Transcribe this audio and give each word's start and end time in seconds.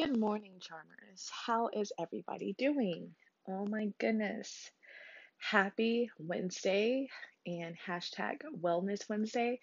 Good 0.00 0.18
morning, 0.18 0.54
Charmers. 0.60 1.28
How 1.44 1.68
is 1.74 1.92
everybody 2.00 2.54
doing? 2.56 3.10
Oh 3.46 3.66
my 3.66 3.88
goodness. 3.98 4.70
Happy 5.36 6.10
Wednesday 6.18 7.10
and 7.46 7.76
hashtag 7.86 8.36
Wellness 8.58 9.06
Wednesday. 9.10 9.60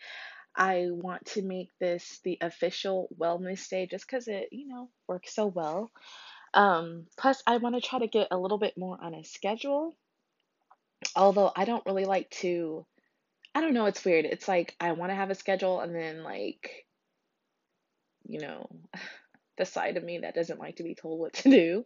I 0.55 0.90
want 0.92 1.26
to 1.34 1.42
make 1.42 1.70
this 1.80 2.20
the 2.23 2.38
official 2.40 3.09
Wellness 3.20 3.68
Day 3.68 3.88
just 3.90 4.05
because 4.05 4.28
it, 4.28 4.50
you 4.52 4.68
know, 4.68 4.92
works 5.08 5.34
so 5.34 5.48
well. 5.48 5.90
Um, 6.54 7.08
plus, 7.17 7.42
I 7.48 7.58
want 7.58 7.73
to 7.73 7.81
try 7.81 7.98
to 7.98 8.08
get 8.08 8.28
a 8.30 8.38
little 8.38 8.59
bit 8.59 8.78
more 8.78 8.95
on 9.02 9.16
a 9.16 9.23
schedule. 9.23 9.98
Although 11.16 11.52
I 11.56 11.66
don't 11.66 11.86
really 11.88 12.06
like 12.06 12.30
to, 12.42 12.86
I 13.56 13.62
don't 13.62 13.73
know, 13.73 13.88
it's 13.88 14.06
weird. 14.06 14.26
It's 14.26 14.48
like 14.48 14.76
I 14.80 14.92
want 14.92 15.09
to 15.09 15.16
have 15.16 15.31
a 15.31 15.36
schedule 15.36 15.80
and 15.80 15.95
then, 15.95 16.22
like, 16.22 16.86
you 18.28 18.40
know, 18.40 18.70
the 19.58 19.66
side 19.66 19.98
of 19.98 20.04
me 20.04 20.20
that 20.20 20.36
doesn't 20.36 20.60
like 20.60 20.78
to 20.78 20.84
be 20.84 20.96
told 20.96 21.20
what 21.20 21.34
to 21.34 21.50
do. 21.50 21.86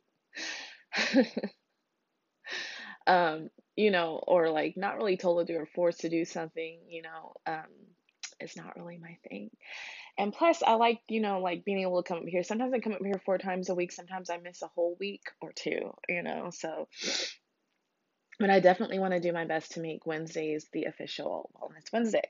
um, 3.08 3.50
you 3.76 3.92
know, 3.92 4.22
or 4.26 4.50
like 4.50 4.76
not 4.78 4.98
really 4.98 5.18
told 5.18 5.46
to 5.48 5.54
do 5.54 5.60
or 5.60 5.66
forced 5.66 6.02
to 6.02 6.10
do 6.10 6.26
something, 6.26 6.80
you 6.88 7.02
know, 7.02 7.34
um, 7.48 7.70
is 8.40 8.56
not 8.56 8.76
really 8.76 8.98
my 8.98 9.18
thing. 9.28 9.50
And 10.18 10.34
plus, 10.34 10.62
I 10.62 10.74
like, 10.74 11.00
you 11.08 11.22
know, 11.22 11.40
like 11.40 11.64
being 11.66 11.80
able 11.80 12.04
to 12.04 12.08
come 12.08 12.20
up 12.20 12.28
here. 12.28 12.44
Sometimes 12.44 12.74
I 12.74 12.80
come 12.80 12.94
up 12.94 13.04
here 13.04 13.22
four 13.26 13.38
times 13.38 13.70
a 13.70 13.76
week. 13.76 13.92
Sometimes 13.92 14.30
I 14.30 14.38
miss 14.38 14.62
a 14.62 14.68
whole 14.68 14.98
week 15.00 15.24
or 15.42 15.52
two, 15.54 15.94
you 16.10 16.22
know. 16.22 16.50
So, 16.52 16.88
but 18.40 18.50
I 18.50 18.60
definitely 18.60 19.00
want 19.00 19.14
to 19.14 19.20
do 19.20 19.32
my 19.32 19.46
best 19.46 19.72
to 19.74 19.82
make 19.82 20.06
Wednesdays 20.06 20.68
the 20.74 20.86
official 20.86 21.50
Wellness 21.56 21.92
Wednesday. 21.94 22.30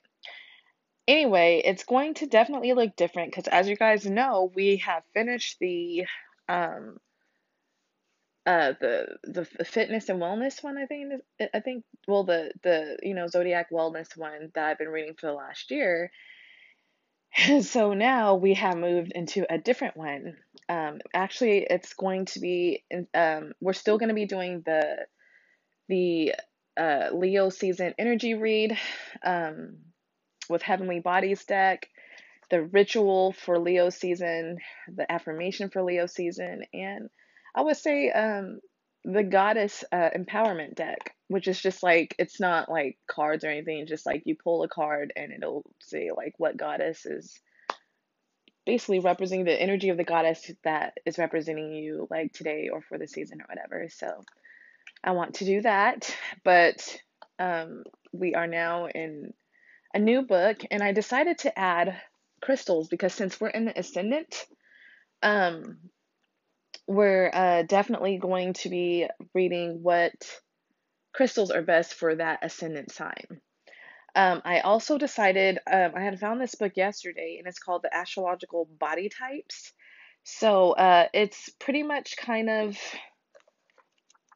Anyway, 1.08 1.62
it's 1.66 1.84
going 1.84 2.14
to 2.16 2.28
definitely 2.28 2.74
look 2.74 2.96
different 2.96 3.32
because, 3.32 3.48
as 3.48 3.68
you 3.68 3.76
guys 3.76 4.06
know, 4.06 4.52
we 4.56 4.78
have 4.78 5.04
finished 5.14 5.58
the 5.60 6.06
um 6.48 7.00
uh 8.46 8.74
the 8.80 9.18
the 9.24 9.46
fitness 9.46 10.10
and 10.10 10.20
wellness 10.20 10.64
one. 10.64 10.78
I 10.78 10.86
think 10.86 11.14
I 11.54 11.60
think 11.60 11.84
well 12.08 12.24
the 12.24 12.52
the 12.64 12.98
you 13.04 13.14
know 13.14 13.28
zodiac 13.28 13.70
wellness 13.72 14.18
one 14.18 14.52
that 14.56 14.66
I've 14.66 14.78
been 14.80 14.90
reading 14.90 15.14
for 15.16 15.28
the 15.28 15.34
last 15.34 15.70
year. 15.72 16.12
so 17.62 17.94
now 17.94 18.36
we 18.36 18.54
have 18.56 18.78
moved 18.78 19.12
into 19.14 19.46
a 19.52 19.58
different 19.58 19.96
one. 19.96 20.38
Um, 20.70 21.00
actually, 21.14 21.66
it's 21.70 21.94
going 21.94 22.26
to 22.26 22.40
be 22.40 22.84
um 23.14 23.54
we're 23.62 23.74
still 23.74 23.98
going 23.98 24.10
to 24.10 24.16
be 24.16 24.26
doing 24.26 24.62
the 24.66 25.06
the 25.90 26.36
uh 26.78 27.10
Leo 27.14 27.50
season 27.50 27.94
energy 27.98 28.34
read. 28.34 28.78
Um 29.24 29.78
with 30.52 30.62
Heavenly 30.62 31.00
Bodies 31.00 31.44
deck, 31.46 31.90
the 32.50 32.62
ritual 32.64 33.34
for 33.34 33.58
Leo 33.58 33.90
season, 33.90 34.58
the 34.94 35.10
affirmation 35.12 35.70
for 35.70 35.82
Leo 35.82 36.06
season, 36.06 36.64
and 36.74 37.10
I 37.56 37.62
would 37.62 37.78
say 37.78 38.12
um, 38.12 38.60
the 39.04 39.24
Goddess 39.24 39.84
uh, 39.92 40.10
Empowerment 40.16 40.76
deck, 40.76 41.16
which 41.28 41.48
is 41.48 41.60
just 41.60 41.82
like, 41.82 42.16
it's 42.20 42.40
not 42.40 42.70
like 42.70 42.98
cards 43.08 43.44
or 43.44 43.50
anything, 43.50 43.86
just 43.88 44.06
like 44.06 44.24
you 44.25 44.36
pull 44.36 44.64
a 44.64 44.68
card 44.68 45.14
and 45.16 45.31
it'll 45.31 45.64
say 45.80 46.09
like 46.16 46.34
what 46.38 46.58
goddess 46.58 47.06
is 47.06 47.40
basically 48.66 49.00
representing 49.00 49.46
the 49.46 49.62
energy 49.62 49.90
of 49.90 49.98
the 49.98 50.04
goddess 50.04 50.52
that 50.64 50.94
is 51.06 51.18
representing 51.18 51.74
you 51.74 52.08
like 52.12 52.31
today 52.34 52.70
or 52.72 52.81
for 52.81 52.98
the 52.98 53.08
season 53.08 53.42
or 53.42 53.46
whatever. 53.48 53.90
So 53.90 54.24
I 55.04 55.12
want 55.12 55.36
to 55.36 55.46
do 55.46 55.62
that, 55.62 56.16
but 56.44 57.02
um, 57.40 57.84
we 58.12 58.36
are 58.36 58.48
now 58.48 58.86
in 58.86 59.34
a 59.94 60.00
new 60.00 60.24
book 60.24 60.63
and 60.69 60.81
I 60.81 60.91
decided 60.91 61.40
to 61.40 61.57
add 61.57 62.00
crystals 62.41 62.88
because 62.88 63.13
since 63.13 63.40
we're 63.40 63.50
in 63.50 63.66
the 63.66 63.79
ascendant, 63.79 64.46
um, 65.22 65.78
we're 66.88 67.29
uh, 67.34 67.63
definitely 67.63 68.18
going 68.18 68.53
to 68.53 68.69
be 68.69 69.07
reading 69.34 69.80
what 69.81 70.13
crystals 71.13 71.51
are 71.51 71.62
best 71.62 71.94
for 71.94 72.16
that 72.16 72.40
ascendant 72.41 72.91
sign. 72.91 73.41
Um, 74.16 74.41
I 74.44 74.59
also 74.59 74.97
decided, 74.97 75.59
um, 75.72 75.91
I 75.96 76.01
had 76.01 76.19
found 76.19 76.41
this 76.41 76.56
book 76.56 76.74
yesterday 76.75 77.38
and 77.40 77.47
it's 77.47 77.59
called 77.59 77.84
The 77.84 77.96
Astrological 77.96 78.68
Body 78.80 79.09
Types. 79.09 79.72
So 80.24 80.72
uh, 80.72 81.07
it's 81.13 81.50
pretty 81.59 81.84
much 81.84 82.18
kind 82.18 82.50
of 82.50 82.78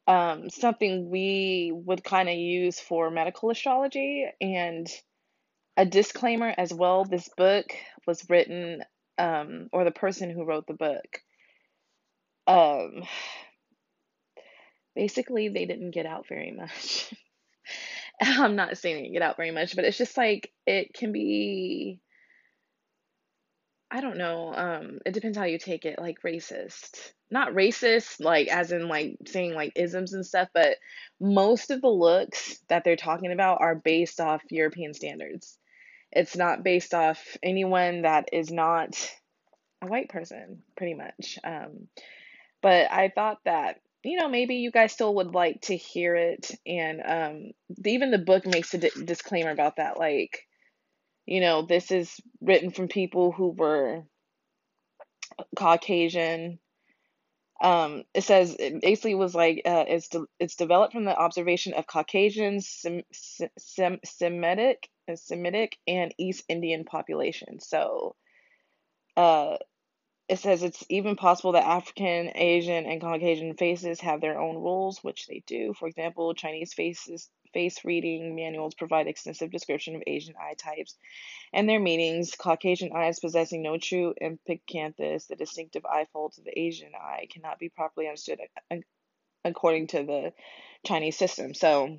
um, 0.07 0.49
something 0.49 1.09
we 1.09 1.71
would 1.73 2.03
kind 2.03 2.29
of 2.29 2.35
use 2.35 2.79
for 2.79 3.09
medical 3.09 3.49
astrology 3.49 4.25
and 4.39 4.87
a 5.77 5.85
disclaimer 5.85 6.53
as 6.57 6.73
well 6.73 7.05
this 7.05 7.29
book 7.37 7.65
was 8.07 8.29
written 8.29 8.81
um, 9.17 9.69
or 9.71 9.83
the 9.83 9.91
person 9.91 10.29
who 10.29 10.45
wrote 10.45 10.67
the 10.67 10.73
book 10.73 11.21
um, 12.47 13.03
basically 14.95 15.49
they 15.49 15.65
didn't 15.65 15.91
get 15.91 16.05
out 16.05 16.27
very 16.27 16.51
much. 16.51 17.13
I'm 18.21 18.55
not 18.55 18.77
saying 18.77 19.03
they 19.03 19.09
get 19.09 19.21
out 19.21 19.37
very 19.37 19.51
much 19.51 19.75
but 19.75 19.85
it's 19.85 19.97
just 19.97 20.15
like 20.17 20.51
it 20.65 20.93
can 20.93 21.11
be 21.11 21.99
i 23.91 24.01
don't 24.01 24.17
know 24.17 24.53
um 24.53 24.99
it 25.05 25.13
depends 25.13 25.37
how 25.37 25.43
you 25.43 25.59
take 25.59 25.85
it 25.85 25.99
like 25.99 26.21
racist. 26.25 27.11
Not 27.31 27.53
racist 27.53 28.23
like 28.23 28.47
as 28.47 28.71
in 28.71 28.87
like 28.87 29.17
saying 29.25 29.53
like 29.53 29.73
isms 29.75 30.13
and 30.13 30.25
stuff 30.25 30.47
but 30.53 30.77
most 31.19 31.71
of 31.71 31.81
the 31.81 31.89
looks 31.89 32.59
that 32.69 32.83
they're 32.83 32.95
talking 32.95 33.31
about 33.31 33.61
are 33.61 33.75
based 33.75 34.21
off 34.21 34.41
european 34.49 34.93
standards 34.93 35.57
it's 36.15 36.35
not 36.35 36.63
based 36.63 36.93
off 36.93 37.37
anyone 37.43 38.03
that 38.03 38.29
is 38.33 38.51
not 38.51 38.95
a 39.81 39.87
white 39.87 40.09
person, 40.09 40.63
pretty 40.77 40.93
much. 40.93 41.37
Um, 41.43 41.87
but 42.61 42.91
I 42.91 43.11
thought 43.13 43.39
that 43.45 43.81
you 44.03 44.19
know 44.19 44.29
maybe 44.29 44.55
you 44.55 44.71
guys 44.71 44.91
still 44.93 45.15
would 45.15 45.33
like 45.33 45.61
to 45.63 45.75
hear 45.75 46.15
it, 46.15 46.51
and 46.65 47.01
um, 47.05 47.51
even 47.85 48.11
the 48.11 48.17
book 48.17 48.45
makes 48.45 48.73
a 48.73 48.77
di- 48.77 49.03
disclaimer 49.03 49.51
about 49.51 49.75
that, 49.77 49.99
like 49.99 50.47
you 51.25 51.41
know 51.41 51.63
this 51.63 51.91
is 51.91 52.19
written 52.41 52.71
from 52.71 52.87
people 52.87 53.31
who 53.31 53.49
were 53.49 54.03
Caucasian. 55.55 56.59
Um, 57.61 58.03
it 58.13 58.23
says 58.23 58.55
it 58.59 58.81
basically 58.81 59.15
was 59.15 59.33
like 59.33 59.61
uh, 59.65 59.85
it's 59.87 60.09
de- 60.09 60.27
it's 60.39 60.55
developed 60.57 60.93
from 60.93 61.05
the 61.05 61.17
observation 61.17 61.73
of 61.73 61.87
Caucasian, 61.87 62.59
Sem- 62.61 63.03
Sem- 63.57 63.99
Semitic, 64.03 64.89
Semitic 65.15 65.77
and 65.87 66.13
East 66.17 66.43
Indian 66.49 66.83
population. 66.83 67.59
So 67.61 68.15
uh, 69.17 69.57
it 70.27 70.39
says 70.39 70.63
it's 70.63 70.83
even 70.89 71.15
possible 71.15 71.53
that 71.53 71.65
African, 71.67 72.31
Asian, 72.35 72.85
and 72.85 73.01
Caucasian 73.01 73.55
faces 73.55 74.01
have 74.01 74.21
their 74.21 74.39
own 74.39 74.55
rules, 74.55 74.99
which 75.03 75.27
they 75.27 75.43
do. 75.47 75.73
For 75.73 75.87
example, 75.87 76.33
Chinese 76.33 76.73
faces 76.73 77.29
face 77.55 77.85
reading 77.85 78.35
manuals 78.35 78.73
provide 78.73 79.07
extensive 79.07 79.49
description 79.49 79.95
of 79.95 80.03
Asian 80.05 80.35
eye 80.37 80.55
types 80.55 80.97
and 81.53 81.69
their 81.69 81.79
meanings. 81.79 82.35
Caucasian 82.37 82.91
eyes 82.93 83.21
possessing 83.21 83.63
no 83.63 83.77
true 83.77 84.13
epicanthus, 84.21 85.27
the 85.27 85.37
distinctive 85.37 85.85
eye 85.85 86.05
folds 86.11 86.37
of 86.37 86.43
the 86.43 86.59
Asian 86.59 86.91
eye, 86.93 87.27
cannot 87.31 87.57
be 87.57 87.69
properly 87.69 88.07
understood 88.07 88.39
according 89.45 89.87
to 89.87 90.03
the 90.03 90.33
Chinese 90.85 91.17
system. 91.17 91.53
So 91.53 91.97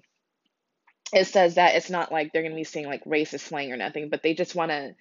it 1.14 1.24
says 1.24 1.54
that 1.54 1.74
it's 1.74 1.88
not 1.88 2.12
like 2.12 2.32
they're 2.32 2.42
going 2.42 2.52
to 2.52 2.56
be 2.56 2.64
saying 2.64 2.86
like 2.86 3.04
racist 3.04 3.40
slang 3.40 3.72
or 3.72 3.78
nothing, 3.78 4.10
but 4.10 4.22
they 4.22 4.34
just 4.34 4.54
want 4.54 4.70
to 4.70 4.94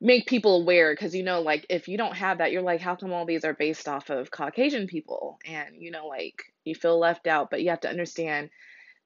make 0.00 0.26
people 0.26 0.60
aware 0.60 0.92
because 0.92 1.14
you 1.14 1.22
know 1.22 1.40
like 1.40 1.64
if 1.70 1.88
you 1.88 1.96
don't 1.96 2.16
have 2.16 2.38
that 2.38 2.52
you're 2.52 2.60
like 2.60 2.80
how 2.80 2.94
come 2.94 3.12
all 3.12 3.24
these 3.24 3.44
are 3.44 3.54
based 3.54 3.88
off 3.88 4.10
of 4.10 4.30
caucasian 4.30 4.86
people 4.86 5.38
and 5.46 5.76
you 5.78 5.90
know 5.90 6.08
like 6.08 6.42
you 6.64 6.74
feel 6.74 6.98
left 6.98 7.26
out 7.26 7.48
but 7.48 7.62
you 7.62 7.70
have 7.70 7.80
to 7.80 7.88
understand 7.88 8.50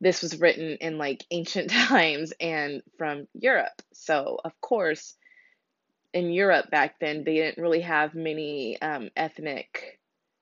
this 0.01 0.23
was 0.23 0.41
written 0.41 0.77
in 0.81 0.99
like 0.99 1.25
ancient 1.31 1.71
times 1.89 2.33
and 2.41 2.83
from 2.97 3.27
europe 3.35 3.83
so 3.93 4.39
of 4.45 4.59
course 4.61 5.15
in 6.13 6.31
europe 6.31 6.71
back 6.71 6.99
then 7.01 7.25
they 7.25 7.35
didn't 7.37 7.63
really 7.63 7.81
have 7.81 8.15
many 8.15 8.81
um, 8.81 9.11
ethnic 9.17 9.99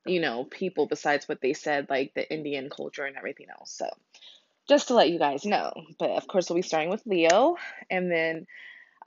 you 0.06 0.20
know 0.20 0.44
people 0.44 0.86
besides 0.86 1.28
what 1.28 1.40
they 1.40 1.52
said 1.52 1.86
like 1.90 2.12
the 2.14 2.32
indian 2.32 2.70
culture 2.70 3.04
and 3.04 3.16
everything 3.16 3.46
else 3.50 3.72
so 3.72 3.88
just 4.68 4.88
to 4.88 4.94
let 4.94 5.10
you 5.10 5.18
guys 5.18 5.44
know. 5.44 5.72
But 5.98 6.10
of 6.10 6.26
course, 6.26 6.48
we'll 6.48 6.56
be 6.56 6.62
starting 6.62 6.90
with 6.90 7.06
Leo. 7.06 7.56
And 7.90 8.10
then 8.10 8.46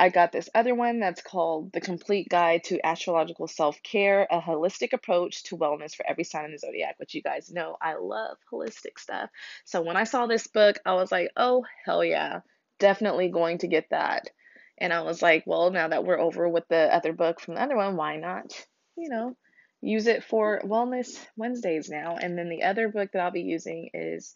I 0.01 0.07
got 0.07 0.31
this 0.31 0.49
other 0.55 0.73
one 0.73 1.01
that's 1.01 1.21
called 1.21 1.73
The 1.73 1.81
Complete 1.81 2.29
Guide 2.29 2.63
to 2.65 2.79
Astrological 2.85 3.49
Self 3.49 3.83
Care, 3.83 4.25
a 4.31 4.39
holistic 4.39 4.93
approach 4.93 5.43
to 5.43 5.57
wellness 5.57 5.93
for 5.93 6.05
every 6.07 6.23
sign 6.23 6.45
in 6.45 6.51
the 6.53 6.57
zodiac, 6.57 6.95
which 6.97 7.13
you 7.13 7.21
guys 7.21 7.51
know 7.51 7.75
I 7.81 7.95
love 7.95 8.37
holistic 8.49 8.97
stuff. 8.97 9.29
So 9.65 9.81
when 9.81 9.97
I 9.97 10.05
saw 10.05 10.25
this 10.25 10.47
book, 10.47 10.77
I 10.85 10.93
was 10.93 11.11
like, 11.11 11.31
oh, 11.35 11.65
hell 11.85 12.01
yeah, 12.01 12.39
definitely 12.79 13.27
going 13.27 13.57
to 13.57 13.67
get 13.67 13.89
that. 13.89 14.29
And 14.77 14.93
I 14.93 15.01
was 15.01 15.21
like, 15.21 15.43
well, 15.45 15.69
now 15.69 15.89
that 15.89 16.05
we're 16.05 16.17
over 16.17 16.47
with 16.47 16.69
the 16.69 16.95
other 16.95 17.11
book 17.11 17.41
from 17.41 17.55
the 17.55 17.61
other 17.61 17.75
one, 17.75 17.97
why 17.97 18.15
not, 18.15 18.53
you 18.97 19.09
know, 19.09 19.35
use 19.81 20.07
it 20.07 20.23
for 20.23 20.61
Wellness 20.63 21.19
Wednesdays 21.35 21.89
now? 21.89 22.15
And 22.15 22.37
then 22.37 22.47
the 22.47 22.63
other 22.63 22.87
book 22.87 23.11
that 23.11 23.19
I'll 23.19 23.31
be 23.31 23.41
using 23.41 23.89
is 23.93 24.33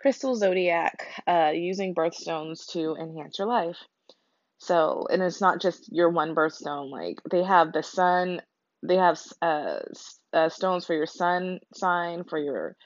Crystal 0.00 0.34
Zodiac, 0.34 1.06
uh, 1.28 1.52
using 1.54 1.94
birthstones 1.94 2.66
to 2.72 2.96
enhance 2.96 3.38
your 3.38 3.46
life. 3.46 3.78
So, 4.58 5.06
and 5.10 5.22
it's 5.22 5.40
not 5.40 5.60
just 5.60 5.92
your 5.92 6.08
one 6.10 6.34
birthstone. 6.34 6.90
Like 6.90 7.20
they 7.30 7.42
have 7.42 7.72
the 7.72 7.82
sun, 7.82 8.40
they 8.82 8.96
have 8.96 9.20
uh, 9.42 9.80
uh, 10.32 10.48
stones 10.48 10.86
for 10.86 10.94
your 10.94 11.06
sun 11.06 11.60
sign, 11.74 12.24
for 12.24 12.38
your 12.38 12.76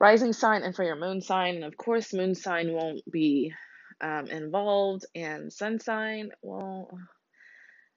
rising 0.00 0.32
sign, 0.32 0.62
and 0.62 0.74
for 0.74 0.84
your 0.84 0.96
moon 0.96 1.20
sign. 1.20 1.56
And 1.56 1.64
of 1.64 1.76
course, 1.76 2.12
moon 2.12 2.34
sign 2.34 2.72
won't 2.72 3.02
be 3.10 3.52
um, 4.00 4.26
involved, 4.26 5.04
and 5.14 5.52
sun 5.52 5.80
sign, 5.80 6.30
well, 6.42 6.98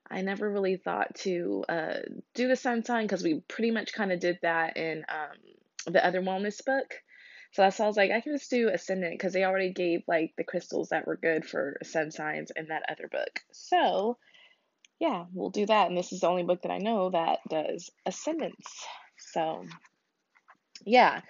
I 0.10 0.22
never 0.22 0.50
really 0.50 0.78
thought 0.78 1.16
to 1.20 1.64
uh, 1.70 2.00
do 2.34 2.48
the 2.48 2.56
sun 2.56 2.84
sign 2.84 3.06
because 3.06 3.24
we 3.24 3.42
pretty 3.48 3.72
much 3.72 3.94
kind 3.94 4.12
of 4.12 4.20
did 4.20 4.40
that 4.42 4.78
in 4.78 5.06
um, 5.08 5.94
the 5.94 6.06
other 6.06 6.22
wellness 6.22 6.64
book. 6.66 6.96
So 7.52 7.64
that's 7.64 7.80
why 7.80 7.86
I 7.86 7.88
was 7.88 7.98
like, 7.98 8.12
I 8.12 8.22
can 8.22 8.38
just 8.38 8.50
do 8.50 8.70
Ascendant 8.70 9.14
because 9.14 9.34
they 9.34 9.44
already 9.44 9.72
gave 9.74 10.04
like 10.08 10.34
the 10.38 10.44
crystals 10.44 10.90
that 10.90 11.08
were 11.08 11.18
good 11.18 11.46
for 11.46 11.78
sun 11.84 12.12
signs 12.12 12.52
in 12.56 12.68
that 12.68 12.84
other 12.90 13.08
book. 13.08 13.42
So 13.52 14.18
yeah, 15.00 15.26
we'll 15.34 15.50
do 15.50 15.66
that. 15.66 15.88
And 15.88 15.98
this 15.98 16.12
is 16.12 16.22
the 16.22 16.28
only 16.28 16.44
book 16.44 16.62
that 16.62 16.72
I 16.72 16.78
know 16.78 17.10
that 17.10 17.40
does 17.50 17.90
Ascendants. 18.06 18.86
So 19.34 19.66
yeah. 20.86 21.22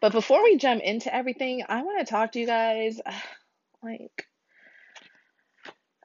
But 0.00 0.12
before 0.12 0.42
we 0.42 0.56
jump 0.56 0.82
into 0.82 1.14
everything, 1.14 1.64
I 1.68 1.82
want 1.82 2.00
to 2.00 2.10
talk 2.10 2.32
to 2.32 2.40
you 2.40 2.46
guys 2.46 3.00
like 3.82 4.26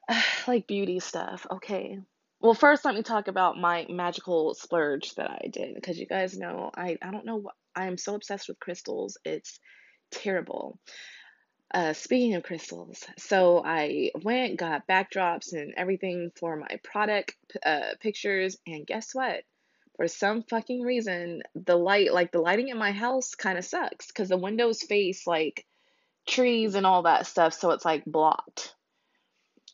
like 0.47 0.67
beauty 0.67 0.99
stuff. 0.99 1.47
Okay. 1.49 1.99
Well, 2.41 2.53
first 2.53 2.85
let 2.85 2.93
me 2.93 3.03
talk 3.03 3.27
about 3.27 3.57
my 3.57 3.85
magical 3.89 4.53
splurge 4.53 5.15
that 5.15 5.31
I 5.31 5.47
did 5.47 5.75
because 5.75 5.97
you 5.97 6.05
guys 6.05 6.37
know 6.37 6.69
I 6.75 6.97
I 7.01 7.09
don't 7.09 7.25
know 7.25 7.37
what 7.37 7.55
I 7.75 7.87
am 7.87 7.97
so 7.97 8.15
obsessed 8.15 8.47
with 8.47 8.59
crystals. 8.59 9.17
It's 9.25 9.59
terrible. 10.11 10.79
Uh, 11.73 11.93
speaking 11.93 12.35
of 12.35 12.43
crystals, 12.43 13.03
so 13.17 13.63
I 13.65 14.11
went, 14.21 14.57
got 14.57 14.85
backdrops 14.85 15.53
and 15.53 15.73
everything 15.75 16.31
for 16.35 16.55
my 16.55 16.79
product 16.83 17.35
uh, 17.65 17.95
pictures, 17.99 18.57
and 18.67 18.85
guess 18.85 19.15
what? 19.15 19.43
For 19.95 20.07
some 20.07 20.43
fucking 20.43 20.81
reason, 20.81 21.41
the 21.55 21.75
light, 21.75 22.13
like 22.13 22.31
the 22.31 22.41
lighting 22.41 22.69
in 22.69 22.77
my 22.77 22.91
house, 22.91 23.33
kind 23.33 23.57
of 23.57 23.65
sucks 23.65 24.07
because 24.07 24.29
the 24.29 24.37
windows 24.37 24.83
face 24.83 25.25
like 25.25 25.65
trees 26.27 26.75
and 26.75 26.85
all 26.85 27.03
that 27.03 27.25
stuff, 27.25 27.53
so 27.53 27.71
it's 27.71 27.85
like 27.85 28.05
blocked. 28.05 28.75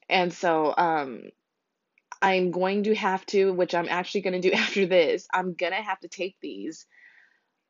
And 0.08 0.34
so, 0.34 0.74
um, 0.78 1.24
I'm 2.22 2.52
going 2.52 2.84
to 2.84 2.96
have 2.96 3.26
to, 3.28 3.52
which 3.54 3.76
I'm 3.76 3.88
actually 3.90 4.22
going 4.22 4.42
to 4.42 4.50
do 4.50 4.54
after 4.56 4.86
this, 4.86 5.28
I'm 5.34 5.54
going 5.54 5.74
to 5.74 5.82
have 5.82 6.00
to 6.02 6.08
take 6.08 6.38
these 6.42 6.86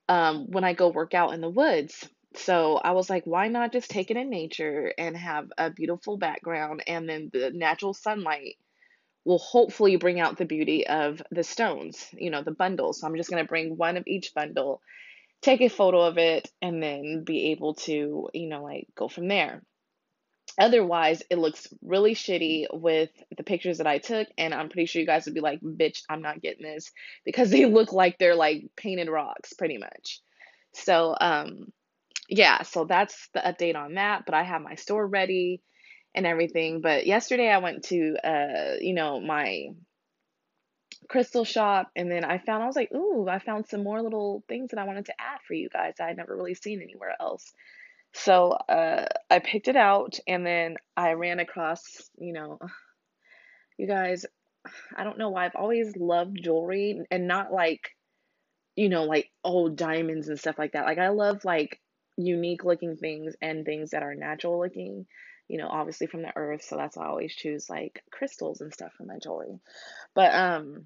um, 0.10 0.48
when 0.50 0.66
I 0.66 0.74
go 0.74 0.90
work 0.90 1.14
out 1.14 1.34
in 1.34 1.40
the 1.40 1.50
woods. 1.50 2.10
So 2.36 2.78
I 2.78 2.92
was 2.92 3.10
like, 3.10 3.26
why 3.26 3.48
not 3.48 3.72
just 3.72 3.90
take 3.90 4.12
it 4.12 4.18
in 4.18 4.30
nature 4.30 4.94
and 4.98 5.16
have 5.16 5.52
a 5.58 5.70
beautiful 5.70 6.18
background 6.18 6.84
and 6.88 7.08
then 7.08 7.30
the 7.32 7.52
natural 7.52 7.94
sunlight 7.94 8.58
will 9.24 9.38
hopefully 9.38 9.96
bring 9.98 10.20
out 10.20 10.38
the 10.38 10.46
beauty 10.46 10.88
of 10.88 11.22
the 11.32 11.44
stones, 11.44 12.08
you 12.14 12.32
know, 12.32 12.42
the 12.42 12.52
bundles. 12.52 13.00
So 13.00 13.08
I'm 13.08 13.16
just 13.16 13.30
going 13.30 13.44
to 13.44 13.48
bring 13.48 13.78
one 13.78 13.98
of 13.98 14.04
each 14.08 14.34
bundle, 14.34 14.82
take 15.42 15.62
a 15.62 15.70
photo 15.70 16.02
of 16.02 16.18
it, 16.18 16.52
and 16.62 16.82
then 16.82 17.24
be 17.24 17.52
able 17.52 17.76
to, 17.76 18.30
you 18.34 18.48
know, 18.48 18.64
like 18.64 18.88
go 18.96 19.08
from 19.08 19.28
there. 19.28 19.62
Otherwise, 20.58 21.24
it 21.30 21.38
looks 21.38 21.68
really 21.82 22.16
shitty 22.16 22.66
with 22.74 23.10
the 23.36 23.44
pictures 23.44 23.78
that 23.78 23.88
I 23.88 23.98
took, 23.98 24.28
and 24.38 24.54
I'm 24.54 24.70
pretty 24.70 24.88
sure 24.88 25.00
you 25.00 25.06
guys 25.06 25.26
would 25.26 25.34
be 25.34 25.42
like, 25.42 25.62
bitch, 25.62 26.02
I'm 26.10 26.22
not 26.22 26.42
getting 26.42 26.64
this 26.64 26.92
because 27.26 27.50
they 27.52 27.66
look 27.66 27.94
like 27.94 28.18
they're 28.18 28.36
like 28.36 28.64
painted 28.76 29.10
rocks, 29.10 29.54
pretty 29.54 29.78
much. 29.78 30.22
So, 30.74 31.16
um, 31.20 31.72
yeah, 32.28 32.64
so 32.64 32.86
that's 32.86 33.30
the 33.34 33.40
update 33.40 33.76
on 33.76 33.96
that. 33.96 34.26
But 34.26 34.36
I 34.36 34.44
have 34.44 34.62
my 34.62 34.76
store 34.76 35.06
ready 35.06 35.62
and 36.14 36.26
everything. 36.26 36.82
But 36.82 37.06
yesterday 37.06 37.50
I 37.50 37.60
went 37.60 37.86
to, 37.86 38.16
uh, 38.24 38.76
you 38.80 38.94
know, 38.94 39.20
my 39.20 39.70
crystal 41.08 41.46
shop, 41.46 41.90
and 41.96 42.12
then 42.12 42.24
I 42.24 42.38
found 42.38 42.64
I 42.64 42.68
was 42.68 42.76
like, 42.76 42.92
ooh, 42.94 43.28
I 43.28 43.40
found 43.40 43.68
some 43.68 43.84
more 43.84 44.02
little 44.02 44.44
things 44.48 44.72
that 44.72 44.80
I 44.80 44.86
wanted 44.86 45.06
to 45.08 45.14
add 45.20 45.40
for 45.48 45.54
you 45.54 45.70
guys. 45.70 45.96
I 46.00 46.08
had 46.08 46.18
never 46.18 46.36
really 46.36 46.54
seen 46.56 46.82
anywhere 46.82 47.16
else. 47.20 47.52
So 48.14 48.52
uh, 48.52 49.06
I 49.30 49.40
picked 49.40 49.68
it 49.68 49.76
out 49.76 50.20
and 50.28 50.46
then 50.46 50.78
I 50.98 51.12
ran 51.14 51.40
across, 51.40 51.84
you 52.18 52.34
know, 52.34 52.60
you 53.78 53.88
guys, 53.88 54.26
I 54.96 55.04
don't 55.04 55.18
know 55.18 55.30
why 55.30 55.46
I've 55.46 55.56
always 55.56 55.96
loved 55.96 56.40
jewelry 56.44 57.02
and 57.12 57.28
not 57.28 57.52
like, 57.54 57.96
you 58.76 58.90
know, 58.90 59.04
like 59.04 59.30
old 59.44 59.78
diamonds 59.78 60.28
and 60.28 60.40
stuff 60.40 60.58
like 60.58 60.74
that. 60.74 60.86
Like 60.86 60.98
I 60.98 61.10
love 61.10 61.46
like 61.46 61.80
unique 62.18 62.64
looking 62.64 62.98
things 62.98 63.36
and 63.42 63.66
things 63.66 63.92
that 63.92 64.04
are 64.04 64.16
natural 64.16 64.60
looking, 64.60 65.06
you 65.48 65.58
know, 65.58 65.68
obviously 65.70 66.08
from 66.08 66.22
the 66.24 66.36
earth. 66.36 66.64
So 66.64 66.76
that's 66.76 66.98
why 66.98 67.06
I 67.06 67.10
always 67.10 67.34
choose 67.34 67.70
like 67.70 68.04
crystals 68.12 68.62
and 68.62 68.74
stuff 68.74 68.92
for 68.98 69.06
my 69.06 69.18
jewelry. 69.22 69.60
But 70.16 70.34
um 70.34 70.86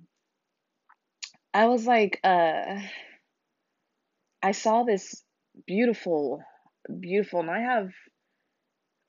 I 1.54 1.68
was 1.68 1.86
like, 1.86 2.20
uh 2.24 2.80
I 4.44 4.52
saw 4.52 4.84
this 4.84 5.24
beautiful 5.66 6.44
beautiful. 7.00 7.40
And 7.42 7.50
I 7.52 7.60
have 7.60 7.92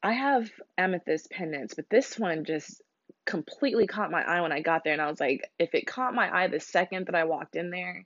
I 0.03 0.12
have 0.12 0.50
amethyst 0.76 1.31
pendants, 1.31 1.75
but 1.75 1.88
this 1.91 2.19
one 2.19 2.44
just 2.44 2.82
completely 3.25 3.87
caught 3.87 4.11
my 4.11 4.23
eye 4.23 4.43
when 4.43 4.53
I 4.53 4.61
got 4.61 4.85
there 4.85 4.93
and 4.93 5.00
I 5.00 5.09
was 5.09 5.19
like, 5.19 5.50
if 5.59 5.75
it 5.75 5.87
caught 5.87 6.15
my 6.15 6.31
eye 6.31 6.49
the 6.49 6.61
second 6.61 7.06
that 7.06 7.15
I 7.15 7.25
walked 7.25 7.56
in 7.56 7.71
there, 7.71 8.05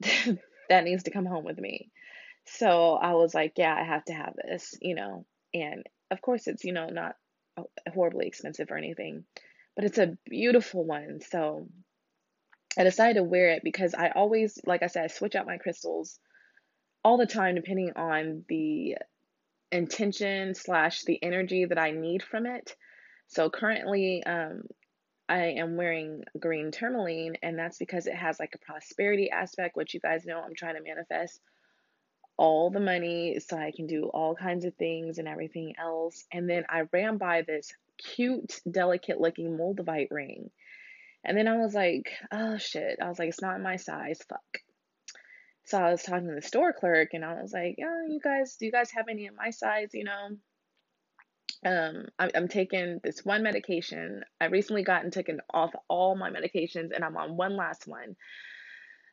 that 0.68 0.84
needs 0.84 1.04
to 1.04 1.10
come 1.10 1.26
home 1.26 1.44
with 1.44 1.58
me. 1.58 1.90
So 2.46 2.94
I 2.94 3.14
was 3.14 3.34
like, 3.34 3.54
yeah, 3.56 3.74
I 3.74 3.84
have 3.84 4.04
to 4.04 4.12
have 4.12 4.34
this, 4.36 4.74
you 4.80 4.94
know. 4.94 5.26
And 5.52 5.84
of 6.10 6.20
course 6.20 6.46
it's, 6.46 6.64
you 6.64 6.72
know, 6.72 6.88
not 6.88 7.16
horribly 7.92 8.26
expensive 8.26 8.70
or 8.70 8.76
anything, 8.76 9.24
but 9.74 9.84
it's 9.84 9.98
a 9.98 10.16
beautiful 10.28 10.84
one. 10.84 11.20
So 11.20 11.68
I 12.78 12.84
decided 12.84 13.14
to 13.14 13.24
wear 13.24 13.50
it 13.50 13.62
because 13.64 13.94
I 13.94 14.10
always, 14.10 14.58
like 14.66 14.82
I 14.82 14.88
said, 14.88 15.04
I 15.04 15.08
switch 15.08 15.34
out 15.34 15.46
my 15.46 15.58
crystals 15.58 16.18
all 17.04 17.18
the 17.18 17.26
time 17.26 17.54
depending 17.54 17.92
on 17.96 18.44
the 18.48 18.96
intention 19.70 20.54
slash 20.54 21.02
the 21.02 21.22
energy 21.22 21.66
that 21.66 21.78
I 21.78 21.90
need 21.90 22.22
from 22.22 22.46
it. 22.46 22.74
So 23.26 23.50
currently, 23.50 24.22
um, 24.24 24.62
I 25.28 25.54
am 25.58 25.76
wearing 25.76 26.24
green 26.38 26.70
tourmaline, 26.70 27.36
and 27.42 27.58
that's 27.58 27.78
because 27.78 28.06
it 28.06 28.14
has 28.14 28.38
like 28.38 28.54
a 28.54 28.64
prosperity 28.64 29.30
aspect, 29.30 29.76
which 29.76 29.94
you 29.94 30.00
guys 30.00 30.26
know 30.26 30.40
I'm 30.40 30.54
trying 30.54 30.76
to 30.76 30.82
manifest 30.82 31.40
all 32.36 32.70
the 32.70 32.80
money 32.80 33.38
so 33.40 33.56
I 33.56 33.72
can 33.74 33.86
do 33.86 34.10
all 34.12 34.34
kinds 34.34 34.64
of 34.64 34.74
things 34.74 35.18
and 35.18 35.28
everything 35.28 35.74
else. 35.78 36.24
And 36.32 36.48
then 36.48 36.64
I 36.68 36.82
ran 36.92 37.16
by 37.16 37.42
this 37.42 37.72
cute, 37.96 38.60
delicate 38.70 39.20
looking 39.20 39.56
moldavite 39.56 40.10
ring. 40.10 40.50
And 41.24 41.38
then 41.38 41.48
I 41.48 41.56
was 41.56 41.74
like, 41.74 42.10
oh 42.32 42.58
shit. 42.58 42.98
I 43.00 43.08
was 43.08 43.18
like, 43.18 43.28
it's 43.28 43.40
not 43.40 43.60
my 43.60 43.76
size. 43.76 44.20
Fuck. 44.28 44.58
So 45.64 45.78
I 45.78 45.90
was 45.90 46.02
talking 46.02 46.28
to 46.28 46.34
the 46.34 46.42
store 46.42 46.72
clerk 46.72 47.10
and 47.14 47.24
I 47.24 47.40
was 47.40 47.52
like, 47.52 47.76
"Yeah, 47.78 48.06
you 48.08 48.20
guys, 48.22 48.56
do 48.56 48.66
you 48.66 48.72
guys 48.72 48.90
have 48.92 49.08
any 49.08 49.26
of 49.26 49.34
my 49.34 49.50
size, 49.50 49.90
you 49.94 50.04
know? 50.04 50.36
Um, 51.66 52.06
I'm, 52.18 52.30
I'm 52.34 52.48
taking 52.48 53.00
this 53.02 53.24
one 53.24 53.42
medication. 53.42 54.22
I 54.40 54.46
recently 54.46 54.82
gotten 54.82 55.10
taken 55.10 55.40
off 55.52 55.72
all 55.88 56.14
my 56.16 56.30
medications 56.30 56.94
and 56.94 57.02
I'm 57.02 57.16
on 57.16 57.36
one 57.36 57.56
last 57.56 57.86
one 57.86 58.16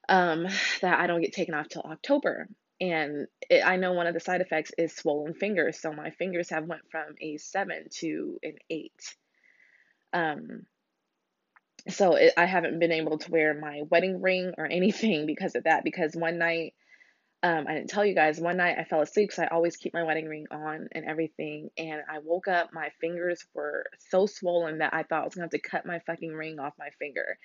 um, 0.09 0.47
that 0.81 0.99
I 0.99 1.07
don't 1.07 1.21
get 1.21 1.33
taken 1.33 1.53
off 1.53 1.69
till 1.69 1.83
October. 1.83 2.47
And 2.81 3.27
it, 3.49 3.65
I 3.65 3.77
know 3.77 3.93
one 3.93 4.07
of 4.07 4.13
the 4.13 4.19
side 4.19 4.41
effects 4.41 4.71
is 4.77 4.93
swollen 4.93 5.33
fingers. 5.33 5.79
So 5.79 5.93
my 5.93 6.09
fingers 6.11 6.49
have 6.49 6.65
went 6.65 6.81
from 6.91 7.15
a 7.21 7.37
seven 7.37 7.85
to 7.99 8.37
an 8.43 8.55
eight. 8.69 9.15
Um, 10.11 10.65
so 11.89 12.15
it, 12.15 12.33
I 12.37 12.45
haven't 12.45 12.79
been 12.79 12.91
able 12.91 13.17
to 13.17 13.31
wear 13.31 13.53
my 13.53 13.81
wedding 13.89 14.21
ring 14.21 14.53
or 14.57 14.65
anything 14.65 15.25
because 15.25 15.55
of 15.55 15.63
that. 15.63 15.83
Because 15.83 16.15
one 16.15 16.37
night, 16.37 16.73
um, 17.43 17.65
I 17.67 17.73
didn't 17.73 17.89
tell 17.89 18.05
you 18.05 18.13
guys, 18.13 18.39
one 18.39 18.57
night 18.57 18.77
I 18.77 18.83
fell 18.83 19.01
asleep 19.01 19.29
because 19.29 19.43
I 19.43 19.53
always 19.55 19.77
keep 19.77 19.93
my 19.93 20.03
wedding 20.03 20.27
ring 20.27 20.45
on 20.51 20.87
and 20.91 21.05
everything. 21.05 21.69
And 21.77 22.01
I 22.09 22.19
woke 22.23 22.47
up, 22.47 22.69
my 22.73 22.89
fingers 23.01 23.43
were 23.53 23.85
so 24.09 24.27
swollen 24.27 24.79
that 24.79 24.93
I 24.93 25.03
thought 25.03 25.21
I 25.21 25.25
was 25.25 25.35
going 25.35 25.49
to 25.49 25.55
have 25.55 25.61
to 25.63 25.69
cut 25.69 25.85
my 25.85 25.99
fucking 26.05 26.33
ring 26.33 26.59
off 26.59 26.73
my 26.77 26.89
finger. 26.99 27.37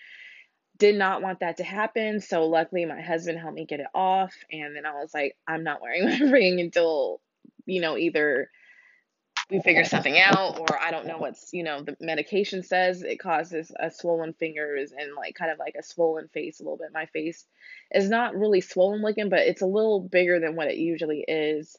Did 0.77 0.97
not 0.97 1.23
want 1.23 1.41
that 1.41 1.57
to 1.57 1.65
happen. 1.65 2.21
So 2.21 2.47
luckily, 2.47 2.85
my 2.85 3.01
husband 3.01 3.39
helped 3.39 3.57
me 3.57 3.65
get 3.65 3.81
it 3.81 3.87
off. 3.95 4.35
And 4.53 4.77
then 4.77 4.85
I 4.85 4.93
was 4.93 5.15
like, 5.15 5.35
I'm 5.49 5.65
not 5.65 5.81
wearing 5.81 6.05
my 6.21 6.31
ring 6.31 6.61
until, 6.61 7.21
you 7.65 7.81
know, 7.81 7.97
either 7.97 8.51
we 9.51 9.61
figure 9.61 9.85
something 9.85 10.19
out 10.19 10.59
or 10.59 10.81
I 10.81 10.91
don't 10.91 11.07
know 11.07 11.19
what's, 11.19 11.53
you 11.53 11.63
know, 11.63 11.83
the 11.83 11.97
medication 12.01 12.63
says 12.63 13.03
it 13.03 13.21
causes 13.21 13.71
a 13.79 13.91
swollen 13.91 14.33
fingers 14.33 14.93
and 14.97 15.15
like 15.15 15.37
kind 15.37 15.53
of 15.53 15.59
like 15.59 15.77
a 15.79 15.85
swollen 15.85 16.29
face 16.29 16.59
a 16.59 16.65
little 16.65 16.79
bit. 16.79 16.89
My 16.93 17.07
face 17.07 17.45
is 17.95 18.09
not 18.09 18.35
really 18.35 18.61
swollen 18.61 19.03
looking, 19.03 19.29
but 19.29 19.41
it's 19.41 19.63
a 19.63 19.67
little 19.67 20.01
bigger 20.01 20.41
than 20.41 20.57
what 20.57 20.69
it 20.69 20.79
usually 20.79 21.25
is. 21.27 21.77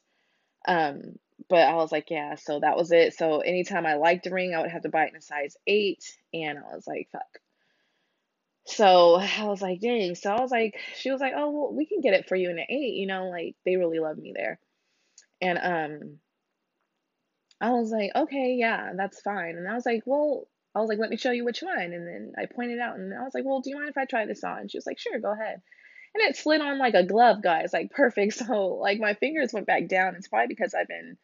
Um, 0.66 1.16
but 1.48 1.60
I 1.60 1.74
was 1.74 1.92
like, 1.92 2.10
yeah, 2.10 2.36
so 2.36 2.60
that 2.60 2.76
was 2.76 2.90
it. 2.90 3.14
So 3.14 3.40
anytime 3.40 3.86
I 3.86 3.94
liked 3.94 4.26
a 4.26 4.30
ring, 4.30 4.54
I 4.54 4.62
would 4.62 4.70
have 4.70 4.82
to 4.82 4.88
buy 4.88 5.04
it 5.04 5.10
in 5.10 5.16
a 5.16 5.20
size 5.20 5.56
eight. 5.66 6.04
And 6.32 6.58
I 6.58 6.74
was 6.74 6.86
like, 6.86 7.08
fuck. 7.12 7.38
So 8.64 9.16
I 9.16 9.44
was 9.44 9.62
like, 9.62 9.80
dang. 9.80 10.14
So 10.14 10.30
I 10.30 10.40
was 10.40 10.50
like, 10.50 10.78
she 10.96 11.10
was 11.10 11.20
like, 11.20 11.32
oh, 11.36 11.50
well, 11.50 11.74
we 11.74 11.86
can 11.86 12.00
get 12.00 12.14
it 12.14 12.28
for 12.28 12.36
you 12.36 12.50
in 12.50 12.58
an 12.58 12.66
eight. 12.68 12.94
You 12.94 13.06
know, 13.06 13.28
like 13.28 13.56
they 13.64 13.76
really 13.76 13.98
love 13.98 14.16
me 14.16 14.32
there. 14.34 14.58
And 15.40 15.58
um, 15.62 16.18
I 17.60 17.70
was 17.70 17.90
like, 17.90 18.10
okay, 18.14 18.56
yeah, 18.58 18.92
that's 18.96 19.20
fine. 19.20 19.56
And 19.56 19.68
I 19.68 19.74
was 19.74 19.86
like, 19.86 20.02
well, 20.06 20.46
I 20.74 20.80
was 20.80 20.88
like, 20.88 20.98
let 20.98 21.10
me 21.10 21.16
show 21.16 21.32
you 21.32 21.44
which 21.44 21.62
one. 21.62 21.78
And 21.78 22.06
then 22.06 22.32
I 22.38 22.46
pointed 22.46 22.78
out 22.78 22.96
and 22.96 23.12
I 23.12 23.22
was 23.24 23.34
like, 23.34 23.44
well, 23.44 23.60
do 23.60 23.70
you 23.70 23.76
mind 23.76 23.88
if 23.88 23.98
I 23.98 24.04
try 24.04 24.26
this 24.26 24.44
on? 24.44 24.68
She 24.68 24.78
was 24.78 24.86
like, 24.86 24.98
sure, 24.98 25.18
go 25.18 25.32
ahead. 25.32 25.60
And 26.14 26.22
it 26.22 26.36
slid 26.36 26.60
on 26.60 26.78
like 26.78 26.94
a 26.94 27.04
glove, 27.04 27.42
guys, 27.42 27.72
like 27.72 27.90
perfect. 27.90 28.34
So 28.46 28.78
like 28.80 29.00
my 29.00 29.14
fingers 29.14 29.52
went 29.52 29.66
back 29.66 29.88
down. 29.88 30.14
It's 30.14 30.28
probably 30.28 30.48
because 30.48 30.74
I've 30.74 30.88
been, 30.88 31.16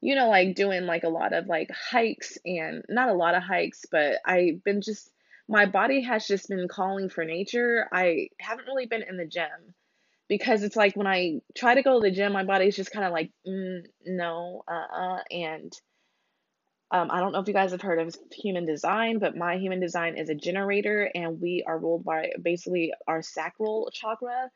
you 0.00 0.14
know, 0.14 0.28
like 0.28 0.54
doing 0.54 0.86
like 0.86 1.04
a 1.04 1.10
lot 1.10 1.32
of 1.34 1.46
like 1.46 1.70
hikes 1.70 2.38
and 2.44 2.84
not 2.88 3.10
a 3.10 3.14
lot 3.14 3.34
of 3.34 3.42
hikes, 3.42 3.84
but 3.90 4.16
I've 4.24 4.64
been 4.64 4.80
just, 4.80 5.10
my 5.48 5.66
body 5.66 6.02
has 6.02 6.26
just 6.26 6.48
been 6.48 6.68
calling 6.68 7.10
for 7.10 7.24
nature. 7.24 7.86
I 7.92 8.28
haven't 8.40 8.66
really 8.66 8.86
been 8.86 9.02
in 9.02 9.16
the 9.16 9.26
gym 9.26 9.74
because 10.28 10.62
it's 10.62 10.76
like 10.76 10.96
when 10.96 11.06
I 11.06 11.40
try 11.56 11.74
to 11.74 11.82
go 11.82 12.00
to 12.00 12.08
the 12.08 12.14
gym, 12.14 12.32
my 12.32 12.44
body's 12.44 12.76
just 12.76 12.92
kind 12.92 13.06
of 13.06 13.12
like, 13.12 13.30
mm, 13.46 13.80
no, 14.06 14.62
uh 14.68 14.94
uh. 14.94 15.18
And 15.30 15.72
um, 16.90 17.10
I 17.10 17.20
don't 17.20 17.32
know 17.32 17.40
if 17.40 17.48
you 17.48 17.54
guys 17.54 17.72
have 17.72 17.82
heard 17.82 17.98
of 18.00 18.16
human 18.32 18.64
design, 18.64 19.18
but 19.18 19.36
my 19.36 19.58
human 19.58 19.80
design 19.80 20.16
is 20.16 20.30
a 20.30 20.34
generator, 20.34 21.10
and 21.14 21.40
we 21.40 21.62
are 21.66 21.78
ruled 21.78 22.04
by 22.04 22.30
basically 22.42 22.92
our 23.06 23.20
sacral 23.22 23.90
chakra. 23.92 24.50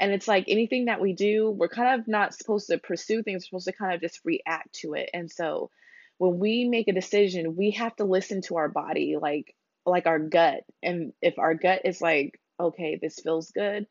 And 0.00 0.12
it's 0.12 0.26
like 0.26 0.46
anything 0.48 0.86
that 0.86 1.00
we 1.00 1.12
do, 1.12 1.50
we're 1.50 1.68
kind 1.68 2.00
of 2.00 2.08
not 2.08 2.34
supposed 2.34 2.68
to 2.68 2.78
pursue 2.78 3.22
things, 3.22 3.44
we're 3.44 3.60
supposed 3.60 3.66
to 3.66 3.72
kind 3.72 3.94
of 3.94 4.00
just 4.00 4.20
react 4.24 4.72
to 4.76 4.94
it. 4.94 5.10
And 5.14 5.30
so 5.30 5.70
when 6.18 6.38
we 6.38 6.68
make 6.68 6.88
a 6.88 6.92
decision, 6.92 7.56
we 7.56 7.72
have 7.72 7.94
to 7.96 8.04
listen 8.04 8.42
to 8.42 8.56
our 8.56 8.68
body, 8.68 9.16
like 9.20 9.54
like 9.86 10.06
our 10.06 10.18
gut. 10.18 10.64
And 10.82 11.12
if 11.20 11.38
our 11.38 11.54
gut 11.54 11.82
is 11.84 12.00
like, 12.00 12.40
okay, 12.58 12.98
this 13.00 13.20
feels 13.20 13.50
good, 13.50 13.86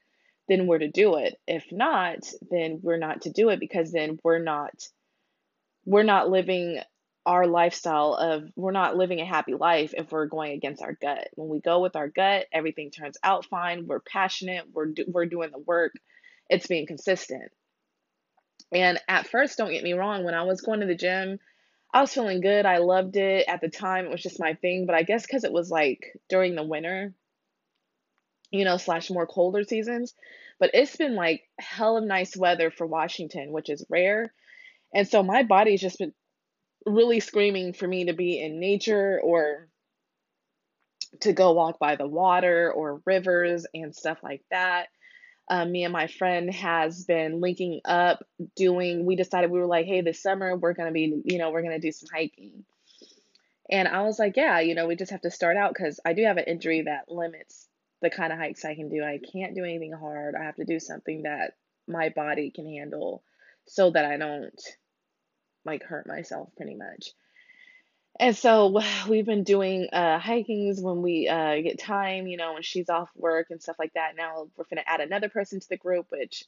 then 0.47 0.67
we're 0.67 0.79
to 0.79 0.91
do 0.91 1.15
it. 1.17 1.39
If 1.47 1.71
not, 1.71 2.19
then 2.49 2.79
we're 2.81 2.97
not 2.97 3.21
to 3.21 3.31
do 3.31 3.49
it 3.49 3.59
because 3.59 3.91
then 3.91 4.19
we're 4.23 4.43
not 4.43 4.73
we're 5.85 6.03
not 6.03 6.29
living 6.29 6.79
our 7.25 7.47
lifestyle 7.47 8.15
of 8.15 8.49
we're 8.55 8.71
not 8.71 8.97
living 8.97 9.21
a 9.21 9.25
happy 9.25 9.53
life 9.53 9.93
if 9.95 10.11
we're 10.11 10.25
going 10.25 10.51
against 10.53 10.81
our 10.81 10.93
gut. 10.93 11.29
When 11.35 11.47
we 11.47 11.61
go 11.61 11.79
with 11.81 11.95
our 11.95 12.09
gut, 12.09 12.47
everything 12.51 12.91
turns 12.91 13.17
out 13.23 13.45
fine. 13.45 13.87
We're 13.87 14.01
passionate. 14.01 14.65
We're 14.73 14.87
do, 14.87 15.05
we're 15.07 15.25
doing 15.25 15.51
the 15.51 15.59
work. 15.59 15.93
It's 16.49 16.67
being 16.67 16.85
consistent. 16.85 17.51
And 18.73 18.99
at 19.07 19.27
first, 19.27 19.57
don't 19.57 19.71
get 19.71 19.83
me 19.83 19.93
wrong, 19.93 20.23
when 20.23 20.33
I 20.33 20.43
was 20.43 20.61
going 20.61 20.81
to 20.81 20.85
the 20.85 20.95
gym, 20.95 21.39
I 21.93 22.01
was 22.01 22.13
feeling 22.13 22.41
good. 22.41 22.65
I 22.65 22.77
loved 22.77 23.15
it. 23.17 23.47
At 23.47 23.61
the 23.61 23.69
time, 23.69 24.05
it 24.05 24.11
was 24.11 24.23
just 24.23 24.39
my 24.39 24.55
thing. 24.55 24.85
But 24.85 24.95
I 24.95 25.03
guess 25.03 25.25
because 25.25 25.43
it 25.43 25.53
was 25.53 25.69
like 25.69 26.17
during 26.27 26.55
the 26.55 26.63
winter, 26.63 27.13
you 28.53 28.63
know, 28.63 28.77
slash 28.77 29.09
more 29.09 29.25
colder 29.25 29.63
seasons. 29.63 30.13
But 30.59 30.71
it's 30.73 30.95
been 30.95 31.15
like 31.15 31.43
hell 31.59 31.97
of 31.97 32.05
nice 32.05 32.37
weather 32.37 32.71
for 32.71 32.85
Washington, 32.85 33.51
which 33.51 33.69
is 33.69 33.85
rare. 33.89 34.31
And 34.93 35.07
so 35.07 35.23
my 35.23 35.43
body's 35.43 35.81
just 35.81 35.97
been 35.97 36.13
really 36.85 37.19
screaming 37.19 37.73
for 37.73 37.87
me 37.87 38.05
to 38.05 38.13
be 38.13 38.39
in 38.39 38.59
nature 38.59 39.19
or 39.21 39.67
to 41.21 41.33
go 41.33 41.53
walk 41.53 41.79
by 41.79 41.95
the 41.95 42.07
water 42.07 42.71
or 42.71 43.01
rivers 43.05 43.65
and 43.73 43.95
stuff 43.95 44.19
like 44.23 44.43
that. 44.51 44.87
Um, 45.49 45.71
me 45.71 45.83
and 45.83 45.91
my 45.91 46.07
friend 46.07 46.53
has 46.53 47.03
been 47.03 47.41
linking 47.41 47.81
up 47.83 48.23
doing 48.55 49.05
we 49.05 49.17
decided 49.17 49.51
we 49.51 49.59
were 49.59 49.67
like 49.67 49.85
hey 49.85 49.99
this 49.99 50.23
summer 50.23 50.55
we're 50.55 50.71
going 50.71 50.87
to 50.87 50.93
be 50.93 51.21
you 51.25 51.37
know 51.37 51.51
we're 51.51 51.63
going 51.63 51.79
to 51.79 51.85
do 51.85 51.91
some 51.91 52.07
hiking 52.15 52.63
and 53.69 53.89
i 53.89 54.03
was 54.03 54.17
like 54.17 54.37
yeah 54.37 54.61
you 54.61 54.73
know 54.73 54.87
we 54.87 54.95
just 54.95 55.11
have 55.11 55.19
to 55.19 55.29
start 55.29 55.57
out 55.57 55.73
because 55.73 55.99
i 56.05 56.13
do 56.13 56.23
have 56.23 56.37
an 56.37 56.45
injury 56.45 56.83
that 56.83 57.11
limits 57.11 57.67
the 58.03 58.11
kind 58.11 58.31
of 58.31 58.37
hikes 58.37 58.65
i 58.65 58.75
can 58.75 58.89
do 58.89 59.03
i 59.03 59.19
can't 59.31 59.55
do 59.55 59.63
anything 59.63 59.91
hard 59.91 60.35
i 60.35 60.43
have 60.43 60.55
to 60.55 60.65
do 60.65 60.79
something 60.79 61.23
that 61.23 61.55
my 61.87 62.09
body 62.09 62.51
can 62.51 62.67
handle 62.67 63.23
so 63.65 63.89
that 63.89 64.05
i 64.05 64.17
don't 64.17 64.61
like 65.65 65.83
hurt 65.83 66.07
myself 66.07 66.49
pretty 66.55 66.75
much. 66.75 67.11
And 68.19 68.35
so 68.35 68.81
we've 69.09 69.25
been 69.25 69.43
doing 69.43 69.87
uh, 69.91 70.19
hikings 70.19 70.81
when 70.81 71.01
we 71.01 71.27
uh, 71.27 71.61
get 71.61 71.79
time, 71.79 72.27
you 72.27 72.37
know, 72.37 72.53
when 72.53 72.63
she's 72.63 72.89
off 72.89 73.09
work 73.15 73.47
and 73.49 73.61
stuff 73.61 73.77
like 73.79 73.93
that. 73.93 74.15
Now 74.15 74.47
we're 74.55 74.65
going 74.65 74.83
to 74.83 74.89
add 74.89 75.01
another 75.01 75.29
person 75.29 75.59
to 75.59 75.69
the 75.69 75.77
group, 75.77 76.07
which 76.09 76.45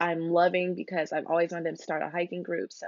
I'm 0.00 0.30
loving 0.30 0.74
because 0.74 1.12
I've 1.12 1.26
always 1.26 1.52
wanted 1.52 1.76
to 1.76 1.82
start 1.82 2.02
a 2.02 2.10
hiking 2.10 2.42
group. 2.42 2.72
So, 2.72 2.86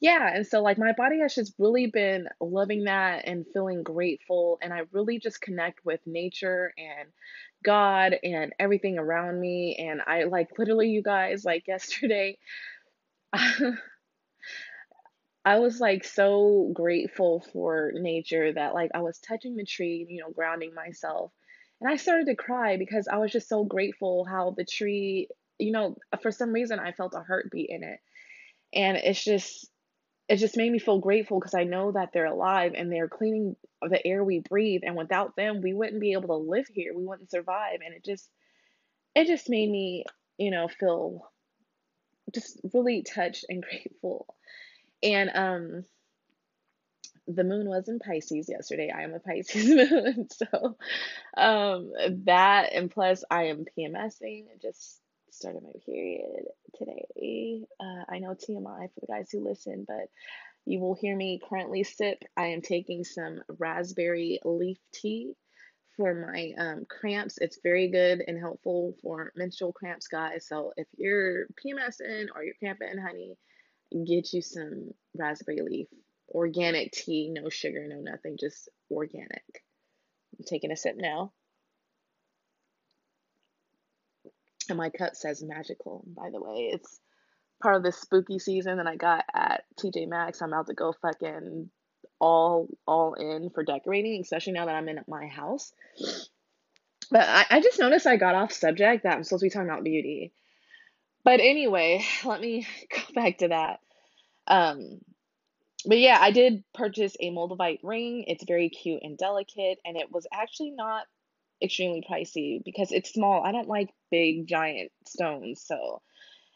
yeah. 0.00 0.30
And 0.34 0.46
so, 0.46 0.62
like, 0.62 0.78
my 0.78 0.92
body 0.92 1.20
has 1.20 1.34
just 1.34 1.54
really 1.58 1.86
been 1.86 2.28
loving 2.40 2.84
that 2.84 3.26
and 3.26 3.46
feeling 3.52 3.82
grateful. 3.82 4.58
And 4.62 4.72
I 4.72 4.82
really 4.92 5.18
just 5.18 5.40
connect 5.40 5.84
with 5.84 6.00
nature 6.06 6.72
and 6.76 7.08
God 7.64 8.16
and 8.22 8.52
everything 8.58 8.98
around 8.98 9.40
me. 9.40 9.76
And 9.78 10.02
I, 10.06 10.24
like, 10.24 10.58
literally, 10.58 10.88
you 10.90 11.02
guys, 11.02 11.44
like, 11.44 11.64
yesterday, 11.68 12.38
I 15.44 15.58
was 15.58 15.80
like 15.80 16.04
so 16.04 16.70
grateful 16.72 17.44
for 17.52 17.92
nature 17.94 18.52
that 18.52 18.74
like 18.74 18.90
I 18.94 19.00
was 19.02 19.18
touching 19.18 19.56
the 19.56 19.64
tree, 19.64 20.06
you 20.08 20.20
know, 20.22 20.30
grounding 20.30 20.74
myself. 20.74 21.32
And 21.80 21.90
I 21.90 21.96
started 21.96 22.26
to 22.28 22.34
cry 22.36 22.76
because 22.78 23.08
I 23.08 23.18
was 23.18 23.32
just 23.32 23.48
so 23.48 23.64
grateful 23.64 24.24
how 24.24 24.54
the 24.56 24.64
tree, 24.64 25.28
you 25.58 25.72
know, 25.72 25.96
for 26.22 26.30
some 26.30 26.52
reason 26.52 26.78
I 26.78 26.92
felt 26.92 27.14
a 27.14 27.22
heartbeat 27.22 27.70
in 27.70 27.84
it. 27.84 27.98
And 28.74 28.96
it's 28.96 29.22
just 29.22 29.68
it 30.28 30.36
just 30.36 30.56
made 30.56 30.72
me 30.72 30.78
feel 30.78 31.00
grateful 31.00 31.38
because 31.38 31.54
I 31.54 31.64
know 31.64 31.92
that 31.92 32.10
they're 32.12 32.26
alive 32.26 32.72
and 32.74 32.90
they're 32.90 33.08
cleaning 33.08 33.56
the 33.82 34.04
air 34.06 34.24
we 34.24 34.40
breathe 34.40 34.80
and 34.84 34.96
without 34.96 35.36
them 35.36 35.60
we 35.62 35.74
wouldn't 35.74 36.00
be 36.00 36.12
able 36.12 36.28
to 36.28 36.50
live 36.50 36.66
here. 36.72 36.92
We 36.96 37.04
wouldn't 37.04 37.30
survive 37.30 37.80
and 37.84 37.94
it 37.94 38.04
just 38.04 38.28
it 39.14 39.26
just 39.26 39.48
made 39.50 39.70
me, 39.70 40.04
you 40.38 40.50
know, 40.50 40.68
feel 40.68 41.30
just 42.34 42.60
really 42.72 43.02
touched 43.02 43.44
and 43.48 43.62
grateful. 43.70 44.26
And 45.02 45.30
um 45.34 45.84
the 47.26 47.44
moon 47.44 47.68
was 47.68 47.88
in 47.88 47.98
Pisces 48.00 48.48
yesterday. 48.50 48.90
I 48.94 49.02
am 49.02 49.14
a 49.14 49.20
Pisces 49.20 49.68
moon. 49.90 50.28
So 50.30 50.76
um 51.36 51.92
that 52.24 52.72
and 52.72 52.90
plus 52.90 53.24
I 53.30 53.44
am 53.44 53.64
PMSing. 53.78 54.44
Just 54.60 55.00
started 55.34 55.62
my 55.62 55.72
period 55.84 56.46
today. 56.76 57.64
Uh, 57.80 58.04
I 58.08 58.18
know 58.18 58.34
TMI 58.34 58.88
for 58.92 59.00
the 59.00 59.06
guys 59.06 59.30
who 59.30 59.44
listen, 59.44 59.84
but 59.86 60.08
you 60.64 60.80
will 60.80 60.94
hear 60.94 61.16
me 61.16 61.40
currently 61.48 61.84
sip. 61.84 62.22
I 62.36 62.46
am 62.48 62.62
taking 62.62 63.04
some 63.04 63.42
raspberry 63.58 64.40
leaf 64.44 64.78
tea 64.92 65.34
for 65.96 66.14
my 66.14 66.52
um, 66.58 66.86
cramps. 66.88 67.38
It's 67.38 67.60
very 67.62 67.88
good 67.88 68.22
and 68.26 68.38
helpful 68.38 68.94
for 69.02 69.32
menstrual 69.36 69.72
cramps, 69.72 70.08
guys. 70.08 70.46
So 70.48 70.72
if 70.76 70.86
you're 70.96 71.46
PMSing 71.64 72.26
or 72.34 72.42
you're 72.42 72.54
cramping, 72.58 72.98
honey, 72.98 73.36
get 74.06 74.32
you 74.32 74.42
some 74.42 74.90
raspberry 75.16 75.60
leaf 75.60 75.88
organic 76.30 76.92
tea, 76.92 77.28
no 77.30 77.48
sugar, 77.48 77.86
no 77.86 78.00
nothing, 78.00 78.36
just 78.38 78.68
organic. 78.90 79.62
I'm 80.38 80.44
taking 80.46 80.72
a 80.72 80.76
sip 80.76 80.96
now. 80.96 81.32
And 84.68 84.78
my 84.78 84.90
cup 84.90 85.14
says 85.14 85.42
magical, 85.42 86.04
by 86.06 86.30
the 86.30 86.40
way. 86.40 86.70
It's 86.72 87.00
part 87.62 87.76
of 87.76 87.82
this 87.82 87.98
spooky 87.98 88.38
season 88.38 88.78
that 88.78 88.86
I 88.86 88.96
got 88.96 89.24
at 89.34 89.64
TJ 89.78 90.08
Maxx. 90.08 90.42
I'm 90.42 90.52
about 90.52 90.66
to 90.68 90.74
go 90.74 90.92
fucking 91.02 91.70
all 92.20 92.68
all 92.86 93.14
in 93.14 93.50
for 93.50 93.64
decorating, 93.64 94.20
especially 94.20 94.54
now 94.54 94.66
that 94.66 94.74
I'm 94.74 94.88
in 94.88 95.00
my 95.08 95.26
house. 95.26 95.72
But 97.10 97.28
I, 97.28 97.44
I 97.50 97.60
just 97.60 97.78
noticed 97.78 98.06
I 98.06 98.16
got 98.16 98.34
off 98.34 98.52
subject 98.52 99.04
that 99.04 99.16
I'm 99.16 99.24
supposed 99.24 99.40
to 99.40 99.46
be 99.46 99.50
talking 99.50 99.68
about 99.68 99.84
beauty. 99.84 100.32
But 101.24 101.40
anyway, 101.40 102.04
let 102.24 102.40
me 102.40 102.66
go 102.90 103.00
back 103.14 103.38
to 103.38 103.48
that. 103.48 103.80
Um, 104.46 105.00
but 105.86 105.98
yeah, 105.98 106.18
I 106.20 106.30
did 106.30 106.64
purchase 106.74 107.14
a 107.20 107.30
moldavite 107.30 107.80
ring. 107.82 108.24
It's 108.26 108.44
very 108.44 108.70
cute 108.70 109.02
and 109.02 109.18
delicate, 109.18 109.78
and 109.84 109.96
it 109.96 110.10
was 110.10 110.26
actually 110.32 110.70
not 110.70 111.06
extremely 111.64 112.02
pricey 112.08 112.62
because 112.64 112.92
it's 112.92 113.12
small. 113.12 113.42
I 113.44 113.52
don't 113.52 113.68
like 113.68 113.90
big 114.10 114.46
giant 114.46 114.92
stones, 115.06 115.62
so 115.66 116.02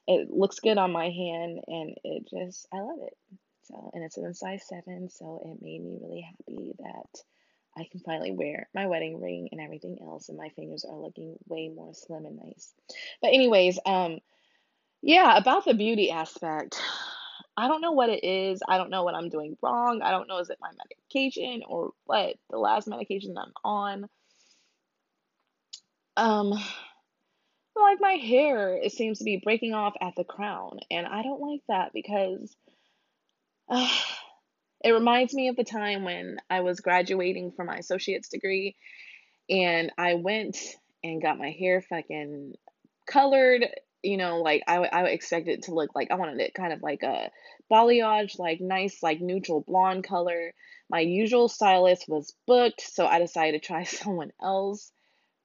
it 0.07 0.31
looks 0.31 0.61
good 0.61 0.79
on 0.79 0.93
my 0.93 1.11
hand, 1.11 1.61
and 1.67 1.95
it 2.05 2.29
just 2.29 2.67
I 2.73 2.81
love 2.81 2.99
it. 3.03 3.17
So, 3.65 3.91
and 3.93 4.03
it's 4.03 4.17
in 4.17 4.33
size 4.35 4.63
seven, 4.67 5.11
so 5.11 5.43
it 5.45 5.63
made 5.63 5.85
me 5.85 5.99
really 6.01 6.23
happy 6.23 6.73
that 6.79 7.23
I 7.77 7.87
can 7.91 8.01
finally 8.01 8.33
wear 8.33 8.69
my 8.75 8.87
wedding 8.87 9.21
ring 9.21 9.49
and 9.53 9.61
everything 9.61 9.99
else, 10.03 10.29
and 10.29 10.39
my 10.39 10.49
fingers 10.51 10.85
are 10.85 10.97
looking 10.97 11.37
way 11.47 11.69
more 11.69 11.93
slim 11.95 12.25
and 12.25 12.41
nice. 12.43 12.73
But 13.21 13.35
anyways, 13.35 13.79
um, 13.85 14.19
yeah, 15.03 15.37
about 15.37 15.65
the 15.65 15.75
beauty 15.75 16.11
aspect. 16.11 16.81
I 17.57 17.67
don't 17.67 17.81
know 17.81 17.93
what 17.93 18.09
it 18.09 18.25
is. 18.25 18.61
I 18.69 18.79
don't 18.79 18.91
know 18.91 19.03
what 19.03 19.17
I'm 19.17 19.29
doing 19.29 19.57
wrong. 19.63 20.01
I 20.01 20.13
don't 20.13 20.29
know 20.29 20.39
is 20.39 20.49
it 20.49 20.59
my 20.61 20.71
medication 20.71 21.63
or 21.69 21.91
what 22.05 22.37
the 22.51 22.59
last 22.59 22.87
medication 22.87 23.35
that 23.35 23.47
I'm 23.47 23.53
on. 23.65 24.09
Um 26.19 26.51
like 27.77 28.01
my 28.01 28.15
hair 28.15 28.77
it 28.77 28.93
seems 28.93 29.19
to 29.19 29.25
be 29.25 29.41
breaking 29.43 29.73
off 29.73 29.95
at 30.01 30.15
the 30.17 30.25
crown 30.25 30.81
and 30.91 31.07
I 31.07 31.23
don't 31.23 31.41
like 31.41 31.61
that 31.69 31.93
because 31.95 32.55
uh, 33.69 33.89
it 34.85 34.91
reminds 34.91 35.33
me 35.33 35.49
of 35.49 35.57
the 35.57 35.65
time 35.65 36.05
when 36.05 36.39
I 36.51 36.61
was 36.61 36.81
graduating 36.81 37.53
from 37.53 37.69
my 37.69 37.77
associate's 37.77 38.29
degree 38.29 38.75
and 39.49 39.93
I 39.97 40.15
went 40.15 40.59
and 41.05 41.23
got 41.23 41.39
my 41.39 41.51
hair 41.51 41.81
fucking 41.81 42.55
colored 43.07 43.65
you 44.03 44.17
know, 44.17 44.43
like 44.43 44.63
I, 44.67 44.77
I 44.79 45.05
expect 45.07 45.49
it 45.49 45.63
to 45.65 45.75
look 45.75 45.91
like 45.95 46.11
I 46.11 46.15
wanted 46.15 46.41
it 46.41 46.55
kind 46.55 46.73
of 46.73 46.83
like 46.83 47.03
a 47.03 47.31
balayage, 47.71 48.39
like 48.39 48.61
nice, 48.61 49.03
like 49.03 49.21
neutral 49.21 49.65
blonde 49.67 50.05
color. 50.05 50.53
My 50.89 51.01
usual 51.01 51.49
stylist 51.49 52.05
was 52.09 52.33
booked, 52.47 52.81
so 52.81 53.07
I 53.07 53.19
decided 53.19 53.61
to 53.61 53.67
try 53.67 53.85
someone 53.85 54.33
else. 54.41 54.93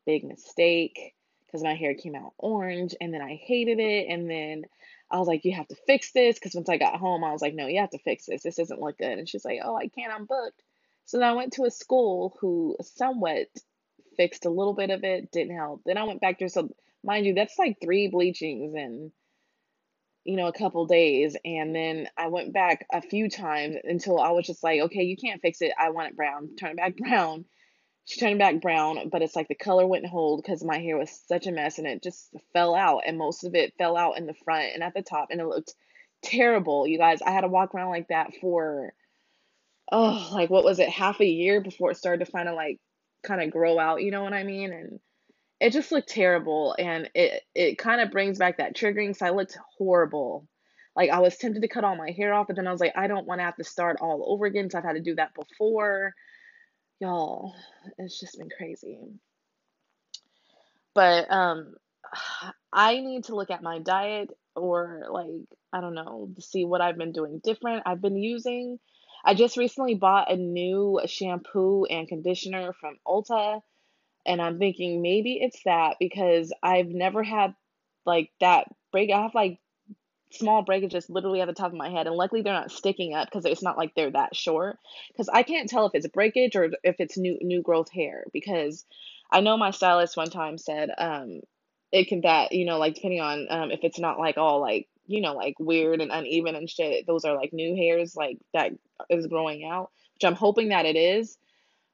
Big 0.05 0.24
mistake 0.24 1.13
because 1.45 1.63
my 1.63 1.75
hair 1.75 1.93
came 1.93 2.15
out 2.15 2.33
orange 2.38 2.95
and 3.00 3.13
then 3.13 3.22
I 3.22 3.36
hated 3.36 3.79
it. 3.79 4.07
And 4.10 4.29
then 4.29 4.63
I 5.12 5.19
was 5.19 5.27
like, 5.27 5.45
You 5.45 5.55
have 5.55 5.67
to 5.67 5.75
fix 5.88 6.12
this. 6.12 6.39
Because 6.39 6.55
once 6.55 6.69
I 6.69 6.77
got 6.77 7.00
home, 7.00 7.24
I 7.24 7.31
was 7.31 7.41
like, 7.41 7.53
No, 7.53 7.67
you 7.67 7.79
have 7.79 7.91
to 7.91 8.00
fix 8.00 8.25
this. 8.25 8.43
This 8.43 8.55
doesn't 8.55 8.81
look 8.81 8.98
good. 8.98 9.19
And 9.19 9.29
she's 9.29 9.45
like, 9.45 9.60
Oh, 9.63 9.77
I 9.77 9.88
can't. 9.88 10.13
I'm 10.13 10.25
booked. 10.25 10.62
So 11.05 11.19
then 11.19 11.29
I 11.29 11.33
went 11.33 11.53
to 11.53 11.65
a 11.65 11.72
school 11.72 12.38
who 12.39 12.77
somewhat 12.81 13.48
fixed 14.15 14.45
a 14.45 14.50
little 14.50 14.74
bit 14.74 14.89
of 14.89 15.03
it, 15.03 15.31
didn't 15.31 15.55
help. 15.55 15.81
Then 15.86 15.98
I 15.98 16.03
went 16.03 16.22
back 16.22 16.39
to 16.39 16.50
so 16.50 16.69
mind 17.03 17.25
you, 17.25 17.33
that's 17.33 17.60
like 17.60 17.77
three 17.81 18.07
bleachings 18.07 18.74
and 18.75 19.12
you 20.24 20.38
know, 20.38 20.48
a 20.48 20.53
couple 20.53 20.86
days. 20.86 21.36
And 21.43 21.75
then 21.75 22.07
I 22.17 22.27
went 22.27 22.53
back 22.53 22.86
a 22.91 23.01
few 23.01 23.29
times 23.29 23.75
until 23.83 24.19
I 24.19 24.31
was 24.31 24.48
just 24.48 24.63
like, 24.63 24.81
okay, 24.81 25.03
you 25.03 25.17
can't 25.17 25.41
fix 25.41 25.62
it. 25.62 25.74
I 25.77 25.89
want 25.89 26.10
it 26.10 26.15
brown. 26.15 26.55
Turn 26.57 26.72
it 26.72 26.77
back 26.77 26.95
brown. 26.98 27.45
She 28.05 28.19
turned 28.19 28.39
back 28.39 28.62
brown, 28.62 29.10
but 29.10 29.22
it's 29.22 29.36
like 29.36 29.48
the 29.48 29.55
color 29.55 29.88
wouldn't 29.88 30.12
hold 30.12 30.41
because 30.41 30.63
my 30.63 30.77
hair 30.79 30.98
was 30.98 31.10
such 31.27 31.48
a 31.48 31.51
mess 31.51 31.77
and 31.77 31.88
it 31.88 32.03
just 32.03 32.29
fell 32.51 32.75
out. 32.75 33.03
And 33.05 33.17
most 33.17 33.43
of 33.45 33.55
it 33.55 33.75
fell 33.77 33.95
out 33.95 34.17
in 34.17 34.25
the 34.25 34.33
front 34.43 34.74
and 34.74 34.83
at 34.83 34.93
the 34.93 35.01
top. 35.01 35.29
And 35.31 35.39
it 35.39 35.48
looked 35.48 35.74
terrible. 36.22 36.86
You 36.86 36.98
guys, 36.98 37.22
I 37.22 37.31
had 37.31 37.41
to 37.41 37.48
walk 37.48 37.74
around 37.74 37.91
like 37.91 38.10
that 38.10 38.31
for, 38.41 38.93
oh, 39.91 40.29
like 40.33 40.50
what 40.50 40.65
was 40.65 40.79
it, 40.79 40.89
half 40.89 41.22
a 41.22 41.25
year 41.25 41.62
before 41.62 41.91
it 41.91 41.98
started 41.98 42.25
to 42.25 42.31
kind 42.31 42.50
of 42.50 42.55
like, 42.55 42.79
kind 43.24 43.41
of 43.41 43.51
grow 43.51 43.79
out, 43.79 44.03
you 44.03 44.12
know 44.12 44.24
what 44.24 44.33
I 44.33 44.43
mean? 44.43 44.72
And 44.74 45.00
it 45.60 45.72
just 45.72 45.91
looked 45.91 46.10
terrible 46.10 46.75
and 46.77 47.10
it 47.15 47.41
it 47.55 47.77
kind 47.77 48.01
of 48.01 48.12
brings 48.12 48.38
back 48.38 48.57
that 48.57 48.75
triggering 48.75 49.15
so 49.15 49.25
I 49.25 49.29
looked 49.29 49.57
horrible. 49.77 50.45
Like 50.95 51.10
I 51.10 51.19
was 51.19 51.38
tempted 51.38 51.62
to 51.62 51.67
cut 51.69 51.86
all 51.86 51.95
my 51.95 52.12
hair 52.12 52.33
off, 52.33 52.48
but 52.48 52.57
then 52.57 52.67
I 52.67 52.72
was 52.72 52.81
like, 52.81 52.93
I 52.98 53.07
don't 53.07 53.25
want 53.25 53.39
to 53.39 53.45
have 53.45 53.55
to 53.55 53.63
start 53.63 53.98
all 54.01 54.25
over 54.27 54.45
again 54.45 54.65
because 54.65 54.75
I've 54.75 54.83
had 54.83 54.98
to 54.98 55.01
do 55.01 55.15
that 55.15 55.33
before. 55.33 56.13
Y'all, 57.03 57.53
it's 57.98 58.17
just 58.17 58.38
been 58.38 58.48
crazy. 58.50 58.98
But 60.95 61.29
um 61.29 61.75
I 62.72 63.01
need 63.01 63.25
to 63.25 63.36
look 63.36 63.51
at 63.51 63.62
my 63.62 63.79
diet 63.79 64.29
or 64.55 65.03
like 65.10 65.27
I 65.74 65.81
don't 65.81 65.95
know, 65.95 66.29
see 66.39 66.63
what 66.63 66.79
I've 66.79 66.98
been 66.98 67.12
doing 67.12 67.41
different. 67.43 67.83
I've 67.86 68.01
been 68.01 68.15
using 68.15 68.79
I 69.25 69.33
just 69.33 69.57
recently 69.57 69.95
bought 69.95 70.31
a 70.31 70.38
new 70.38 71.01
shampoo 71.05 71.83
and 71.83 72.07
conditioner 72.07 72.72
from 72.72 72.95
Ulta 73.05 73.60
and 74.25 74.41
I'm 74.41 74.57
thinking 74.57 75.01
maybe 75.01 75.33
it's 75.41 75.62
that 75.65 75.98
because 76.00 76.53
I've 76.63 76.88
never 76.88 77.22
had 77.22 77.53
like 78.05 78.31
that 78.39 78.69
break. 78.93 79.12
I 79.12 79.24
have 79.24 79.36
like 79.36 79.60
small 80.38 80.63
breakages 80.63 81.10
literally 81.10 81.42
at 81.42 81.48
the 81.48 81.54
top 81.54 81.72
of 81.72 81.78
my 81.78 81.90
head, 81.90 82.08
and 82.08 82.16
luckily 82.16 82.42
they're 82.42 82.54
not 82.54 82.72
sticking 82.72 83.13
up 83.13 83.28
because 83.30 83.46
it's 83.46 83.63
not 83.63 83.78
like 83.78 83.94
they're 83.96 84.12
that 84.12 84.36
short. 84.36 84.78
Because 85.12 85.30
I 85.30 85.44
can't 85.44 85.70
tell 85.70 85.86
if 85.86 85.96
it's 85.96 86.08
breakage 86.08 86.56
or 86.56 86.72
if 86.84 86.96
it's 87.00 87.18
new 87.18 87.38
new 87.42 87.62
growth 87.62 87.92
hair. 87.92 88.25
Because 88.34 88.86
I 89.32 89.42
know 89.42 89.58
my 89.58 89.72
stylist 89.72 90.18
one 90.18 90.30
time 90.30 90.58
said 90.58 90.90
um 90.98 91.42
it 91.92 92.08
can 92.08 92.22
that 92.22 92.52
you 92.52 92.66
know 92.66 92.78
like 92.80 92.96
depending 92.96 93.22
on 93.22 93.48
um 93.50 93.72
if 93.72 93.82
it's 93.84 94.00
not 94.00 94.20
like 94.20 94.38
all 94.38 94.60
like 94.62 94.88
you 95.06 95.22
know 95.22 95.34
like 95.34 95.55
weird 95.60 96.01
and 96.01 96.12
uneven 96.12 96.55
and 96.55 96.70
shit 96.70 97.05
those 97.05 97.25
are 97.25 97.36
like 97.36 97.53
new 97.53 97.75
hairs 97.75 98.16
like 98.16 98.38
that 98.53 98.72
is 99.10 99.27
growing 99.27 99.66
out 99.66 99.92
which 100.16 100.24
i'm 100.24 100.36
hoping 100.36 100.70
that 100.70 100.86
it 100.86 100.96
is 100.96 101.38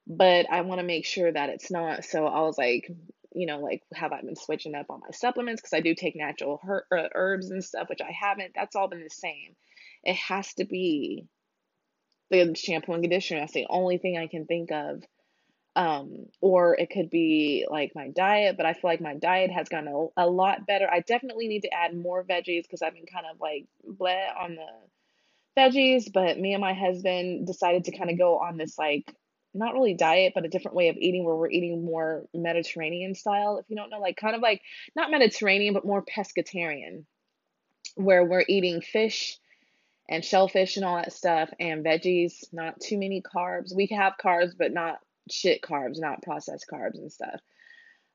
but 0.09 0.47
I 0.51 0.61
want 0.61 0.79
to 0.79 0.85
make 0.85 1.05
sure 1.05 1.31
that 1.31 1.49
it's 1.49 1.69
not. 1.69 2.03
So 2.03 2.25
I 2.25 2.41
was 2.41 2.57
like, 2.57 2.91
you 3.33 3.45
know, 3.45 3.59
like, 3.59 3.83
have 3.93 4.11
I 4.11 4.21
been 4.21 4.35
switching 4.35 4.75
up 4.75 4.87
on 4.89 5.01
my 5.01 5.11
supplements? 5.11 5.61
Because 5.61 5.73
I 5.73 5.81
do 5.81 5.95
take 5.95 6.15
natural 6.15 6.59
her- 6.63 6.85
uh, 6.91 7.09
herbs 7.13 7.51
and 7.51 7.63
stuff, 7.63 7.89
which 7.89 8.01
I 8.01 8.11
haven't. 8.11 8.53
That's 8.55 8.75
all 8.75 8.87
been 8.87 9.03
the 9.03 9.09
same. 9.09 9.55
It 10.03 10.15
has 10.15 10.53
to 10.55 10.65
be 10.65 11.27
the 12.29 12.55
shampoo 12.55 12.93
and 12.93 13.03
conditioner. 13.03 13.41
That's 13.41 13.53
the 13.53 13.67
only 13.69 13.97
thing 13.97 14.17
I 14.17 14.27
can 14.27 14.45
think 14.45 14.71
of. 14.71 15.03
Um, 15.75 16.25
or 16.41 16.75
it 16.75 16.89
could 16.89 17.09
be 17.09 17.65
like 17.69 17.93
my 17.95 18.09
diet, 18.09 18.57
but 18.57 18.65
I 18.65 18.73
feel 18.73 18.89
like 18.89 19.01
my 19.01 19.15
diet 19.15 19.51
has 19.51 19.69
gotten 19.69 19.87
a, 19.87 20.25
a 20.25 20.27
lot 20.27 20.65
better. 20.67 20.89
I 20.91 21.01
definitely 21.01 21.47
need 21.47 21.61
to 21.61 21.73
add 21.73 21.95
more 21.95 22.23
veggies 22.23 22.63
because 22.63 22.81
I've 22.81 22.95
been 22.95 23.05
kind 23.05 23.25
of 23.31 23.39
like 23.39 23.65
bleh 23.87 24.35
on 24.37 24.55
the 24.55 24.67
veggies, 25.57 26.11
but 26.11 26.39
me 26.39 26.53
and 26.53 26.61
my 26.61 26.73
husband 26.73 27.47
decided 27.47 27.85
to 27.85 27.97
kind 27.97 28.09
of 28.09 28.17
go 28.17 28.39
on 28.39 28.57
this 28.57 28.77
like 28.77 29.13
not 29.53 29.73
really 29.73 29.93
diet, 29.93 30.33
but 30.35 30.45
a 30.45 30.49
different 30.49 30.75
way 30.75 30.89
of 30.89 30.97
eating 30.97 31.23
where 31.23 31.35
we're 31.35 31.49
eating 31.49 31.83
more 31.83 32.25
Mediterranean 32.33 33.15
style, 33.15 33.57
if 33.57 33.65
you 33.69 33.75
don't 33.75 33.89
know, 33.89 33.99
like 33.99 34.17
kind 34.17 34.35
of 34.35 34.41
like 34.41 34.61
not 34.95 35.11
Mediterranean, 35.11 35.73
but 35.73 35.85
more 35.85 36.03
pescatarian, 36.03 37.05
where 37.95 38.23
we're 38.23 38.45
eating 38.47 38.81
fish 38.81 39.37
and 40.07 40.25
shellfish 40.25 40.75
and 40.75 40.85
all 40.85 40.97
that 40.97 41.13
stuff 41.13 41.49
and 41.59 41.85
veggies, 41.85 42.45
not 42.51 42.79
too 42.79 42.97
many 42.97 43.21
carbs. 43.21 43.75
We 43.75 43.87
have 43.87 44.13
carbs, 44.23 44.53
but 44.57 44.73
not 44.73 44.99
shit 45.29 45.61
carbs, 45.61 45.99
not 45.99 46.23
processed 46.23 46.65
carbs 46.71 46.95
and 46.95 47.11
stuff. 47.11 47.39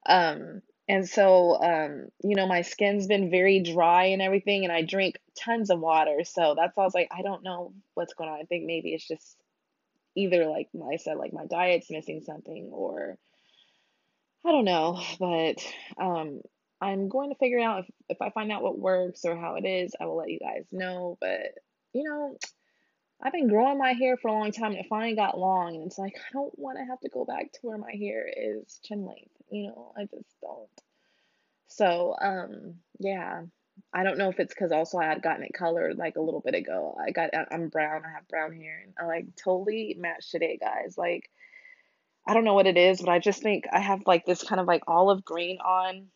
Um, 0.06 0.62
and 0.88 1.08
so, 1.08 1.62
um, 1.62 2.08
you 2.22 2.36
know, 2.36 2.46
my 2.46 2.62
skin's 2.62 3.06
been 3.06 3.30
very 3.30 3.60
dry 3.60 4.06
and 4.06 4.20
everything, 4.20 4.64
and 4.64 4.72
I 4.72 4.82
drink 4.82 5.18
tons 5.38 5.70
of 5.70 5.80
water. 5.80 6.24
So 6.24 6.54
that's 6.56 6.76
all 6.76 6.82
I 6.82 6.86
was 6.86 6.94
like, 6.94 7.08
I 7.16 7.22
don't 7.22 7.42
know 7.42 7.72
what's 7.94 8.12
going 8.12 8.28
on. 8.28 8.38
I 8.40 8.44
think 8.44 8.66
maybe 8.66 8.92
it's 8.92 9.06
just 9.06 9.36
either 10.16 10.46
like 10.46 10.68
I 10.74 10.96
said, 10.96 11.16
like 11.16 11.32
my 11.32 11.46
diet's 11.46 11.90
missing 11.90 12.22
something 12.24 12.70
or 12.72 13.18
I 14.44 14.50
don't 14.50 14.64
know, 14.64 15.00
but 15.18 15.64
um, 15.96 16.40
I'm 16.80 17.08
going 17.08 17.30
to 17.30 17.36
figure 17.36 17.60
out 17.60 17.80
if, 17.80 17.86
if 18.10 18.22
I 18.22 18.30
find 18.30 18.52
out 18.52 18.62
what 18.62 18.78
works 18.78 19.24
or 19.24 19.36
how 19.36 19.56
it 19.56 19.66
is, 19.66 19.94
I 20.00 20.06
will 20.06 20.16
let 20.16 20.30
you 20.30 20.38
guys 20.38 20.66
know. 20.70 21.16
But 21.20 21.54
you 21.92 22.04
know, 22.04 22.36
I've 23.22 23.32
been 23.32 23.48
growing 23.48 23.78
my 23.78 23.92
hair 23.92 24.16
for 24.16 24.28
a 24.28 24.32
long 24.32 24.52
time 24.52 24.72
and 24.72 24.80
it 24.80 24.86
finally 24.88 25.16
got 25.16 25.38
long 25.38 25.76
and 25.76 25.86
it's 25.86 25.98
like 25.98 26.14
I 26.16 26.32
don't 26.32 26.56
want 26.58 26.78
to 26.78 26.84
have 26.84 27.00
to 27.00 27.08
go 27.08 27.24
back 27.24 27.52
to 27.52 27.60
where 27.62 27.78
my 27.78 27.92
hair 27.92 28.28
is 28.28 28.80
chin 28.84 29.06
length, 29.06 29.30
you 29.50 29.68
know, 29.68 29.92
I 29.96 30.02
just 30.02 30.28
don't. 30.42 30.68
So, 31.68 32.14
um, 32.20 32.74
yeah, 32.98 33.42
I 33.94 34.02
don't 34.02 34.18
know 34.18 34.28
if 34.28 34.40
it's 34.40 34.52
because 34.52 34.72
also 34.72 34.98
I 34.98 35.04
had 35.04 35.22
gotten 35.22 35.44
it 35.44 35.54
colored 35.54 35.96
like 35.96 36.16
a 36.16 36.20
little 36.20 36.40
bit 36.40 36.56
ago. 36.56 36.96
I 37.00 37.12
got 37.12 37.30
I'm 37.52 37.68
brown. 37.68 38.02
I 38.04 38.10
have 38.10 38.28
brown 38.28 38.52
hair, 38.52 38.82
and 38.84 38.92
I 39.00 39.06
like 39.06 39.26
totally 39.36 39.96
match 39.98 40.30
today, 40.30 40.58
guys. 40.60 40.98
Like 40.98 41.30
I 42.26 42.34
don't 42.34 42.44
know 42.44 42.54
what 42.54 42.66
it 42.66 42.76
is, 42.76 43.00
but 43.00 43.10
I 43.10 43.20
just 43.20 43.40
think 43.42 43.66
I 43.72 43.78
have 43.78 44.02
like 44.06 44.26
this 44.26 44.42
kind 44.42 44.60
of 44.60 44.66
like 44.66 44.82
olive 44.88 45.24
green 45.24 45.58
on, 45.58 46.08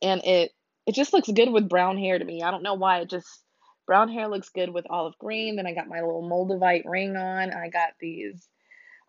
and 0.00 0.24
it 0.24 0.52
it 0.86 0.94
just 0.94 1.12
looks 1.12 1.28
good 1.28 1.50
with 1.50 1.68
brown 1.68 1.98
hair 1.98 2.18
to 2.18 2.24
me. 2.24 2.42
I 2.42 2.52
don't 2.52 2.62
know 2.62 2.74
why. 2.74 3.00
It 3.00 3.10
just 3.10 3.42
brown 3.86 4.08
hair 4.08 4.28
looks 4.28 4.50
good 4.50 4.70
with 4.70 4.86
olive 4.88 5.18
green. 5.18 5.56
Then 5.56 5.66
I 5.66 5.74
got 5.74 5.88
my 5.88 6.00
little 6.00 6.22
Moldavite 6.22 6.84
ring 6.86 7.16
on. 7.16 7.52
I 7.52 7.70
got 7.70 7.90
these. 8.00 8.48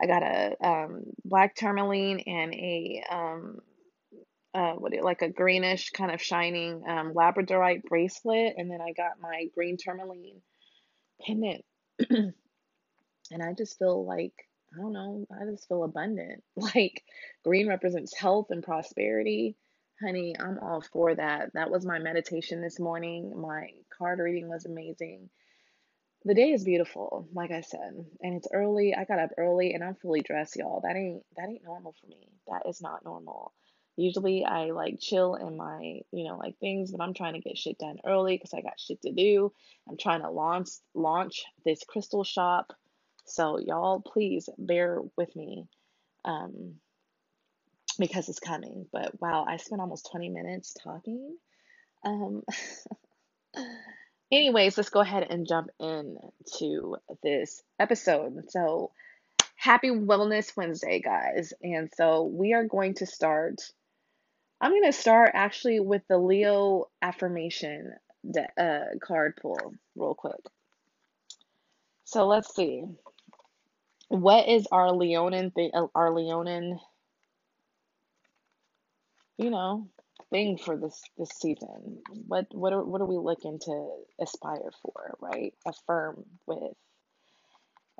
I 0.02 0.08
got 0.08 0.24
a 0.24 0.56
um, 0.66 1.04
black 1.24 1.56
tourmaline 1.56 2.20
and 2.22 2.54
a 2.54 3.04
um, 3.12 3.60
uh, 4.58 4.74
what 4.74 4.94
it, 4.94 5.04
like 5.04 5.22
a 5.22 5.30
greenish 5.30 5.92
kind 5.92 6.12
of 6.12 6.20
shining 6.22 6.82
um, 6.88 7.14
labradorite 7.14 7.84
bracelet, 7.84 8.56
and 8.58 8.72
then 8.72 8.82
I 8.82 8.92
got 8.92 9.22
my 9.22 9.46
green 9.54 9.78
tourmaline 9.78 10.42
pendant, 11.22 11.64
and 12.10 12.34
I 13.40 13.54
just 13.54 13.78
feel 13.78 14.04
like 14.04 14.34
I 14.76 14.82
don't 14.82 14.94
know, 14.94 15.28
I 15.32 15.46
just 15.46 15.68
feel 15.68 15.84
abundant. 15.84 16.44
Like 16.76 17.04
green 17.44 17.68
represents 17.68 18.18
health 18.18 18.48
and 18.50 18.64
prosperity. 18.64 19.56
Honey, 20.04 20.36
I'm 20.40 20.58
all 20.60 20.82
for 20.82 21.14
that. 21.14 21.54
That 21.54 21.70
was 21.72 21.86
my 21.86 22.00
meditation 22.00 22.62
this 22.62 22.80
morning. 22.80 23.40
My 23.40 23.70
card 23.96 24.20
reading 24.20 24.50
was 24.50 24.66
amazing. 24.66 25.30
The 26.26 26.34
day 26.34 26.52
is 26.52 26.64
beautiful, 26.64 27.28
like 27.34 27.52
I 27.52 27.62
said, 27.62 28.06
and 28.22 28.36
it's 28.36 28.48
early. 28.52 28.96
I 28.96 29.06
got 29.06 29.20
up 29.20 29.32
early 29.38 29.74
and 29.74 29.84
I'm 29.84 29.96
fully 29.96 30.22
dressed, 30.22 30.56
y'all. 30.56 30.82
That 30.82 30.96
ain't 30.96 31.24
that 31.36 31.48
ain't 31.48 31.64
normal 31.64 31.94
for 32.02 32.08
me. 32.08 32.28
That 32.48 32.64
is 32.68 32.82
not 32.82 33.06
normal. 33.06 33.54
Usually 33.98 34.46
I 34.46 34.72
like 34.72 35.00
chill 35.00 35.36
in 35.36 35.58
my, 35.58 36.02
you 36.12 36.24
know, 36.24 36.38
like 36.38 36.58
things, 36.60 36.92
but 36.92 37.02
I'm 37.02 37.14
trying 37.14 37.34
to 37.34 37.40
get 37.40 37.58
shit 37.58 37.78
done 37.78 37.98
early 38.06 38.36
because 38.36 38.54
I 38.54 38.62
got 38.62 38.80
shit 38.80 39.02
to 39.02 39.12
do. 39.12 39.52
I'm 39.90 39.98
trying 39.98 40.22
to 40.22 40.30
launch 40.30 40.70
launch 40.94 41.44
this 41.66 41.84
crystal 41.88 42.24
shop. 42.24 42.74
So 43.26 43.60
y'all 43.60 44.02
please 44.02 44.48
bear 44.58 45.02
with 45.18 45.36
me. 45.36 45.68
Um 46.24 46.76
because 48.00 48.30
it's 48.30 48.40
coming. 48.40 48.86
But 48.92 49.20
wow, 49.20 49.46
I 49.48 49.58
spent 49.58 49.82
almost 49.82 50.10
20 50.12 50.30
minutes 50.30 50.76
talking. 50.84 51.36
Um 52.06 52.44
Anyways, 54.32 54.76
let's 54.76 54.90
go 54.90 55.00
ahead 55.00 55.26
and 55.30 55.48
jump 55.48 55.70
into 55.80 56.98
this 57.24 57.64
episode. 57.80 58.50
So, 58.50 58.92
happy 59.56 59.90
Wellness 59.90 60.56
Wednesday, 60.58 61.00
guys. 61.00 61.54
And 61.62 61.90
so, 61.96 62.24
we 62.24 62.54
are 62.54 62.66
going 62.66 62.96
to 62.96 63.06
start. 63.06 63.62
I'm 64.62 64.72
going 64.72 64.84
to 64.86 64.94
start 64.94 65.32
actually 65.36 65.80
with 65.82 66.04
the 66.10 66.18
Leo 66.18 66.88
affirmation 67.02 67.94
de- 68.30 68.62
uh, 68.64 68.86
card 69.04 69.38
pull, 69.42 69.74
real 69.96 70.16
quick. 70.16 70.42
So, 72.06 72.28
let's 72.28 72.56
see. 72.56 72.84
What 74.10 74.48
is 74.50 74.68
our 74.72 74.92
Leonin 74.94 75.52
thing? 75.52 75.72
Our 75.96 76.14
Leonin, 76.14 76.80
you 79.38 79.50
know, 79.52 79.90
thing 80.32 80.58
for 80.58 80.78
this 80.78 81.02
this 81.18 81.30
season? 81.42 82.02
What 82.28 82.48
what 82.52 82.74
are 82.74 82.84
what 82.84 83.02
are 83.02 83.08
we 83.08 83.18
looking 83.18 83.60
to 83.60 83.90
aspire 84.22 84.72
for, 84.84 85.18
right? 85.22 85.54
Affirm 85.68 86.26
with. 86.48 86.74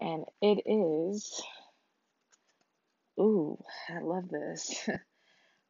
And 0.02 0.26
it 0.42 0.64
is 0.68 1.42
ooh, 3.20 3.64
I 3.90 4.00
love 4.02 4.30
this. 4.30 4.90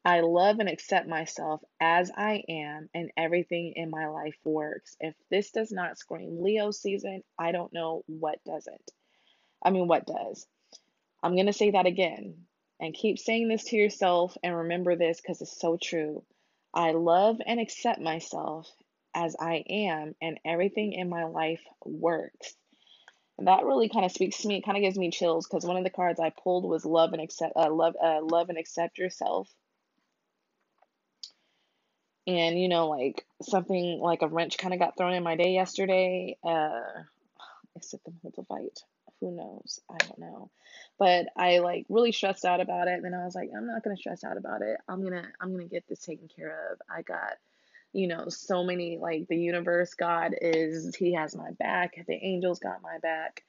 I 0.07 0.21
love 0.21 0.59
and 0.59 0.69
accept 0.69 1.05
myself 1.05 1.61
as 1.81 2.09
I 2.15 2.41
am, 2.47 2.89
and 2.93 3.11
everything 3.17 3.73
in 3.75 3.89
my 3.89 4.07
life 4.07 4.37
works. 4.45 4.95
If 5.01 5.15
this 5.29 5.51
does 5.51 5.69
not 5.69 5.97
scream 5.97 6.41
Leo 6.41 6.71
season, 6.71 7.25
I 7.37 7.51
don't 7.51 7.73
know 7.73 8.05
what 8.07 8.41
doesn't. 8.45 8.89
I 9.61 9.71
mean, 9.71 9.89
what 9.89 10.05
does? 10.05 10.47
I'm 11.21 11.33
going 11.33 11.47
to 11.47 11.51
say 11.51 11.71
that 11.71 11.87
again 11.87 12.45
and 12.79 12.93
keep 12.93 13.19
saying 13.19 13.49
this 13.49 13.65
to 13.65 13.75
yourself 13.75 14.37
and 14.41 14.55
remember 14.55 14.95
this 14.95 15.19
because 15.19 15.41
it's 15.41 15.59
so 15.59 15.75
true. 15.75 16.23
I 16.73 16.91
love 16.91 17.41
and 17.45 17.59
accept 17.59 17.99
myself 17.99 18.71
as 19.13 19.35
I 19.37 19.65
am, 19.69 20.15
and 20.21 20.39
everything 20.45 20.93
in 20.93 21.09
my 21.09 21.25
life 21.25 21.65
works. 21.83 22.55
And 23.37 23.47
that 23.47 23.65
really 23.65 23.89
kind 23.89 24.05
of 24.05 24.13
speaks 24.13 24.37
to 24.37 24.47
me. 24.47 24.59
It 24.59 24.65
kind 24.65 24.77
of 24.77 24.83
gives 24.83 24.97
me 24.97 25.11
chills 25.11 25.45
because 25.45 25.65
one 25.65 25.75
of 25.75 25.83
the 25.83 25.89
cards 25.89 26.21
I 26.21 26.29
pulled 26.29 26.63
was 26.63 26.85
love 26.85 27.11
and 27.11 27.21
accept, 27.21 27.57
uh, 27.57 27.69
love, 27.69 27.97
uh, 28.01 28.21
love 28.23 28.47
and 28.47 28.57
accept 28.57 28.97
yourself. 28.97 29.49
And 32.27 32.59
you 32.59 32.67
know, 32.67 32.89
like 32.89 33.25
something 33.41 33.99
like 33.99 34.21
a 34.21 34.27
wrench 34.27 34.57
kind 34.57 34.73
of 34.73 34.79
got 34.79 34.97
thrown 34.97 35.13
in 35.13 35.23
my 35.23 35.35
day 35.35 35.53
yesterday. 35.53 36.37
Uh, 36.43 36.81
except 37.75 38.03
the 38.05 38.13
mental 38.23 38.43
fight 38.43 38.83
who 39.19 39.31
knows? 39.31 39.79
I 39.89 39.97
don't 39.97 40.19
know. 40.19 40.49
But 40.99 41.27
I 41.35 41.59
like 41.59 41.85
really 41.89 42.11
stressed 42.11 42.45
out 42.45 42.61
about 42.61 42.87
it. 42.87 42.95
And 42.95 43.05
then 43.05 43.13
I 43.13 43.25
was 43.25 43.35
like, 43.35 43.49
I'm 43.55 43.67
not 43.67 43.83
gonna 43.83 43.97
stress 43.97 44.23
out 44.23 44.37
about 44.37 44.61
it. 44.61 44.77
I'm 44.87 45.03
gonna 45.03 45.27
I'm 45.39 45.51
gonna 45.51 45.65
get 45.65 45.87
this 45.87 45.99
taken 45.99 46.27
care 46.27 46.71
of. 46.71 46.79
I 46.89 47.01
got, 47.01 47.37
you 47.93 48.07
know, 48.07 48.29
so 48.29 48.63
many 48.63 48.97
like 48.97 49.27
the 49.27 49.37
universe, 49.37 49.93
God 49.93 50.33
is 50.39 50.95
He 50.95 51.13
has 51.13 51.35
my 51.35 51.51
back. 51.51 51.95
The 52.07 52.13
angels 52.13 52.59
got 52.59 52.81
my 52.81 52.97
back. 53.01 53.43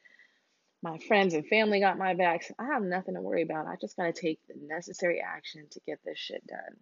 My 0.82 0.98
friends 0.98 1.34
and 1.34 1.46
family 1.46 1.80
got 1.80 1.98
my 1.98 2.14
back. 2.14 2.44
So 2.44 2.54
I 2.58 2.66
have 2.66 2.82
nothing 2.82 3.14
to 3.14 3.20
worry 3.20 3.42
about. 3.42 3.66
I 3.66 3.76
just 3.80 3.96
gotta 3.96 4.12
take 4.12 4.40
the 4.46 4.54
necessary 4.66 5.20
action 5.20 5.66
to 5.70 5.80
get 5.86 5.98
this 6.04 6.18
shit 6.18 6.46
done. 6.46 6.76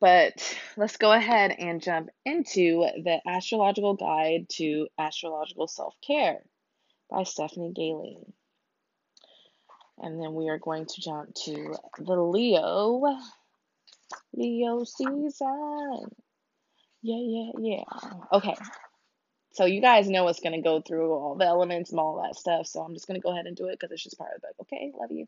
But 0.00 0.58
let's 0.78 0.96
go 0.96 1.12
ahead 1.12 1.54
and 1.58 1.82
jump 1.82 2.08
into 2.24 2.86
the 3.02 3.20
astrological 3.26 3.94
guide 3.94 4.48
to 4.52 4.88
astrological 4.98 5.68
self 5.68 5.94
care 6.06 6.42
by 7.10 7.24
Stephanie 7.24 7.72
Gailing. 7.74 8.32
And 9.98 10.20
then 10.20 10.34
we 10.34 10.48
are 10.48 10.58
going 10.58 10.86
to 10.86 11.00
jump 11.00 11.34
to 11.44 11.74
the 11.98 12.16
Leo. 12.16 13.02
Leo 14.32 14.84
season. 14.84 16.10
Yeah, 17.02 17.20
yeah, 17.20 17.50
yeah. 17.58 18.10
Okay. 18.32 18.54
So 19.52 19.66
you 19.66 19.80
guys 19.80 20.08
know 20.08 20.28
it's 20.28 20.40
going 20.40 20.54
to 20.54 20.62
go 20.62 20.80
through 20.80 21.12
all 21.12 21.34
the 21.34 21.44
elements 21.44 21.90
and 21.90 22.00
all 22.00 22.22
that 22.22 22.36
stuff. 22.36 22.66
So 22.66 22.80
I'm 22.80 22.94
just 22.94 23.06
going 23.06 23.20
to 23.20 23.22
go 23.22 23.32
ahead 23.32 23.46
and 23.46 23.56
do 23.56 23.66
it 23.66 23.78
because 23.78 23.90
it's 23.92 24.02
just 24.02 24.16
part 24.16 24.30
of 24.34 24.40
the 24.40 24.48
book. 24.56 24.68
Okay, 24.72 24.92
love 24.98 25.10
you. 25.10 25.26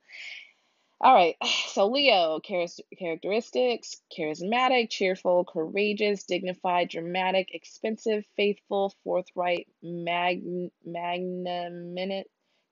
All 1.02 1.14
right, 1.14 1.36
so 1.66 1.88
Leo 1.88 2.38
characteristics 2.40 4.00
charismatic, 4.16 4.88
cheerful, 4.88 5.44
courageous, 5.44 6.22
dignified, 6.22 6.90
dramatic, 6.90 7.48
expensive, 7.52 8.24
faithful, 8.36 8.94
forthright, 9.02 9.66
mag- 9.82 10.44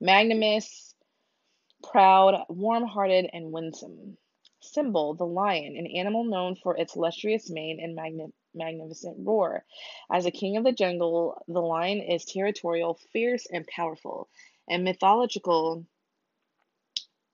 magnanimous, 0.00 0.94
proud, 1.82 2.44
warm 2.48 2.86
hearted, 2.86 3.28
and 3.32 3.50
winsome. 3.50 4.16
Symbol 4.60 5.14
the 5.14 5.26
lion, 5.26 5.76
an 5.76 5.86
animal 5.88 6.22
known 6.22 6.54
for 6.54 6.76
its 6.76 6.94
lustrous 6.96 7.50
mane 7.50 7.80
and 7.82 7.96
magni- 7.96 8.32
magnificent 8.54 9.16
roar. 9.26 9.64
As 10.12 10.26
a 10.26 10.30
king 10.30 10.56
of 10.56 10.62
the 10.64 10.72
jungle, 10.72 11.42
the 11.48 11.62
lion 11.62 12.00
is 12.00 12.24
territorial, 12.26 12.94
fierce, 13.12 13.46
and 13.46 13.66
powerful. 13.66 14.28
And 14.68 14.84
mythological 14.84 15.86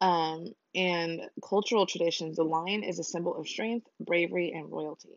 um, 0.01 0.55
and 0.77 1.23
cultural 1.43 1.87
traditions, 1.87 2.37
the 2.37 2.45
lion 2.45 2.85
is 2.85 2.99
a 2.99 3.05
symbol 3.05 3.35
of 3.35 3.49
strength, 3.49 3.89
bravery, 3.99 4.53
and 4.53 4.71
royalty. 4.71 5.17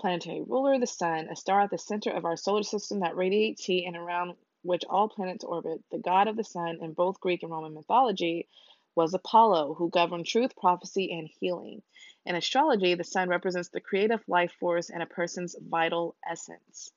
Planetary 0.00 0.40
ruler, 0.40 0.78
the 0.78 0.86
sun, 0.86 1.28
a 1.28 1.36
star 1.36 1.60
at 1.60 1.70
the 1.70 1.78
center 1.78 2.10
of 2.10 2.24
our 2.24 2.36
solar 2.36 2.62
system 2.62 3.00
that 3.00 3.16
radiates 3.16 3.64
heat 3.64 3.86
and 3.86 3.94
around 3.94 4.34
which 4.62 4.84
all 4.88 5.08
planets 5.08 5.44
orbit. 5.44 5.84
The 5.90 5.98
god 5.98 6.28
of 6.28 6.36
the 6.36 6.44
sun 6.44 6.78
in 6.80 6.94
both 6.94 7.20
Greek 7.20 7.42
and 7.42 7.52
Roman 7.52 7.74
mythology 7.74 8.48
was 8.94 9.12
Apollo, 9.12 9.74
who 9.74 9.90
governed 9.90 10.26
truth, 10.26 10.56
prophecy, 10.56 11.12
and 11.12 11.28
healing. 11.40 11.82
In 12.24 12.34
astrology, 12.34 12.94
the 12.94 13.04
sun 13.04 13.28
represents 13.28 13.68
the 13.68 13.80
creative 13.82 14.24
life 14.26 14.52
force 14.58 14.88
and 14.88 15.02
a 15.02 15.06
person's 15.06 15.54
vital 15.60 16.16
essence. 16.26 16.90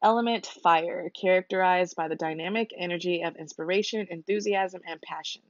Element 0.00 0.46
fire, 0.46 1.10
characterized 1.10 1.96
by 1.96 2.06
the 2.06 2.14
dynamic 2.14 2.70
energy 2.76 3.22
of 3.22 3.36
inspiration, 3.36 4.06
enthusiasm, 4.10 4.80
and 4.86 5.02
passion. 5.02 5.42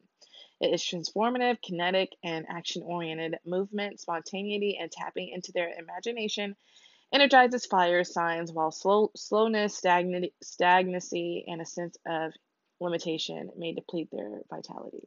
It 0.61 0.75
is 0.75 0.83
transformative, 0.83 1.63
kinetic, 1.63 2.11
and 2.23 2.47
action 2.49 2.83
oriented. 2.85 3.39
Movement, 3.47 4.01
spontaneity, 4.01 4.79
and 4.81 4.91
tapping 4.93 5.31
into 5.31 5.53
their 5.53 5.73
imagination 5.79 6.55
energizes 7.13 7.67
fire 7.67 8.05
signs, 8.05 8.53
while 8.53 8.71
slow, 8.71 9.11
slowness, 9.17 9.77
stagnant, 9.77 10.33
stagnancy, 10.43 11.45
and 11.49 11.61
a 11.61 11.67
sense 11.67 11.97
of 12.07 12.33
limitation 12.79 13.51
may 13.57 13.73
deplete 13.73 14.09
their 14.13 14.43
vitality. 14.51 15.07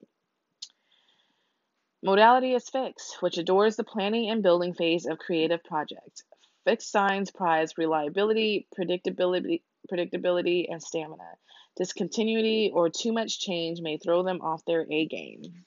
Modality 2.01 2.53
is 2.53 2.67
fixed, 2.67 3.21
which 3.21 3.37
adores 3.37 3.77
the 3.77 3.83
planning 3.83 4.29
and 4.29 4.43
building 4.43 4.73
phase 4.73 5.05
of 5.05 5.19
creative 5.19 5.63
projects. 5.63 6.23
Fixed 6.65 6.91
signs 6.91 7.31
prize 7.31 7.77
reliability, 7.77 8.67
predictability, 8.77 9.61
predictability, 9.89 10.65
and 10.69 10.83
stamina. 10.83 11.37
Discontinuity 11.75 12.71
or 12.73 12.89
too 12.89 13.11
much 13.11 13.39
change 13.39 13.81
may 13.81 13.97
throw 13.97 14.23
them 14.23 14.41
off 14.41 14.65
their 14.65 14.85
A 14.89 15.05
game. 15.07 15.65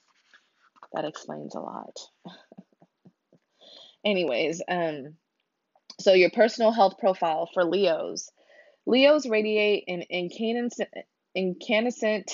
That 0.92 1.04
explains 1.04 1.54
a 1.54 1.60
lot. 1.60 1.98
Anyways, 4.04 4.62
um, 4.68 5.16
so 5.98 6.12
your 6.12 6.30
personal 6.30 6.70
health 6.70 6.98
profile 6.98 7.48
for 7.52 7.64
Leos. 7.64 8.30
Leos 8.86 9.26
radiate 9.26 9.84
an 9.88 10.04
incandescent, 11.34 12.32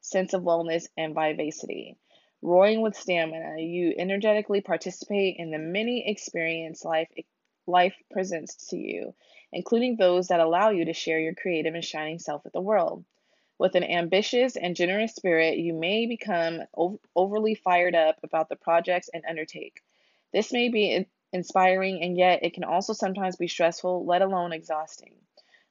sense 0.00 0.32
of 0.32 0.42
wellness 0.42 0.86
and 0.96 1.14
vivacity. 1.14 1.98
Roaring 2.40 2.80
with 2.80 2.96
stamina, 2.96 3.60
you 3.60 3.94
energetically 3.98 4.62
participate 4.62 5.36
in 5.38 5.50
the 5.50 5.58
many 5.58 6.08
experience 6.08 6.84
life 6.84 7.08
life 7.66 7.94
presents 8.10 8.68
to 8.68 8.78
you 8.78 9.12
including 9.52 9.96
those 9.96 10.28
that 10.28 10.40
allow 10.40 10.70
you 10.70 10.84
to 10.84 10.92
share 10.92 11.18
your 11.18 11.34
creative 11.34 11.74
and 11.74 11.84
shining 11.84 12.18
self 12.18 12.44
with 12.44 12.52
the 12.52 12.60
world. 12.60 13.04
With 13.58 13.74
an 13.74 13.84
ambitious 13.84 14.56
and 14.56 14.76
generous 14.76 15.14
spirit, 15.14 15.58
you 15.58 15.74
may 15.74 16.06
become 16.06 16.60
overly 17.16 17.54
fired 17.54 17.94
up 17.94 18.16
about 18.22 18.48
the 18.48 18.56
projects 18.56 19.10
and 19.12 19.24
undertake. 19.28 19.82
This 20.32 20.52
may 20.52 20.68
be 20.68 21.06
inspiring, 21.32 22.02
and 22.02 22.16
yet 22.16 22.44
it 22.44 22.54
can 22.54 22.64
also 22.64 22.92
sometimes 22.92 23.36
be 23.36 23.48
stressful, 23.48 24.04
let 24.06 24.22
alone 24.22 24.52
exhausting. 24.52 25.14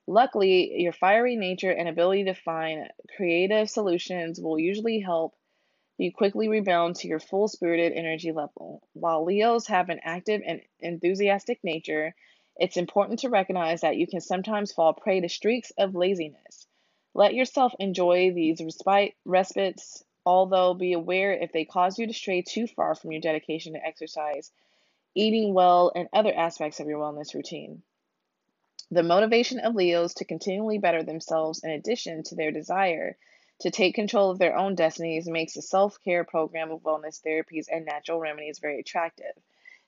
Luckily, 0.06 0.82
your 0.82 0.94
fiery 0.94 1.36
nature 1.36 1.72
and 1.72 1.88
ability 1.88 2.26
to 2.26 2.34
find 2.34 2.92
creative 3.16 3.70
solutions 3.70 4.40
will 4.40 4.60
usually 4.60 5.00
help 5.00 5.36
you 5.98 6.12
quickly 6.12 6.48
rebound 6.48 6.96
to 6.98 7.08
your 7.08 7.20
full 7.20 7.48
spirited 7.48 7.94
energy 7.94 8.32
level. 8.32 8.84
While 8.94 9.26
Leos 9.26 9.68
have 9.68 9.90
an 9.90 10.00
active 10.04 10.42
and 10.46 10.62
enthusiastic 10.80 11.60
nature, 11.63 12.13
it's 12.60 12.78
important 12.78 13.20
to 13.20 13.30
recognize 13.30 13.82
that 13.82 13.98
you 13.98 14.08
can 14.08 14.22
sometimes 14.22 14.72
fall 14.72 14.93
prey 14.93 15.22
to 15.22 15.30
streaks 15.30 15.72
of 15.78 15.96
laziness. 15.96 16.67
Let 17.13 17.34
yourself 17.34 17.74
enjoy 17.80 18.32
these 18.34 18.62
respite, 18.62 19.13
respites, 19.26 20.04
although 20.26 20.74
be 20.74 20.93
aware 20.93 21.34
if 21.34 21.52
they 21.52 21.65
cause 21.65 21.98
you 21.98 22.08
to 22.08 22.13
stray 22.13 22.41
too 22.41 22.67
far 22.67 22.96
from 22.96 23.12
your 23.12 23.22
dedication 23.22 23.74
to 23.74 23.86
exercise, 23.86 24.52
eating 25.15 25.54
well, 25.54 25.91
and 25.96 26.10
other 26.13 26.34
aspects 26.34 26.80
of 26.80 26.88
your 26.88 27.00
wellness 27.00 27.34
routine. 27.34 27.82
The 28.91 29.04
motivation 29.04 29.60
of 29.60 29.76
Leos 29.76 30.13
to 30.15 30.26
continually 30.26 30.78
better 30.78 31.04
themselves, 31.04 31.63
in 31.63 31.72
addition 31.72 32.24
to 32.24 32.36
their 32.36 32.52
desire 32.52 33.17
to 33.60 33.72
take 33.72 33.96
control 33.96 34.30
of 34.30 34.39
their 34.39 34.56
own 34.56 34.76
destinies, 34.76 35.28
makes 35.28 35.58
a 35.58 35.62
self 35.62 36.00
care 36.04 36.24
program 36.24 36.72
of 36.72 36.84
wellness 36.84 37.22
therapies 37.22 37.67
and 37.72 37.86
natural 37.86 38.20
remedies 38.20 38.60
very 38.60 38.80
attractive. 38.80 39.34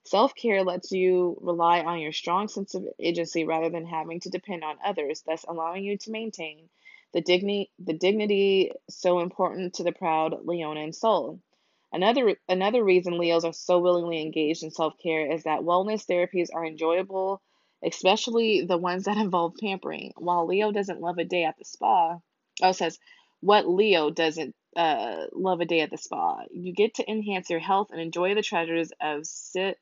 Self 0.10 0.34
care 0.34 0.63
lets 0.63 0.91
you 0.91 1.38
rely 1.39 1.82
on 1.82 2.00
your 2.00 2.13
strong 2.13 2.48
sense 2.48 2.74
of 2.74 2.88
agency 3.00 3.43
rather 3.43 3.69
than 3.69 3.86
having 3.86 4.19
to 4.22 4.32
depend 4.32 4.63
on 4.63 4.80
others, 4.84 5.22
thus 5.22 5.45
allowing 5.48 5.84
you 5.84 6.00
to 6.00 6.10
maintain 6.10 6.67
the 7.13 7.22
dignity, 7.22 7.69
the 7.78 7.93
dignity 7.93 8.72
so 8.89 9.19
important 9.19 9.76
to 9.76 9.84
the 9.84 9.91
proud 9.91 10.48
Leonin 10.48 10.93
soul. 10.93 11.39
Another 11.93 12.36
another 12.48 12.84
reason 12.84 13.19
Leos 13.19 13.45
are 13.45 13.54
so 13.54 13.78
willingly 13.78 14.24
engaged 14.24 14.63
in 14.63 14.72
self-care 14.72 15.32
is 15.32 15.43
that 15.43 15.60
wellness 15.60 16.08
therapies 16.08 16.50
are 16.52 16.65
enjoyable, 16.65 17.39
especially 17.86 18.65
the 18.65 18.80
ones 18.80 19.04
that 19.04 19.17
involve 19.26 19.58
pampering. 19.62 20.13
While 20.17 20.48
Leo 20.48 20.72
doesn't 20.72 21.02
love 21.02 21.19
a 21.19 21.24
day 21.24 21.43
at 21.43 21.60
the 21.60 21.65
spa, 21.65 22.17
oh, 22.63 22.72
says 22.72 22.98
what 23.41 23.69
Leo 23.69 24.10
doesn't 24.10 24.56
uh, 24.76 25.28
love 25.34 25.62
a 25.62 25.65
day 25.65 25.82
at 25.82 25.91
the 25.91 26.00
spa. 26.00 26.45
You 26.50 26.74
get 26.74 26.95
to 26.95 27.08
enhance 27.08 27.52
your 27.52 27.60
health 27.60 27.89
and 27.91 28.02
enjoy 28.02 28.34
the 28.34 28.41
treasures 28.41 28.91
of 29.00 29.28
sit, 29.28 29.78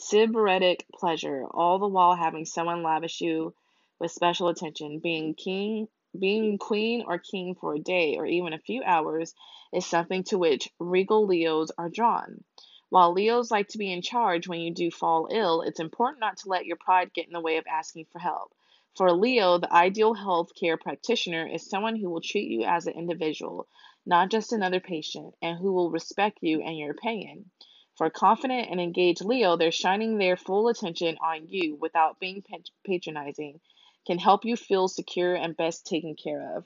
sybaritic 0.00 0.82
pleasure, 0.94 1.44
all 1.50 1.78
the 1.78 1.88
while 1.88 2.14
having 2.14 2.44
someone 2.44 2.82
lavish 2.82 3.20
you 3.20 3.54
with 3.98 4.12
special 4.12 4.48
attention. 4.48 5.00
Being 5.00 5.34
king 5.34 5.88
being 6.18 6.56
queen 6.56 7.04
or 7.06 7.18
king 7.18 7.54
for 7.54 7.74
a 7.74 7.78
day 7.78 8.16
or 8.16 8.24
even 8.24 8.52
a 8.52 8.58
few 8.58 8.82
hours 8.82 9.34
is 9.72 9.84
something 9.84 10.24
to 10.24 10.38
which 10.38 10.70
regal 10.78 11.26
Leos 11.26 11.70
are 11.76 11.90
drawn. 11.90 12.42
While 12.88 13.12
Leos 13.12 13.50
like 13.50 13.68
to 13.68 13.78
be 13.78 13.92
in 13.92 14.00
charge 14.00 14.48
when 14.48 14.60
you 14.60 14.72
do 14.72 14.90
fall 14.90 15.28
ill, 15.30 15.60
it's 15.60 15.80
important 15.80 16.20
not 16.20 16.38
to 16.38 16.48
let 16.48 16.64
your 16.64 16.76
pride 16.76 17.12
get 17.12 17.26
in 17.26 17.34
the 17.34 17.40
way 17.40 17.58
of 17.58 17.66
asking 17.66 18.06
for 18.06 18.18
help. 18.18 18.54
For 18.96 19.12
Leo, 19.12 19.58
the 19.58 19.72
ideal 19.72 20.14
health 20.14 20.54
care 20.58 20.78
practitioner 20.78 21.46
is 21.46 21.68
someone 21.68 21.96
who 21.96 22.08
will 22.08 22.22
treat 22.22 22.50
you 22.50 22.64
as 22.64 22.86
an 22.86 22.94
individual, 22.94 23.68
not 24.06 24.30
just 24.30 24.52
another 24.52 24.80
patient, 24.80 25.34
and 25.42 25.58
who 25.58 25.72
will 25.72 25.90
respect 25.90 26.38
you 26.40 26.62
and 26.62 26.78
your 26.78 26.92
opinion. 26.92 27.50
For 27.98 28.10
confident 28.10 28.70
and 28.70 28.80
engaged 28.80 29.24
Leo, 29.24 29.56
they're 29.56 29.72
shining 29.72 30.18
their 30.18 30.36
full 30.36 30.68
attention 30.68 31.18
on 31.20 31.48
you 31.48 31.74
without 31.74 32.20
being 32.20 32.44
patronizing 32.86 33.60
can 34.06 34.18
help 34.18 34.44
you 34.44 34.56
feel 34.56 34.86
secure 34.86 35.34
and 35.34 35.56
best 35.56 35.84
taken 35.84 36.14
care 36.14 36.56
of. 36.56 36.64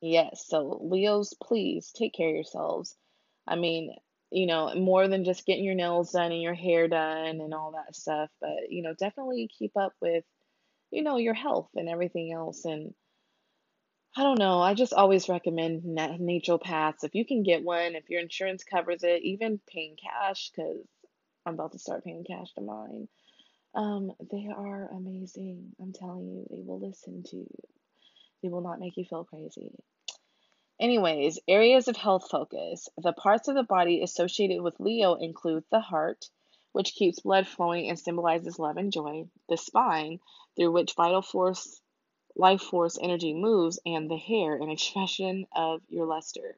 Yes, 0.00 0.46
so 0.46 0.78
Leos, 0.82 1.34
please 1.34 1.92
take 1.92 2.14
care 2.14 2.30
of 2.30 2.34
yourselves. 2.34 2.96
I 3.46 3.56
mean, 3.56 3.94
you 4.30 4.46
know, 4.46 4.74
more 4.74 5.06
than 5.06 5.24
just 5.24 5.44
getting 5.44 5.64
your 5.64 5.74
nails 5.74 6.12
done 6.12 6.32
and 6.32 6.40
your 6.40 6.54
hair 6.54 6.88
done 6.88 7.40
and 7.40 7.52
all 7.52 7.72
that 7.72 7.94
stuff, 7.94 8.30
but 8.40 8.70
you 8.70 8.82
know, 8.82 8.94
definitely 8.94 9.50
keep 9.58 9.76
up 9.76 9.92
with, 10.00 10.24
you 10.90 11.02
know, 11.02 11.18
your 11.18 11.34
health 11.34 11.68
and 11.74 11.90
everything 11.90 12.32
else. 12.32 12.64
And 12.64 12.94
I 14.18 14.22
don't 14.22 14.38
know, 14.38 14.60
I 14.62 14.72
just 14.72 14.94
always 14.94 15.28
recommend 15.28 15.84
nat- 15.84 16.18
naturopaths. 16.18 17.04
If 17.04 17.14
you 17.14 17.26
can 17.26 17.42
get 17.42 17.62
one, 17.62 17.94
if 17.94 18.08
your 18.08 18.20
insurance 18.20 18.64
covers 18.64 19.02
it, 19.02 19.22
even 19.22 19.60
paying 19.66 19.96
cash, 20.02 20.50
because 20.50 20.86
I'm 21.44 21.52
about 21.52 21.72
to 21.72 21.78
start 21.78 22.02
paying 22.02 22.24
cash 22.24 22.54
to 22.54 22.62
mine. 22.62 23.08
Um, 23.74 24.12
they 24.30 24.48
are 24.56 24.88
amazing. 24.90 25.72
I'm 25.78 25.92
telling 25.92 26.30
you, 26.30 26.46
they 26.48 26.62
will 26.62 26.80
listen 26.80 27.24
to 27.24 27.36
you. 27.36 27.58
They 28.42 28.48
will 28.48 28.62
not 28.62 28.80
make 28.80 28.96
you 28.96 29.04
feel 29.04 29.24
crazy. 29.24 29.70
Anyways, 30.80 31.38
areas 31.46 31.86
of 31.86 31.96
health 31.96 32.30
focus. 32.30 32.88
The 32.96 33.12
parts 33.12 33.48
of 33.48 33.54
the 33.54 33.64
body 33.64 34.02
associated 34.02 34.62
with 34.62 34.80
Leo 34.80 35.16
include 35.16 35.64
the 35.70 35.80
heart, 35.80 36.24
which 36.72 36.94
keeps 36.94 37.20
blood 37.20 37.46
flowing 37.46 37.90
and 37.90 37.98
symbolizes 37.98 38.58
love 38.58 38.78
and 38.78 38.90
joy, 38.90 39.28
the 39.50 39.58
spine, 39.58 40.20
through 40.56 40.72
which 40.72 40.94
vital 40.94 41.20
force, 41.20 41.82
life 42.36 42.60
force 42.60 42.98
energy 43.00 43.34
moves, 43.34 43.78
and 43.84 44.10
the 44.10 44.16
hair, 44.16 44.54
an 44.56 44.70
expression 44.70 45.46
of 45.54 45.80
your 45.88 46.06
luster. 46.06 46.56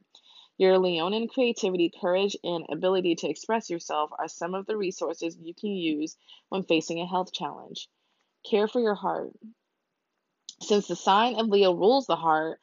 Your 0.59 0.79
Leonin 0.79 1.29
creativity, 1.29 1.93
courage, 2.01 2.37
and 2.43 2.67
ability 2.69 3.15
to 3.17 3.29
express 3.29 3.71
yourself 3.71 4.11
are 4.19 4.27
some 4.27 4.55
of 4.55 4.67
the 4.67 4.77
resources 4.77 5.37
you 5.41 5.55
can 5.55 5.71
use 5.71 6.17
when 6.49 6.65
facing 6.65 7.01
a 7.01 7.07
health 7.07 7.33
challenge. 7.33 7.89
Care 8.45 8.67
for 8.67 8.81
your 8.81 8.97
heart. 8.97 9.31
Since 10.61 10.89
the 10.89 10.97
sign 10.97 11.39
of 11.39 11.47
Leo 11.47 11.73
rules 11.73 12.07
the 12.07 12.17
heart, 12.17 12.59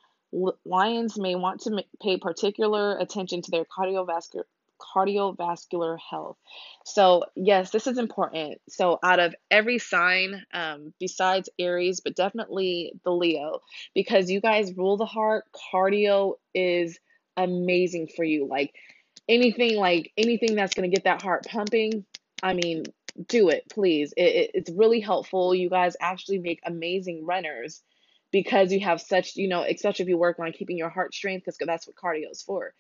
lions 0.66 1.18
may 1.18 1.36
want 1.36 1.62
to 1.62 1.86
pay 2.02 2.18
particular 2.18 2.98
attention 2.98 3.42
to 3.44 3.52
their 3.52 3.66
cardiovascular 3.66 4.44
cardiovascular 4.80 5.98
health. 6.10 6.38
So, 6.86 7.24
yes, 7.36 7.72
this 7.72 7.88
is 7.88 7.98
important. 7.98 8.60
So, 8.70 9.00
out 9.04 9.20
of 9.20 9.36
every 9.50 9.80
sign, 9.80 10.44
um, 10.54 10.94
besides 11.00 11.50
Aries, 11.60 12.00
but 12.00 12.16
definitely 12.16 12.94
the 13.04 13.12
Leo, 13.12 13.62
because 13.94 14.30
you 14.30 14.42
guys 14.42 14.76
rule 14.76 14.98
the 14.98 15.06
heart, 15.06 15.46
cardio 15.74 16.36
is 16.54 17.00
amazing 17.38 18.10
for 18.16 18.24
you. 18.24 18.48
Like 18.48 18.74
anything, 19.28 19.78
like 19.78 20.12
anything 20.18 20.56
that's 20.56 20.74
gonna 20.74 20.88
get 20.88 21.06
that 21.06 21.22
heart 21.22 21.46
pumping. 21.48 22.06
I 22.44 22.54
mean, 22.54 22.84
do 23.28 23.50
it, 23.50 23.64
please. 23.70 24.14
It, 24.18 24.24
it, 24.24 24.52
it's 24.54 24.72
really 24.72 25.00
helpful. 25.00 25.56
You 25.56 25.70
guys 25.70 25.96
actually 26.00 26.40
make 26.40 26.60
amazing 26.66 27.26
runners 27.26 27.82
because 28.32 28.72
you 28.72 28.82
have 28.82 29.00
such, 29.00 29.36
you 29.36 29.48
know, 29.48 29.64
especially 29.64 30.04
if 30.04 30.10
you 30.10 30.18
work 30.18 30.40
on 30.40 30.52
keeping 30.52 30.78
your 30.78 30.90
heart 30.90 31.14
strength, 31.14 31.46
because 31.46 31.58
that's 31.66 31.88
what 31.88 31.96
cardio 31.96 32.32
is 32.32 32.42
for. 32.42 32.74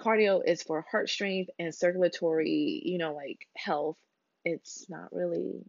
Cardio 0.00 0.40
is 0.44 0.62
for 0.62 0.84
heart 0.90 1.08
strength 1.08 1.50
and 1.58 1.74
circulatory, 1.74 2.82
you 2.84 2.98
know, 2.98 3.14
like 3.14 3.46
health. 3.56 3.98
It's 4.44 4.86
not 4.88 5.12
really 5.12 5.64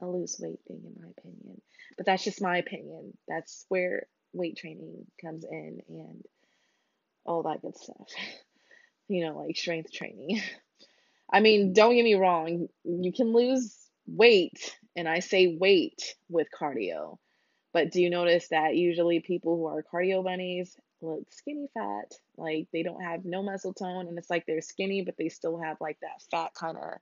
a 0.00 0.06
lose 0.06 0.36
weight 0.38 0.60
thing, 0.66 0.82
in 0.84 1.02
my 1.02 1.10
opinion. 1.10 1.60
But 1.96 2.06
that's 2.06 2.24
just 2.24 2.40
my 2.40 2.58
opinion. 2.58 3.16
That's 3.28 3.66
where 3.68 4.06
weight 4.32 4.56
training 4.56 5.06
comes 5.20 5.44
in. 5.44 5.80
And 5.88 6.24
all 7.24 7.42
that 7.44 7.62
good 7.62 7.76
stuff. 7.76 8.08
you 9.08 9.26
know, 9.26 9.38
like 9.38 9.56
strength 9.56 9.92
training. 9.92 10.40
I 11.32 11.40
mean, 11.40 11.72
don't 11.72 11.94
get 11.94 12.02
me 12.02 12.14
wrong, 12.14 12.66
you 12.82 13.12
can 13.12 13.32
lose 13.32 13.76
weight, 14.06 14.76
and 14.96 15.08
I 15.08 15.20
say 15.20 15.56
weight 15.56 16.16
with 16.28 16.48
cardio. 16.50 17.18
But 17.72 17.92
do 17.92 18.02
you 18.02 18.10
notice 18.10 18.48
that 18.48 18.74
usually 18.74 19.20
people 19.20 19.56
who 19.56 19.66
are 19.66 19.84
cardio 19.84 20.24
bunnies 20.24 20.76
look 21.02 21.32
skinny 21.32 21.68
fat? 21.74 22.12
Like 22.36 22.68
they 22.72 22.82
don't 22.82 23.02
have 23.02 23.24
no 23.24 23.42
muscle 23.42 23.74
tone, 23.74 24.08
and 24.08 24.18
it's 24.18 24.30
like 24.30 24.46
they're 24.46 24.60
skinny, 24.60 25.02
but 25.02 25.16
they 25.16 25.28
still 25.28 25.58
have 25.58 25.76
like 25.80 25.98
that 26.00 26.22
fat 26.30 26.52
kind 26.54 26.76
of 26.76 26.98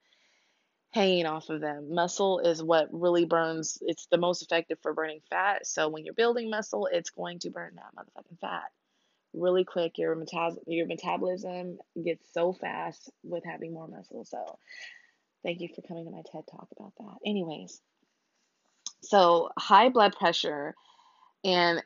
hanging 0.91 1.27
off 1.27 1.51
of 1.51 1.61
them. 1.61 1.95
Muscle 1.95 2.41
is 2.41 2.63
what 2.63 2.89
really 2.93 3.25
burns, 3.25 3.79
it's 3.83 4.07
the 4.07 4.19
most 4.19 4.43
effective 4.43 4.79
for 4.83 4.95
burning 4.95 5.21
fat. 5.29 5.67
So 5.67 5.89
when 5.89 6.05
you're 6.05 6.15
building 6.15 6.51
muscle, 6.51 6.89
it's 6.91 7.11
going 7.11 7.41
to 7.41 7.51
burn 7.51 7.77
that 7.77 7.95
motherfucking 7.95 8.41
fat 8.41 8.71
really 9.35 9.65
quick. 9.65 9.99
Your 9.99 10.17
metab- 10.17 10.63
your 10.67 10.87
metabolism 10.87 11.79
gets 12.03 12.33
so 12.33 12.53
fast 12.53 13.11
with 13.23 13.45
having 13.45 13.73
more 13.73 13.89
muscle. 13.89 14.25
So, 14.25 14.59
thank 15.45 15.61
you 15.61 15.69
for 15.75 15.83
coming 15.83 16.05
to 16.05 16.11
my 16.11 16.23
TED 16.33 16.45
talk 16.51 16.69
about 16.79 16.93
that. 16.99 17.17
Anyways, 17.25 17.81
so 19.03 19.51
high 19.59 19.89
blood 19.89 20.15
pressure 20.17 20.75
and 21.45 21.83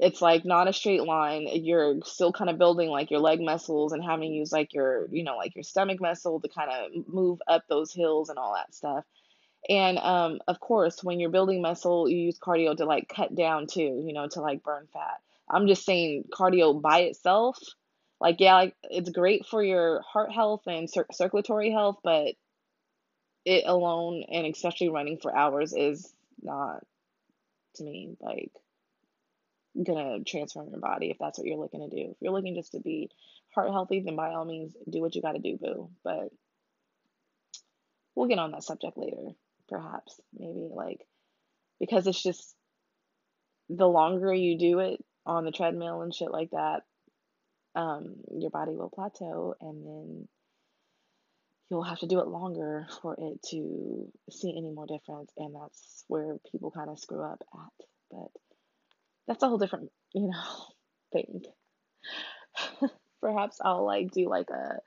It's 0.00 0.22
like 0.22 0.44
not 0.44 0.68
a 0.68 0.72
straight 0.72 1.02
line. 1.02 1.48
You're 1.52 1.96
still 2.04 2.32
kind 2.32 2.50
of 2.50 2.58
building 2.58 2.88
like 2.88 3.10
your 3.10 3.20
leg 3.20 3.40
muscles 3.40 3.92
and 3.92 4.02
having 4.02 4.30
to 4.30 4.36
use 4.36 4.52
like 4.52 4.72
your, 4.72 5.08
you 5.10 5.24
know, 5.24 5.36
like 5.36 5.54
your 5.54 5.64
stomach 5.64 6.00
muscle 6.00 6.40
to 6.40 6.48
kind 6.48 6.70
of 6.70 7.08
move 7.08 7.40
up 7.46 7.64
those 7.68 7.92
hills 7.92 8.28
and 8.28 8.38
all 8.38 8.54
that 8.54 8.74
stuff. 8.74 9.04
And 9.68 9.98
um, 9.98 10.40
of 10.48 10.60
course, 10.60 11.02
when 11.02 11.20
you're 11.20 11.30
building 11.30 11.62
muscle, 11.62 12.08
you 12.08 12.16
use 12.16 12.38
cardio 12.38 12.76
to 12.76 12.84
like 12.84 13.08
cut 13.08 13.34
down 13.34 13.66
too, 13.66 14.02
you 14.06 14.12
know, 14.12 14.28
to 14.28 14.40
like 14.40 14.62
burn 14.62 14.86
fat. 14.92 15.20
I'm 15.50 15.66
just 15.66 15.84
saying 15.84 16.24
cardio 16.30 16.80
by 16.80 17.00
itself, 17.00 17.58
like 18.20 18.40
yeah, 18.40 18.54
like 18.54 18.76
it's 18.84 19.10
great 19.10 19.46
for 19.46 19.62
your 19.62 20.02
heart 20.02 20.32
health 20.32 20.62
and 20.66 20.88
cir- 20.88 21.06
circulatory 21.12 21.70
health, 21.70 21.98
but 22.02 22.34
it 23.44 23.64
alone 23.66 24.24
and 24.30 24.46
especially 24.46 24.90
running 24.90 25.18
for 25.18 25.34
hours 25.34 25.72
is 25.74 26.12
not 26.42 26.84
to 27.76 27.84
me 27.84 28.16
like 28.20 28.52
gonna 29.84 30.24
transform 30.24 30.68
your 30.70 30.80
body 30.80 31.10
if 31.10 31.18
that's 31.18 31.38
what 31.38 31.46
you're 31.46 31.56
looking 31.56 31.80
to 31.80 31.94
do. 31.94 32.10
If 32.10 32.16
you're 32.20 32.32
looking 32.32 32.54
just 32.54 32.72
to 32.72 32.80
be 32.80 33.10
heart 33.54 33.70
healthy, 33.70 34.00
then 34.00 34.16
by 34.16 34.34
all 34.34 34.44
means 34.44 34.74
do 34.88 35.00
what 35.00 35.14
you 35.14 35.22
gotta 35.22 35.38
do, 35.38 35.56
boo. 35.56 35.90
But 36.04 36.30
we'll 38.14 38.28
get 38.28 38.38
on 38.38 38.52
that 38.52 38.64
subject 38.64 38.98
later, 38.98 39.32
perhaps. 39.68 40.20
Maybe 40.36 40.68
like 40.72 41.00
because 41.80 42.06
it's 42.06 42.22
just 42.22 42.54
the 43.68 43.86
longer 43.86 44.32
you 44.32 44.58
do 44.58 44.80
it 44.80 45.04
on 45.26 45.44
the 45.44 45.52
treadmill 45.52 46.02
and 46.02 46.14
shit 46.14 46.30
like 46.30 46.50
that, 46.50 46.82
um, 47.74 48.16
your 48.36 48.50
body 48.50 48.72
will 48.72 48.90
plateau 48.90 49.54
and 49.60 49.86
then 49.86 50.28
you'll 51.70 51.82
have 51.82 51.98
to 51.98 52.06
do 52.06 52.20
it 52.20 52.28
longer 52.28 52.86
for 53.02 53.14
it 53.18 53.42
to 53.50 54.10
see 54.30 54.54
any 54.56 54.70
more 54.70 54.86
difference 54.86 55.30
and 55.36 55.54
that's 55.54 56.04
where 56.08 56.36
people 56.50 56.70
kind 56.70 56.88
of 56.88 56.98
screw 56.98 57.22
up 57.22 57.42
at 57.54 57.86
but 58.10 58.28
that's 59.26 59.42
a 59.42 59.48
whole 59.48 59.58
different 59.58 59.90
you 60.14 60.28
know 60.28 60.64
thing 61.12 61.42
perhaps 63.20 63.58
I'll 63.62 63.84
like 63.84 64.10
do 64.10 64.28
like 64.28 64.50
a 64.50 64.78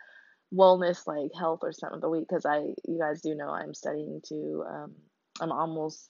wellness 0.53 1.07
like 1.07 1.31
health 1.37 1.59
or 1.63 1.71
something 1.71 1.95
of 1.97 2.01
the 2.01 2.09
week 2.09 2.25
because 2.27 2.45
I 2.45 2.59
you 2.87 2.99
guys 2.99 3.21
do 3.21 3.35
know 3.35 3.49
I'm 3.49 3.73
studying 3.73 4.21
to 4.27 4.63
um 4.67 4.95
I'm 5.39 5.51
almost 5.51 6.09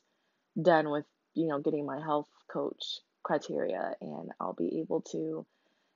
done 0.62 0.89
with 0.89 1.06
you 1.36 1.47
know 1.47 1.60
getting 1.60 1.86
my 1.86 2.01
health 2.01 2.30
coach 2.51 2.99
criteria 3.23 3.95
and 4.01 4.32
I'll 4.39 4.54
be 4.54 4.80
able 4.80 5.01
to 5.12 5.45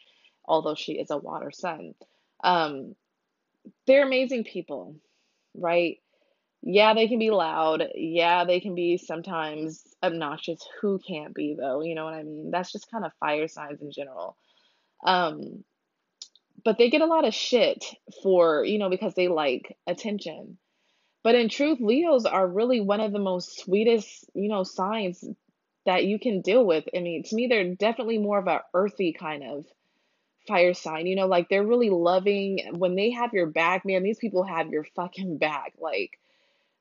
although 0.46 0.76
she 0.76 0.94
is 0.94 1.12
a 1.12 1.18
water 1.18 1.52
sun. 1.52 1.96
Um, 2.44 2.96
they're 3.88 4.06
amazing 4.06 4.44
people, 4.44 4.96
right? 5.56 5.98
Yeah, 6.64 6.94
they 6.94 7.08
can 7.08 7.20
be 7.20 7.32
loud. 7.32 7.84
Yeah, 7.96 8.46
they 8.46 8.60
can 8.60 8.76
be 8.76 8.98
sometimes 8.98 9.84
obnoxious. 10.04 10.62
Who 10.82 11.00
can't 11.00 11.34
be 11.34 11.56
though? 11.60 11.82
You 11.82 11.96
know 11.96 12.06
what 12.06 12.14
I 12.14 12.24
mean? 12.24 12.52
That's 12.52 12.72
just 12.72 12.92
kind 12.92 13.06
of 13.06 13.14
fire 13.20 13.48
signs 13.48 13.82
in 13.82 13.92
general. 13.92 14.38
Um, 15.06 15.64
but 16.64 16.78
they 16.78 16.90
get 16.90 17.02
a 17.02 17.06
lot 17.06 17.28
of 17.28 17.34
shit 17.34 17.86
for, 18.24 18.64
you 18.64 18.78
know, 18.78 18.90
because 18.90 19.14
they 19.16 19.28
like 19.28 19.78
attention. 19.88 20.58
But 21.24 21.36
in 21.36 21.50
truth, 21.50 21.80
Leos 21.80 22.26
are 22.26 22.48
really 22.48 22.82
one 22.82 23.00
of 23.00 23.12
the 23.12 23.20
most 23.20 23.60
sweetest, 23.60 24.30
you 24.34 24.50
know, 24.50 24.64
signs 24.64 25.24
that 25.86 26.06
you 26.06 26.20
can 26.20 26.42
deal 26.42 26.66
with. 26.66 26.86
I 26.96 27.00
mean, 27.00 27.24
to 27.24 27.36
me, 27.36 27.48
they're 27.48 27.76
definitely 27.76 28.18
more 28.18 28.40
of 28.40 28.48
a 28.48 28.62
earthy 28.74 29.14
kind 29.14 29.44
of 29.44 29.66
fire 30.48 30.74
sign. 30.74 31.08
You 31.08 31.16
know, 31.16 31.28
like 31.28 31.50
they're 31.50 31.66
really 31.66 31.90
loving. 31.90 32.60
When 32.76 32.96
they 32.96 33.12
have 33.12 33.34
your 33.34 33.48
back, 33.48 33.86
man, 33.86 34.04
these 34.04 34.20
people 34.20 34.44
have 34.44 34.70
your 34.70 34.86
fucking 34.96 35.38
back. 35.38 35.74
Like 35.80 36.12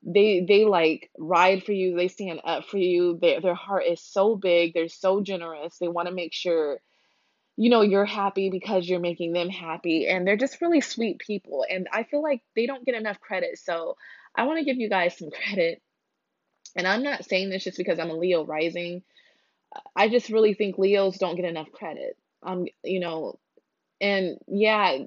they 0.02 0.44
they 0.46 0.64
like 0.64 1.10
ride 1.18 1.64
for 1.64 1.72
you. 1.72 1.96
They 1.96 2.08
stand 2.08 2.40
up 2.44 2.64
for 2.64 2.78
you. 2.78 3.18
Their 3.20 3.40
their 3.40 3.54
heart 3.54 3.84
is 3.86 4.00
so 4.02 4.36
big. 4.36 4.72
They're 4.72 4.88
so 4.88 5.20
generous. 5.20 5.78
They 5.78 5.88
want 5.88 6.08
to 6.08 6.14
make 6.14 6.32
sure 6.32 6.80
you 7.60 7.68
know 7.70 7.82
you're 7.82 8.04
happy 8.06 8.48
because 8.50 8.88
you're 8.88 9.00
making 9.00 9.32
them 9.32 9.48
happy 9.48 10.06
and 10.08 10.26
they're 10.26 10.36
just 10.36 10.60
really 10.60 10.80
sweet 10.80 11.18
people 11.18 11.64
and 11.68 11.88
i 11.92 12.02
feel 12.04 12.22
like 12.22 12.40
they 12.56 12.66
don't 12.66 12.86
get 12.86 12.94
enough 12.94 13.20
credit 13.20 13.58
so 13.58 13.96
i 14.34 14.44
want 14.44 14.58
to 14.58 14.64
give 14.64 14.78
you 14.78 14.88
guys 14.88 15.16
some 15.18 15.30
credit 15.30 15.82
and 16.76 16.86
I'm 16.86 17.02
not 17.02 17.24
saying 17.24 17.50
this 17.50 17.64
just 17.64 17.78
because 17.78 17.98
I'm 17.98 18.10
a 18.10 18.14
Leo 18.14 18.44
rising. 18.44 19.02
I 19.94 20.08
just 20.08 20.30
really 20.30 20.54
think 20.54 20.78
Leos 20.78 21.18
don't 21.18 21.36
get 21.36 21.44
enough 21.44 21.70
credit. 21.72 22.16
Um, 22.42 22.66
you 22.82 23.00
know, 23.00 23.38
and 24.00 24.38
yeah, 24.46 24.98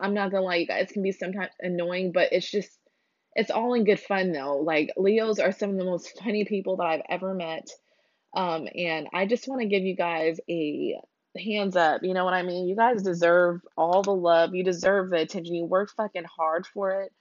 I'm 0.00 0.14
not 0.14 0.30
gonna 0.30 0.44
lie, 0.44 0.56
you 0.56 0.66
guys 0.66 0.90
can 0.92 1.02
be 1.02 1.12
sometimes 1.12 1.52
annoying, 1.60 2.12
but 2.12 2.32
it's 2.32 2.50
just 2.50 2.70
it's 3.34 3.50
all 3.50 3.74
in 3.74 3.84
good 3.84 4.00
fun 4.00 4.32
though. 4.32 4.58
Like 4.58 4.92
Leos 4.96 5.38
are 5.38 5.52
some 5.52 5.70
of 5.70 5.76
the 5.76 5.84
most 5.84 6.18
funny 6.22 6.44
people 6.44 6.76
that 6.76 6.86
I've 6.86 7.02
ever 7.08 7.34
met. 7.34 7.68
Um, 8.34 8.66
and 8.74 9.08
I 9.12 9.26
just 9.26 9.46
want 9.46 9.60
to 9.60 9.68
give 9.68 9.82
you 9.82 9.94
guys 9.94 10.40
a 10.48 10.98
hands 11.36 11.76
up. 11.76 12.02
You 12.02 12.14
know 12.14 12.24
what 12.24 12.34
I 12.34 12.42
mean? 12.42 12.66
You 12.68 12.76
guys 12.76 13.02
deserve 13.02 13.60
all 13.76 14.02
the 14.02 14.14
love. 14.14 14.54
You 14.54 14.64
deserve 14.64 15.10
the 15.10 15.18
attention. 15.18 15.54
You 15.54 15.64
work 15.64 15.90
fucking 15.96 16.24
hard 16.24 16.66
for 16.66 17.02
it. 17.02 17.12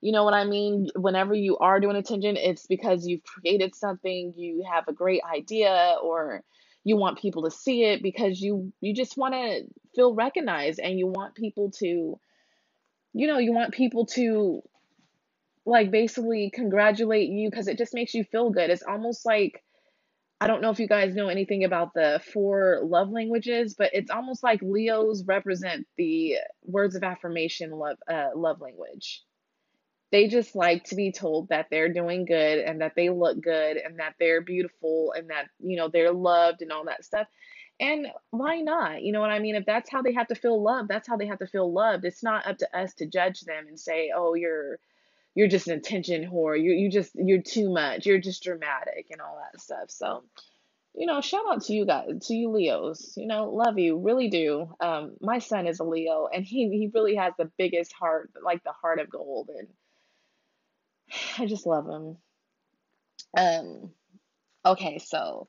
You 0.00 0.12
know 0.12 0.24
what 0.24 0.34
I 0.34 0.44
mean? 0.44 0.88
Whenever 0.96 1.34
you 1.34 1.56
are 1.58 1.80
doing 1.80 1.96
attention, 1.96 2.36
it's 2.36 2.66
because 2.66 3.06
you've 3.06 3.24
created 3.24 3.74
something, 3.74 4.34
you 4.36 4.64
have 4.70 4.86
a 4.86 4.92
great 4.92 5.22
idea, 5.24 5.96
or 6.02 6.42
you 6.84 6.96
want 6.96 7.18
people 7.18 7.44
to 7.44 7.50
see 7.50 7.84
it 7.84 8.02
because 8.02 8.40
you 8.40 8.72
you 8.82 8.94
just 8.94 9.16
want 9.16 9.32
to 9.32 9.62
feel 9.94 10.14
recognized 10.14 10.78
and 10.78 10.98
you 10.98 11.06
want 11.06 11.34
people 11.34 11.70
to 11.78 12.18
you 13.14 13.28
know, 13.28 13.38
you 13.38 13.52
want 13.52 13.72
people 13.72 14.06
to 14.06 14.60
like 15.64 15.90
basically 15.90 16.50
congratulate 16.52 17.30
you 17.30 17.48
because 17.48 17.68
it 17.68 17.78
just 17.78 17.94
makes 17.94 18.12
you 18.12 18.24
feel 18.24 18.50
good. 18.50 18.68
It's 18.68 18.82
almost 18.82 19.24
like 19.24 19.62
I 20.44 20.46
don't 20.46 20.60
know 20.60 20.68
if 20.68 20.78
you 20.78 20.86
guys 20.86 21.14
know 21.14 21.28
anything 21.28 21.64
about 21.64 21.94
the 21.94 22.20
four 22.34 22.80
love 22.84 23.08
languages, 23.08 23.74
but 23.78 23.88
it's 23.94 24.10
almost 24.10 24.42
like 24.42 24.60
Leos 24.60 25.24
represent 25.24 25.86
the 25.96 26.36
words 26.62 26.94
of 26.94 27.02
affirmation 27.02 27.70
love 27.70 27.96
uh, 28.06 28.28
love 28.36 28.60
language. 28.60 29.22
They 30.12 30.28
just 30.28 30.54
like 30.54 30.84
to 30.84 30.96
be 30.96 31.12
told 31.12 31.48
that 31.48 31.68
they're 31.70 31.90
doing 31.90 32.26
good 32.26 32.58
and 32.58 32.82
that 32.82 32.92
they 32.94 33.08
look 33.08 33.40
good 33.40 33.78
and 33.78 33.98
that 34.00 34.16
they're 34.20 34.42
beautiful 34.42 35.14
and 35.16 35.30
that, 35.30 35.46
you 35.60 35.78
know, 35.78 35.88
they're 35.88 36.12
loved 36.12 36.60
and 36.60 36.72
all 36.72 36.84
that 36.84 37.06
stuff. 37.06 37.26
And 37.80 38.08
why 38.30 38.60
not? 38.60 39.02
You 39.02 39.12
know 39.12 39.22
what 39.22 39.30
I 39.30 39.38
mean? 39.38 39.54
If 39.54 39.64
that's 39.64 39.90
how 39.90 40.02
they 40.02 40.12
have 40.12 40.28
to 40.28 40.34
feel 40.34 40.62
loved, 40.62 40.90
that's 40.90 41.08
how 41.08 41.16
they 41.16 41.26
have 41.26 41.38
to 41.38 41.46
feel 41.46 41.72
loved. 41.72 42.04
It's 42.04 42.22
not 42.22 42.46
up 42.46 42.58
to 42.58 42.78
us 42.78 42.92
to 42.96 43.06
judge 43.06 43.40
them 43.40 43.64
and 43.66 43.80
say, 43.80 44.12
"Oh, 44.14 44.34
you're 44.34 44.78
you're 45.34 45.48
just 45.48 45.68
an 45.68 45.76
attention 45.78 46.28
whore. 46.30 46.60
You 46.60 46.72
you 46.72 46.90
just 46.90 47.12
you're 47.14 47.42
too 47.42 47.72
much. 47.72 48.06
You're 48.06 48.18
just 48.20 48.42
dramatic 48.42 49.08
and 49.10 49.20
all 49.20 49.38
that 49.40 49.60
stuff." 49.60 49.90
So, 49.90 50.24
you 50.94 51.06
know, 51.06 51.20
shout 51.20 51.44
out 51.50 51.62
to 51.64 51.72
you 51.72 51.86
guys, 51.86 52.26
to 52.26 52.34
you 52.34 52.50
Leos. 52.50 53.14
You 53.16 53.26
know, 53.26 53.50
love 53.50 53.78
you, 53.78 53.98
really 53.98 54.28
do. 54.28 54.68
Um, 54.80 55.12
my 55.20 55.38
son 55.38 55.66
is 55.66 55.80
a 55.80 55.84
Leo, 55.84 56.28
and 56.32 56.44
he 56.44 56.68
he 56.70 56.90
really 56.94 57.16
has 57.16 57.34
the 57.38 57.50
biggest 57.58 57.92
heart, 57.92 58.30
like 58.42 58.62
the 58.64 58.72
heart 58.72 59.00
of 59.00 59.10
gold, 59.10 59.50
and 59.56 59.68
I 61.38 61.46
just 61.46 61.66
love 61.66 61.86
him. 61.86 62.16
Um, 63.36 63.90
okay, 64.64 64.98
so 64.98 65.48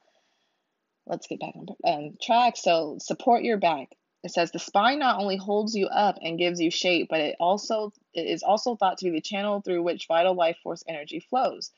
let's 1.06 1.28
get 1.28 1.40
back 1.40 1.54
on 1.56 1.68
um, 1.86 2.18
track. 2.22 2.58
So 2.58 2.98
support 3.00 3.44
your 3.44 3.58
back. 3.58 3.90
It 4.26 4.32
says 4.32 4.50
the 4.50 4.58
spine 4.58 4.98
not 4.98 5.20
only 5.20 5.36
holds 5.36 5.76
you 5.76 5.86
up 5.86 6.18
and 6.20 6.40
gives 6.40 6.60
you 6.60 6.72
shape, 6.72 7.10
but 7.12 7.20
it 7.20 7.36
also 7.40 7.94
it 8.12 8.26
is 8.26 8.42
also 8.42 8.76
thought 8.76 8.98
to 8.98 9.06
be 9.06 9.12
the 9.12 9.22
channel 9.22 9.62
through 9.62 9.84
which 9.84 10.08
vital 10.08 10.34
life 10.34 10.58
force 10.64 10.84
energy 10.88 11.20
flows. 11.20 11.72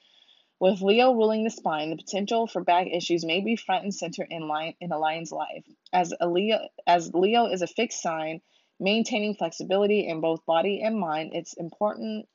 With 0.57 0.81
Leo 0.81 1.11
ruling 1.11 1.43
the 1.43 1.49
spine, 1.49 1.89
the 1.89 1.97
potential 1.97 2.47
for 2.47 2.63
back 2.63 2.87
issues 2.87 3.25
may 3.25 3.41
be 3.41 3.57
front 3.57 3.83
and 3.83 3.93
center 3.93 4.23
in 4.23 4.47
line 4.47 4.75
in 4.79 4.93
a 4.93 4.97
lion's 4.97 5.33
life. 5.33 5.65
As 5.91 6.13
a 6.21 6.29
Leo, 6.29 6.69
as 6.87 7.13
Leo 7.13 7.47
is 7.47 7.61
a 7.61 7.67
fixed 7.67 8.01
sign, 8.01 8.39
maintaining 8.79 9.35
flexibility 9.35 10.07
in 10.07 10.21
both 10.21 10.45
body 10.45 10.81
and 10.81 10.97
mind, 10.97 11.31
it's 11.33 11.51
important 11.51 12.29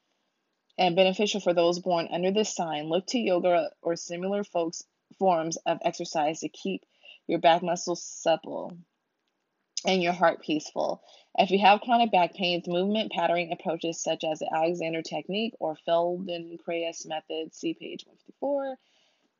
and 0.77 0.95
beneficial 0.95 1.41
for 1.41 1.55
those 1.55 1.79
born 1.79 2.09
under 2.13 2.33
this 2.33 2.55
sign. 2.55 2.91
Look 2.91 3.07
to 3.07 3.19
yoga 3.19 3.71
or 3.81 3.97
similar 3.97 4.45
folks 4.45 4.85
forms 5.19 5.57
of 5.65 5.79
exercise 5.81 6.41
to 6.41 6.51
keep 6.51 6.85
your 7.27 7.39
back 7.39 7.63
muscles 7.63 8.05
supple 8.05 8.77
and 9.87 10.03
your 10.03 10.12
heart 10.12 10.43
peaceful. 10.43 11.03
If 11.37 11.51
you 11.51 11.59
have 11.61 11.80
chronic 11.80 12.12
back 12.12 12.35
pains, 12.35 12.68
movement 12.68 13.12
patterning 13.12 13.53
approaches 13.53 14.03
such 14.03 14.24
as 14.24 14.41
the 14.41 14.51
Alexander 14.55 15.03
technique 15.03 15.55
or 15.61 15.76
Feldenkrais 15.89 17.07
method, 17.07 17.55
see 17.55 17.74
page 17.74 18.05
154, 18.07 18.76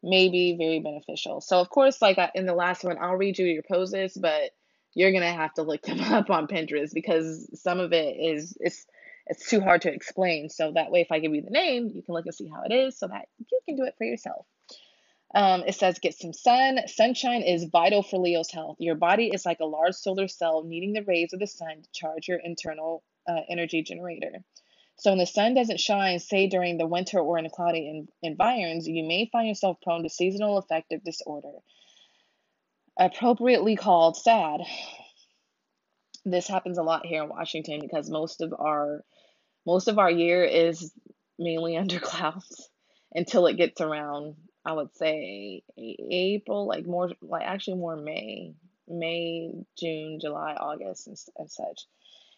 may 0.03 0.28
be 0.28 0.57
very 0.57 0.80
beneficial. 0.80 1.40
So, 1.40 1.61
of 1.61 1.68
course, 1.68 2.01
like 2.03 2.18
uh, 2.18 2.30
in 2.34 2.47
the 2.47 2.55
last 2.55 2.84
one, 2.84 2.97
I'll 3.01 3.16
read 3.16 3.38
you 3.38 3.47
your 3.47 3.62
poses, 3.62 4.14
but 4.14 4.53
you're 4.95 5.12
gonna 5.12 5.32
have 5.32 5.55
to 5.55 5.62
look 5.62 5.82
them 5.86 6.01
up 6.01 6.30
on 6.30 6.47
Pinterest 6.47 6.93
because 6.95 7.49
some 7.61 7.78
of 7.78 7.93
it 7.93 8.16
is 8.18 8.57
it's 8.61 8.86
it's 9.26 9.49
too 9.49 9.61
hard 9.61 9.82
to 9.82 9.93
explain. 9.93 10.49
So 10.49 10.72
that 10.72 10.90
way, 10.90 11.01
if 11.01 11.12
I 11.12 11.20
give 11.20 11.34
you 11.34 11.43
the 11.43 11.51
name, 11.51 11.90
you 11.95 12.03
can 12.03 12.14
look 12.14 12.26
and 12.26 12.34
see 12.34 12.49
how 12.49 12.62
it 12.64 12.72
is 12.72 12.99
so 12.99 13.07
that 13.09 13.28
you 13.38 13.61
can 13.66 13.76
do 13.76 13.84
it 13.84 13.95
for 13.97 14.05
yourself. 14.05 14.47
Um, 15.35 15.62
it 15.66 15.74
says 15.74 15.99
get 15.99 16.14
some 16.14 16.33
sun. 16.33 16.80
Sunshine 16.89 17.43
is 17.43 17.64
vital 17.64 18.03
for 18.03 18.18
Leo's 18.18 18.51
health. 18.51 18.76
Your 18.78 18.97
body 18.97 19.30
is 19.33 19.47
like 19.47 19.61
a 19.61 19.66
large 19.66 19.95
solar 19.95 20.28
cell 20.28 20.62
needing 20.64 20.93
the 20.93 21.05
rays 21.05 21.33
of 21.33 21.41
the 21.41 21.47
sun 21.47 21.83
to 21.83 21.89
charge 21.95 22.28
your 22.28 22.39
internal 22.39 23.03
uh, 23.26 23.41
energy 23.49 23.83
generator. 23.83 24.45
So 24.99 25.11
when 25.11 25.18
the 25.18 25.26
sun 25.26 25.55
doesn't 25.55 25.80
shine, 25.80 26.18
say 26.18 26.49
during 26.49 26.76
the 26.76 26.87
winter 26.87 27.18
or 27.18 27.39
in 27.39 27.49
cloudy 27.49 27.89
in- 27.89 28.09
environs, 28.22 28.87
you 28.87 29.05
may 29.05 29.28
find 29.33 29.49
yourself 29.49 29.78
prone 29.83 30.03
to 30.03 30.11
seasonal 30.11 30.59
affective 30.59 31.03
disorder, 31.03 31.53
appropriately 32.99 33.74
called 33.74 34.16
SAD. 34.18 34.61
This 36.26 36.47
happens 36.47 36.78
a 36.78 36.83
lot 36.83 37.07
here 37.07 37.22
in 37.22 37.30
Washington 37.30 37.80
because 37.80 38.11
most 38.11 38.43
of 38.43 38.53
our 38.53 39.03
most 39.66 39.89
of 39.89 39.99
our 39.99 40.11
year 40.11 40.45
is 40.45 40.93
mainly 41.39 41.76
under 41.78 41.99
clouds 41.99 42.68
until 43.14 43.47
it 43.47 43.57
gets 43.57 43.80
around 43.80 44.37
I 44.65 44.73
would 44.73 44.95
say 44.97 45.63
April, 45.77 46.67
like 46.67 46.87
more, 46.87 47.11
like 47.21 47.45
actually 47.45 47.79
more 47.79 47.97
May, 47.97 48.55
May, 48.89 49.65
June, 49.79 50.21
July, 50.21 50.55
August, 50.55 51.07
and, 51.09 51.19
and 51.37 51.51
such. 51.51 51.87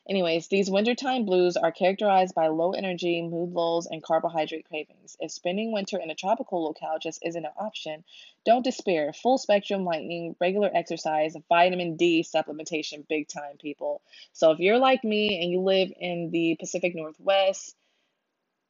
Anyways, 0.06 0.48
these 0.48 0.70
wintertime 0.70 1.24
blues 1.24 1.56
are 1.56 1.72
characterized 1.72 2.34
by 2.34 2.48
low 2.48 2.72
energy, 2.72 3.22
mood 3.22 3.52
lulls, 3.52 3.86
and 3.86 4.02
carbohydrate 4.02 4.68
cravings. 4.68 5.16
If 5.18 5.32
spending 5.32 5.72
winter 5.72 5.98
in 5.98 6.10
a 6.10 6.14
tropical 6.14 6.62
locale 6.62 6.98
just 6.98 7.24
isn't 7.24 7.44
an 7.44 7.52
option, 7.56 8.04
don't 8.44 8.62
despair. 8.62 9.14
Full 9.14 9.38
spectrum 9.38 9.84
lightning, 9.84 10.36
regular 10.38 10.70
exercise, 10.74 11.34
vitamin 11.48 11.96
D 11.96 12.22
supplementation, 12.22 13.08
big 13.08 13.28
time, 13.28 13.56
people. 13.58 14.02
So 14.34 14.50
if 14.50 14.58
you're 14.58 14.78
like 14.78 15.04
me 15.04 15.40
and 15.42 15.50
you 15.50 15.60
live 15.60 15.90
in 15.98 16.30
the 16.30 16.56
Pacific 16.60 16.94
Northwest, 16.94 17.74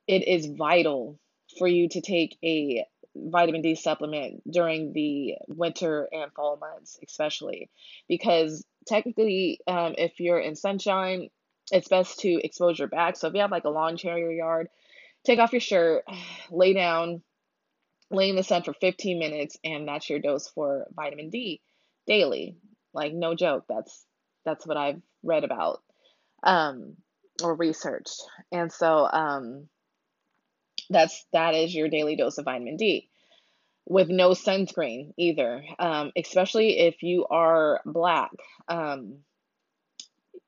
it 0.07 0.29
is 0.29 0.47
vital 0.47 1.19
for 1.59 1.67
you 1.67 1.89
to 1.89 2.01
take 2.01 2.39
a 2.45 2.87
vitamin 3.17 3.63
D 3.63 3.75
supplement 3.75 4.43
during 4.51 4.93
the 4.93 5.35
winter 5.49 6.09
and 6.13 6.33
fall 6.33 6.57
months, 6.57 6.99
especially 7.07 7.71
because 8.09 8.65
technically, 8.87 9.61
um, 9.67 9.95
if 9.99 10.21
you're 10.21 10.39
in 10.39 10.57
sunshine, 10.57 11.31
it's 11.73 11.89
best 11.89 12.21
to 12.21 12.41
expose 12.45 12.79
your 12.79 12.89
back. 12.89 13.17
So 13.17 13.29
if 13.29 13.35
you 13.35 13.41
have 13.41 13.51
like 13.51 13.65
a 13.65 13.71
lawn 13.71 13.97
chair 13.97 14.17
in 14.17 14.23
your 14.23 14.33
yard, 14.33 14.69
take 15.25 15.39
off 15.39 15.53
your 15.53 15.61
shirt, 15.61 16.05
lay 16.51 16.73
down, 16.73 17.23
lay 18.11 18.31
in 18.31 18.37
the 18.37 18.43
sun 18.43 18.63
for 18.63 18.75
15 18.75 19.19
minutes, 19.19 19.57
and 19.65 19.89
that's 19.89 20.09
your 20.09 20.19
dose 20.19 20.49
for 20.49 20.87
vitamin 20.95 21.31
D 21.31 21.61
daily. 22.07 22.57
Like 22.93 23.13
no 23.13 23.35
joke, 23.35 23.65
that's 23.69 24.05
that's 24.45 24.67
what 24.67 24.77
I've 24.77 25.01
read 25.23 25.43
about 25.45 25.83
um, 26.43 26.97
or 27.43 27.55
researched, 27.55 28.23
and 28.53 28.71
so 28.71 29.09
um, 29.11 29.69
that's 30.91 31.27
that 31.33 31.55
is 31.55 31.75
your 31.75 31.89
daily 31.89 32.17
dose 32.17 32.39
of 32.39 32.45
vitamin 32.45 32.77
D 32.77 33.09
with 33.87 34.09
no 34.09 34.31
sunscreen 34.31 35.13
either, 35.19 35.63
um, 35.79 36.13
especially 36.17 36.79
if 36.81 37.03
you 37.03 37.27
are 37.27 37.81
black. 37.85 38.31
Um, 38.69 39.19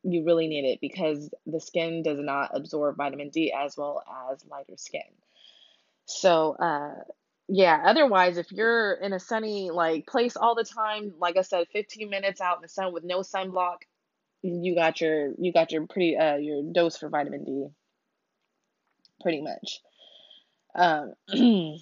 you 0.02 0.24
really 0.24 0.46
need 0.46 0.64
it 0.64 0.80
because 0.80 1.30
the 1.46 1.60
skin 1.60 2.02
does 2.02 2.18
not 2.20 2.50
absorb 2.54 2.96
vitamin 2.96 3.30
D 3.30 3.52
as 3.52 3.76
well 3.76 4.02
as 4.32 4.44
lighter 4.46 4.76
skin. 4.76 5.02
So, 6.06 6.52
uh, 6.52 7.02
yeah, 7.48 7.82
otherwise, 7.84 8.38
if 8.38 8.50
you're 8.52 8.94
in 8.94 9.12
a 9.12 9.20
sunny 9.20 9.70
like 9.70 10.06
place 10.06 10.36
all 10.36 10.54
the 10.54 10.64
time, 10.64 11.14
like 11.18 11.36
I 11.36 11.42
said, 11.42 11.66
15 11.72 12.08
minutes 12.08 12.40
out 12.40 12.56
in 12.56 12.62
the 12.62 12.68
sun 12.68 12.92
with 12.92 13.04
no 13.04 13.20
sunblock, 13.20 13.78
you 14.42 14.74
got 14.74 15.00
your 15.00 15.32
you 15.38 15.52
got 15.52 15.72
your 15.72 15.86
pretty 15.86 16.16
uh 16.16 16.36
your 16.36 16.62
dose 16.72 16.96
for 16.96 17.08
vitamin 17.08 17.44
D 17.44 17.66
pretty 19.22 19.42
much. 19.42 19.80
Um 20.76 21.14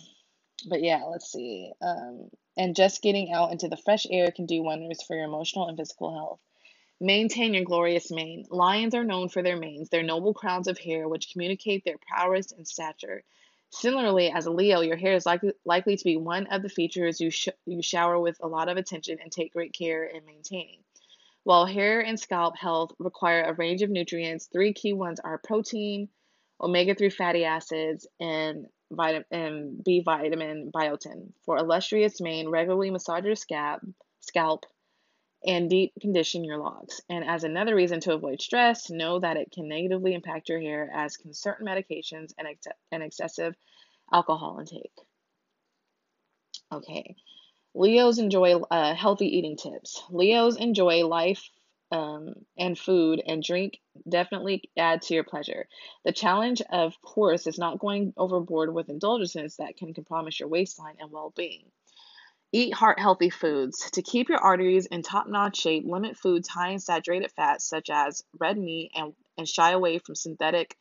but 0.68 0.82
yeah, 0.82 1.02
let's 1.10 1.32
see. 1.32 1.72
Um, 1.82 2.28
and 2.56 2.76
just 2.76 3.02
getting 3.02 3.32
out 3.32 3.52
into 3.52 3.68
the 3.68 3.76
fresh 3.78 4.06
air 4.10 4.30
can 4.30 4.46
do 4.46 4.62
wonders 4.62 5.02
for 5.06 5.16
your 5.16 5.26
emotional 5.26 5.68
and 5.68 5.78
physical 5.78 6.14
health. 6.14 6.40
Maintain 7.00 7.54
your 7.54 7.64
glorious 7.64 8.10
mane. 8.10 8.46
Lions 8.50 8.94
are 8.94 9.04
known 9.04 9.28
for 9.28 9.42
their 9.42 9.58
manes, 9.58 9.90
their 9.90 10.02
noble 10.02 10.34
crowns 10.34 10.68
of 10.68 10.78
hair, 10.78 11.08
which 11.08 11.30
communicate 11.32 11.84
their 11.84 11.98
prowess 12.08 12.52
and 12.52 12.66
stature. 12.66 13.24
Similarly, 13.70 14.30
as 14.30 14.46
a 14.46 14.52
Leo, 14.52 14.80
your 14.80 14.96
hair 14.96 15.14
is 15.14 15.26
likely, 15.26 15.52
likely 15.64 15.96
to 15.96 16.04
be 16.04 16.16
one 16.16 16.46
of 16.48 16.62
the 16.62 16.70
features 16.70 17.20
you, 17.20 17.30
sh- 17.30 17.48
you 17.66 17.82
shower 17.82 18.18
with 18.18 18.38
a 18.42 18.48
lot 18.48 18.68
of 18.68 18.78
attention 18.78 19.18
and 19.22 19.32
take 19.32 19.52
great 19.52 19.74
care 19.74 20.04
in 20.04 20.24
maintaining. 20.26 20.80
While 21.44 21.66
hair 21.66 22.00
and 22.00 22.20
scalp 22.20 22.56
health 22.56 22.92
require 22.98 23.42
a 23.42 23.54
range 23.54 23.82
of 23.82 23.90
nutrients, 23.90 24.48
three 24.52 24.72
key 24.74 24.92
ones 24.94 25.20
are 25.20 25.38
protein, 25.38 26.08
omega 26.60 26.94
3 26.94 27.10
fatty 27.10 27.44
acids, 27.44 28.06
and 28.20 28.66
vitamin 28.90 29.80
B 29.84 30.02
vitamin 30.04 30.70
biotin. 30.72 31.32
For 31.44 31.58
illustrious 31.58 32.20
mane, 32.20 32.48
regularly 32.48 32.90
massage 32.90 33.24
your 33.24 33.34
scalp, 33.34 33.82
scalp 34.20 34.64
and 35.46 35.68
deep 35.68 35.92
condition 36.00 36.44
your 36.44 36.58
locks. 36.58 37.00
And 37.08 37.24
as 37.24 37.44
another 37.44 37.74
reason 37.74 38.00
to 38.00 38.14
avoid 38.14 38.40
stress, 38.40 38.90
know 38.90 39.18
that 39.20 39.36
it 39.36 39.50
can 39.52 39.68
negatively 39.68 40.14
impact 40.14 40.48
your 40.48 40.60
hair, 40.60 40.90
as 40.94 41.16
can 41.16 41.34
certain 41.34 41.66
medications 41.66 42.32
and, 42.38 42.48
ex- 42.48 42.66
and 42.90 43.02
excessive 43.02 43.54
alcohol 44.12 44.58
intake. 44.60 44.92
Okay. 46.72 47.16
Leos 47.74 48.18
enjoy 48.18 48.54
uh, 48.54 48.94
healthy 48.94 49.36
eating 49.36 49.56
tips. 49.56 50.02
Leos 50.10 50.56
enjoy 50.56 51.06
life 51.06 51.50
um, 51.94 52.34
and 52.58 52.76
food 52.76 53.22
and 53.24 53.40
drink 53.40 53.78
definitely 54.08 54.68
add 54.76 55.02
to 55.02 55.14
your 55.14 55.22
pleasure. 55.22 55.68
The 56.04 56.10
challenge, 56.12 56.60
of 56.72 57.00
course, 57.00 57.46
is 57.46 57.56
not 57.56 57.78
going 57.78 58.12
overboard 58.16 58.74
with 58.74 58.88
indulgences 58.88 59.56
that 59.58 59.76
can 59.76 59.94
compromise 59.94 60.40
your 60.40 60.48
waistline 60.48 60.96
and 60.98 61.12
well 61.12 61.32
being. 61.36 61.66
Eat 62.50 62.74
heart 62.74 62.98
healthy 62.98 63.30
foods. 63.30 63.90
To 63.92 64.02
keep 64.02 64.28
your 64.28 64.38
arteries 64.38 64.86
in 64.86 65.02
top 65.02 65.28
notch 65.28 65.56
shape, 65.56 65.84
limit 65.86 66.16
foods 66.16 66.48
high 66.48 66.70
in 66.70 66.80
saturated 66.80 67.30
fats 67.30 67.64
such 67.64 67.90
as 67.90 68.24
red 68.40 68.58
meat 68.58 68.90
and, 68.96 69.14
and 69.38 69.48
shy 69.48 69.70
away 69.70 69.98
from 69.98 70.16
synthetic 70.16 70.76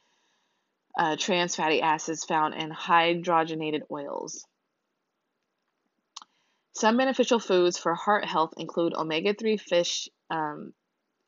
uh, 0.97 1.15
trans 1.15 1.55
fatty 1.55 1.81
acids 1.81 2.23
found 2.23 2.55
in 2.55 2.71
hydrogenated 2.71 3.81
oils. 3.91 4.47
Some 6.75 6.97
beneficial 6.97 7.39
foods 7.39 7.77
for 7.77 7.93
heart 7.93 8.25
health 8.25 8.55
include 8.57 8.95
omega 8.95 9.35
3 9.35 9.57
fish, 9.57 10.09
um, 10.31 10.73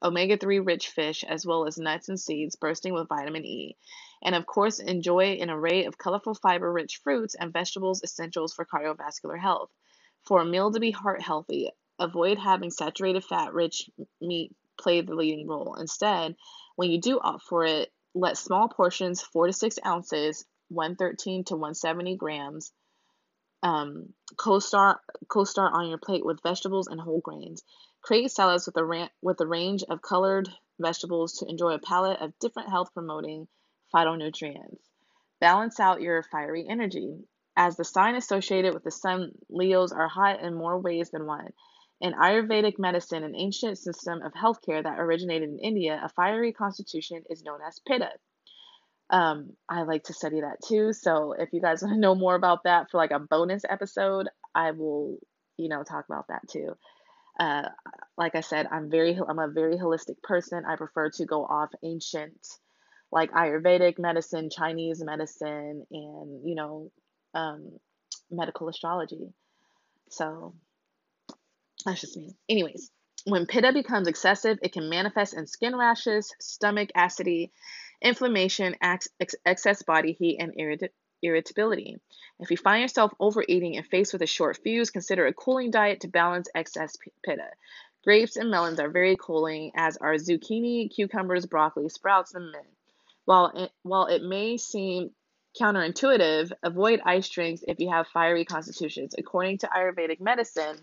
omega 0.06 0.38
3 0.38 0.60
rich 0.60 0.90
fish, 0.90 1.24
as 1.24 1.46
well 1.46 1.66
as 1.66 1.78
nuts 1.78 2.10
and 2.10 2.20
seeds 2.20 2.56
bursting 2.56 2.94
with 2.94 3.10
vitamin 3.10 3.44
E. 3.44 3.76
And 4.24 4.36
of 4.36 4.46
course, 4.46 4.80
enjoy 4.80 5.34
an 5.42 5.50
array 5.50 5.86
of 5.86 5.98
colorful 5.98 6.36
fiber 6.36 6.72
rich 6.72 7.02
fruits 7.04 7.36
and 7.36 7.52
vegetables 7.52 8.04
essentials 8.04 8.54
for 8.54 8.66
cardiovascular 8.66 9.40
health. 9.40 9.72
For 10.24 10.42
a 10.42 10.46
meal 10.46 10.72
to 10.72 10.80
be 10.80 10.92
heart 10.92 11.22
healthy, 11.22 11.72
avoid 12.00 12.38
having 12.38 12.72
saturated 12.72 13.24
fat 13.24 13.54
rich 13.54 13.90
meat 14.22 14.56
play 14.78 15.02
the 15.02 15.16
leading 15.16 15.48
role. 15.48 15.76
Instead, 15.76 16.36
when 16.76 16.92
you 16.92 17.00
do 17.00 17.20
opt 17.20 17.44
for 17.44 17.66
it, 17.66 17.92
let 18.14 18.38
small 18.38 18.68
portions, 18.68 19.22
4 19.22 19.48
to 19.48 19.54
6 19.54 19.80
ounces, 19.86 20.46
113 20.70 21.44
to 21.46 21.56
170 21.56 22.16
grams, 22.16 22.72
um, 23.64 24.14
co-star 24.38 25.02
co-star 25.28 25.70
on 25.72 25.90
your 25.90 25.98
plate 25.98 26.26
with 26.26 26.42
vegetables 26.44 26.88
and 26.88 27.00
whole 27.00 27.22
grains. 27.22 27.64
Create 28.06 28.30
salads 28.30 28.68
with 28.68 28.78
a, 28.78 29.10
with 29.24 29.42
a 29.42 29.48
range 29.48 29.84
of 29.90 30.00
colored 30.00 30.48
vegetables 30.80 31.38
to 31.38 31.48
enjoy 31.48 31.72
a 31.74 31.80
palette 31.80 32.22
of 32.22 32.38
different 32.40 32.70
health 32.70 32.94
promoting 32.94 33.48
phytonutrients. 33.92 34.78
Balance 35.42 35.80
out 35.80 36.04
your 36.04 36.22
fiery 36.22 36.68
energy. 36.70 37.18
As 37.58 37.78
the 37.78 37.84
sign 37.84 38.14
associated 38.14 38.76
with 38.76 38.84
the 38.84 38.92
sun, 38.92 39.32
Leos 39.50 39.92
are 39.92 40.08
hot 40.08 40.44
in 40.44 40.54
more 40.54 40.80
ways 40.80 41.10
than 41.10 41.26
one. 41.26 41.48
In 42.00 42.14
Ayurvedic 42.14 42.78
medicine, 42.78 43.24
an 43.24 43.36
ancient 43.36 43.80
system 43.80 44.22
of 44.22 44.34
healthcare 44.34 44.84
that 44.84 45.00
originated 45.00 45.50
in 45.50 45.58
India, 45.58 46.00
a 46.04 46.10
fiery 46.10 46.54
constitution 46.54 47.24
is 47.32 47.42
known 47.42 47.58
as 47.68 47.80
Pitta. 47.88 48.12
Um, 49.10 49.54
I 49.68 49.82
like 49.82 50.04
to 50.04 50.14
study 50.14 50.42
that 50.42 50.58
too. 50.64 50.94
So 50.94 51.34
if 51.34 51.50
you 51.54 51.60
guys 51.60 51.82
want 51.82 51.96
to 51.96 52.00
know 52.00 52.14
more 52.14 52.36
about 52.36 52.66
that 52.66 52.92
for 52.92 52.98
like 52.98 53.10
a 53.10 53.20
bonus 53.20 53.64
episode, 53.68 54.30
I 54.54 54.72
will, 54.72 55.18
you 55.58 55.70
know, 55.70 55.82
talk 55.82 56.06
about 56.08 56.28
that 56.28 56.48
too. 56.48 56.76
Uh, 57.40 57.70
like 58.18 58.36
I 58.36 58.42
said, 58.42 58.68
I'm 58.72 58.90
very 58.90 59.18
I'm 59.28 59.40
a 59.40 59.48
very 59.50 59.78
holistic 59.78 60.22
person. 60.24 60.64
I 60.66 60.76
prefer 60.78 61.10
to 61.12 61.26
go 61.26 61.46
off 61.46 61.70
ancient, 61.84 62.38
like 63.12 63.32
Ayurvedic 63.32 64.00
medicine, 64.00 64.50
Chinese 64.50 65.04
medicine, 65.04 65.86
and 65.92 66.48
you 66.48 66.56
know, 66.56 66.92
um, 67.34 67.72
medical 68.32 68.70
astrology. 68.70 69.34
So 70.10 70.56
that's 71.86 72.02
just 72.02 72.18
me. 72.18 72.36
Anyways, 72.50 72.92
when 73.26 73.46
pitta 73.46 73.74
becomes 73.74 74.08
excessive, 74.08 74.60
it 74.64 74.74
can 74.74 74.90
manifest 74.90 75.34
in 75.36 75.48
skin 75.48 75.76
rashes, 75.76 76.34
stomach 76.40 76.90
acidity, 76.96 77.52
inflammation, 78.02 78.76
ex- 78.82 79.10
excess 79.46 79.84
body 79.84 80.14
heat, 80.14 80.38
and 80.40 80.54
irrit- 80.56 80.90
irritability. 81.22 81.98
If 82.40 82.52
you 82.52 82.58
find 82.58 82.82
yourself 82.82 83.14
overeating 83.20 83.78
and 83.78 83.86
faced 83.86 84.14
with 84.14 84.22
a 84.22 84.28
short 84.28 84.58
fuse, 84.64 84.92
consider 84.92 85.26
a 85.26 85.34
cooling 85.34 85.72
diet 85.72 86.02
to 86.02 86.08
balance 86.08 86.50
excess 86.54 86.98
pitta. 87.24 87.50
Grapes 88.04 88.36
and 88.36 88.52
melons 88.52 88.80
are 88.80 88.90
very 88.90 89.16
cooling, 89.20 89.72
as 89.76 89.98
are 89.98 90.14
zucchini, 90.16 90.94
cucumbers, 90.94 91.46
broccoli, 91.46 91.90
sprouts, 91.90 92.34
and 92.36 92.52
mint. 92.52 92.68
While 93.26 93.48
it, 93.56 93.72
while 93.82 94.06
it 94.06 94.22
may 94.22 94.58
seem 94.58 95.12
counterintuitive, 95.60 96.52
avoid 96.62 97.02
ice 97.04 97.30
drinks 97.30 97.64
if 97.68 97.80
you 97.80 97.90
have 97.90 98.08
fiery 98.08 98.46
constitutions. 98.46 99.16
According 99.18 99.60
to 99.60 99.68
Ayurvedic 99.68 100.20
medicine, 100.20 100.78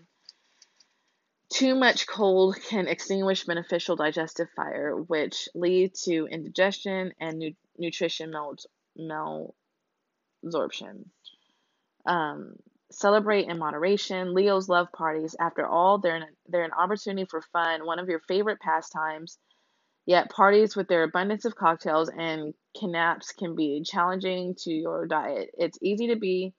too 1.49 1.75
much 1.75 2.07
cold 2.07 2.57
can 2.67 2.87
extinguish 2.87 3.45
beneficial 3.45 3.95
digestive 3.95 4.49
fire, 4.55 4.95
which 4.95 5.47
lead 5.53 5.93
to 6.03 6.25
indigestion 6.25 7.13
and 7.19 7.37
nu- 7.37 7.55
nutrition 7.77 8.31
mal- 8.31 8.57
malabsorption. 10.43 11.05
Um, 12.05 12.55
celebrate 12.91 13.47
in 13.47 13.59
moderation. 13.59 14.33
Leos 14.33 14.69
love 14.69 14.87
parties. 14.91 15.35
After 15.39 15.65
all, 15.65 15.99
they're 15.99 16.17
an, 16.17 16.25
they're 16.47 16.63
an 16.63 16.71
opportunity 16.77 17.27
for 17.29 17.41
fun, 17.53 17.85
one 17.85 17.99
of 17.99 18.09
your 18.09 18.19
favorite 18.27 18.59
pastimes. 18.59 19.37
Yet 20.05 20.29
parties 20.29 20.75
with 20.75 20.89
their 20.89 21.03
abundance 21.03 21.45
of 21.45 21.55
cocktails 21.55 22.09
and 22.09 22.53
knaps 22.81 23.31
can 23.31 23.55
be 23.55 23.83
challenging 23.85 24.55
to 24.59 24.71
your 24.71 25.05
diet. 25.05 25.51
It's 25.57 25.77
easy 25.81 26.07
to 26.07 26.17
be 26.17 26.53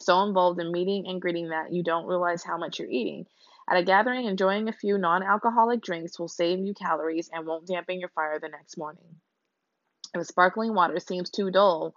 so 0.00 0.22
involved 0.24 0.60
in 0.60 0.72
meeting 0.72 1.06
and 1.06 1.20
greeting 1.20 1.50
that 1.50 1.72
you 1.72 1.84
don't 1.84 2.06
realize 2.06 2.42
how 2.42 2.58
much 2.58 2.78
you're 2.78 2.90
eating. 2.90 3.26
At 3.70 3.76
a 3.76 3.84
gathering, 3.84 4.24
enjoying 4.24 4.68
a 4.68 4.72
few 4.72 4.98
non 4.98 5.22
alcoholic 5.22 5.82
drinks 5.82 6.18
will 6.18 6.28
save 6.28 6.58
you 6.60 6.74
calories 6.74 7.30
and 7.32 7.46
won't 7.46 7.66
dampen 7.66 8.00
your 8.00 8.08
fire 8.10 8.40
the 8.40 8.48
next 8.48 8.78
morning. 8.78 9.20
If 10.14 10.26
sparkling 10.26 10.74
water 10.74 10.98
seems 10.98 11.30
too 11.30 11.50
dull, 11.50 11.94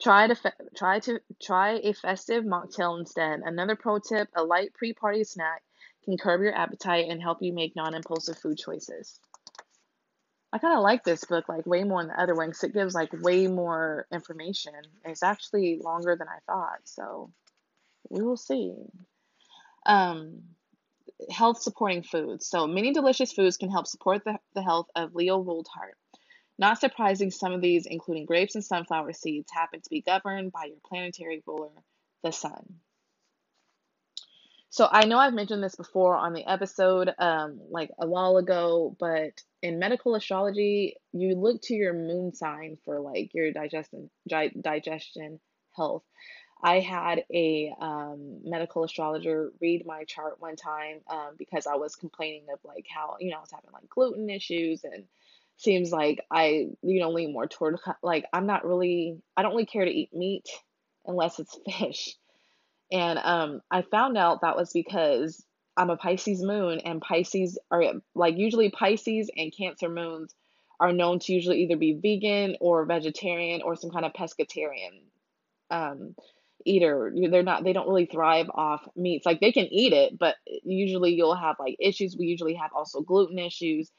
try 0.00 0.26
to 0.26 0.34
fe- 0.34 0.50
try 0.76 1.00
to 1.00 1.20
try 1.40 1.80
a 1.82 1.92
festive 1.92 2.44
mocktail 2.44 2.98
instead. 2.98 3.40
Another 3.44 3.76
pro 3.76 3.98
tip: 3.98 4.28
a 4.34 4.42
light 4.42 4.72
pre-party 4.74 5.24
snack 5.24 5.62
can 6.04 6.16
curb 6.18 6.40
your 6.40 6.54
appetite 6.54 7.06
and 7.08 7.22
help 7.22 7.38
you 7.40 7.52
make 7.52 7.76
non-impulsive 7.76 8.38
food 8.38 8.58
choices. 8.58 9.18
I 10.52 10.58
kind 10.58 10.76
of 10.76 10.82
like 10.82 11.02
this 11.02 11.24
book 11.24 11.48
like 11.48 11.66
way 11.66 11.82
more 11.84 12.02
than 12.02 12.08
the 12.08 12.20
other 12.20 12.34
one 12.34 12.48
because 12.50 12.64
it 12.64 12.74
gives 12.74 12.94
like 12.94 13.10
way 13.12 13.46
more 13.46 14.06
information. 14.12 14.74
It's 15.04 15.22
actually 15.22 15.80
longer 15.82 16.14
than 16.14 16.28
I 16.28 16.38
thought, 16.46 16.80
so 16.84 17.32
we 18.10 18.22
will 18.22 18.36
see. 18.36 18.74
Um, 19.86 20.42
health 21.30 21.62
supporting 21.62 22.02
foods. 22.02 22.46
So 22.46 22.66
many 22.66 22.92
delicious 22.92 23.32
foods 23.32 23.56
can 23.56 23.70
help 23.70 23.86
support 23.86 24.24
the, 24.24 24.38
the 24.54 24.62
health 24.62 24.88
of 24.94 25.14
Leo 25.14 25.38
ruled 25.38 25.68
heart. 25.72 25.96
Not 26.58 26.80
surprising, 26.80 27.30
some 27.30 27.52
of 27.52 27.60
these, 27.60 27.86
including 27.86 28.26
grapes 28.26 28.54
and 28.54 28.64
sunflower 28.64 29.12
seeds, 29.14 29.50
happen 29.52 29.80
to 29.80 29.90
be 29.90 30.02
governed 30.02 30.52
by 30.52 30.64
your 30.66 30.78
planetary 30.86 31.42
ruler, 31.46 31.70
the 32.22 32.32
sun. 32.32 32.80
So 34.72 34.88
I 34.90 35.04
know 35.04 35.18
I've 35.18 35.34
mentioned 35.34 35.62
this 35.62 35.74
before 35.74 36.16
on 36.16 36.32
the 36.32 36.50
episode, 36.50 37.12
um, 37.18 37.60
like 37.70 37.90
a 37.98 38.06
while 38.06 38.38
ago, 38.38 38.96
but 38.98 39.42
in 39.60 39.78
medical 39.78 40.14
astrology, 40.14 40.96
you 41.12 41.34
look 41.34 41.60
to 41.64 41.74
your 41.74 41.92
moon 41.92 42.32
sign 42.34 42.78
for 42.84 42.98
like 42.98 43.34
your 43.34 43.52
digestion, 43.52 44.08
digestion 44.26 45.40
health. 45.76 46.04
I 46.62 46.78
had 46.80 47.24
a 47.34 47.74
um, 47.80 48.40
medical 48.44 48.84
astrologer 48.84 49.52
read 49.60 49.84
my 49.84 50.04
chart 50.04 50.40
one 50.40 50.56
time 50.56 51.00
um, 51.10 51.34
because 51.36 51.66
I 51.66 51.74
was 51.74 51.96
complaining 51.96 52.46
of 52.52 52.60
like 52.64 52.86
how 52.88 53.16
you 53.20 53.30
know 53.30 53.38
I 53.38 53.40
was 53.40 53.50
having 53.50 53.72
like 53.72 53.88
gluten 53.90 54.30
issues 54.30 54.84
and 54.84 55.04
seems 55.56 55.92
like 55.92 56.20
I 56.30 56.68
you 56.82 57.00
know 57.00 57.10
lean 57.10 57.32
more 57.32 57.46
toward 57.46 57.78
like 58.02 58.24
I'm 58.32 58.46
not 58.46 58.64
really 58.64 59.18
I 59.36 59.42
don't 59.42 59.52
really 59.52 59.66
care 59.66 59.84
to 59.84 59.90
eat 59.90 60.14
meat 60.14 60.48
unless 61.06 61.38
it's 61.38 61.58
fish 61.78 62.16
and 62.92 63.18
um, 63.18 63.62
I 63.70 63.82
found 63.82 64.18
out 64.18 64.42
that 64.42 64.56
was 64.56 64.70
because 64.72 65.42
I'm 65.78 65.88
a 65.88 65.96
Pisces 65.96 66.42
moon, 66.42 66.78
and 66.84 67.00
Pisces 67.00 67.58
are 67.70 67.82
like 68.14 68.36
usually 68.36 68.70
Pisces 68.70 69.30
and 69.34 69.52
Cancer 69.56 69.88
moons 69.88 70.34
are 70.78 70.92
known 70.92 71.18
to 71.20 71.32
usually 71.32 71.62
either 71.62 71.76
be 71.76 71.94
vegan 71.94 72.56
or 72.60 72.84
vegetarian 72.84 73.62
or 73.62 73.76
some 73.76 73.90
kind 73.90 74.04
of 74.04 74.12
pescatarian 74.12 75.00
um, 75.70 76.14
eater. 76.66 77.10
They're 77.30 77.42
not, 77.42 77.64
they 77.64 77.72
don't 77.72 77.88
really 77.88 78.06
thrive 78.06 78.50
off 78.54 78.86
meats. 78.94 79.24
Like 79.24 79.40
they 79.40 79.52
can 79.52 79.72
eat 79.72 79.94
it, 79.94 80.18
but 80.18 80.36
usually 80.62 81.14
you'll 81.14 81.34
have 81.34 81.56
like 81.58 81.76
issues. 81.80 82.16
We 82.18 82.26
usually 82.26 82.54
have 82.54 82.72
also 82.76 83.00
gluten 83.00 83.38
issues, 83.38 83.90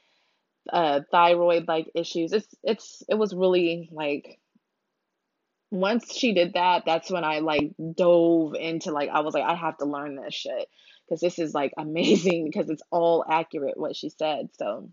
uh, 0.72 1.00
thyroid 1.10 1.68
like 1.68 1.90
issues. 1.94 2.32
It's, 2.32 2.54
it's, 2.62 3.02
it 3.08 3.14
was 3.16 3.34
really 3.34 3.88
like 3.92 4.38
once 5.74 6.14
she 6.16 6.32
did 6.32 6.54
that, 6.54 6.84
that's 6.86 7.10
when 7.10 7.24
I 7.24 7.40
like 7.40 7.72
dove 7.96 8.54
into 8.54 8.92
like 8.92 9.10
I 9.10 9.20
was 9.20 9.34
like 9.34 9.44
I 9.44 9.54
have 9.54 9.76
to 9.78 9.86
learn 9.86 10.16
this 10.16 10.34
shit 10.34 10.68
because 11.04 11.20
this 11.20 11.38
is 11.38 11.52
like 11.52 11.72
amazing 11.78 12.44
because 12.46 12.70
it's 12.70 12.82
all 12.90 13.24
accurate 13.28 13.76
what 13.76 13.96
she 13.96 14.08
said. 14.08 14.50
So 14.56 14.90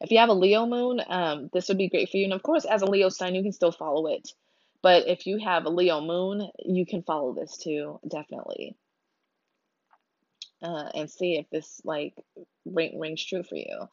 if 0.00 0.10
you 0.10 0.18
have 0.18 0.28
a 0.28 0.34
Leo 0.34 0.66
moon, 0.66 1.00
um, 1.06 1.48
this 1.52 1.68
would 1.68 1.78
be 1.78 1.88
great 1.88 2.10
for 2.10 2.16
you. 2.18 2.24
And 2.24 2.32
of 2.32 2.42
course, 2.42 2.64
as 2.64 2.82
a 2.82 2.86
Leo 2.86 3.08
sun, 3.08 3.34
you 3.34 3.42
can 3.42 3.52
still 3.52 3.72
follow 3.72 4.08
it. 4.08 4.28
But 4.82 5.08
if 5.08 5.26
you 5.26 5.38
have 5.38 5.64
a 5.64 5.70
Leo 5.70 6.00
moon, 6.00 6.50
you 6.64 6.84
can 6.84 7.02
follow 7.02 7.32
this 7.32 7.56
too, 7.56 7.98
definitely. 8.06 8.76
Uh, 10.62 10.88
and 10.94 11.10
see 11.10 11.36
if 11.36 11.48
this 11.50 11.80
like 11.84 12.14
ring, 12.64 12.98
rings 12.98 13.24
true 13.24 13.42
for 13.42 13.56
you. 13.56 13.88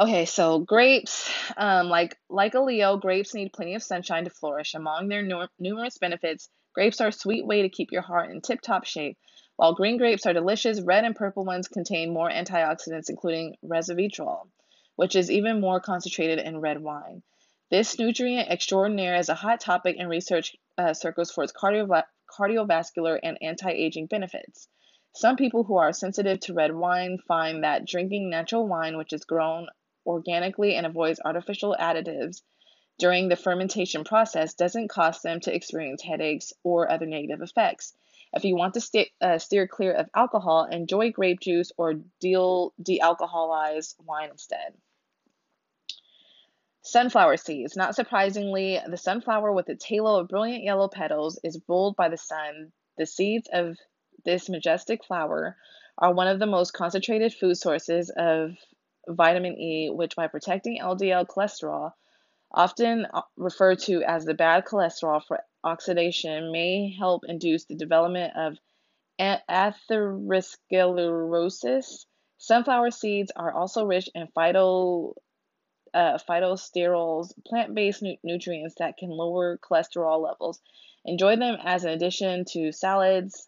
Okay, 0.00 0.24
so 0.24 0.60
grapes, 0.60 1.30
um, 1.58 1.90
like 1.90 2.16
like 2.30 2.54
a 2.54 2.60
Leo, 2.60 2.96
grapes 2.96 3.34
need 3.34 3.52
plenty 3.52 3.74
of 3.74 3.82
sunshine 3.82 4.24
to 4.24 4.30
flourish. 4.30 4.72
Among 4.72 5.08
their 5.08 5.20
nu- 5.20 5.46
numerous 5.58 5.98
benefits, 5.98 6.48
grapes 6.74 7.02
are 7.02 7.08
a 7.08 7.12
sweet 7.12 7.44
way 7.44 7.60
to 7.60 7.68
keep 7.68 7.92
your 7.92 8.00
heart 8.00 8.30
in 8.30 8.40
tip-top 8.40 8.86
shape. 8.86 9.18
While 9.56 9.74
green 9.74 9.98
grapes 9.98 10.24
are 10.24 10.32
delicious, 10.32 10.80
red 10.80 11.04
and 11.04 11.14
purple 11.14 11.44
ones 11.44 11.68
contain 11.68 12.14
more 12.14 12.30
antioxidants, 12.30 13.10
including 13.10 13.56
resveratrol, 13.62 14.48
which 14.96 15.14
is 15.16 15.30
even 15.30 15.60
more 15.60 15.80
concentrated 15.80 16.38
in 16.38 16.62
red 16.62 16.82
wine. 16.82 17.22
This 17.70 17.98
nutrient 17.98 18.48
extraordinaire 18.48 19.16
is 19.16 19.28
a 19.28 19.34
hot 19.34 19.60
topic 19.60 19.96
in 19.98 20.08
research 20.08 20.56
uh, 20.78 20.94
circles 20.94 21.30
for 21.30 21.44
its 21.44 21.52
cardiova- 21.52 22.06
cardiovascular 22.26 23.20
and 23.22 23.36
anti-aging 23.42 24.06
benefits. 24.06 24.66
Some 25.14 25.36
people 25.36 25.64
who 25.64 25.76
are 25.76 25.92
sensitive 25.92 26.40
to 26.40 26.54
red 26.54 26.74
wine 26.74 27.18
find 27.28 27.64
that 27.64 27.84
drinking 27.84 28.30
natural 28.30 28.66
wine, 28.66 28.96
which 28.96 29.12
is 29.12 29.24
grown 29.24 29.68
organically 30.06 30.74
and 30.74 30.86
avoids 30.86 31.20
artificial 31.24 31.76
additives 31.78 32.42
during 32.98 33.28
the 33.28 33.36
fermentation 33.36 34.04
process 34.04 34.54
doesn't 34.54 34.88
cause 34.88 35.22
them 35.22 35.40
to 35.40 35.54
experience 35.54 36.02
headaches 36.02 36.52
or 36.62 36.90
other 36.90 37.06
negative 37.06 37.40
effects. 37.40 37.94
If 38.32 38.44
you 38.44 38.54
want 38.54 38.74
to 38.74 39.06
uh, 39.20 39.38
steer 39.38 39.66
clear 39.66 39.92
of 39.92 40.08
alcohol, 40.14 40.68
enjoy 40.70 41.10
grape 41.10 41.40
juice 41.40 41.72
or 41.76 41.94
deal 42.20 42.72
de-alcoholized 42.80 43.94
wine 44.04 44.30
instead. 44.30 44.74
Sunflower 46.82 47.38
seeds. 47.38 47.76
Not 47.76 47.94
surprisingly, 47.94 48.78
the 48.86 48.96
sunflower 48.96 49.52
with 49.52 49.68
its 49.68 49.84
halo 49.84 50.20
of 50.20 50.28
brilliant 50.28 50.62
yellow 50.62 50.88
petals 50.88 51.40
is 51.42 51.60
ruled 51.66 51.96
by 51.96 52.08
the 52.08 52.16
sun. 52.16 52.72
The 52.98 53.06
seeds 53.06 53.48
of 53.52 53.76
this 54.24 54.48
majestic 54.48 55.04
flower 55.04 55.56
are 55.98 56.14
one 56.14 56.28
of 56.28 56.38
the 56.38 56.46
most 56.46 56.72
concentrated 56.72 57.34
food 57.34 57.56
sources 57.56 58.12
of 58.16 58.52
vitamin 59.10 59.58
E, 59.58 59.90
which 59.90 60.16
by 60.16 60.26
protecting 60.26 60.80
LDL 60.80 61.26
cholesterol, 61.26 61.92
often 62.52 63.06
uh, 63.12 63.22
referred 63.36 63.80
to 63.80 64.02
as 64.02 64.24
the 64.24 64.32
bad 64.34 64.64
cholesterol 64.64 65.22
for 65.26 65.40
oxidation, 65.62 66.52
may 66.52 66.94
help 66.98 67.24
induce 67.26 67.66
the 67.66 67.74
development 67.74 68.32
of 68.36 68.56
atherosclerosis. 69.20 72.06
Sunflower 72.38 72.90
seeds 72.90 73.30
are 73.36 73.52
also 73.52 73.84
rich 73.84 74.08
in 74.14 74.26
phyto, 74.28 75.12
uh, 75.92 76.18
phytosterols, 76.28 77.32
plant 77.46 77.74
based 77.74 78.02
nu- 78.02 78.16
nutrients 78.22 78.76
that 78.78 78.96
can 78.96 79.10
lower 79.10 79.58
cholesterol 79.58 80.22
levels. 80.22 80.60
Enjoy 81.04 81.36
them 81.36 81.58
as 81.62 81.84
an 81.84 81.90
addition 81.90 82.46
to 82.52 82.72
salads, 82.72 83.46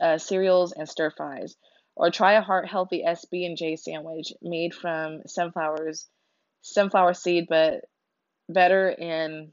uh, 0.00 0.18
cereals, 0.18 0.72
and 0.72 0.88
stir 0.88 1.10
fries. 1.10 1.54
Or 1.96 2.10
try 2.10 2.32
a 2.34 2.42
heart 2.42 2.68
healthy 2.68 3.04
SB 3.06 3.46
and 3.46 3.56
J 3.56 3.76
sandwich 3.76 4.32
made 4.42 4.74
from 4.74 5.22
sunflowers, 5.26 6.08
sunflower 6.62 7.14
seed, 7.14 7.46
but 7.48 7.84
better 8.48 8.88
in 8.88 9.52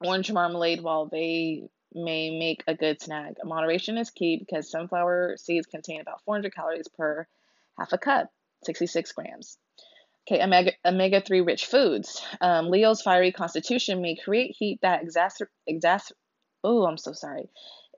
orange 0.00 0.32
marmalade 0.32 0.82
while 0.82 1.06
they 1.06 1.68
may 1.92 2.38
make 2.38 2.64
a 2.66 2.74
good 2.74 3.00
snack. 3.00 3.34
Moderation 3.44 3.98
is 3.98 4.10
key 4.10 4.36
because 4.38 4.70
sunflower 4.70 5.36
seeds 5.36 5.66
contain 5.66 6.00
about 6.00 6.22
400 6.24 6.54
calories 6.54 6.88
per 6.88 7.26
half 7.78 7.92
a 7.92 7.98
cup, 7.98 8.30
66 8.64 9.12
grams. 9.12 9.58
Okay, 10.26 10.42
omega 10.42 10.72
omega 10.86 11.20
three 11.20 11.42
rich 11.42 11.66
foods. 11.66 12.22
Um, 12.40 12.70
Leo's 12.70 13.02
fiery 13.02 13.30
constitution 13.30 14.00
may 14.00 14.16
create 14.16 14.56
heat 14.58 14.78
that 14.80 15.04
exacer 15.04 15.48
exas. 15.68 16.12
Oh, 16.64 16.86
I'm 16.86 16.96
so 16.96 17.12
sorry. 17.12 17.50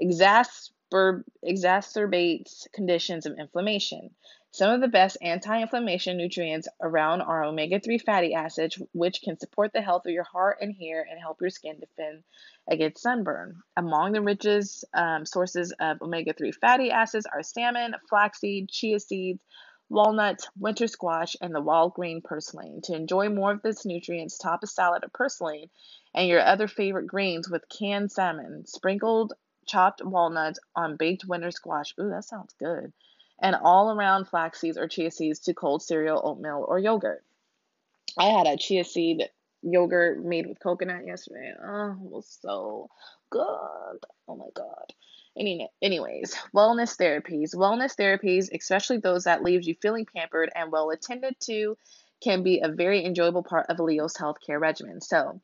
Exas 0.02 0.70
exacerbates 0.92 2.70
conditions 2.72 3.26
of 3.26 3.38
inflammation. 3.38 4.10
Some 4.52 4.70
of 4.70 4.80
the 4.80 4.88
best 4.88 5.18
anti 5.20 5.60
inflammation 5.60 6.16
nutrients 6.16 6.68
around 6.80 7.20
are 7.20 7.44
omega 7.44 7.78
3 7.78 7.98
fatty 7.98 8.32
acids, 8.32 8.80
which 8.94 9.20
can 9.20 9.38
support 9.38 9.72
the 9.72 9.82
health 9.82 10.06
of 10.06 10.12
your 10.12 10.24
heart 10.24 10.58
and 10.62 10.74
hair 10.74 11.06
and 11.10 11.20
help 11.20 11.40
your 11.40 11.50
skin 11.50 11.78
defend 11.78 12.22
against 12.66 13.02
sunburn. 13.02 13.62
Among 13.76 14.12
the 14.12 14.22
richest 14.22 14.84
um, 14.94 15.26
sources 15.26 15.72
of 15.78 16.00
omega 16.00 16.32
3 16.32 16.52
fatty 16.52 16.90
acids 16.90 17.26
are 17.26 17.42
salmon, 17.42 17.94
flaxseed, 18.08 18.70
chia 18.70 18.98
seeds, 18.98 19.42
walnut, 19.88 20.48
winter 20.58 20.86
squash, 20.86 21.36
and 21.40 21.54
the 21.54 21.60
wild 21.60 21.94
green 21.94 22.22
purslane. 22.22 22.80
To 22.84 22.94
enjoy 22.94 23.28
more 23.28 23.52
of 23.52 23.62
this 23.62 23.84
nutrients, 23.84 24.38
top 24.38 24.62
a 24.62 24.66
salad 24.66 25.04
of 25.04 25.12
purslane 25.12 25.68
and 26.14 26.28
your 26.28 26.40
other 26.40 26.66
favorite 26.66 27.06
greens 27.06 27.48
with 27.48 27.68
canned 27.68 28.10
salmon, 28.10 28.66
sprinkled 28.66 29.34
chopped 29.66 30.04
walnuts 30.04 30.58
on 30.74 30.96
baked 30.96 31.24
winter 31.24 31.50
squash. 31.50 31.94
Ooh, 32.00 32.10
that 32.10 32.24
sounds 32.24 32.54
good. 32.58 32.92
And 33.40 33.54
all 33.54 33.90
around 33.90 34.26
flax 34.26 34.60
seeds 34.60 34.78
or 34.78 34.88
chia 34.88 35.10
seeds 35.10 35.40
to 35.40 35.54
cold 35.54 35.82
cereal, 35.82 36.20
oatmeal, 36.24 36.64
or 36.66 36.78
yogurt. 36.78 37.22
I 38.18 38.26
had 38.26 38.46
a 38.46 38.56
chia 38.56 38.84
seed 38.84 39.28
yogurt 39.62 40.24
made 40.24 40.46
with 40.46 40.60
coconut 40.60 41.06
yesterday. 41.06 41.52
Oh, 41.62 41.92
it 41.92 42.10
was 42.10 42.38
so 42.40 42.88
good. 43.30 43.44
Oh 44.28 44.36
my 44.36 44.48
god. 44.54 44.92
Any, 45.38 45.68
anyways, 45.82 46.34
wellness 46.54 46.96
therapies. 46.96 47.54
Wellness 47.54 47.94
therapies, 47.94 48.48
especially 48.54 48.98
those 48.98 49.24
that 49.24 49.42
leaves 49.42 49.66
you 49.66 49.74
feeling 49.74 50.06
pampered 50.06 50.50
and 50.54 50.72
well 50.72 50.90
attended 50.90 51.36
to, 51.40 51.76
can 52.22 52.42
be 52.42 52.60
a 52.60 52.68
very 52.68 53.04
enjoyable 53.04 53.42
part 53.42 53.66
of 53.68 53.78
a 53.78 53.82
Leo's 53.82 54.14
healthcare 54.14 54.58
regimen. 54.58 55.02
So, 55.02 55.40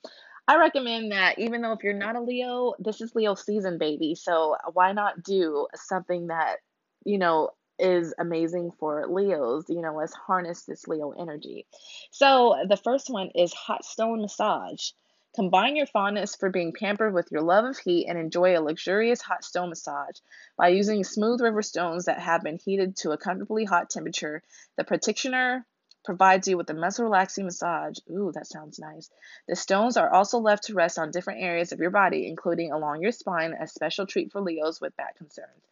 I 0.49 0.59
recommend 0.59 1.13
that 1.13 1.39
even 1.39 1.63
though 1.63 1.73
if 1.73 1.85
you're 1.85 1.95
not 1.95 2.17
a 2.17 2.21
Leo, 2.21 2.75
this 2.79 3.01
is 3.01 3.15
Leo 3.15 3.35
season, 3.35 3.79
baby. 3.79 4.15
So 4.15 4.57
why 4.73 4.93
not 4.93 5.23
do 5.23 5.69
something 5.75 6.27
that, 6.29 6.57
you 7.05 7.19
know, 7.19 7.51
is 7.79 8.15
amazing 8.19 8.71
for 8.79 9.07
Leos, 9.09 9.65
you 9.69 9.81
know, 9.81 9.95
let's 9.97 10.15
harness 10.15 10.65
this 10.65 10.87
Leo 10.87 11.11
energy. 11.13 11.67
So 12.11 12.57
the 12.69 12.77
first 12.77 13.11
one 13.11 13.31
is 13.35 13.53
hot 13.53 13.85
stone 13.85 14.21
massage. 14.21 14.91
Combine 15.35 15.77
your 15.77 15.87
fondness 15.87 16.37
for 16.37 16.51
being 16.51 16.75
pampered 16.79 17.15
with 17.15 17.33
your 17.33 17.41
love 17.41 17.65
of 17.65 17.79
heat 17.79 18.07
and 18.07 18.19
enjoy 18.19 18.57
a 18.57 18.61
luxurious 18.61 19.23
hot 19.23 19.45
stone 19.45 19.71
massage 19.71 20.19
by 20.59 20.69
using 20.69 21.03
smooth 21.05 21.41
river 21.41 21.63
stones 21.63 22.05
that 22.05 22.21
have 22.21 22.43
been 22.43 22.59
heated 22.63 22.97
to 22.97 23.13
a 23.13 23.17
comfortably 23.17 23.65
hot 23.65 23.89
temperature. 23.89 24.43
The 24.77 24.85
practitioner 24.85 25.67
provides 26.05 26.49
you 26.49 26.57
with 26.57 26.71
a 26.71 26.75
muscle 26.75 27.05
relaxing 27.05 27.45
massage. 27.45 27.99
Ooh, 28.11 28.33
that 28.35 28.47
sounds 28.47 28.79
nice. 28.79 29.11
The 29.49 29.57
stones 29.57 29.97
are 29.97 30.13
also 30.13 30.39
left 30.39 30.65
to 30.65 30.75
rest 30.75 30.99
on 30.99 31.11
different 31.11 31.43
areas 31.43 31.73
of 31.73 31.79
your 31.79 31.91
body, 31.91 32.27
including 32.27 32.73
along 32.73 33.03
your 33.03 33.13
spine, 33.13 33.53
a 33.53 33.67
special 33.67 34.07
treat 34.07 34.33
for 34.33 34.41
Leos 34.41 34.81
with 34.81 34.97
back 34.97 35.17
concerns. 35.17 35.63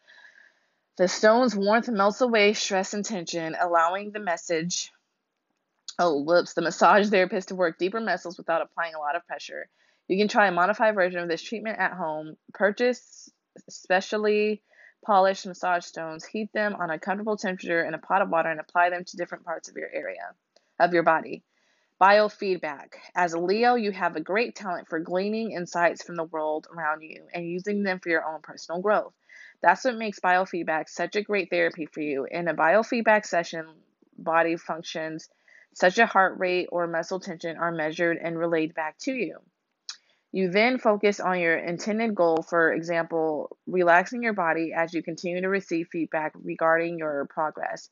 The 0.97 1.07
stone's 1.07 1.55
warmth 1.55 1.89
melts 1.89 2.21
away 2.21 2.53
stress 2.53 2.93
and 2.93 3.03
tension, 3.03 3.55
allowing 3.59 4.11
the 4.11 4.19
message. 4.19 4.91
Oh, 5.97 6.21
whoops, 6.21 6.53
the 6.53 6.61
massage 6.61 7.09
therapist 7.09 7.49
to 7.49 7.55
work 7.55 7.77
deeper 7.77 7.99
muscles 7.99 8.37
without 8.37 8.61
applying 8.61 8.95
a 8.95 8.99
lot 8.99 9.15
of 9.15 9.25
pressure. 9.25 9.67
You 10.07 10.17
can 10.17 10.27
try 10.27 10.47
a 10.47 10.51
modified 10.51 10.95
version 10.95 11.21
of 11.21 11.29
this 11.29 11.41
treatment 11.41 11.79
at 11.79 11.93
home. 11.93 12.35
Purchase 12.53 13.31
specially 13.69 14.61
polish 15.05 15.45
massage 15.45 15.85
stones, 15.85 16.25
heat 16.25 16.51
them 16.53 16.75
on 16.75 16.89
a 16.89 16.99
comfortable 16.99 17.37
temperature 17.37 17.83
in 17.83 17.93
a 17.93 17.99
pot 17.99 18.21
of 18.21 18.29
water, 18.29 18.49
and 18.49 18.59
apply 18.59 18.89
them 18.89 19.03
to 19.05 19.17
different 19.17 19.45
parts 19.45 19.69
of 19.69 19.75
your 19.75 19.89
area 19.93 20.35
of 20.79 20.93
your 20.93 21.03
body. 21.03 21.43
Biofeedback. 22.01 22.93
As 23.15 23.33
a 23.33 23.39
Leo, 23.39 23.75
you 23.75 23.91
have 23.91 24.15
a 24.15 24.21
great 24.21 24.55
talent 24.55 24.87
for 24.89 24.99
gleaning 24.99 25.51
insights 25.51 26.03
from 26.03 26.15
the 26.15 26.23
world 26.23 26.67
around 26.75 27.03
you 27.03 27.27
and 27.31 27.47
using 27.47 27.83
them 27.83 27.99
for 27.99 28.09
your 28.09 28.25
own 28.25 28.41
personal 28.41 28.81
growth. 28.81 29.13
That's 29.61 29.85
what 29.85 29.97
makes 29.97 30.19
biofeedback 30.19 30.89
such 30.89 31.15
a 31.15 31.21
great 31.21 31.51
therapy 31.51 31.85
for 31.85 32.01
you. 32.01 32.25
In 32.25 32.47
a 32.47 32.55
biofeedback 32.55 33.27
session, 33.27 33.67
body 34.17 34.55
functions 34.57 35.29
such 35.73 35.99
as 35.99 36.09
heart 36.09 36.39
rate 36.39 36.69
or 36.71 36.87
muscle 36.87 37.19
tension 37.19 37.57
are 37.57 37.71
measured 37.71 38.17
and 38.17 38.37
relayed 38.37 38.73
back 38.73 38.97
to 38.99 39.13
you. 39.13 39.37
You 40.31 40.49
then 40.49 40.77
focus 40.77 41.19
on 41.19 41.39
your 41.39 41.57
intended 41.57 42.15
goal, 42.15 42.45
for 42.47 42.71
example, 42.71 43.57
relaxing 43.67 44.23
your 44.23 44.33
body 44.33 44.71
as 44.73 44.93
you 44.93 45.03
continue 45.03 45.41
to 45.41 45.49
receive 45.49 45.89
feedback 45.91 46.31
regarding 46.41 46.97
your 46.97 47.27
progress. 47.29 47.89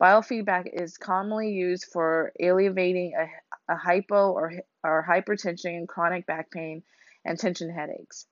Biofeedback 0.00 0.68
is 0.72 0.98
commonly 0.98 1.50
used 1.50 1.86
for 1.92 2.32
alleviating 2.40 3.14
a, 3.18 3.72
a 3.72 3.76
hypo 3.76 4.30
or, 4.30 4.52
or 4.84 5.04
hypertension, 5.08 5.88
chronic 5.88 6.26
back 6.26 6.50
pain, 6.50 6.82
and 7.24 7.38
tension 7.38 7.70
headaches. 7.70 8.26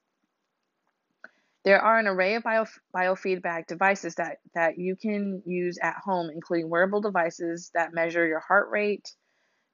There 1.65 1.81
are 1.81 1.99
an 1.99 2.07
array 2.07 2.35
of 2.35 2.45
bio, 2.45 2.67
biofeedback 2.95 3.67
devices 3.67 4.15
that, 4.17 4.39
that 4.55 4.79
you 4.79 4.95
can 4.95 5.43
use 5.45 5.79
at 5.83 5.97
home, 5.97 6.31
including 6.33 6.71
wearable 6.71 7.01
devices 7.01 7.71
that 7.75 7.93
measure 7.93 8.25
your 8.25 8.39
heart 8.39 8.69
rate, 8.71 9.13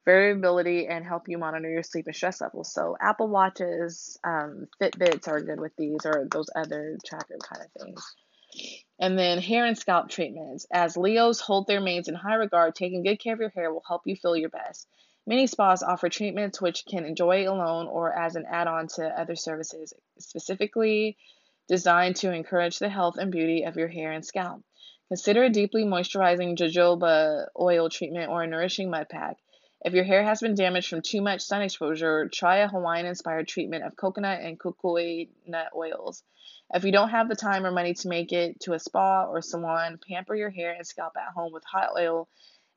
variability 0.05 0.87
and 0.89 1.05
help 1.05 1.29
you 1.29 1.39
monitor 1.39 1.71
your 1.71 1.83
sleep 1.83 2.07
and 2.07 2.17
stress 2.17 2.41
levels. 2.41 2.73
So 2.73 2.97
Apple 3.01 3.29
Watches, 3.29 4.19
um, 4.25 4.67
Fitbits 4.81 5.29
are 5.29 5.41
good 5.41 5.61
with 5.61 5.73
these 5.77 6.05
or 6.05 6.27
those 6.31 6.51
other 6.55 6.99
tracker 7.05 7.39
kind 7.43 7.65
of 7.65 7.83
things. 7.83 8.15
And 9.01 9.19
then 9.19 9.41
hair 9.41 9.65
and 9.65 9.79
scalp 9.79 10.11
treatments. 10.11 10.67
As 10.71 10.97
Leos 10.97 11.41
hold 11.41 11.67
their 11.67 11.81
manes 11.81 12.09
in 12.09 12.15
high 12.15 12.35
regard, 12.35 12.75
taking 12.75 13.03
good 13.03 13.21
care 13.21 13.35
of 13.35 13.41
your 13.41 13.51
hair 13.51 13.73
will 13.73 13.83
help 13.87 14.03
you 14.05 14.17
feel 14.17 14.37
your 14.37 14.51
best. 14.51 14.87
Many 15.27 15.47
spas 15.47 15.83
offer 15.83 16.09
treatments 16.09 16.61
which 16.61 16.85
can 16.85 17.05
enjoy 17.05 17.49
alone 17.49 17.87
or 17.87 18.13
as 18.13 18.35
an 18.35 18.45
add-on 18.51 18.89
to 18.97 19.07
other 19.07 19.37
services, 19.37 19.95
specifically 20.19 21.17
designed 21.69 22.17
to 22.17 22.33
encourage 22.33 22.79
the 22.79 22.89
health 22.89 23.19
and 23.19 23.31
beauty 23.31 23.63
of 23.63 23.77
your 23.77 23.89
hair 23.89 24.11
and 24.11 24.25
scalp. 24.25 24.63
Consider 25.09 25.45
a 25.45 25.51
deeply 25.51 25.85
moisturizing 25.85 26.57
jojoba 26.57 27.47
oil 27.59 27.89
treatment 27.89 28.31
or 28.31 28.43
a 28.43 28.47
nourishing 28.47 28.91
mud 28.91 29.09
pack. 29.09 29.37
If 29.85 29.95
your 29.95 30.05
hair 30.05 30.23
has 30.23 30.41
been 30.41 30.55
damaged 30.55 30.89
from 30.89 31.03
too 31.03 31.21
much 31.21 31.41
sun 31.41 31.63
exposure, 31.63 32.29
try 32.29 32.59
a 32.59 32.69
Hawaiian 32.69 33.05
inspired 33.05 33.49
treatment 33.49 33.83
of 33.83 33.97
coconut 33.97 34.41
and 34.41 34.57
kukui 34.57 35.31
nut 35.45 35.71
oils. 35.75 36.23
If 36.73 36.85
you 36.85 36.93
don't 36.93 37.09
have 37.09 37.29
the 37.29 37.35
time 37.35 37.67
or 37.67 37.73
money 37.73 37.93
to 37.95 38.09
make 38.09 38.33
it 38.33 38.61
to 38.61 38.75
a 38.75 38.79
spa 38.79 39.27
or 39.27 39.43
salon, 39.43 39.99
pamper 40.09 40.37
your 40.37 40.51
hair 40.51 40.71
and 40.73 40.87
scalp 40.87 41.17
at 41.17 41.33
home 41.35 41.53
with 41.53 41.65
hot 41.65 41.91
oil 41.99 42.29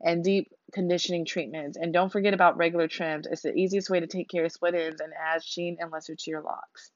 and 0.02 0.24
deep 0.24 0.52
conditioning 0.74 1.26
treatments. 1.26 1.78
And 1.78 1.94
don't 1.94 2.12
forget 2.12 2.34
about 2.34 2.58
regular 2.58 2.88
trims. 2.88 3.28
It's 3.28 3.44
the 3.44 3.54
easiest 3.54 3.92
way 3.92 4.00
to 4.00 4.08
take 4.08 4.28
care 4.28 4.46
of 4.46 4.52
split 4.52 4.74
ends 4.74 5.00
and 5.00 5.14
add 5.14 5.44
sheen 5.44 5.78
and 5.80 5.92
luster 5.92 6.16
to 6.16 6.32
your 6.32 6.42
locks. 6.42 6.90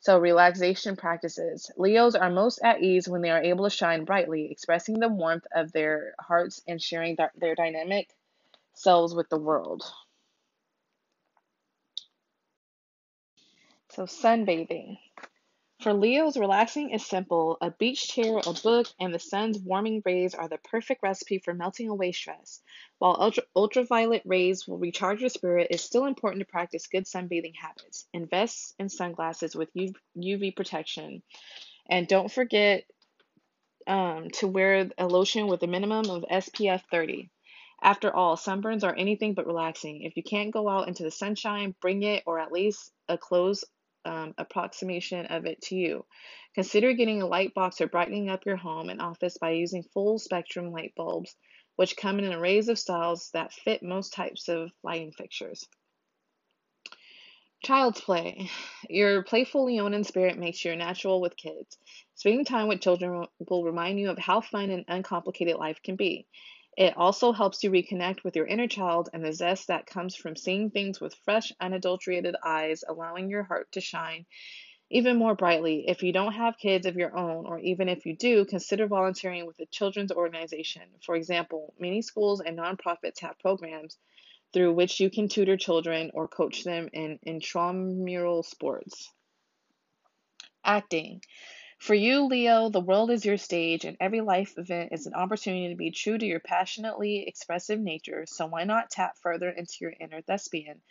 So, 0.00 0.18
relaxation 0.18 0.96
practices. 0.96 1.70
Leos 1.76 2.14
are 2.14 2.30
most 2.30 2.60
at 2.64 2.82
ease 2.82 3.06
when 3.06 3.20
they 3.20 3.30
are 3.30 3.42
able 3.42 3.64
to 3.64 3.70
shine 3.70 4.06
brightly, 4.06 4.50
expressing 4.50 4.98
the 4.98 5.08
warmth 5.08 5.46
of 5.54 5.70
their 5.72 6.14
hearts 6.18 6.62
and 6.66 6.80
sharing 6.80 7.16
their, 7.16 7.32
their 7.36 7.54
dynamic 7.54 8.08
selves 8.78 9.14
with 9.14 9.28
the 9.28 9.38
world. 9.38 9.82
So, 13.90 14.04
sunbathing. 14.04 14.98
For 15.80 15.92
Leos, 15.92 16.36
relaxing 16.36 16.90
is 16.90 17.06
simple. 17.06 17.56
A 17.60 17.70
beach 17.70 18.08
chair, 18.08 18.38
a 18.44 18.52
book, 18.52 18.88
and 18.98 19.14
the 19.14 19.20
sun's 19.20 19.60
warming 19.60 20.02
rays 20.04 20.34
are 20.34 20.48
the 20.48 20.58
perfect 20.58 21.04
recipe 21.04 21.38
for 21.38 21.54
melting 21.54 21.88
away 21.88 22.10
stress. 22.10 22.60
While 22.98 23.16
ultra- 23.20 23.44
ultraviolet 23.54 24.22
rays 24.24 24.66
will 24.66 24.78
recharge 24.78 25.20
your 25.20 25.30
spirit, 25.30 25.68
it's 25.70 25.84
still 25.84 26.06
important 26.06 26.40
to 26.40 26.50
practice 26.50 26.88
good 26.88 27.04
sunbathing 27.04 27.54
habits. 27.54 28.08
Invest 28.12 28.74
in 28.80 28.88
sunglasses 28.88 29.54
with 29.54 29.68
UV 30.16 30.56
protection. 30.56 31.22
And 31.88 32.08
don't 32.08 32.30
forget 32.30 32.84
um, 33.86 34.30
to 34.34 34.48
wear 34.48 34.90
a 34.98 35.06
lotion 35.06 35.46
with 35.46 35.62
a 35.62 35.68
minimum 35.68 36.10
of 36.10 36.24
SPF 36.28 36.82
30. 36.90 37.30
After 37.82 38.14
all, 38.14 38.36
sunburns 38.36 38.82
are 38.82 38.94
anything 38.94 39.34
but 39.34 39.46
relaxing. 39.46 40.02
If 40.02 40.16
you 40.16 40.22
can't 40.22 40.52
go 40.52 40.68
out 40.68 40.88
into 40.88 41.04
the 41.04 41.10
sunshine, 41.10 41.74
bring 41.80 42.02
it 42.02 42.24
or 42.26 42.38
at 42.38 42.52
least 42.52 42.92
a 43.08 43.16
close 43.16 43.64
um, 44.04 44.34
approximation 44.36 45.26
of 45.26 45.46
it 45.46 45.60
to 45.62 45.76
you. 45.76 46.04
Consider 46.54 46.92
getting 46.92 47.22
a 47.22 47.26
light 47.26 47.54
box 47.54 47.80
or 47.80 47.86
brightening 47.86 48.30
up 48.30 48.46
your 48.46 48.56
home 48.56 48.90
and 48.90 49.00
office 49.00 49.38
by 49.38 49.50
using 49.50 49.82
full 49.82 50.18
spectrum 50.18 50.72
light 50.72 50.92
bulbs, 50.96 51.36
which 51.76 51.96
come 51.96 52.18
in 52.18 52.32
arrays 52.32 52.68
of 52.68 52.78
styles 52.78 53.30
that 53.32 53.52
fit 53.52 53.82
most 53.82 54.12
types 54.12 54.48
of 54.48 54.72
lighting 54.82 55.12
fixtures. 55.12 55.66
Child's 57.64 58.00
play. 58.00 58.50
Your 58.88 59.22
playful 59.22 59.66
Leonin 59.66 60.04
spirit 60.04 60.38
makes 60.38 60.64
you 60.64 60.74
natural 60.76 61.20
with 61.20 61.36
kids. 61.36 61.76
Spending 62.14 62.44
time 62.44 62.68
with 62.68 62.80
children 62.80 63.26
will 63.48 63.64
remind 63.64 63.98
you 63.98 64.10
of 64.10 64.18
how 64.18 64.40
fun 64.40 64.70
and 64.70 64.84
uncomplicated 64.88 65.56
life 65.56 65.80
can 65.82 65.96
be. 65.96 66.26
It 66.78 66.96
also 66.96 67.32
helps 67.32 67.64
you 67.64 67.72
reconnect 67.72 68.22
with 68.22 68.36
your 68.36 68.46
inner 68.46 68.68
child 68.68 69.08
and 69.12 69.24
the 69.24 69.32
zest 69.32 69.66
that 69.66 69.86
comes 69.86 70.14
from 70.14 70.36
seeing 70.36 70.70
things 70.70 71.00
with 71.00 71.12
fresh, 71.24 71.50
unadulterated 71.60 72.36
eyes, 72.44 72.84
allowing 72.88 73.28
your 73.28 73.42
heart 73.42 73.72
to 73.72 73.80
shine 73.80 74.26
even 74.88 75.16
more 75.16 75.34
brightly. 75.34 75.88
If 75.88 76.04
you 76.04 76.12
don't 76.12 76.34
have 76.34 76.56
kids 76.56 76.86
of 76.86 76.94
your 76.94 77.18
own, 77.18 77.46
or 77.46 77.58
even 77.58 77.88
if 77.88 78.06
you 78.06 78.16
do, 78.16 78.44
consider 78.44 78.86
volunteering 78.86 79.44
with 79.44 79.58
a 79.58 79.66
children's 79.66 80.12
organization. 80.12 80.82
For 81.04 81.16
example, 81.16 81.74
many 81.80 82.00
schools 82.00 82.40
and 82.40 82.56
nonprofits 82.56 83.18
have 83.22 83.40
programs 83.40 83.98
through 84.52 84.72
which 84.74 85.00
you 85.00 85.10
can 85.10 85.26
tutor 85.28 85.56
children 85.56 86.12
or 86.14 86.28
coach 86.28 86.62
them 86.62 86.90
in 86.92 87.18
intramural 87.26 88.44
sports. 88.44 89.12
Acting. 90.64 91.22
For 91.78 91.94
you, 91.94 92.24
Leo, 92.26 92.68
the 92.68 92.80
world 92.80 93.10
is 93.10 93.24
your 93.24 93.36
stage, 93.36 93.84
and 93.84 93.96
every 94.00 94.20
life 94.20 94.58
event 94.58 94.92
is 94.92 95.06
an 95.06 95.14
opportunity 95.14 95.68
to 95.68 95.76
be 95.76 95.90
true 95.90 96.18
to 96.18 96.26
your 96.26 96.40
passionately 96.40 97.26
expressive 97.26 97.80
nature, 97.80 98.26
so 98.26 98.46
why 98.46 98.64
not 98.64 98.90
tap 98.90 99.16
further 99.18 99.48
into 99.50 99.78
your 99.80 99.94
inner 99.98 100.20
thespian 100.20 100.82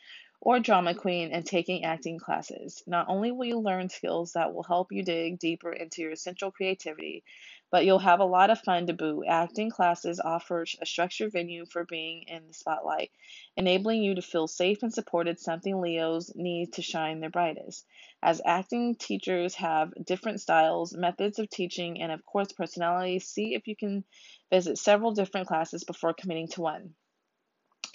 or 0.41 0.59
drama 0.59 0.95
queen 0.95 1.31
and 1.31 1.45
taking 1.45 1.83
acting 1.83 2.19
classes? 2.19 2.83
Not 2.87 3.09
only 3.09 3.31
will 3.31 3.45
you 3.45 3.59
learn 3.59 3.89
skills 3.89 4.33
that 4.33 4.53
will 4.53 4.63
help 4.63 4.91
you 4.91 5.03
dig 5.03 5.39
deeper 5.39 5.71
into 5.73 6.01
your 6.01 6.11
essential 6.11 6.51
creativity, 6.51 7.23
but 7.71 7.85
you'll 7.85 7.99
have 7.99 8.19
a 8.19 8.25
lot 8.25 8.49
of 8.49 8.59
fun 8.61 8.87
to 8.87 8.93
boot. 8.93 9.25
Acting 9.27 9.69
classes 9.69 10.19
offer 10.19 10.65
a 10.81 10.85
structured 10.85 11.33
venue 11.33 11.65
for 11.65 11.83
being 11.83 12.23
in 12.27 12.47
the 12.47 12.53
spotlight, 12.53 13.11
enabling 13.57 14.01
you 14.01 14.15
to 14.15 14.21
feel 14.21 14.47
safe 14.47 14.83
and 14.83 14.93
supported, 14.93 15.39
something 15.39 15.81
Leos 15.81 16.31
need 16.35 16.73
to 16.73 16.81
shine 16.81 17.19
their 17.19 17.29
brightest. 17.29 17.85
As 18.23 18.41
acting 18.45 18.95
teachers 18.95 19.55
have 19.55 19.93
different 20.05 20.41
styles, 20.41 20.95
methods 20.95 21.39
of 21.39 21.49
teaching, 21.49 22.01
and 22.01 22.11
of 22.11 22.25
course 22.25 22.51
personalities, 22.53 23.27
see 23.27 23.53
if 23.53 23.67
you 23.67 23.75
can 23.75 24.03
visit 24.49 24.77
several 24.77 25.11
different 25.11 25.47
classes 25.47 25.83
before 25.83 26.13
committing 26.13 26.47
to 26.49 26.61
one. 26.61 26.93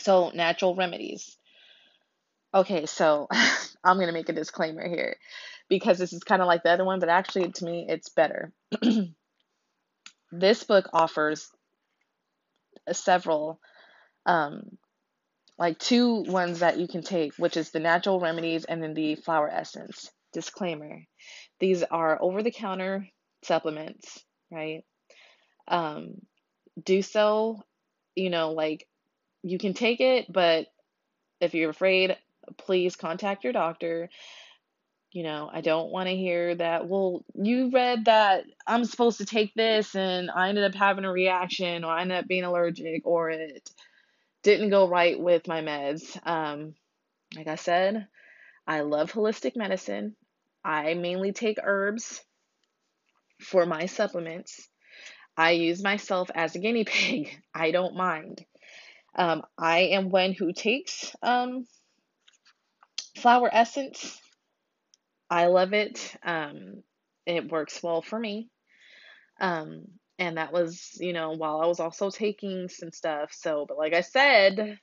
So, 0.00 0.30
natural 0.30 0.74
remedies. 0.74 1.36
Okay, 2.54 2.86
so 2.86 3.28
I'm 3.84 3.96
going 3.96 4.08
to 4.08 4.12
make 4.12 4.28
a 4.28 4.34
disclaimer 4.34 4.86
here 4.86 5.16
because 5.68 5.98
this 5.98 6.12
is 6.12 6.22
kind 6.22 6.42
of 6.42 6.48
like 6.48 6.62
the 6.62 6.70
other 6.70 6.84
one, 6.84 7.00
but 7.00 7.08
actually, 7.08 7.50
to 7.50 7.64
me, 7.64 7.86
it's 7.88 8.10
better. 8.10 8.52
this 10.32 10.64
book 10.64 10.88
offers 10.92 11.48
several, 12.90 13.60
um, 14.26 14.62
like 15.58 15.78
two 15.78 16.22
ones 16.22 16.60
that 16.60 16.78
you 16.78 16.88
can 16.88 17.02
take, 17.02 17.34
which 17.36 17.56
is 17.56 17.70
the 17.70 17.80
natural 17.80 18.18
remedies 18.18 18.64
and 18.64 18.82
then 18.82 18.94
the 18.94 19.14
flower 19.14 19.48
essence. 19.48 20.10
Disclaimer 20.32 21.02
these 21.62 21.84
are 21.84 22.20
over 22.20 22.42
the 22.42 22.50
counter 22.50 23.08
supplements, 23.44 24.18
right? 24.50 24.82
Um, 25.68 26.16
do 26.82 27.02
so, 27.02 27.62
you 28.16 28.30
know, 28.30 28.50
like 28.50 28.88
you 29.44 29.58
can 29.58 29.72
take 29.72 30.00
it, 30.00 30.26
but 30.28 30.66
if 31.40 31.54
you're 31.54 31.70
afraid, 31.70 32.16
please 32.58 32.96
contact 32.96 33.44
your 33.44 33.52
doctor. 33.52 34.08
You 35.12 35.24
know, 35.24 35.50
I 35.52 35.60
don't 35.60 35.90
want 35.90 36.08
to 36.08 36.16
hear 36.16 36.54
that, 36.54 36.88
well, 36.88 37.22
you 37.34 37.70
read 37.70 38.06
that 38.06 38.44
I'm 38.66 38.86
supposed 38.86 39.18
to 39.18 39.26
take 39.26 39.52
this 39.54 39.94
and 39.94 40.30
I 40.30 40.48
ended 40.48 40.64
up 40.64 40.74
having 40.74 41.04
a 41.04 41.12
reaction 41.12 41.84
or 41.84 41.92
I 41.92 42.00
ended 42.00 42.18
up 42.18 42.26
being 42.26 42.44
allergic 42.44 43.06
or 43.06 43.28
it 43.30 43.70
didn't 44.42 44.70
go 44.70 44.88
right 44.88 45.20
with 45.20 45.46
my 45.46 45.60
meds. 45.60 46.18
Um, 46.26 46.74
like 47.36 47.46
I 47.46 47.56
said, 47.56 48.06
I 48.66 48.80
love 48.80 49.12
holistic 49.12 49.54
medicine. 49.54 50.16
I 50.64 50.94
mainly 50.94 51.32
take 51.32 51.58
herbs 51.62 52.22
for 53.38 53.66
my 53.66 53.86
supplements. 53.86 54.66
I 55.36 55.52
use 55.52 55.82
myself 55.82 56.30
as 56.34 56.54
a 56.54 56.58
guinea 56.58 56.84
pig. 56.86 57.28
I 57.54 57.70
don't 57.70 57.96
mind. 57.96 58.46
Um, 59.14 59.42
I 59.58 59.80
am 59.80 60.08
one 60.08 60.32
who 60.32 60.54
takes 60.54 61.14
um, 61.22 61.66
flower 63.18 63.50
essence. 63.52 64.21
I 65.32 65.46
love 65.46 65.72
it. 65.72 66.14
Um, 66.22 66.82
it 67.24 67.50
works 67.50 67.82
well 67.82 68.02
for 68.02 68.18
me. 68.18 68.50
Um, 69.40 69.86
and 70.18 70.36
that 70.36 70.52
was, 70.52 70.90
you 71.00 71.14
know, 71.14 71.30
while 71.30 71.62
I 71.62 71.66
was 71.66 71.80
also 71.80 72.10
taking 72.10 72.68
some 72.68 72.92
stuff. 72.92 73.30
So, 73.32 73.64
but 73.66 73.78
like 73.78 73.94
I 73.94 74.02
said, 74.02 74.78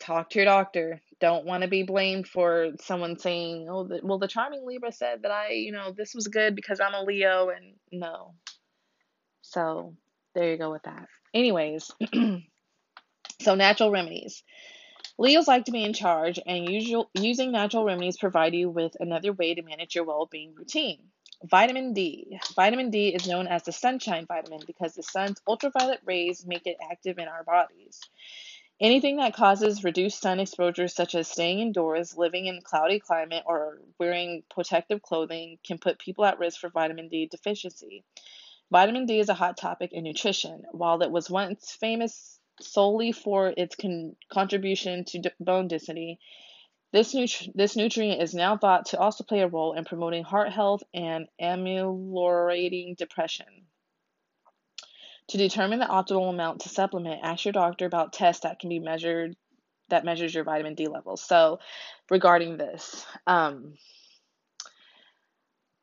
talk 0.00 0.30
to 0.30 0.38
your 0.38 0.46
doctor. 0.46 1.02
Don't 1.20 1.44
want 1.44 1.62
to 1.62 1.68
be 1.68 1.82
blamed 1.82 2.26
for 2.26 2.70
someone 2.80 3.18
saying, 3.18 3.68
"Oh, 3.70 3.86
the, 3.86 4.00
well, 4.02 4.18
the 4.18 4.28
charming 4.28 4.64
Libra 4.66 4.92
said 4.92 5.20
that 5.22 5.30
I, 5.30 5.50
you 5.50 5.72
know, 5.72 5.92
this 5.94 6.14
was 6.14 6.28
good 6.28 6.56
because 6.56 6.80
I'm 6.80 6.94
a 6.94 7.02
Leo," 7.02 7.50
and 7.50 7.74
no. 7.92 8.32
So 9.42 9.94
there 10.34 10.50
you 10.50 10.56
go 10.56 10.72
with 10.72 10.84
that. 10.84 11.06
Anyways, 11.34 11.90
so 13.42 13.54
natural 13.56 13.90
remedies. 13.90 14.42
Leos 15.18 15.46
like 15.46 15.66
to 15.66 15.72
be 15.72 15.84
in 15.84 15.92
charge, 15.92 16.38
and 16.46 16.68
usual, 16.68 17.10
using 17.14 17.52
natural 17.52 17.84
remedies 17.84 18.16
provide 18.16 18.54
you 18.54 18.70
with 18.70 18.96
another 18.98 19.32
way 19.32 19.54
to 19.54 19.62
manage 19.62 19.94
your 19.94 20.04
well-being 20.04 20.54
routine. 20.54 20.98
Vitamin 21.44 21.92
D. 21.92 22.38
Vitamin 22.54 22.90
D 22.90 23.08
is 23.08 23.26
known 23.26 23.46
as 23.46 23.62
the 23.64 23.72
sunshine 23.72 24.26
vitamin 24.26 24.60
because 24.66 24.94
the 24.94 25.02
sun's 25.02 25.40
ultraviolet 25.46 26.00
rays 26.04 26.46
make 26.46 26.66
it 26.66 26.76
active 26.90 27.18
in 27.18 27.28
our 27.28 27.44
bodies. 27.44 28.00
Anything 28.80 29.16
that 29.16 29.34
causes 29.34 29.84
reduced 29.84 30.20
sun 30.20 30.40
exposure, 30.40 30.88
such 30.88 31.14
as 31.14 31.28
staying 31.28 31.60
indoors, 31.60 32.16
living 32.16 32.46
in 32.46 32.56
a 32.56 32.62
cloudy 32.62 32.98
climate, 32.98 33.44
or 33.46 33.80
wearing 33.98 34.42
protective 34.50 35.02
clothing, 35.02 35.58
can 35.64 35.78
put 35.78 35.98
people 35.98 36.24
at 36.24 36.38
risk 36.38 36.60
for 36.60 36.68
vitamin 36.70 37.08
D 37.08 37.26
deficiency. 37.26 38.04
Vitamin 38.70 39.06
D 39.06 39.18
is 39.18 39.28
a 39.28 39.34
hot 39.34 39.56
topic 39.56 39.92
in 39.92 40.04
nutrition. 40.04 40.64
While 40.72 41.02
it 41.02 41.10
was 41.10 41.28
once 41.28 41.72
famous 41.72 42.40
solely 42.60 43.12
for 43.12 43.52
its 43.56 43.76
con- 43.76 44.16
contribution 44.30 45.04
to 45.06 45.18
d- 45.20 45.30
bone 45.40 45.68
density, 45.68 46.18
this, 46.92 47.14
nutri- 47.14 47.52
this 47.54 47.76
nutrient 47.76 48.22
is 48.22 48.34
now 48.34 48.56
thought 48.56 48.86
to 48.86 48.98
also 48.98 49.24
play 49.24 49.40
a 49.40 49.48
role 49.48 49.72
in 49.72 49.84
promoting 49.84 50.24
heart 50.24 50.52
health 50.52 50.82
and 50.92 51.28
ameliorating 51.40 52.94
depression. 52.96 53.46
To 55.28 55.38
determine 55.38 55.78
the 55.78 55.86
optimal 55.86 56.30
amount 56.30 56.62
to 56.62 56.68
supplement, 56.68 57.20
ask 57.22 57.44
your 57.44 57.52
doctor 57.52 57.86
about 57.86 58.12
tests 58.12 58.42
that 58.42 58.58
can 58.58 58.68
be 58.68 58.78
measured 58.80 59.36
that 59.88 60.04
measures 60.04 60.34
your 60.34 60.44
vitamin 60.44 60.74
D 60.74 60.88
levels. 60.88 61.22
So, 61.22 61.60
regarding 62.10 62.56
this, 62.56 63.04
um, 63.26 63.74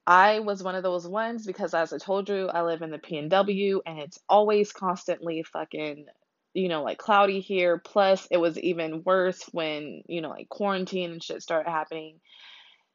I 0.06 0.40
was 0.40 0.64
one 0.64 0.74
of 0.74 0.82
those 0.82 1.08
ones 1.08 1.46
because, 1.46 1.76
as 1.76 1.94
I 1.94 2.00
told 2.00 2.30
you, 2.30 2.48
I 2.48 2.64
live 2.64 2.82
in 2.82 2.90
the 2.90 2.98
PNW 2.98 3.82
and 3.86 4.00
it's 4.00 4.20
always 4.28 4.72
constantly 4.74 5.44
fucking, 5.44 6.08
you 6.54 6.68
know, 6.70 6.84
like 6.84 6.98
cloudy 6.98 7.40
here. 7.40 7.78
Plus, 7.78 8.28
it 8.32 8.38
was 8.38 8.58
even 8.60 9.04
worse 9.04 9.44
when, 9.52 10.04
you 10.08 10.22
know, 10.22 10.30
like 10.30 10.50
quarantine 10.50 11.12
and 11.12 11.24
shit 11.24 11.42
started 11.42 11.70
happening. 11.70 12.20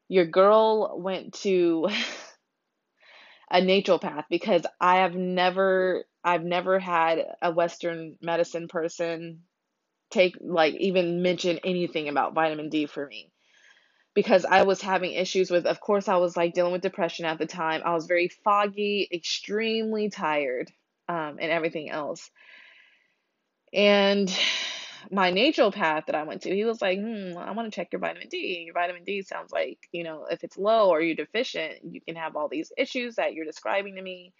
Your 0.07 0.25
girl 0.25 0.99
went 0.99 1.33
to 1.41 1.87
a 3.51 3.61
naturopath 3.61 4.25
because 4.29 4.65
I 4.79 4.97
have 4.97 5.15
never, 5.15 6.05
I've 6.23 6.43
never 6.43 6.79
had 6.79 7.25
a 7.41 7.51
Western 7.51 8.17
medicine 8.21 8.67
person 8.67 9.43
take, 10.11 10.37
like, 10.41 10.75
even 10.75 11.21
mention 11.21 11.59
anything 11.63 12.09
about 12.09 12.33
vitamin 12.33 12.69
D 12.69 12.85
for 12.85 13.05
me 13.05 13.31
because 14.15 14.45
I 14.45 14.63
was 14.63 14.81
having 14.81 15.11
issues 15.11 15.51
with, 15.51 15.67
of 15.67 15.79
course, 15.79 16.07
I 16.07 16.15
was 16.15 16.35
like 16.35 16.53
dealing 16.53 16.71
with 16.71 16.81
depression 16.81 17.25
at 17.25 17.37
the 17.37 17.45
time. 17.45 17.81
I 17.85 17.93
was 17.93 18.07
very 18.07 18.29
foggy, 18.29 19.07
extremely 19.11 20.09
tired, 20.09 20.71
um, 21.07 21.37
and 21.39 21.51
everything 21.51 21.91
else. 21.91 22.31
And 23.75 24.35
my 25.11 25.31
naturopath 25.31 26.07
that 26.07 26.15
I 26.15 26.23
went 26.23 26.43
to, 26.43 26.55
he 26.55 26.65
was 26.65 26.81
like, 26.81 26.99
hmm, 26.99 27.37
I 27.37 27.51
want 27.51 27.71
to 27.71 27.75
check 27.75 27.89
your 27.91 27.99
vitamin 27.99 28.29
D. 28.29 28.63
Your 28.65 28.73
vitamin 28.73 29.03
D 29.03 29.21
sounds 29.21 29.51
like, 29.51 29.79
you 29.91 30.03
know, 30.03 30.25
if 30.31 30.43
it's 30.43 30.57
low 30.57 30.89
or 30.89 31.01
you're 31.01 31.15
deficient, 31.15 31.83
you 31.83 32.01
can 32.01 32.15
have 32.15 32.35
all 32.35 32.47
these 32.49 32.71
issues 32.77 33.15
that 33.17 33.33
you're 33.33 33.45
describing 33.45 33.95
to 33.95 34.01
me. 34.01 34.33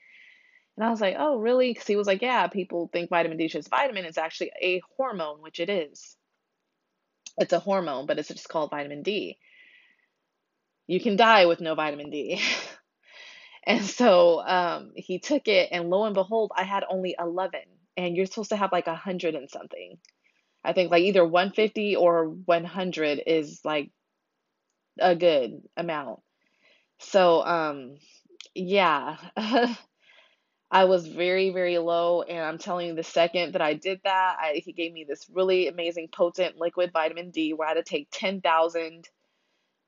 And 0.78 0.86
I 0.86 0.90
was 0.90 1.02
like, 1.02 1.16
oh, 1.20 1.38
really? 1.38 1.72
Because 1.72 1.88
he 1.88 1.98
was 1.98 2.08
like, 2.08 2.22
yeah, 2.24 2.48
people 2.48 2.90
think 2.92 3.10
vitamin 3.12 3.38
D 3.38 3.46
is 3.46 3.52
just 3.52 3.70
vitamin. 3.70 4.06
It's 4.06 4.18
actually 4.18 4.52
a 4.62 4.82
hormone, 4.98 5.42
which 5.42 5.60
it 5.60 5.70
is. 5.70 6.18
It's 7.38 7.54
a 7.54 7.60
hormone, 7.60 8.08
but 8.08 8.18
it's 8.18 8.30
just 8.30 8.50
called 8.50 8.72
vitamin 8.72 9.04
D 9.04 9.38
you 10.88 11.00
can 11.00 11.16
die 11.16 11.46
with 11.46 11.62
no 11.62 11.76
vitamin 11.76 12.10
D. 12.10 12.42
and 13.64 13.84
so 13.84 14.42
um, 14.46 14.92
he 14.96 15.20
took 15.20 15.48
it, 15.48 15.70
and 15.72 15.90
lo 15.90 16.06
and 16.06 16.14
behold, 16.14 16.52
I 16.56 16.64
had 16.64 16.84
only 16.90 17.16
11. 17.18 17.62
And 17.98 18.16
you're 18.16 18.26
supposed 18.26 18.50
to 18.50 18.58
have 18.58 18.72
like 18.72 18.88
a 18.88 18.92
100 18.92 19.36
and 19.36 19.50
something. 19.50 19.98
I 20.64 20.74
think 20.74 20.92
like 20.92 21.04
either 21.04 21.26
150 21.26 21.96
or 21.96 22.30
100 22.30 23.22
is 23.26 23.62
like 23.64 23.92
a 25.00 25.16
good 25.16 25.62
amount. 25.78 26.20
So, 27.00 27.46
um, 27.46 27.98
yeah, 28.54 29.18
I 30.72 30.86
was 30.86 31.08
very, 31.08 31.52
very 31.52 31.78
low. 31.78 32.22
And 32.24 32.40
I'm 32.40 32.58
telling 32.58 32.88
you, 32.88 32.96
the 32.96 33.04
second 33.04 33.54
that 33.54 33.62
I 33.62 33.74
did 33.76 34.02
that, 34.04 34.38
I, 34.40 34.62
he 34.64 34.74
gave 34.74 34.92
me 34.94 35.06
this 35.08 35.26
really 35.32 35.68
amazing, 35.68 36.10
potent 36.12 36.58
liquid 36.58 36.92
vitamin 36.92 37.32
D 37.32 37.54
where 37.54 37.68
I 37.68 37.72
had 37.76 37.86
to 37.86 37.90
take 37.90 38.08
10,000 38.12 39.08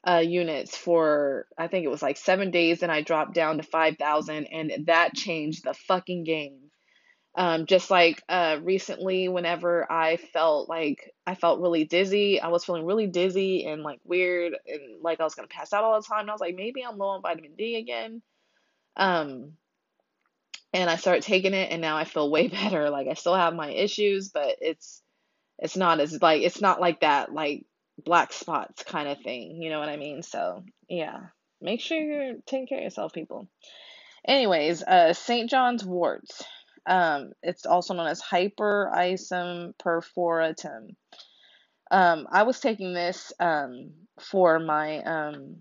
uh, 0.07 0.23
units 0.25 0.75
for 0.75 1.47
I 1.57 1.67
think 1.67 1.83
it 1.85 1.89
was 1.89 2.01
like 2.01 2.17
seven 2.17 2.49
days, 2.51 2.81
and 2.81 2.91
I 2.91 3.01
dropped 3.01 3.33
down 3.33 3.57
to 3.57 3.63
five 3.63 3.97
thousand, 3.97 4.45
and 4.45 4.85
that 4.85 5.13
changed 5.15 5.63
the 5.63 5.73
fucking 5.73 6.23
game. 6.23 6.71
Um, 7.37 7.67
just 7.67 7.91
like 7.91 8.23
uh, 8.27 8.57
recently, 8.63 9.29
whenever 9.29 9.89
I 9.91 10.17
felt 10.17 10.67
like 10.67 11.13
I 11.27 11.35
felt 11.35 11.61
really 11.61 11.83
dizzy, 11.83 12.41
I 12.41 12.47
was 12.47 12.65
feeling 12.65 12.85
really 12.87 13.05
dizzy 13.05 13.65
and 13.65 13.83
like 13.83 13.99
weird, 14.03 14.53
and 14.65 15.03
like 15.03 15.21
I 15.21 15.23
was 15.23 15.35
gonna 15.35 15.47
pass 15.47 15.71
out 15.71 15.83
all 15.83 16.01
the 16.01 16.07
time. 16.07 16.21
And 16.21 16.31
I 16.31 16.33
was 16.33 16.41
like, 16.41 16.55
maybe 16.55 16.83
I'm 16.83 16.97
low 16.97 17.09
on 17.09 17.21
vitamin 17.21 17.51
D 17.55 17.75
again. 17.75 18.23
Um, 18.95 19.53
and 20.73 20.89
I 20.89 20.95
started 20.95 21.21
taking 21.21 21.53
it, 21.53 21.71
and 21.71 21.79
now 21.79 21.95
I 21.95 22.05
feel 22.05 22.31
way 22.31 22.47
better. 22.47 22.89
Like 22.89 23.07
I 23.07 23.13
still 23.13 23.35
have 23.35 23.53
my 23.53 23.69
issues, 23.69 24.29
but 24.29 24.55
it's 24.59 25.03
it's 25.59 25.77
not 25.77 25.99
as 25.99 26.19
like 26.19 26.41
it's 26.41 26.59
not 26.59 26.81
like 26.81 27.01
that 27.01 27.31
like 27.31 27.67
black 28.03 28.33
spots 28.33 28.83
kind 28.83 29.07
of 29.07 29.21
thing. 29.21 29.61
You 29.61 29.69
know 29.69 29.79
what 29.79 29.89
I 29.89 29.97
mean? 29.97 30.23
So, 30.23 30.63
yeah. 30.89 31.19
Make 31.61 31.81
sure 31.81 31.97
you're 31.97 32.35
taking 32.45 32.67
care 32.67 32.77
of 32.79 32.83
yourself, 32.83 33.13
people. 33.13 33.47
Anyways, 34.25 34.83
uh, 34.83 35.13
St. 35.13 35.49
John's 35.49 35.83
wort. 35.83 36.25
Um, 36.87 37.33
it's 37.43 37.65
also 37.65 37.93
known 37.93 38.07
as 38.07 38.21
hypericum 38.21 39.73
perforatum. 39.77 40.95
Um, 41.91 42.27
I 42.31 42.43
was 42.43 42.59
taking 42.59 42.93
this 42.93 43.33
um, 43.39 43.91
for 44.19 44.59
my 44.59 45.03
um, 45.03 45.57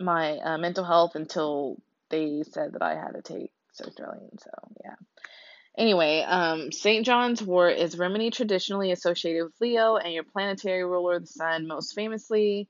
my 0.00 0.38
uh, 0.38 0.58
mental 0.58 0.84
health 0.84 1.14
until 1.14 1.76
they 2.10 2.42
said 2.50 2.72
that 2.72 2.82
I 2.82 2.94
had 2.94 3.12
to 3.12 3.22
take 3.22 3.52
sertraline. 3.78 4.40
So 4.40 4.50
yeah. 4.84 4.94
Anyway, 5.76 6.24
um, 6.26 6.72
St. 6.72 7.06
John's 7.06 7.40
wort 7.40 7.78
is 7.78 7.96
remedy 7.96 8.30
traditionally 8.30 8.90
associated 8.90 9.44
with 9.44 9.60
Leo 9.60 9.96
and 9.96 10.12
your 10.12 10.24
planetary 10.24 10.84
ruler, 10.84 11.20
the 11.20 11.26
sun, 11.26 11.68
most 11.68 11.94
famously 11.94 12.68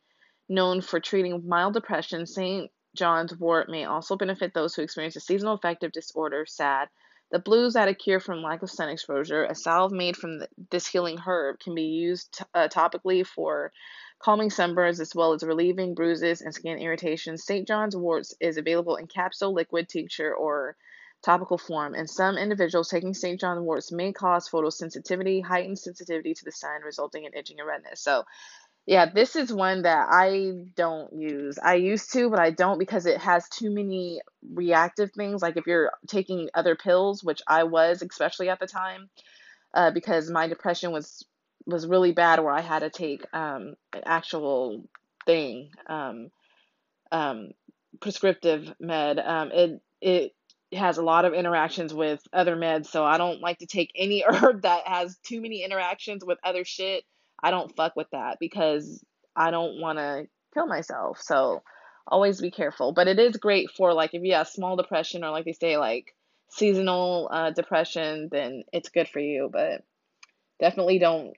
known 0.48 0.82
for 0.82 1.00
treating 1.00 1.48
mild 1.48 1.72
depression. 1.72 2.26
St. 2.26 2.70
John's 2.98 3.34
wort 3.38 3.68
may 3.68 3.84
also 3.84 4.16
benefit 4.16 4.52
those 4.52 4.74
who 4.74 4.82
experience 4.82 5.16
a 5.16 5.20
seasonal 5.20 5.54
affective 5.54 5.92
disorder, 5.92 6.44
SAD. 6.44 6.88
The 7.30 7.38
blues 7.38 7.76
add 7.76 7.88
a 7.88 7.94
cure 7.94 8.20
from 8.20 8.42
lack 8.42 8.62
of 8.62 8.70
sun 8.70 8.88
exposure. 8.88 9.44
A 9.44 9.54
salve 9.54 9.92
made 9.92 10.16
from 10.16 10.40
this 10.70 10.86
healing 10.86 11.18
herb 11.18 11.60
can 11.60 11.74
be 11.74 11.84
used 11.84 12.40
uh, 12.54 12.68
topically 12.68 13.24
for 13.26 13.72
calming 14.18 14.50
sunburns 14.50 15.00
as 15.00 15.14
well 15.14 15.32
as 15.32 15.42
relieving 15.42 15.94
bruises 15.94 16.40
and 16.40 16.52
skin 16.52 16.78
irritations. 16.78 17.44
St. 17.44 17.68
John's 17.68 17.96
wort 17.96 18.26
is 18.40 18.56
available 18.56 18.96
in 18.96 19.06
capsule, 19.06 19.52
liquid, 19.52 19.88
tincture, 19.88 20.34
or 20.34 20.76
topical 21.22 21.58
form. 21.58 21.94
and 21.94 22.08
some 22.08 22.38
individuals, 22.38 22.88
taking 22.88 23.14
St. 23.14 23.40
John's 23.40 23.60
wort 23.60 23.84
may 23.90 24.12
cause 24.12 24.48
photosensitivity, 24.48 25.44
heightened 25.44 25.78
sensitivity 25.78 26.34
to 26.34 26.44
the 26.44 26.52
sun, 26.52 26.80
resulting 26.82 27.24
in 27.24 27.34
itching 27.34 27.58
and 27.58 27.68
redness. 27.68 28.00
So, 28.00 28.24
yeah, 28.88 29.04
this 29.04 29.36
is 29.36 29.52
one 29.52 29.82
that 29.82 30.08
I 30.10 30.54
don't 30.74 31.12
use. 31.12 31.58
I 31.62 31.74
used 31.74 32.10
to, 32.14 32.30
but 32.30 32.38
I 32.38 32.50
don't 32.52 32.78
because 32.78 33.04
it 33.04 33.18
has 33.18 33.46
too 33.50 33.70
many 33.70 34.22
reactive 34.54 35.12
things. 35.12 35.42
Like 35.42 35.58
if 35.58 35.66
you're 35.66 35.92
taking 36.06 36.48
other 36.54 36.74
pills, 36.74 37.22
which 37.22 37.42
I 37.46 37.64
was, 37.64 38.00
especially 38.00 38.48
at 38.48 38.60
the 38.60 38.66
time, 38.66 39.10
uh, 39.74 39.90
because 39.90 40.30
my 40.30 40.48
depression 40.48 40.90
was 40.90 41.22
was 41.66 41.86
really 41.86 42.12
bad, 42.12 42.40
where 42.42 42.54
I 42.54 42.62
had 42.62 42.78
to 42.78 42.88
take 42.88 43.26
um, 43.34 43.74
an 43.92 44.04
actual 44.06 44.84
thing, 45.26 45.68
um, 45.86 46.30
um, 47.12 47.50
prescriptive 48.00 48.72
med. 48.80 49.18
Um, 49.18 49.50
it 49.52 49.82
it 50.00 50.32
has 50.72 50.96
a 50.96 51.02
lot 51.02 51.26
of 51.26 51.34
interactions 51.34 51.92
with 51.92 52.22
other 52.32 52.56
meds, 52.56 52.86
so 52.86 53.04
I 53.04 53.18
don't 53.18 53.42
like 53.42 53.58
to 53.58 53.66
take 53.66 53.92
any 53.94 54.24
herb 54.26 54.62
that 54.62 54.86
has 54.88 55.18
too 55.26 55.42
many 55.42 55.62
interactions 55.62 56.24
with 56.24 56.38
other 56.42 56.64
shit. 56.64 57.04
I 57.42 57.50
don't 57.50 57.74
fuck 57.76 57.96
with 57.96 58.08
that 58.12 58.38
because 58.40 59.04
I 59.36 59.50
don't 59.50 59.80
want 59.80 59.98
to 59.98 60.26
kill 60.54 60.66
myself. 60.66 61.20
So 61.20 61.62
always 62.06 62.40
be 62.40 62.50
careful. 62.50 62.92
But 62.92 63.08
it 63.08 63.18
is 63.18 63.36
great 63.36 63.70
for 63.70 63.92
like 63.92 64.14
if 64.14 64.22
you 64.22 64.34
have 64.34 64.48
small 64.48 64.76
depression 64.76 65.24
or 65.24 65.30
like 65.30 65.44
they 65.44 65.52
say 65.52 65.76
like 65.76 66.14
seasonal 66.50 67.28
uh, 67.30 67.50
depression, 67.50 68.28
then 68.30 68.64
it's 68.72 68.88
good 68.88 69.08
for 69.08 69.20
you. 69.20 69.48
But 69.52 69.82
definitely 70.60 70.98
don't 70.98 71.34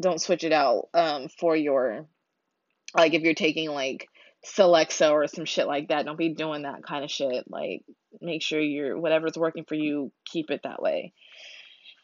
don't 0.00 0.20
switch 0.20 0.44
it 0.44 0.52
out 0.52 0.88
um, 0.94 1.28
for 1.28 1.54
your 1.54 2.06
like 2.96 3.14
if 3.14 3.22
you're 3.22 3.34
taking 3.34 3.70
like 3.70 4.08
Celexa 4.44 5.10
or 5.12 5.26
some 5.26 5.44
shit 5.44 5.66
like 5.66 5.88
that. 5.88 6.04
Don't 6.04 6.18
be 6.18 6.34
doing 6.34 6.62
that 6.62 6.82
kind 6.82 7.04
of 7.04 7.10
shit. 7.10 7.44
Like 7.48 7.84
make 8.20 8.42
sure 8.42 8.60
you're 8.60 8.98
whatever's 8.98 9.36
working 9.36 9.64
for 9.64 9.74
you, 9.74 10.12
keep 10.24 10.50
it 10.50 10.62
that 10.64 10.82
way. 10.82 11.12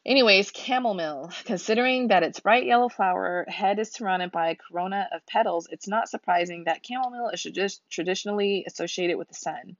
Anyways, 0.07 0.53
chamomile. 0.55 1.33
Considering 1.45 2.09
that 2.09 2.23
its 2.23 2.41
bright 2.41 2.65
yellow 2.65 2.89
flower 2.89 3.45
head 3.49 3.79
is 3.79 3.93
surrounded 3.93 4.33
by 4.33 4.49
a 4.51 4.57
corona 4.57 5.07
of 5.13 5.27
petals, 5.27 5.69
it's 5.71 5.87
not 5.87 6.09
surprising 6.09 6.65
that 6.65 6.81
chamomile 6.87 7.29
is 7.31 7.47
traditionally 7.91 8.65
associated 8.67 9.19
with 9.19 9.29
the 9.29 9.35
sun. 9.35 9.77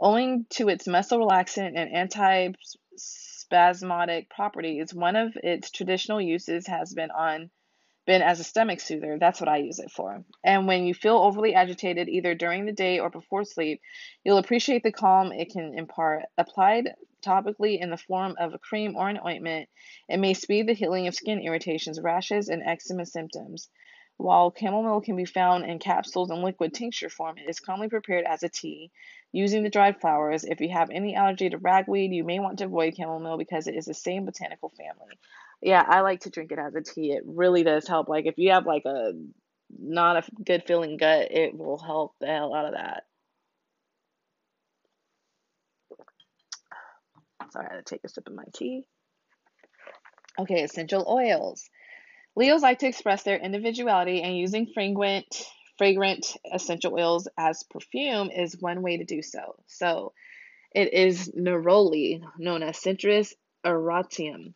Owing 0.00 0.46
to 0.50 0.68
its 0.68 0.88
muscle 0.88 1.18
relaxant 1.18 1.74
and 1.76 1.94
anti-spasmodic 1.94 4.30
properties, 4.30 4.94
one 4.94 5.14
of 5.14 5.36
its 5.36 5.70
traditional 5.70 6.20
uses 6.20 6.66
has 6.66 6.92
been 6.94 7.10
on 7.10 7.50
been 8.06 8.22
as 8.22 8.40
a 8.40 8.44
stomach 8.44 8.80
soother. 8.80 9.18
That's 9.20 9.40
what 9.40 9.48
I 9.48 9.58
use 9.58 9.78
it 9.78 9.90
for. 9.90 10.24
And 10.42 10.66
when 10.66 10.86
you 10.86 10.94
feel 10.94 11.18
overly 11.18 11.54
agitated, 11.54 12.08
either 12.08 12.34
during 12.34 12.64
the 12.64 12.72
day 12.72 12.98
or 12.98 13.10
before 13.10 13.44
sleep, 13.44 13.82
you'll 14.24 14.38
appreciate 14.38 14.82
the 14.82 14.90
calm 14.90 15.32
it 15.32 15.52
can 15.52 15.74
impart. 15.76 16.22
Applied 16.38 16.94
topically 17.20 17.80
in 17.80 17.90
the 17.90 17.96
form 17.96 18.36
of 18.38 18.54
a 18.54 18.58
cream 18.58 18.96
or 18.96 19.08
an 19.08 19.20
ointment, 19.24 19.68
it 20.08 20.18
may 20.18 20.34
speed 20.34 20.66
the 20.66 20.72
healing 20.72 21.06
of 21.06 21.14
skin 21.14 21.40
irritations, 21.40 22.00
rashes, 22.00 22.48
and 22.48 22.62
eczema 22.62 23.06
symptoms. 23.06 23.68
While 24.16 24.54
chamomile 24.58 25.00
can 25.00 25.16
be 25.16 25.24
found 25.24 25.64
in 25.64 25.78
capsules 25.78 26.30
and 26.30 26.42
liquid 26.42 26.74
tincture 26.74 27.08
form, 27.08 27.38
it 27.38 27.48
is 27.48 27.60
commonly 27.60 27.88
prepared 27.88 28.26
as 28.26 28.42
a 28.42 28.48
tea 28.48 28.90
using 29.32 29.62
the 29.62 29.70
dried 29.70 30.00
flowers. 30.00 30.44
If 30.44 30.60
you 30.60 30.68
have 30.70 30.90
any 30.90 31.14
allergy 31.14 31.48
to 31.50 31.58
ragweed, 31.58 32.12
you 32.12 32.24
may 32.24 32.38
want 32.38 32.58
to 32.58 32.64
avoid 32.66 32.96
chamomile 32.96 33.38
because 33.38 33.66
it 33.66 33.76
is 33.76 33.86
the 33.86 33.94
same 33.94 34.26
botanical 34.26 34.70
family 34.70 35.18
yeah, 35.62 35.84
I 35.86 36.00
like 36.00 36.20
to 36.20 36.30
drink 36.30 36.52
it 36.52 36.58
as 36.58 36.74
a 36.74 36.80
tea. 36.80 37.12
It 37.12 37.22
really 37.26 37.62
does 37.62 37.86
help. 37.86 38.08
Like 38.08 38.26
if 38.26 38.38
you 38.38 38.52
have 38.52 38.66
like 38.66 38.84
a 38.86 39.12
not 39.78 40.16
a 40.16 40.42
good 40.42 40.64
feeling 40.66 40.96
gut, 40.96 41.30
it 41.30 41.56
will 41.56 41.78
help 41.78 42.14
the 42.20 42.26
hell 42.26 42.54
out 42.54 42.66
of 42.66 42.72
that. 42.72 43.04
Sorry, 47.50 47.66
I 47.68 47.74
had 47.74 47.86
to 47.86 47.94
take 47.94 48.04
a 48.04 48.08
sip 48.08 48.26
of 48.26 48.34
my 48.34 48.44
tea. 48.54 48.84
Okay, 50.38 50.62
essential 50.62 51.04
oils. 51.08 51.68
Leos 52.36 52.62
like 52.62 52.78
to 52.78 52.86
express 52.86 53.22
their 53.22 53.38
individuality, 53.38 54.22
and 54.22 54.36
using 54.36 54.66
fragrant, 54.72 55.44
fragrant 55.76 56.36
essential 56.52 56.94
oils 56.94 57.28
as 57.36 57.64
perfume 57.64 58.30
is 58.30 58.60
one 58.60 58.82
way 58.82 58.98
to 58.98 59.04
do 59.04 59.20
so. 59.20 59.56
So, 59.66 60.12
it 60.72 60.94
is 60.94 61.32
neroli, 61.32 62.22
known 62.38 62.62
as 62.62 62.78
Centaurea 62.78 63.32
auratum. 63.64 64.54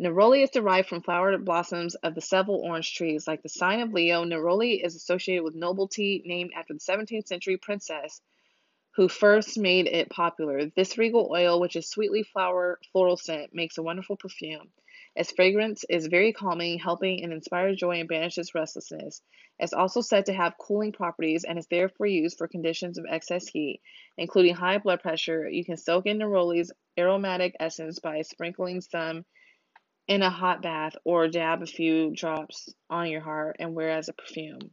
Neroli 0.00 0.44
is 0.44 0.50
derived 0.50 0.88
from 0.88 1.02
flowered 1.02 1.44
blossoms 1.44 1.96
of 1.96 2.14
the 2.14 2.20
Seville 2.20 2.62
orange 2.62 2.94
trees. 2.94 3.26
Like 3.26 3.42
the 3.42 3.48
sign 3.48 3.80
of 3.80 3.92
Leo, 3.92 4.24
neroli 4.24 4.84
is 4.84 4.94
associated 4.94 5.42
with 5.42 5.56
nobility, 5.56 6.22
named 6.24 6.52
after 6.56 6.72
the 6.72 6.78
17th 6.78 7.26
century 7.26 7.56
princess 7.56 8.20
who 8.98 9.08
first 9.08 9.56
made 9.56 9.86
it 9.86 10.10
popular. 10.10 10.66
This 10.74 10.98
regal 10.98 11.30
oil, 11.32 11.60
which 11.60 11.76
is 11.76 11.88
sweetly 11.88 12.24
flower 12.24 12.80
floral 12.90 13.16
scent, 13.16 13.54
makes 13.54 13.78
a 13.78 13.82
wonderful 13.84 14.16
perfume. 14.16 14.72
Its 15.14 15.30
fragrance 15.30 15.84
is 15.88 16.08
very 16.08 16.32
calming, 16.32 16.80
helping 16.80 17.22
and 17.22 17.32
inspire 17.32 17.76
joy 17.76 18.00
and 18.00 18.08
banishes 18.08 18.56
restlessness. 18.56 19.22
It's 19.60 19.72
also 19.72 20.00
said 20.00 20.26
to 20.26 20.32
have 20.32 20.58
cooling 20.58 20.90
properties 20.90 21.44
and 21.44 21.60
is 21.60 21.68
therefore 21.68 22.08
used 22.08 22.38
for 22.38 22.48
conditions 22.48 22.98
of 22.98 23.06
excess 23.08 23.46
heat, 23.46 23.80
including 24.16 24.56
high 24.56 24.78
blood 24.78 25.00
pressure. 25.00 25.48
You 25.48 25.64
can 25.64 25.76
soak 25.76 26.06
in 26.06 26.18
neroli's 26.18 26.72
aromatic 26.98 27.54
essence 27.60 28.00
by 28.00 28.22
sprinkling 28.22 28.80
some 28.80 29.24
in 30.08 30.22
a 30.22 30.30
hot 30.30 30.60
bath 30.60 30.96
or 31.04 31.28
dab 31.28 31.62
a 31.62 31.66
few 31.66 32.12
drops 32.16 32.74
on 32.90 33.08
your 33.08 33.20
heart 33.20 33.58
and 33.60 33.76
wear 33.76 33.90
as 33.90 34.08
a 34.08 34.12
perfume. 34.12 34.72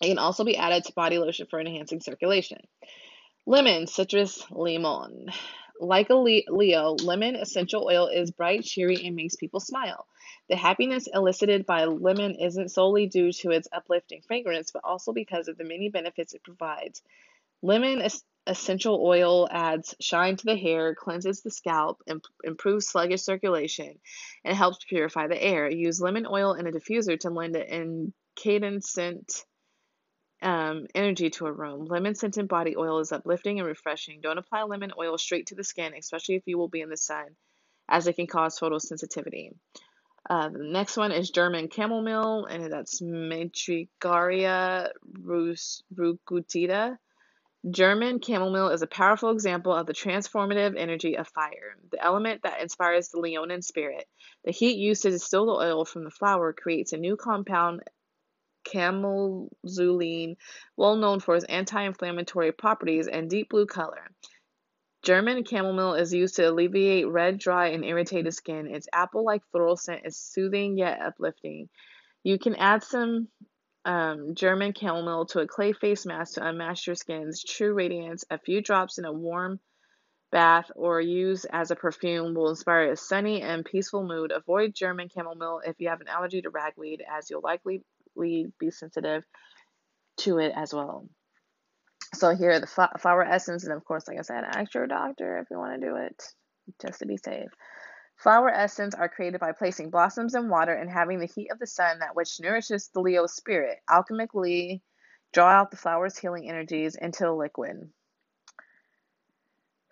It 0.00 0.08
can 0.08 0.18
also 0.18 0.44
be 0.44 0.56
added 0.56 0.84
to 0.84 0.92
body 0.92 1.18
lotion 1.18 1.46
for 1.50 1.60
enhancing 1.60 2.00
circulation. 2.00 2.58
Lemon, 3.46 3.86
citrus 3.86 4.50
limon. 4.50 5.28
Like 5.78 6.08
a 6.08 6.14
Leo, 6.14 6.96
lemon 7.02 7.36
essential 7.36 7.86
oil 7.86 8.06
is 8.06 8.30
bright, 8.30 8.64
cheery, 8.64 9.04
and 9.04 9.14
makes 9.14 9.36
people 9.36 9.60
smile. 9.60 10.06
The 10.48 10.56
happiness 10.56 11.08
elicited 11.12 11.66
by 11.66 11.84
lemon 11.84 12.36
isn't 12.36 12.70
solely 12.70 13.06
due 13.06 13.32
to 13.32 13.50
its 13.50 13.68
uplifting 13.70 14.22
fragrance, 14.22 14.70
but 14.70 14.84
also 14.84 15.12
because 15.12 15.48
of 15.48 15.58
the 15.58 15.64
many 15.64 15.90
benefits 15.90 16.32
it 16.32 16.42
provides. 16.42 17.02
Lemon 17.60 18.02
essential 18.46 19.04
oil 19.04 19.46
adds 19.50 19.94
shine 20.00 20.36
to 20.36 20.46
the 20.46 20.56
hair, 20.56 20.94
cleanses 20.94 21.42
the 21.42 21.50
scalp, 21.50 22.02
imp- 22.06 22.24
improves 22.44 22.88
sluggish 22.88 23.22
circulation, 23.22 23.98
and 24.42 24.56
helps 24.56 24.84
purify 24.84 25.26
the 25.26 25.42
air. 25.42 25.70
Use 25.70 26.00
lemon 26.00 26.26
oil 26.26 26.54
in 26.54 26.66
a 26.66 26.72
diffuser 26.72 27.18
to 27.20 27.30
lend 27.30 27.56
an 27.56 28.14
incandescent 28.36 29.44
um, 30.42 30.86
energy 30.94 31.30
to 31.30 31.46
a 31.46 31.52
room. 31.52 31.86
Lemon 31.86 32.14
scented 32.14 32.48
body 32.48 32.76
oil 32.76 33.00
is 33.00 33.12
uplifting 33.12 33.58
and 33.58 33.68
refreshing. 33.68 34.20
Don't 34.20 34.38
apply 34.38 34.62
lemon 34.64 34.92
oil 34.98 35.18
straight 35.18 35.46
to 35.46 35.54
the 35.54 35.64
skin, 35.64 35.94
especially 35.98 36.36
if 36.36 36.42
you 36.46 36.58
will 36.58 36.68
be 36.68 36.80
in 36.80 36.90
the 36.90 36.96
sun, 36.96 37.26
as 37.88 38.06
it 38.06 38.16
can 38.16 38.26
cause 38.26 38.58
photosensitivity. 38.58 39.50
Uh, 40.28 40.48
the 40.48 40.64
next 40.64 40.96
one 40.96 41.12
is 41.12 41.30
German 41.30 41.68
chamomile, 41.70 42.46
and 42.46 42.72
that's 42.72 43.02
Matricaria 43.02 44.90
recutita. 45.22 46.96
German 47.70 48.20
chamomile 48.20 48.70
is 48.70 48.82
a 48.82 48.86
powerful 48.86 49.30
example 49.30 49.72
of 49.72 49.86
the 49.86 49.94
transformative 49.94 50.74
energy 50.78 51.16
of 51.16 51.28
fire, 51.28 51.76
the 51.90 52.02
element 52.02 52.42
that 52.42 52.60
inspires 52.60 53.08
the 53.08 53.18
Leonin 53.20 53.62
spirit. 53.62 54.06
The 54.44 54.52
heat 54.52 54.76
used 54.76 55.02
to 55.02 55.10
distill 55.10 55.46
the 55.46 55.52
oil 55.52 55.84
from 55.84 56.04
the 56.04 56.10
flower 56.10 56.52
creates 56.52 56.92
a 56.92 56.98
new 56.98 57.16
compound, 57.16 57.82
chamazulene, 58.64 60.36
well 60.76 60.96
known 60.96 61.20
for 61.20 61.36
its 61.36 61.44
anti 61.44 61.82
inflammatory 61.82 62.52
properties 62.52 63.06
and 63.06 63.30
deep 63.30 63.50
blue 63.50 63.66
color. 63.66 64.10
German 65.02 65.44
chamomile 65.44 65.94
is 65.94 66.14
used 66.14 66.36
to 66.36 66.48
alleviate 66.48 67.06
red, 67.06 67.38
dry, 67.38 67.68
and 67.68 67.84
irritated 67.84 68.32
skin. 68.32 68.66
Its 68.66 68.88
apple 68.92 69.22
like 69.22 69.42
floral 69.52 69.76
scent 69.76 70.06
is 70.06 70.16
soothing 70.16 70.78
yet 70.78 71.00
uplifting. 71.00 71.68
You 72.22 72.38
can 72.38 72.54
add 72.54 72.82
some 72.82 73.28
um, 73.84 74.34
German 74.34 74.72
chamomile 74.74 75.26
to 75.26 75.40
a 75.40 75.46
clay 75.46 75.74
face 75.74 76.06
mask 76.06 76.34
to 76.34 76.46
unmask 76.46 76.86
your 76.86 76.96
skin's 76.96 77.44
true 77.44 77.74
radiance. 77.74 78.24
A 78.30 78.38
few 78.38 78.62
drops 78.62 78.96
in 78.96 79.04
a 79.04 79.12
warm 79.12 79.60
bath 80.32 80.70
or 80.74 81.00
use 81.00 81.44
as 81.44 81.70
a 81.70 81.76
perfume 81.76 82.34
will 82.34 82.48
inspire 82.48 82.90
a 82.90 82.96
sunny 82.96 83.42
and 83.42 83.64
peaceful 83.64 84.04
mood. 84.04 84.32
Avoid 84.32 84.74
German 84.74 85.08
chamomile 85.08 85.60
if 85.64 85.76
you 85.78 85.90
have 85.90 86.00
an 86.00 86.08
allergy 86.08 86.40
to 86.42 86.50
ragweed, 86.50 87.04
as 87.08 87.28
you'll 87.28 87.42
likely 87.42 87.82
be 88.16 88.70
sensitive 88.70 89.24
to 90.18 90.38
it 90.38 90.52
as 90.56 90.72
well. 90.72 91.08
So 92.14 92.34
here, 92.34 92.52
are 92.52 92.60
the 92.60 92.66
flower 92.98 93.24
essence, 93.24 93.64
and 93.64 93.72
of 93.72 93.84
course, 93.84 94.06
like 94.06 94.18
I 94.18 94.22
said, 94.22 94.44
ask 94.44 94.72
your 94.74 94.86
doctor 94.86 95.38
if 95.38 95.48
you 95.50 95.58
want 95.58 95.80
to 95.80 95.86
do 95.86 95.96
it, 95.96 96.22
just 96.80 97.00
to 97.00 97.06
be 97.06 97.16
safe. 97.16 97.48
Flower 98.16 98.48
essence 98.48 98.94
are 98.94 99.08
created 99.08 99.40
by 99.40 99.52
placing 99.52 99.90
blossoms 99.90 100.34
in 100.34 100.48
water 100.48 100.72
and 100.72 100.88
having 100.88 101.18
the 101.18 101.26
heat 101.26 101.50
of 101.50 101.58
the 101.58 101.66
sun, 101.66 101.98
that 101.98 102.14
which 102.14 102.40
nourishes 102.40 102.88
the 102.94 103.00
Leo 103.00 103.26
spirit, 103.26 103.78
alchemically 103.90 104.80
draw 105.32 105.48
out 105.48 105.70
the 105.72 105.76
flower's 105.76 106.16
healing 106.16 106.48
energies 106.48 106.94
into 106.94 107.28
a 107.28 107.34
liquid. 107.34 107.90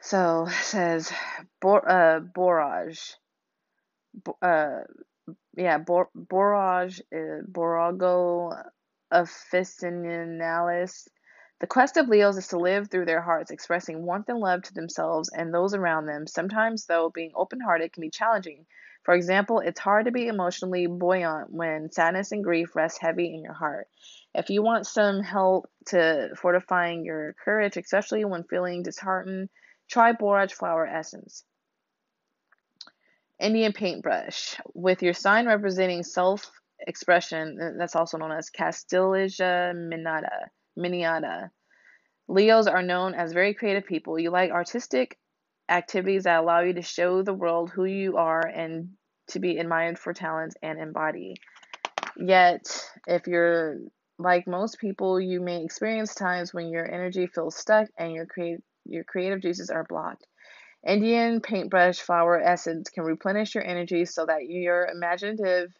So 0.00 0.46
says 0.62 1.12
bor, 1.60 1.88
uh, 1.88 2.20
borage, 2.20 3.14
uh, 4.40 4.80
yeah, 5.56 5.78
bor, 5.78 6.08
borage, 6.14 7.00
uh, 7.12 7.42
borago 7.50 8.62
officinalis 9.12 11.08
the 11.62 11.68
quest 11.68 11.96
of 11.96 12.08
Leos 12.08 12.36
is 12.36 12.48
to 12.48 12.58
live 12.58 12.90
through 12.90 13.04
their 13.04 13.20
hearts, 13.20 13.52
expressing 13.52 14.02
warmth 14.02 14.28
and 14.28 14.40
love 14.40 14.62
to 14.62 14.74
themselves 14.74 15.30
and 15.32 15.54
those 15.54 15.74
around 15.74 16.06
them. 16.06 16.26
Sometimes, 16.26 16.86
though, 16.86 17.08
being 17.08 17.30
open 17.36 17.60
hearted 17.60 17.92
can 17.92 18.00
be 18.00 18.10
challenging. 18.10 18.66
For 19.04 19.14
example, 19.14 19.60
it's 19.60 19.78
hard 19.78 20.06
to 20.06 20.10
be 20.10 20.26
emotionally 20.26 20.88
buoyant 20.88 21.52
when 21.52 21.92
sadness 21.92 22.32
and 22.32 22.42
grief 22.42 22.74
rest 22.74 23.00
heavy 23.00 23.32
in 23.32 23.44
your 23.44 23.52
heart. 23.52 23.86
If 24.34 24.50
you 24.50 24.60
want 24.64 24.88
some 24.88 25.22
help 25.22 25.70
to 25.86 26.30
fortifying 26.34 27.04
your 27.04 27.34
courage, 27.34 27.76
especially 27.76 28.24
when 28.24 28.42
feeling 28.42 28.82
disheartened, 28.82 29.48
try 29.88 30.10
borage 30.10 30.54
flower 30.54 30.84
essence. 30.84 31.44
Indian 33.42 33.72
paintbrush. 33.72 34.56
With 34.72 35.02
your 35.02 35.14
sign 35.14 35.46
representing 35.46 36.04
self 36.04 36.50
expression, 36.86 37.58
uh, 37.60 37.70
that's 37.76 37.96
also 37.96 38.16
known 38.16 38.30
as 38.32 38.50
Castilleja 38.50 39.74
Minata 39.74 40.48
Miniata. 40.78 41.50
Leos 42.28 42.68
are 42.68 42.82
known 42.82 43.14
as 43.14 43.32
very 43.32 43.52
creative 43.52 43.84
people. 43.84 44.18
You 44.18 44.30
like 44.30 44.52
artistic 44.52 45.18
activities 45.68 46.24
that 46.24 46.40
allow 46.40 46.60
you 46.60 46.74
to 46.74 46.82
show 46.82 47.22
the 47.22 47.34
world 47.34 47.70
who 47.70 47.84
you 47.84 48.16
are 48.16 48.46
and 48.46 48.90
to 49.28 49.40
be 49.40 49.58
admired 49.58 49.98
for 49.98 50.14
talents 50.14 50.54
and 50.62 50.78
embody. 50.78 51.34
Yet, 52.16 52.62
if 53.08 53.26
you're 53.26 53.78
like 54.18 54.46
most 54.46 54.78
people, 54.78 55.20
you 55.20 55.40
may 55.40 55.64
experience 55.64 56.14
times 56.14 56.54
when 56.54 56.68
your 56.68 56.88
energy 56.88 57.26
feels 57.26 57.56
stuck 57.56 57.88
and 57.98 58.12
your 58.12 58.26
create 58.26 58.60
your 58.84 59.04
creative 59.04 59.40
juices 59.40 59.70
are 59.70 59.84
blocked. 59.88 60.26
Indian 60.86 61.40
paintbrush 61.40 62.00
flower 62.00 62.40
essence 62.40 62.90
can 62.90 63.04
replenish 63.04 63.54
your 63.54 63.64
energy 63.64 64.04
so 64.04 64.26
that 64.26 64.48
your 64.48 64.86
imaginative 64.86 65.72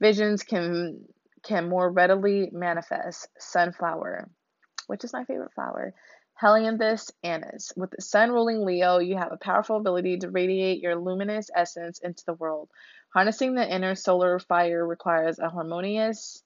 visions 0.00 0.42
can 0.42 1.04
can 1.42 1.68
more 1.68 1.90
readily 1.90 2.48
manifest 2.52 3.28
sunflower, 3.38 4.28
which 4.86 5.04
is 5.04 5.12
my 5.12 5.24
favorite 5.24 5.52
flower. 5.52 5.94
Helianthus 6.40 7.10
annuus. 7.22 7.72
With 7.76 7.90
the 7.90 8.00
sun 8.00 8.30
ruling 8.30 8.64
Leo, 8.64 8.98
you 8.98 9.16
have 9.16 9.32
a 9.32 9.36
powerful 9.36 9.76
ability 9.76 10.18
to 10.18 10.30
radiate 10.30 10.80
your 10.80 10.96
luminous 10.96 11.50
essence 11.54 11.98
into 11.98 12.24
the 12.24 12.34
world. 12.34 12.68
Harnessing 13.12 13.54
the 13.54 13.68
inner 13.68 13.94
solar 13.94 14.38
fire 14.38 14.86
requires 14.86 15.38
a 15.38 15.48
harmonious 15.48 16.42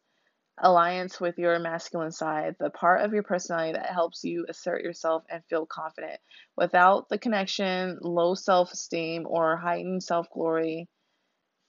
alliance 0.63 1.21
with 1.21 1.39
your 1.39 1.59
masculine 1.59 2.13
side, 2.13 2.55
the 2.59 2.71
part 2.71 3.03
of 3.03 3.13
your 3.13 3.25
personality 3.25 3.73
that 3.73 3.91
helps 3.91 4.25
you 4.25 4.47
assert 4.49 4.83
yourself 4.83 5.25
and 5.29 5.43
feel 5.51 5.67
confident. 5.67 6.21
Without 6.57 7.09
the 7.09 7.19
connection, 7.19 7.99
low 8.01 8.35
self 8.35 8.73
esteem 8.73 9.27
or 9.27 9.57
heightened 9.57 10.03
self 10.03 10.31
glory 10.31 10.89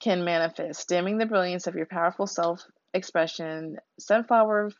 can 0.00 0.24
manifest, 0.24 0.88
dimming 0.88 1.18
the 1.18 1.26
brilliance 1.26 1.66
of 1.66 1.74
your 1.74 1.86
powerful 1.86 2.26
self 2.26 2.64
expression, 2.92 3.76
sunflower 3.98 4.70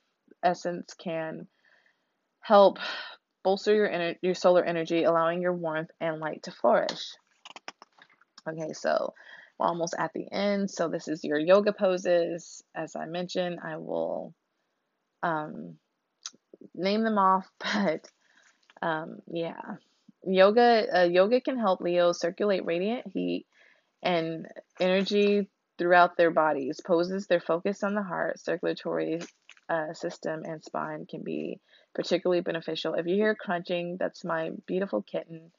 essence 0.43 0.95
can 0.95 1.49
help 2.41 2.79
bolster 3.43 3.75
your 3.75 3.89
ener- 3.89 4.19
your 4.23 4.35
solar 4.35 4.65
energy, 4.65 5.05
allowing 5.05 5.43
your 5.43 5.55
warmth 5.55 5.91
and 6.01 6.21
light 6.21 6.43
to 6.45 6.51
flourish. 6.53 7.15
Okay, 8.49 8.73
so 8.73 9.15
we're 9.59 9.67
almost 9.67 9.95
at 9.99 10.13
the 10.15 10.31
end. 10.31 10.71
So 10.71 10.89
this 10.89 11.09
is 11.09 11.25
your 11.25 11.39
yoga 11.39 11.73
poses. 11.73 12.63
As 12.75 12.97
I 12.97 13.07
mentioned, 13.07 13.61
I 13.63 13.77
will 13.77 14.35
um, 15.23 15.77
name 16.75 17.03
them 17.05 17.19
off, 17.19 17.47
but 17.59 18.09
um, 18.83 19.19
yeah, 19.27 19.77
yoga 20.25 21.01
uh, 21.01 21.05
yoga 21.05 21.41
can 21.41 21.59
help 21.59 21.81
Leo 21.81 22.13
circulate 22.13 22.65
radiant 22.65 23.07
heat 23.13 23.47
and 24.03 24.47
energy 24.81 25.49
throughout 25.79 26.17
their 26.17 26.31
bodies. 26.31 26.81
Poses 26.85 27.27
their 27.27 27.41
focus 27.41 27.83
on 27.83 27.95
the 27.95 28.03
heart, 28.03 28.41
circulatory 28.41 29.21
uh, 29.69 29.95
system, 29.95 30.43
and 30.45 30.63
spine 30.63 31.07
can 31.07 31.23
be 31.23 31.61
particularly 31.95 32.43
beneficial. 32.43 32.95
If 32.95 33.07
you 33.07 33.15
hear 33.15 33.35
crunching, 33.35 33.97
that's 33.99 34.25
my 34.25 34.51
beautiful 34.67 35.03
kitten 35.03 35.53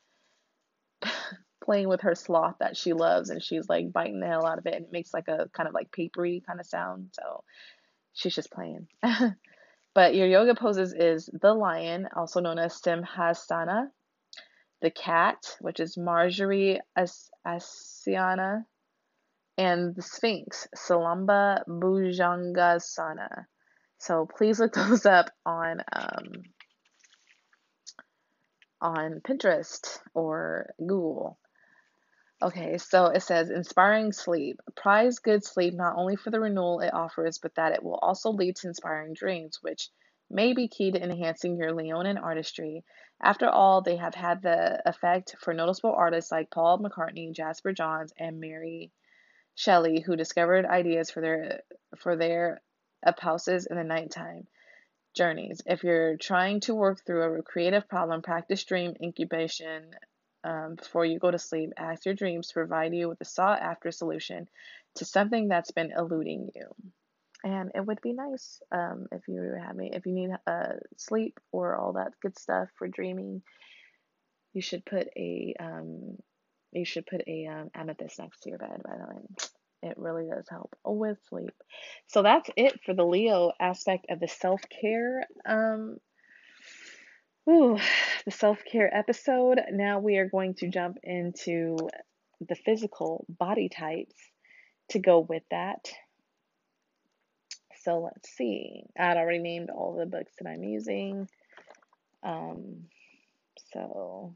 playing 1.65 1.89
with 1.89 2.01
her 2.01 2.15
sloth 2.15 2.55
that 2.59 2.77
she 2.77 2.93
loves, 2.93 3.29
and 3.29 3.43
she's 3.43 3.67
like 3.67 3.91
biting 3.91 4.19
the 4.19 4.27
hell 4.27 4.45
out 4.45 4.59
of 4.59 4.65
it, 4.67 4.75
and 4.75 4.85
it 4.85 4.91
makes 4.91 5.13
like 5.13 5.27
a 5.27 5.49
kind 5.53 5.67
of 5.67 5.73
like 5.73 5.91
papery 5.91 6.43
kind 6.45 6.59
of 6.59 6.65
sound. 6.65 7.09
So 7.13 7.43
she's 8.13 8.35
just 8.35 8.51
playing. 8.51 8.87
but 9.93 10.15
your 10.15 10.27
yoga 10.27 10.55
poses 10.55 10.93
is 10.93 11.29
the 11.33 11.53
lion, 11.53 12.07
also 12.15 12.39
known 12.39 12.59
as 12.59 12.79
Simhasana, 12.79 13.87
the 14.81 14.91
cat, 14.91 15.57
which 15.59 15.79
is 15.79 15.97
Marjorie 15.97 16.79
As- 16.95 17.29
Asiana, 17.45 18.65
and 19.57 19.95
the 19.95 20.01
Sphinx, 20.01 20.67
Salamba 20.75 21.63
Bhujangasana. 21.67 23.45
So 23.97 24.27
please 24.37 24.59
look 24.59 24.73
those 24.75 25.05
up 25.05 25.31
on 25.45 25.81
um, 25.91 26.43
on 28.81 29.21
Pinterest 29.27 29.99
or 30.13 30.73
Google. 30.79 31.39
Okay, 32.41 32.77
so 32.77 33.07
it 33.07 33.21
says 33.21 33.49
inspiring 33.49 34.11
sleep. 34.11 34.59
Prize 34.75 35.19
good 35.19 35.43
sleep 35.43 35.73
not 35.73 35.95
only 35.97 36.15
for 36.15 36.31
the 36.31 36.39
renewal 36.39 36.81
it 36.81 36.93
offers, 36.93 37.39
but 37.39 37.55
that 37.55 37.71
it 37.71 37.81
will 37.81 37.95
also 37.95 38.31
lead 38.31 38.57
to 38.57 38.67
inspiring 38.67 39.13
dreams, 39.13 39.59
which 39.61 39.89
may 40.29 40.53
be 40.53 40.67
key 40.67 40.91
to 40.91 41.01
enhancing 41.01 41.55
your 41.55 41.71
Leonin 41.71 42.17
artistry. 42.17 42.83
After 43.21 43.47
all, 43.47 43.81
they 43.81 43.95
have 43.95 44.15
had 44.15 44.41
the 44.41 44.81
effect 44.87 45.35
for 45.39 45.53
noticeable 45.53 45.93
artists 45.93 46.31
like 46.31 46.51
Paul 46.51 46.79
McCartney, 46.79 47.33
Jasper 47.33 47.71
Johns, 47.71 48.13
and 48.17 48.39
Mary 48.39 48.91
Shelley, 49.55 50.01
who 50.01 50.17
discovered 50.17 50.65
ideas 50.65 51.09
for 51.09 51.21
their 51.21 51.61
for 51.97 52.17
their 52.17 52.61
opuses 53.05 53.65
in 53.67 53.77
the 53.77 53.83
nighttime 53.83 54.47
journeys. 55.15 55.61
If 55.65 55.83
you're 55.83 56.17
trying 56.17 56.59
to 56.61 56.75
work 56.75 57.05
through 57.05 57.39
a 57.39 57.43
creative 57.43 57.87
problem, 57.87 58.21
practice 58.21 58.63
dream 58.65 58.95
incubation 59.01 59.95
um, 60.45 60.75
before 60.75 61.05
you 61.05 61.19
go 61.19 61.31
to 61.31 61.39
sleep. 61.39 61.71
Ask 61.77 62.05
your 62.05 62.15
dreams 62.15 62.47
to 62.47 62.53
provide 62.53 62.93
you 62.93 63.09
with 63.09 63.19
a 63.21 63.25
sought 63.25 63.61
after 63.61 63.91
solution 63.91 64.47
to 64.95 65.05
something 65.05 65.47
that's 65.47 65.71
been 65.71 65.91
eluding 65.97 66.51
you. 66.55 66.67
And 67.43 67.71
it 67.75 67.85
would 67.85 68.01
be 68.01 68.13
nice 68.13 68.61
um, 68.71 69.07
if 69.11 69.27
you 69.27 69.55
have 69.61 69.75
me 69.75 69.91
if 69.93 70.05
you 70.05 70.13
need 70.13 70.31
uh, 70.47 70.73
sleep 70.97 71.39
or 71.51 71.75
all 71.75 71.93
that 71.93 72.13
good 72.21 72.37
stuff 72.39 72.69
for 72.77 72.87
dreaming. 72.87 73.41
You 74.53 74.61
should 74.61 74.85
put 74.85 75.09
a 75.17 75.53
um, 75.59 76.17
you 76.71 76.85
should 76.85 77.05
put 77.05 77.21
a 77.27 77.47
um, 77.47 77.69
amethyst 77.75 78.19
next 78.19 78.41
to 78.43 78.49
your 78.49 78.57
bed, 78.59 78.81
by 78.83 78.95
the 78.97 79.15
way. 79.15 79.21
It 79.83 79.97
really 79.97 80.27
does 80.27 80.47
help 80.49 80.75
with 80.83 81.17
sleep. 81.29 81.53
So 82.07 82.23
that's 82.23 82.49
it 82.55 82.79
for 82.85 82.93
the 82.93 83.05
Leo 83.05 83.51
aspect 83.59 84.07
of 84.09 84.19
the 84.19 84.27
self 84.27 84.61
care. 84.81 85.27
Um, 85.45 85.97
ooh, 87.49 87.77
the 88.25 88.31
self 88.31 88.59
care 88.69 88.93
episode. 88.93 89.59
Now 89.71 89.99
we 89.99 90.17
are 90.17 90.29
going 90.29 90.55
to 90.55 90.69
jump 90.69 90.97
into 91.03 91.77
the 92.41 92.55
physical 92.55 93.25
body 93.29 93.69
types 93.69 94.15
to 94.89 94.99
go 94.99 95.19
with 95.19 95.43
that. 95.51 95.89
So 97.83 97.99
let's 97.99 98.29
see. 98.35 98.83
I'd 98.97 99.17
already 99.17 99.39
named 99.39 99.69
all 99.69 99.95
the 99.95 100.05
books 100.05 100.33
that 100.39 100.49
I'm 100.49 100.63
using. 100.63 101.27
Um, 102.23 102.85
so 103.73 104.33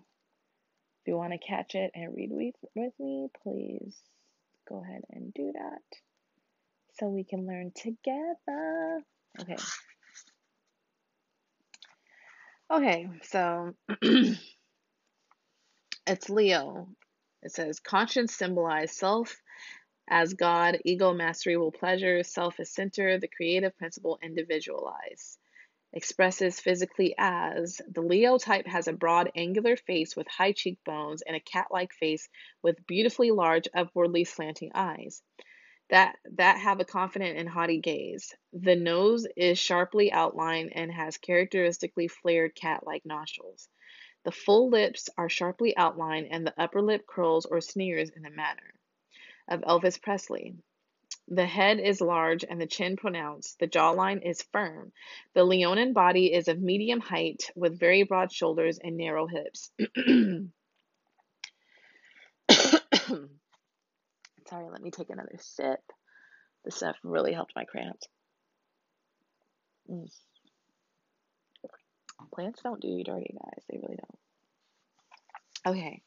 if 1.02 1.08
you 1.08 1.18
want 1.18 1.34
to 1.34 1.40
catch 1.40 1.74
it 1.76 1.92
and 1.96 2.16
read 2.16 2.30
with, 2.32 2.56
with 2.76 2.94
me, 3.00 3.30
please 3.44 3.96
go 4.68 4.84
ahead 4.84 5.02
and 5.10 5.34
do 5.34 5.52
that 5.54 5.82
so 7.00 7.08
we 7.08 7.24
can 7.24 7.48
learn 7.48 7.72
together. 7.76 9.02
Okay. 9.42 9.58
Okay, 12.72 13.10
so 13.24 13.74
it's 16.08 16.30
Leo. 16.30 16.88
It 17.42 17.52
says 17.52 17.80
conscience 17.80 18.36
symbolizes 18.36 18.96
self 18.96 19.42
as 20.10 20.34
God, 20.34 20.80
ego 20.86 21.14
mastery 21.14 21.58
will 21.58 21.72
pleasure, 21.72 22.24
self 22.24 22.60
is 22.60 22.72
center, 22.72 23.20
the 23.20 23.28
creative 23.28 23.78
principle 23.78 24.20
individualize 24.22 25.38
expresses 25.94 26.60
physically 26.60 27.16
as 27.18 27.82
the 27.90 28.02
Leo 28.02 28.38
type 28.38 28.68
has 28.68 28.88
a 28.88 28.94
broad 28.94 29.32
angular 29.36 29.76
face 29.76 30.16
with 30.16 30.28
high 30.28 30.52
cheekbones 30.52 31.24
and 31.24 31.36
a 31.36 31.40
cat 31.40 31.68
like 31.72 31.94
face 31.94 32.30
with 32.62 32.86
beautifully 32.86 33.32
large, 33.32 33.68
upwardly 33.74 34.24
slanting 34.24 34.72
eyes. 34.76 35.24
That 35.90 36.18
that 36.36 36.60
have 36.60 36.80
a 36.80 36.86
confident 36.86 37.38
and 37.38 37.50
haughty 37.50 37.80
gaze. 37.80 38.34
The 38.54 38.76
nose 38.76 39.28
is 39.36 39.58
sharply 39.58 40.12
outlined 40.12 40.72
and 40.76 40.92
has 40.92 41.18
characteristically 41.18 42.08
flared 42.08 42.56
cat-like 42.56 43.06
nostrils. 43.06 43.68
The 44.24 44.32
full 44.32 44.70
lips 44.70 45.10
are 45.18 45.30
sharply 45.30 45.76
outlined 45.76 46.28
and 46.32 46.46
the 46.46 46.62
upper 46.62 46.82
lip 46.82 47.08
curls 47.08 47.46
or 47.46 47.62
sneers 47.62 48.10
in 48.10 48.22
the 48.22 48.30
manner 48.30 48.74
of 49.48 49.62
Elvis 49.62 50.02
Presley. 50.02 50.56
The 51.28 51.46
head 51.46 51.80
is 51.80 52.02
large 52.02 52.44
and 52.44 52.60
the 52.60 52.68
chin 52.68 52.98
pronounced. 52.98 53.60
The 53.60 53.68
jawline 53.68 54.22
is 54.28 54.44
firm. 54.52 54.92
The 55.34 55.44
leonine 55.44 55.94
body 55.94 56.34
is 56.34 56.48
of 56.48 56.60
medium 56.60 57.00
height 57.00 57.50
with 57.56 57.80
very 57.80 58.04
broad 58.04 58.32
shoulders 58.32 58.80
and 58.80 58.98
narrow 58.98 59.28
hips. 59.28 59.72
Sorry, 64.50 64.68
let 64.70 64.82
me 64.82 64.92
take 64.92 65.10
another 65.10 65.38
sip. 65.40 65.80
This 66.66 66.76
stuff 66.76 66.96
really 67.04 67.34
helped 67.34 67.54
my 67.56 67.66
cramps. 67.66 68.08
Mm. 69.90 70.10
Plants 72.34 72.62
don't 72.64 72.82
do 72.82 72.88
you 72.88 73.04
dirty, 73.04 73.34
guys. 73.34 73.64
They 73.70 73.78
really 73.78 73.98
don't. 73.98 75.76
Okay. 75.76 76.02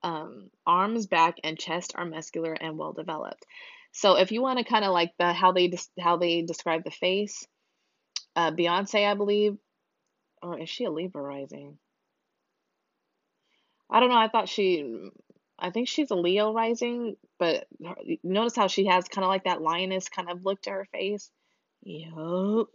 Um, 0.00 0.50
arms, 0.64 1.08
back, 1.08 1.38
and 1.42 1.58
chest 1.58 1.94
are 1.96 2.04
muscular 2.04 2.52
and 2.52 2.78
well 2.78 2.92
developed. 2.92 3.44
So 3.90 4.16
if 4.16 4.30
you 4.30 4.40
want 4.40 4.60
to 4.60 4.64
kind 4.64 4.84
of 4.84 4.92
like 4.92 5.12
the 5.18 5.32
how 5.32 5.50
they 5.50 5.72
how 5.98 6.16
they 6.16 6.42
describe 6.42 6.84
the 6.84 6.92
face, 6.92 7.44
uh, 8.36 8.52
Beyonce, 8.52 9.10
I 9.10 9.14
believe, 9.14 9.58
or 10.40 10.60
is 10.60 10.70
she 10.70 10.84
a 10.84 10.90
Libra 10.90 11.20
rising? 11.20 11.78
I 13.90 13.98
don't 13.98 14.10
know. 14.10 14.18
I 14.18 14.28
thought 14.28 14.48
she 14.48 15.10
I 15.58 15.70
think 15.70 15.88
she's 15.88 16.10
a 16.10 16.16
Leo 16.16 16.52
rising, 16.52 17.16
but 17.38 17.66
notice 18.22 18.54
how 18.54 18.68
she 18.68 18.86
has 18.86 19.08
kind 19.08 19.24
of 19.24 19.28
like 19.28 19.44
that 19.44 19.60
lioness 19.60 20.08
kind 20.08 20.30
of 20.30 20.44
look 20.44 20.62
to 20.62 20.70
her 20.70 20.86
face. 20.92 21.30
Yup. 21.82 22.68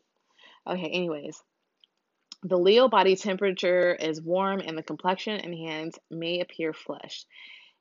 Okay, 0.67 0.89
anyways. 0.89 1.41
The 2.43 2.57
Leo 2.57 2.89
body 2.89 3.15
temperature 3.15 3.95
is 3.95 4.21
warm 4.21 4.59
and 4.59 4.77
the 4.77 4.83
complexion 4.83 5.39
and 5.39 5.55
hands 5.55 5.97
may 6.11 6.41
appear 6.41 6.73
flushed. 6.73 7.25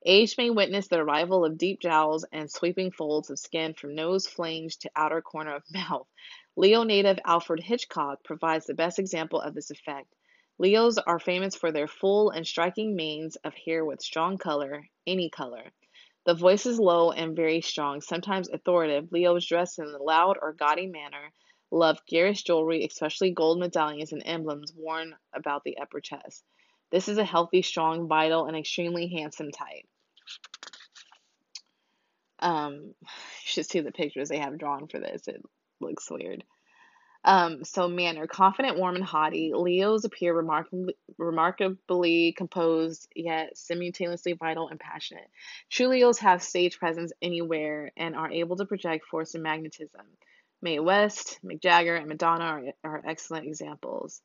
Age 0.05 0.37
may 0.37 0.51
witness 0.51 0.89
the 0.89 0.99
arrival 0.99 1.45
of 1.45 1.59
deep 1.59 1.81
jowls 1.81 2.25
and 2.33 2.51
sweeping 2.51 2.91
folds 2.91 3.31
of 3.31 3.39
skin 3.39 3.75
from 3.75 3.95
nose 3.95 4.27
flange 4.27 4.79
to 4.79 4.91
outer 4.95 5.23
corner 5.23 5.57
of 5.57 5.65
mouth. 5.73 6.07
Leo 6.57 6.83
native 6.85 7.19
Alfred 7.25 7.61
Hitchcock 7.61 8.23
provides 8.25 8.67
the 8.67 8.75
best 8.75 8.99
example 8.99 9.41
of 9.41 9.55
this 9.55 9.71
effect. 9.71 10.13
Leos 10.59 10.99
are 10.99 11.19
famous 11.19 11.57
for 11.57 11.73
their 11.73 11.89
full 11.89 12.31
and 12.31 12.47
striking 12.47 12.95
manes 12.95 13.37
of 13.37 13.55
hair 13.55 13.85
with 13.85 14.03
strong 14.03 14.39
color, 14.39 14.89
any 15.07 15.31
color. 15.31 15.73
The 16.25 16.35
voice 16.35 16.67
is 16.67 16.79
low 16.79 17.11
and 17.11 17.35
very 17.35 17.61
strong, 17.61 18.01
sometimes 18.01 18.49
authoritative. 18.49 19.11
Leos 19.11 19.47
dress 19.47 19.79
in 19.79 19.87
a 19.87 20.03
loud 20.03 20.39
or 20.41 20.53
gaudy 20.53 20.87
manner, 20.87 21.33
love 21.73 21.99
garish 22.07 22.45
jewelry, 22.45 22.85
especially 22.85 23.33
gold 23.33 23.59
medallions 23.59 24.13
and 24.13 24.23
emblems 24.25 24.73
worn 24.77 25.17
about 25.33 25.65
the 25.65 25.79
upper 25.79 26.01
chest. 26.01 26.45
This 26.91 27.09
is 27.09 27.19
a 27.19 27.25
healthy, 27.25 27.63
strong, 27.63 28.07
vital, 28.07 28.47
and 28.47 28.57
extremely 28.57 29.09
handsome 29.09 29.51
type. 29.51 29.87
Um, 32.39 32.95
you 33.03 33.47
should 33.47 33.67
see 33.67 33.81
the 33.81 33.91
pictures 33.91 34.29
they 34.29 34.39
have 34.39 34.59
drawn 34.59 34.87
for 34.87 35.01
this. 35.01 35.27
It 35.27 35.43
looks 35.81 36.11
weird. 36.11 36.45
Um, 37.25 37.65
so 37.65 37.89
manner, 37.89 38.27
confident, 38.27 38.79
warm, 38.79 38.97
and 38.97 39.05
haughty. 39.05 39.53
Leos 39.55 40.05
appear 40.05 40.35
remarkably, 40.35 40.97
remarkably 41.19 42.33
composed, 42.33 43.09
yet 43.15 43.57
simultaneously 43.57 44.33
vital 44.33 44.69
and 44.69 44.81
passionate. 44.81 45.31
True 45.71 45.89
Leos 45.89 46.19
have 46.19 46.43
stage 46.43 46.79
presence 46.79 47.13
anywhere 47.23 47.93
and 47.97 48.17
are 48.17 48.31
able 48.31 48.57
to 48.57 48.65
project 48.65 49.07
force 49.07 49.35
and 49.35 49.43
magnetism. 49.43 50.07
Mae 50.63 50.81
West, 50.81 51.39
Mick 51.45 51.61
Jagger, 51.61 51.95
and 51.97 52.09
Madonna 52.09 52.45
are, 52.45 52.63
are 52.85 53.03
excellent 53.07 53.47
examples. 53.47 54.21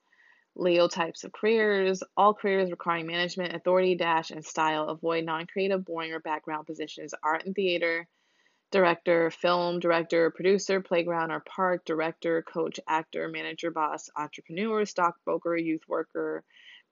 Leo 0.55 0.87
types 0.87 1.23
of 1.23 1.31
careers, 1.31 2.01
all 2.15 2.33
careers 2.33 2.71
requiring 2.71 3.05
management, 3.05 3.55
authority, 3.55 3.93
dash, 3.95 4.31
and 4.31 4.43
style. 4.43 4.89
Avoid 4.89 5.23
non 5.23 5.45
creative, 5.45 5.85
boring, 5.85 6.13
or 6.13 6.19
background 6.19 6.65
positions. 6.65 7.13
Art 7.23 7.45
and 7.45 7.53
theater, 7.53 8.07
director, 8.71 9.31
film 9.31 9.79
director, 9.79 10.31
producer, 10.31 10.81
playground 10.81 11.31
or 11.31 11.39
park, 11.41 11.85
director, 11.85 12.43
coach, 12.43 12.79
actor, 12.87 13.29
manager, 13.29 13.71
boss, 13.71 14.09
entrepreneur, 14.15 14.85
stockbroker, 14.85 15.55
youth 15.55 15.83
worker, 15.87 16.43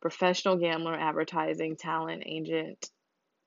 professional 0.01 0.55
gambler, 0.55 0.93
advertising, 0.93 1.75
talent, 1.75 2.23
agent, 2.25 2.89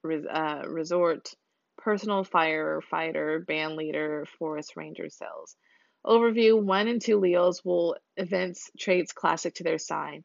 res, 0.02 0.24
uh, 0.26 0.62
resort, 0.66 1.32
personal 1.78 2.24
firefighter, 2.24 3.46
band 3.46 3.76
leader, 3.76 4.26
forest 4.38 4.76
ranger, 4.76 5.08
sales. 5.08 5.56
Overview 6.04 6.62
1 6.62 6.88
and 6.88 7.00
2 7.00 7.18
Leos 7.18 7.64
will 7.64 7.96
events 8.16 8.70
traits 8.78 9.12
classic 9.12 9.54
to 9.54 9.64
their 9.64 9.78
sign. 9.78 10.24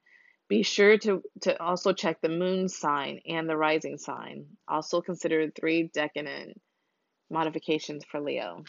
Be 0.50 0.62
sure 0.62 0.98
to, 1.00 1.24
to 1.42 1.62
also 1.62 1.94
check 1.94 2.20
the 2.22 2.30
moon 2.30 2.68
sign 2.68 3.22
and 3.28 3.50
the 3.50 3.58
rising 3.58 3.98
sign. 3.98 4.46
Also 4.68 5.02
consider 5.02 5.50
three 5.50 5.90
decanate 5.94 6.58
modifications 7.34 8.06
for 8.06 8.22
Leo. 8.22 8.64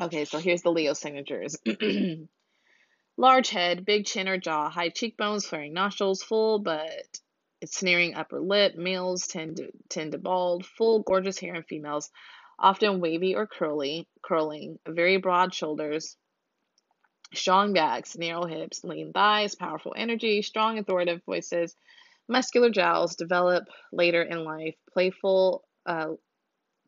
Okay, 0.00 0.24
so 0.24 0.38
here's 0.38 0.62
the 0.62 0.70
Leo 0.70 0.92
signatures. 0.92 1.56
Large 3.16 3.50
head, 3.50 3.84
big 3.84 4.06
chin 4.06 4.28
or 4.28 4.38
jaw, 4.38 4.70
high 4.70 4.90
cheekbones, 4.90 5.44
flaring 5.44 5.72
nostrils, 5.72 6.22
full 6.22 6.60
but 6.60 7.18
sneering 7.64 8.14
upper 8.14 8.40
lip. 8.40 8.76
Males 8.76 9.26
tend 9.26 9.56
to 9.56 9.72
tend 9.88 10.12
to 10.12 10.18
bald, 10.18 10.64
full 10.64 11.02
gorgeous 11.02 11.38
hair 11.38 11.54
in 11.54 11.64
females, 11.64 12.10
often 12.60 13.00
wavy 13.00 13.34
or 13.34 13.48
curly, 13.48 14.06
curling, 14.22 14.78
very 14.86 15.16
broad 15.16 15.52
shoulders, 15.52 16.16
strong 17.34 17.72
backs, 17.72 18.16
narrow 18.16 18.46
hips, 18.46 18.84
lean 18.84 19.12
thighs, 19.12 19.56
powerful 19.56 19.94
energy, 19.96 20.42
strong 20.42 20.78
authoritative 20.78 21.24
voices, 21.24 21.74
muscular 22.28 22.70
jowls 22.70 23.16
develop 23.16 23.64
later 23.92 24.22
in 24.22 24.44
life, 24.44 24.76
playful 24.92 25.64
uh, 25.86 26.12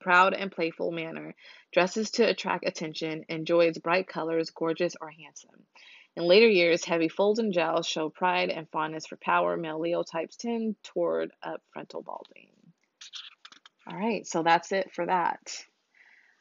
proud 0.01 0.35
and 0.35 0.51
playful 0.51 0.91
manner, 0.91 1.35
dresses 1.73 2.11
to 2.13 2.29
attract 2.29 2.67
attention, 2.67 3.25
enjoys 3.29 3.79
bright 3.79 4.09
colors, 4.09 4.51
gorgeous 4.51 4.97
or 5.01 5.11
handsome. 5.11 5.67
In 6.17 6.25
later 6.25 6.49
years, 6.49 6.85
heavy 6.85 7.09
folds 7.09 7.39
and 7.39 7.53
jowls 7.53 7.87
show 7.87 8.11
pride 8.11 8.51
and 8.51 8.69
fondness 8.71 9.07
for 9.07 9.17
power. 9.17 9.57
Male 9.57 9.79
Leo 9.79 10.03
types 10.03 10.37
tend 10.37 10.77
toward 10.83 11.31
up 11.43 11.63
frontal 11.73 12.03
balding. 12.03 12.51
All 13.87 13.97
right, 13.97 14.27
so 14.27 14.43
that's 14.43 14.73
it 14.73 14.93
for 14.93 15.07
that. 15.07 15.65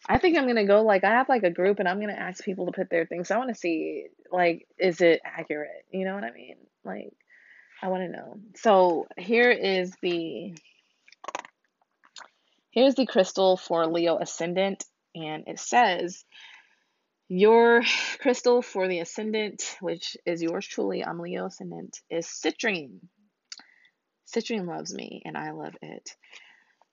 I 0.07 0.17
think 0.17 0.37
I'm 0.37 0.47
gonna 0.47 0.65
go 0.65 0.81
like 0.81 1.03
I 1.03 1.11
have 1.11 1.29
like 1.29 1.43
a 1.43 1.51
group 1.51 1.79
and 1.79 1.87
I'm 1.87 1.99
gonna 1.99 2.13
ask 2.13 2.43
people 2.43 2.65
to 2.65 2.71
put 2.71 2.89
their 2.89 3.05
things. 3.05 3.31
I 3.31 3.37
want 3.37 3.49
to 3.49 3.55
see 3.55 4.07
like 4.31 4.67
is 4.77 5.01
it 5.01 5.21
accurate? 5.25 5.85
You 5.91 6.05
know 6.05 6.15
what 6.15 6.23
I 6.23 6.31
mean? 6.31 6.55
Like 6.83 7.13
I 7.81 7.89
want 7.89 8.03
to 8.03 8.09
know. 8.09 8.39
So 8.55 9.07
here 9.17 9.51
is 9.51 9.93
the 10.01 10.53
Here's 12.71 12.95
the 12.95 13.07
crystal 13.07 13.57
for 13.57 13.87
Leo 13.87 14.19
Ascendant, 14.19 14.85
and 15.15 15.43
it 15.47 15.59
says, 15.59 16.23
Your 17.27 17.81
crystal 18.19 18.61
for 18.61 18.87
the 18.87 18.99
Ascendant, 18.99 19.77
which 19.81 20.15
is 20.25 20.41
yours 20.43 20.67
truly, 20.67 21.03
I'm 21.03 21.19
Leo 21.19 21.47
Ascendant, 21.47 21.97
is 22.11 22.27
citrine. 22.27 22.99
Citrine 24.27 24.67
loves 24.67 24.93
me, 24.93 25.23
and 25.25 25.35
I 25.35 25.51
love 25.51 25.75
it. 25.81 26.11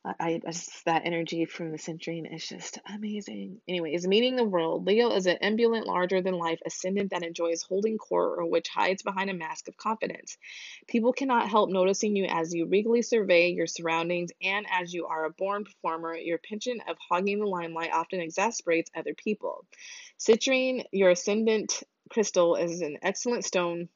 I, 0.06 0.40
I 0.44 0.52
just 0.52 0.84
that 0.84 1.02
energy 1.04 1.44
from 1.46 1.72
the 1.72 1.78
citrine 1.78 2.32
is 2.32 2.46
just 2.46 2.78
amazing. 2.86 3.60
Anyways, 3.66 4.06
meeting 4.06 4.36
the 4.36 4.44
world. 4.44 4.86
Leo 4.86 5.10
is 5.10 5.26
an 5.26 5.38
ambulant, 5.40 5.86
larger 5.86 6.22
than 6.22 6.34
life 6.34 6.60
ascendant 6.64 7.10
that 7.10 7.24
enjoys 7.24 7.62
holding 7.62 7.98
court 7.98 8.38
or 8.38 8.46
which 8.46 8.68
hides 8.68 9.02
behind 9.02 9.30
a 9.30 9.34
mask 9.34 9.66
of 9.68 9.76
confidence. 9.76 10.38
People 10.86 11.12
cannot 11.12 11.48
help 11.48 11.70
noticing 11.70 12.14
you 12.14 12.26
as 12.26 12.54
you 12.54 12.66
regally 12.66 13.02
survey 13.02 13.50
your 13.50 13.66
surroundings, 13.66 14.30
and 14.42 14.66
as 14.70 14.94
you 14.94 15.06
are 15.06 15.24
a 15.24 15.30
born 15.30 15.64
performer, 15.64 16.14
your 16.14 16.38
penchant 16.38 16.82
of 16.88 16.96
hogging 17.08 17.40
the 17.40 17.46
limelight 17.46 17.92
often 17.92 18.20
exasperates 18.20 18.90
other 18.94 19.14
people. 19.14 19.64
Citrine, 20.18 20.84
your 20.92 21.10
ascendant 21.10 21.82
crystal, 22.10 22.54
is 22.54 22.80
an 22.80 22.98
excellent 23.02 23.44
stone 23.44 23.88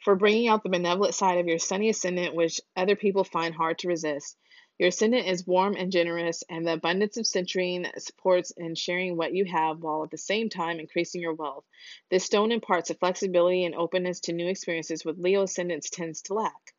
for 0.00 0.16
bringing 0.16 0.48
out 0.48 0.62
the 0.62 0.70
benevolent 0.70 1.14
side 1.14 1.38
of 1.38 1.46
your 1.46 1.58
sunny 1.58 1.90
ascendant, 1.90 2.34
which 2.34 2.60
other 2.74 2.96
people 2.96 3.22
find 3.22 3.54
hard 3.54 3.78
to 3.78 3.88
resist. 3.88 4.36
Your 4.78 4.88
ascendant 4.88 5.28
is 5.28 5.46
warm 5.46 5.76
and 5.76 5.92
generous, 5.92 6.42
and 6.48 6.66
the 6.66 6.72
abundance 6.72 7.18
of 7.18 7.26
citrine 7.26 7.86
supports 8.00 8.50
in 8.52 8.74
sharing 8.74 9.14
what 9.14 9.34
you 9.34 9.44
have 9.44 9.82
while 9.82 10.02
at 10.04 10.10
the 10.10 10.16
same 10.16 10.48
time 10.48 10.80
increasing 10.80 11.20
your 11.20 11.34
wealth. 11.34 11.66
This 12.08 12.24
stone 12.24 12.50
imparts 12.50 12.88
a 12.88 12.94
flexibility 12.94 13.64
and 13.64 13.74
openness 13.74 14.20
to 14.20 14.32
new 14.32 14.48
experiences, 14.48 15.04
with 15.04 15.18
Leo 15.18 15.42
ascendants 15.42 15.90
tends 15.90 16.22
to 16.22 16.34
lack. 16.34 16.74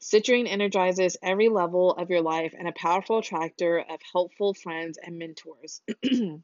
Citrine 0.00 0.48
energizes 0.48 1.18
every 1.22 1.50
level 1.50 1.92
of 1.92 2.08
your 2.08 2.22
life 2.22 2.54
and 2.58 2.66
a 2.66 2.72
powerful 2.72 3.18
attractor 3.18 3.80
of 3.80 4.00
helpful 4.12 4.54
friends 4.54 4.96
and 4.96 5.18
mentors. 5.18 5.82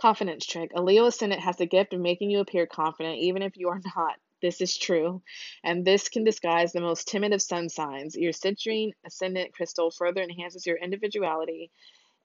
Confidence 0.00 0.46
trick. 0.46 0.70
A 0.74 0.80
Leo 0.80 1.04
ascendant 1.04 1.42
has 1.42 1.58
the 1.58 1.66
gift 1.66 1.92
of 1.92 2.00
making 2.00 2.30
you 2.30 2.40
appear 2.40 2.66
confident 2.66 3.18
even 3.18 3.42
if 3.42 3.58
you 3.58 3.68
are 3.68 3.82
not 3.94 4.16
This 4.40 4.60
is 4.60 4.76
true, 4.76 5.22
and 5.62 5.84
this 5.84 6.08
can 6.08 6.24
disguise 6.24 6.72
the 6.72 6.80
most 6.80 7.08
timid 7.08 7.32
of 7.32 7.42
sun 7.42 7.68
signs. 7.68 8.16
Your 8.16 8.32
citrine 8.32 8.92
ascendant 9.04 9.52
crystal 9.52 9.90
further 9.90 10.22
enhances 10.22 10.66
your 10.66 10.76
individuality 10.76 11.70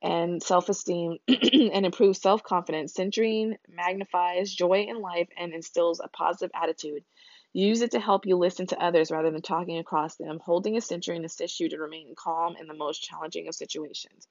and 0.01 0.41
self 0.41 0.69
esteem 0.69 1.17
and 1.27 1.85
improves 1.85 2.21
self 2.21 2.43
confidence. 2.43 2.93
Citrine 2.93 3.55
magnifies 3.69 4.53
joy 4.53 4.85
in 4.87 5.01
life 5.01 5.27
and 5.37 5.53
instills 5.53 5.99
a 5.99 6.07
positive 6.09 6.51
attitude. 6.53 7.03
Use 7.53 7.81
it 7.81 7.91
to 7.91 7.99
help 7.99 8.25
you 8.25 8.35
listen 8.35 8.67
to 8.67 8.83
others 8.83 9.11
rather 9.11 9.31
than 9.31 9.41
talking 9.41 9.77
across 9.77 10.17
them. 10.17 10.39
Holding 10.43 10.75
a 10.75 10.81
citrine 10.81 11.23
assists 11.23 11.59
you 11.59 11.69
to 11.69 11.77
remain 11.77 12.13
calm 12.15 12.55
in 12.59 12.67
the 12.67 12.73
most 12.73 13.01
challenging 13.01 13.47
of 13.47 13.55
situations. 13.55 14.27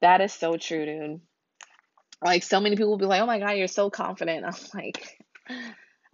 That 0.00 0.20
is 0.20 0.32
so 0.32 0.56
true, 0.56 0.86
dude. 0.86 1.20
Like, 2.22 2.42
so 2.42 2.60
many 2.60 2.76
people 2.76 2.90
will 2.90 2.98
be 2.98 3.06
like, 3.06 3.20
oh 3.20 3.26
my 3.26 3.40
God, 3.40 3.52
you're 3.52 3.66
so 3.66 3.90
confident. 3.90 4.44
I'm 4.46 4.54
like, 4.72 5.18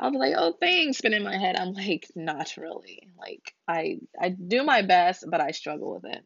I'll 0.00 0.10
be 0.10 0.18
like, 0.18 0.34
oh, 0.36 0.54
thanks. 0.58 1.02
But 1.02 1.12
in 1.12 1.22
my 1.22 1.36
head, 1.36 1.56
I'm 1.56 1.74
like, 1.74 2.08
not 2.16 2.56
really. 2.56 3.08
Like, 3.18 3.54
I 3.68 3.98
I 4.18 4.30
do 4.30 4.64
my 4.64 4.82
best, 4.82 5.24
but 5.28 5.40
I 5.42 5.50
struggle 5.50 5.94
with 5.94 6.06
it. 6.06 6.24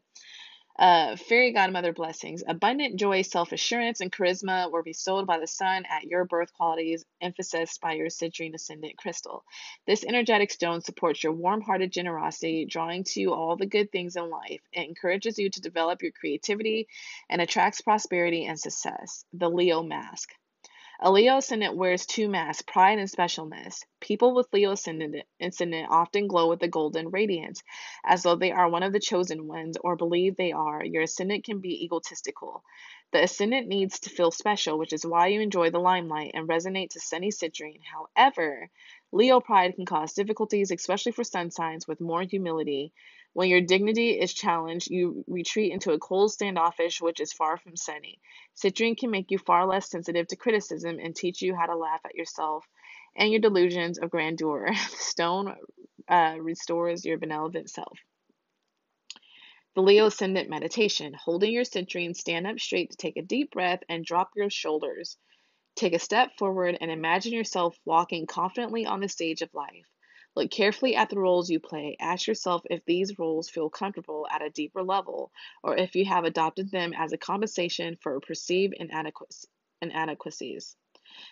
Uh, 0.77 1.15
fairy 1.15 1.53
godmother 1.53 1.93
blessings. 1.93 2.43
Abundant 2.47 2.97
joy, 2.99 3.21
self 3.21 3.51
assurance, 3.53 4.01
and 4.01 4.11
charisma 4.11 4.69
were 4.71 4.83
bestowed 4.83 5.25
by 5.25 5.39
the 5.39 5.47
sun 5.47 5.85
at 5.89 6.03
your 6.03 6.25
birth 6.25 6.53
qualities, 6.53 7.05
emphasized 7.21 7.79
by 7.81 7.93
your 7.93 8.07
citrine 8.07 8.53
ascendant 8.53 8.97
crystal. 8.97 9.45
This 9.87 10.03
energetic 10.05 10.51
stone 10.51 10.81
supports 10.81 11.23
your 11.23 11.33
warm 11.33 11.61
hearted 11.61 11.91
generosity, 11.91 12.65
drawing 12.65 13.05
to 13.05 13.21
you 13.21 13.33
all 13.33 13.55
the 13.55 13.65
good 13.65 13.91
things 13.91 14.17
in 14.17 14.29
life. 14.29 14.61
It 14.73 14.87
encourages 14.87 15.37
you 15.37 15.49
to 15.49 15.61
develop 15.61 16.01
your 16.01 16.11
creativity 16.11 16.87
and 17.29 17.41
attracts 17.41 17.81
prosperity 17.81 18.45
and 18.45 18.59
success. 18.59 19.23
The 19.33 19.49
Leo 19.49 19.83
Mask. 19.83 20.29
A 21.01 21.11
Leo 21.11 21.37
ascendant 21.37 21.75
wears 21.75 22.05
two 22.05 22.29
masks, 22.29 22.61
pride 22.61 22.99
and 22.99 23.09
specialness. 23.09 23.83
People 23.99 24.33
with 24.33 24.47
Leo 24.53 24.71
ascendant, 24.71 25.25
often 25.89 26.27
glow 26.27 26.47
with 26.47 26.63
a 26.63 26.69
golden 26.69 27.09
radiance, 27.09 27.61
as 28.05 28.23
though 28.23 28.35
they 28.35 28.51
are 28.51 28.69
one 28.69 28.81
of 28.81 28.93
the 28.93 28.99
chosen 28.99 29.45
ones 29.45 29.75
or 29.83 29.97
believe 29.97 30.37
they 30.37 30.53
are. 30.53 30.83
Your 30.85 31.03
ascendant 31.03 31.43
can 31.43 31.59
be 31.59 31.83
egotistical. 31.83 32.63
The 33.11 33.23
ascendant 33.23 33.67
needs 33.67 33.99
to 33.99 34.09
feel 34.09 34.31
special, 34.31 34.77
which 34.77 34.93
is 34.93 35.05
why 35.05 35.27
you 35.27 35.41
enjoy 35.41 35.69
the 35.69 35.79
limelight 35.79 36.31
and 36.33 36.47
resonate 36.47 36.91
to 36.91 36.99
sunny 37.01 37.29
citrine. 37.29 37.81
However, 37.83 38.69
Leo 39.11 39.41
pride 39.41 39.75
can 39.75 39.85
cause 39.85 40.13
difficulties, 40.13 40.71
especially 40.71 41.11
for 41.11 41.23
sun 41.23 41.51
signs 41.51 41.87
with 41.87 41.99
more 41.99 42.23
humility. 42.23 42.93
When 43.35 43.49
your 43.49 43.59
dignity 43.59 44.11
is 44.11 44.33
challenged, 44.33 44.89
you 44.89 45.25
retreat 45.27 45.73
into 45.73 45.91
a 45.91 45.99
cold 45.99 46.31
standoffish, 46.31 47.01
which 47.01 47.19
is 47.19 47.33
far 47.33 47.57
from 47.57 47.75
sunny. 47.75 48.17
Citrine 48.55 48.97
can 48.97 49.11
make 49.11 49.29
you 49.29 49.37
far 49.37 49.65
less 49.65 49.89
sensitive 49.89 50.29
to 50.29 50.37
criticism 50.37 50.99
and 50.99 51.13
teach 51.13 51.41
you 51.41 51.53
how 51.53 51.65
to 51.65 51.75
laugh 51.75 51.99
at 52.05 52.15
yourself 52.15 52.65
and 53.13 53.31
your 53.31 53.41
delusions 53.41 53.99
of 53.99 54.09
grandeur. 54.09 54.73
Stone 54.87 55.53
uh, 56.07 56.35
restores 56.39 57.03
your 57.03 57.17
benevolent 57.17 57.69
self. 57.69 57.99
The 59.73 59.81
Leo 59.81 60.05
Ascendant 60.05 60.49
Meditation. 60.49 61.13
Holding 61.13 61.51
your 61.51 61.65
citrine, 61.65 62.15
stand 62.15 62.47
up 62.47 62.57
straight 62.57 62.91
to 62.91 62.97
take 62.97 63.17
a 63.17 63.21
deep 63.21 63.51
breath 63.51 63.83
and 63.89 64.05
drop 64.05 64.31
your 64.37 64.49
shoulders. 64.49 65.17
Take 65.75 65.91
a 65.91 65.99
step 65.99 66.37
forward 66.37 66.77
and 66.79 66.89
imagine 66.89 67.33
yourself 67.33 67.77
walking 67.83 68.27
confidently 68.27 68.85
on 68.85 69.01
the 69.01 69.09
stage 69.09 69.41
of 69.41 69.53
life. 69.53 69.89
Look 70.35 70.51
carefully 70.51 70.95
at 70.95 71.09
the 71.09 71.19
roles 71.19 71.49
you 71.49 71.59
play. 71.59 71.95
Ask 71.99 72.27
yourself 72.27 72.63
if 72.69 72.83
these 72.85 73.17
roles 73.17 73.49
feel 73.49 73.69
comfortable 73.69 74.27
at 74.29 74.41
a 74.41 74.49
deeper 74.49 74.83
level, 74.83 75.31
or 75.63 75.77
if 75.77 75.95
you 75.95 76.05
have 76.05 76.25
adopted 76.25 76.69
them 76.69 76.93
as 76.93 77.13
a 77.13 77.17
compensation 77.17 77.97
for 78.01 78.19
perceived 78.19 78.75
inadequacies. 79.81 80.75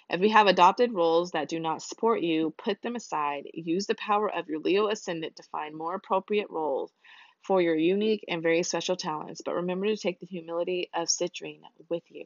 If 0.09 0.21
you 0.21 0.29
have 0.29 0.47
adopted 0.47 0.93
roles 0.93 1.31
that 1.31 1.49
do 1.49 1.59
not 1.59 1.81
support 1.81 2.21
you, 2.21 2.53
put 2.57 2.81
them 2.81 2.95
aside. 2.95 3.49
Use 3.53 3.87
the 3.87 3.95
power 3.95 4.31
of 4.31 4.47
your 4.47 4.59
Leo 4.59 4.87
ascendant 4.87 5.35
to 5.37 5.43
find 5.43 5.75
more 5.75 5.95
appropriate 5.95 6.49
roles 6.49 6.93
for 7.41 7.61
your 7.61 7.75
unique 7.75 8.23
and 8.29 8.41
very 8.41 8.63
special 8.63 8.95
talents. 8.95 9.41
But 9.43 9.55
remember 9.55 9.87
to 9.87 9.97
take 9.97 10.19
the 10.19 10.25
humility 10.25 10.89
of 10.93 11.09
citrine 11.09 11.61
with 11.89 12.03
you. 12.09 12.25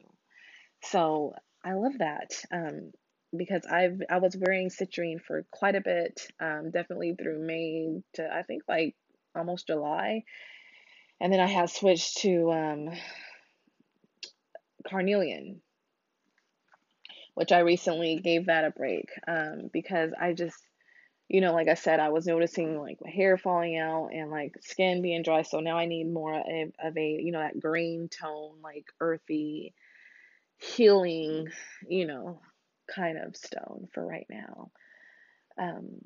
So 0.82 1.34
I 1.64 1.72
love 1.72 1.98
that. 1.98 2.30
Um, 2.52 2.92
because 3.36 3.62
I've 3.66 4.00
I 4.08 4.18
was 4.18 4.36
wearing 4.36 4.70
citrine 4.70 5.20
for 5.20 5.44
quite 5.50 5.74
a 5.74 5.80
bit, 5.80 6.26
um, 6.40 6.70
definitely 6.70 7.14
through 7.14 7.44
May 7.44 8.02
to 8.14 8.34
I 8.34 8.42
think 8.42 8.62
like 8.68 8.94
almost 9.34 9.66
July, 9.66 10.24
and 11.20 11.32
then 11.32 11.40
I 11.40 11.46
have 11.46 11.70
switched 11.70 12.18
to 12.18 12.52
um, 12.52 12.90
carnelian, 14.88 15.60
which 17.34 17.52
I 17.52 17.60
recently 17.60 18.16
gave 18.16 18.46
that 18.46 18.64
a 18.64 18.70
break 18.70 19.10
um, 19.26 19.68
because 19.72 20.12
I 20.18 20.32
just 20.32 20.58
you 21.28 21.42
know 21.42 21.52
like 21.52 21.68
I 21.68 21.74
said 21.74 22.00
I 22.00 22.08
was 22.08 22.26
noticing 22.26 22.80
like 22.80 22.98
my 23.04 23.10
hair 23.10 23.36
falling 23.36 23.76
out 23.76 24.08
and 24.12 24.30
like 24.30 24.54
skin 24.62 25.02
being 25.02 25.22
dry, 25.22 25.42
so 25.42 25.60
now 25.60 25.76
I 25.76 25.84
need 25.86 26.10
more 26.10 26.34
of, 26.34 26.72
of 26.82 26.96
a 26.96 27.20
you 27.22 27.32
know 27.32 27.40
that 27.40 27.60
green 27.60 28.08
tone 28.08 28.56
like 28.62 28.86
earthy 29.00 29.74
healing 30.60 31.48
you 31.86 32.06
know 32.06 32.40
kind 32.94 33.18
of 33.18 33.36
stone 33.36 33.88
for 33.92 34.04
right 34.04 34.26
now. 34.30 34.70
Um, 35.58 36.00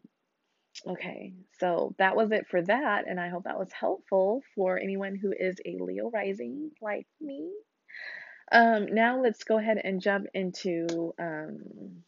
okay, 0.87 1.35
so 1.59 1.95
that 1.99 2.17
was 2.17 2.33
it 2.33 2.47
for 2.51 2.63
that, 2.63 3.05
and 3.09 3.21
I 3.21 3.29
hope 3.29 3.45
that 3.45 3.59
was 3.59 3.73
helpful 3.73 4.43
for 4.55 4.79
anyone 4.79 5.17
who 5.17 5.33
is 5.33 5.57
a 5.65 5.77
Leo 5.79 6.11
rising 6.11 6.71
like 6.81 7.07
me. 7.21 7.51
Um, 8.51 8.87
now 8.93 9.23
let's 9.23 9.45
go 9.45 9.59
ahead 9.59 9.79
and 9.83 10.03
jump 10.03 10.27
into 10.35 11.15
um, 11.19 12.03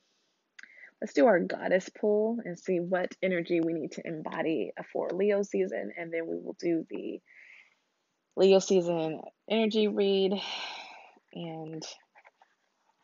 let's 1.01 1.15
do 1.15 1.27
our 1.27 1.41
goddess 1.41 1.89
pull 1.89 2.39
and 2.45 2.59
see 2.59 2.81
what 2.81 3.15
energy 3.23 3.61
we 3.61 3.73
need 3.73 3.93
to 3.93 4.07
embody 4.07 4.73
for 4.93 5.11
Leo 5.11 5.43
season, 5.43 5.93
and 5.99 6.13
then 6.13 6.27
we 6.27 6.39
will 6.39 6.57
do 6.59 6.87
the 6.91 7.21
Leo 8.37 8.59
season 8.59 9.21
energy 9.49 9.89
read 9.89 10.33
and 11.35 11.83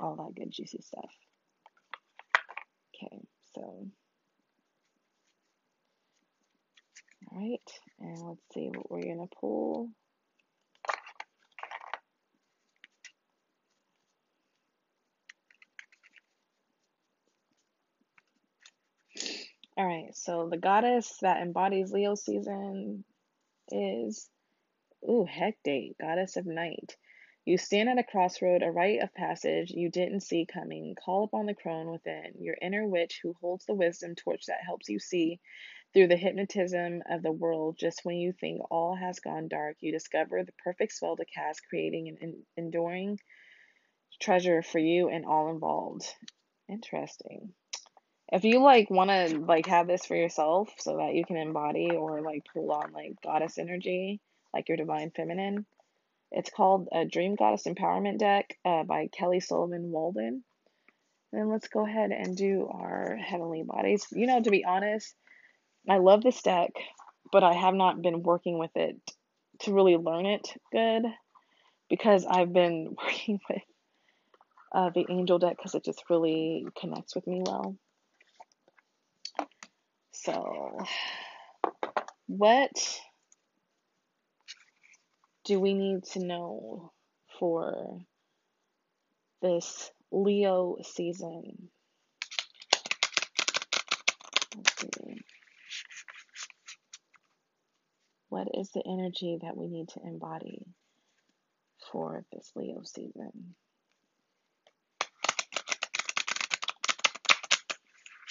all 0.01 0.16
that 0.16 0.34
good 0.34 0.51
juicy 0.51 0.80
stuff. 0.82 1.10
Okay, 3.02 3.22
so, 3.55 3.62
all 3.62 3.90
right, 7.32 7.70
and 7.98 8.18
let's 8.28 8.43
see 8.52 8.68
what 8.68 8.90
we're 8.90 9.02
going 9.02 9.27
to 9.27 9.36
pull. 9.40 9.89
All 19.78 19.86
right, 19.86 20.14
so 20.14 20.48
the 20.51 20.59
goddess 20.59 21.16
that 21.22 21.40
embodies 21.40 21.90
Leo 21.90 22.14
season 22.14 23.05
is, 23.70 24.28
ooh, 25.09 25.24
Hecate, 25.24 25.97
goddess 25.98 26.36
of 26.36 26.44
night. 26.44 26.97
You 27.47 27.57
stand 27.57 27.89
at 27.89 27.99
a 27.99 28.05
crossroad, 28.05 28.62
a 28.62 28.71
rite 28.71 29.01
of 29.01 29.15
passage 29.15 29.71
you 29.71 29.91
didn't 29.91 30.21
see 30.21 30.47
coming. 30.47 30.95
Call 30.95 31.25
upon 31.25 31.47
the 31.47 31.55
crone 31.55 31.91
within, 31.91 32.35
your 32.39 32.57
inner 32.61 32.87
witch 32.87 33.21
who 33.23 33.35
holds 33.41 33.65
the 33.65 33.75
wisdom 33.75 34.15
torch 34.15 34.45
that 34.47 34.62
helps 34.65 34.89
you 34.89 34.99
see 34.99 35.41
through 35.93 36.09
the 36.09 36.17
hypnotism 36.17 37.03
of 37.11 37.23
the 37.23 37.33
world. 37.33 37.77
Just 37.79 38.05
when 38.05 38.17
you 38.17 38.33
think 38.33 38.61
all 38.71 38.95
has 38.95 39.21
gone 39.21 39.49
dark, 39.49 39.77
you 39.81 39.91
discover 39.91 40.45
the 40.45 40.53
perfect 40.62 40.93
spell 40.93 41.17
to 41.17 41.25
cast, 41.25 41.67
creating 41.69 42.17
an 42.21 42.47
enduring 42.57 43.19
treasure 44.21 44.62
for 44.62 44.79
you 44.79 45.09
and 45.09 45.25
all 45.25 45.51
involved. 45.51 46.07
Interesting. 46.69 47.55
If 48.31 48.45
you 48.45 48.61
like 48.62 48.91
want 48.91 49.11
to 49.11 49.39
like 49.41 49.67
have 49.67 49.89
this 49.89 50.05
for 50.05 50.15
yourself 50.15 50.69
so 50.79 50.99
that 50.99 51.15
you 51.15 51.25
can 51.25 51.37
embody 51.37 51.91
or 51.91 52.21
like 52.21 52.45
pull 52.53 52.71
on 52.71 52.93
like 52.93 53.15
goddess 53.25 53.59
energy, 53.59 54.21
like 54.55 54.69
your 54.69 54.77
divine 54.77 55.11
feminine, 55.11 55.67
it's 56.32 56.51
called 56.51 56.89
a 56.93 57.05
Dream 57.05 57.35
Goddess 57.35 57.65
Empowerment 57.65 58.19
Deck 58.19 58.57
uh, 58.65 58.85
by 58.85 59.09
Kelly 59.09 59.40
Sullivan 59.40 59.90
Walden. 59.90 60.44
Then 61.32 61.51
let's 61.51 61.69
go 61.69 61.86
ahead 61.86 62.11
and 62.11 62.36
do 62.36 62.69
our 62.73 63.16
heavenly 63.16 63.62
bodies. 63.62 64.07
You 64.12 64.27
know, 64.27 64.43
to 64.43 64.51
be 64.51 64.65
honest, 64.65 65.15
I 65.89 65.98
love 65.98 66.23
this 66.23 66.43
deck, 66.43 66.70
but 67.32 67.43
I 67.43 67.52
have 67.52 67.74
not 67.74 68.02
been 68.02 68.23
working 68.23 68.59
with 68.59 68.77
it 68.77 68.97
to 69.61 69.73
really 69.73 69.97
learn 69.97 70.27
it 70.27 70.48
good 70.73 71.05
because 71.89 72.27
I've 72.27 72.52
been 72.52 72.94
working 73.05 73.40
with 73.48 73.62
uh, 74.73 74.90
the 74.94 75.07
angel 75.09 75.39
deck 75.39 75.57
because 75.57 75.74
it 75.74 75.85
just 75.85 76.05
really 76.09 76.66
connects 76.78 77.15
with 77.15 77.27
me 77.27 77.43
well. 77.44 77.77
So, 80.12 80.78
what 82.27 83.01
do 85.51 85.59
we 85.59 85.74
need 85.74 86.05
to 86.05 86.20
know 86.20 86.93
for 87.40 87.98
this 89.43 89.90
Leo 90.12 90.77
season? 90.85 91.68
Let's 94.56 94.81
see. 94.81 95.20
What 98.28 98.47
is 98.55 98.70
the 98.70 98.85
energy 98.86 99.40
that 99.43 99.56
we 99.56 99.66
need 99.66 99.89
to 99.89 100.01
embody 100.05 100.62
for 101.90 102.22
this 102.32 102.52
Leo 102.55 102.82
season? 102.85 103.56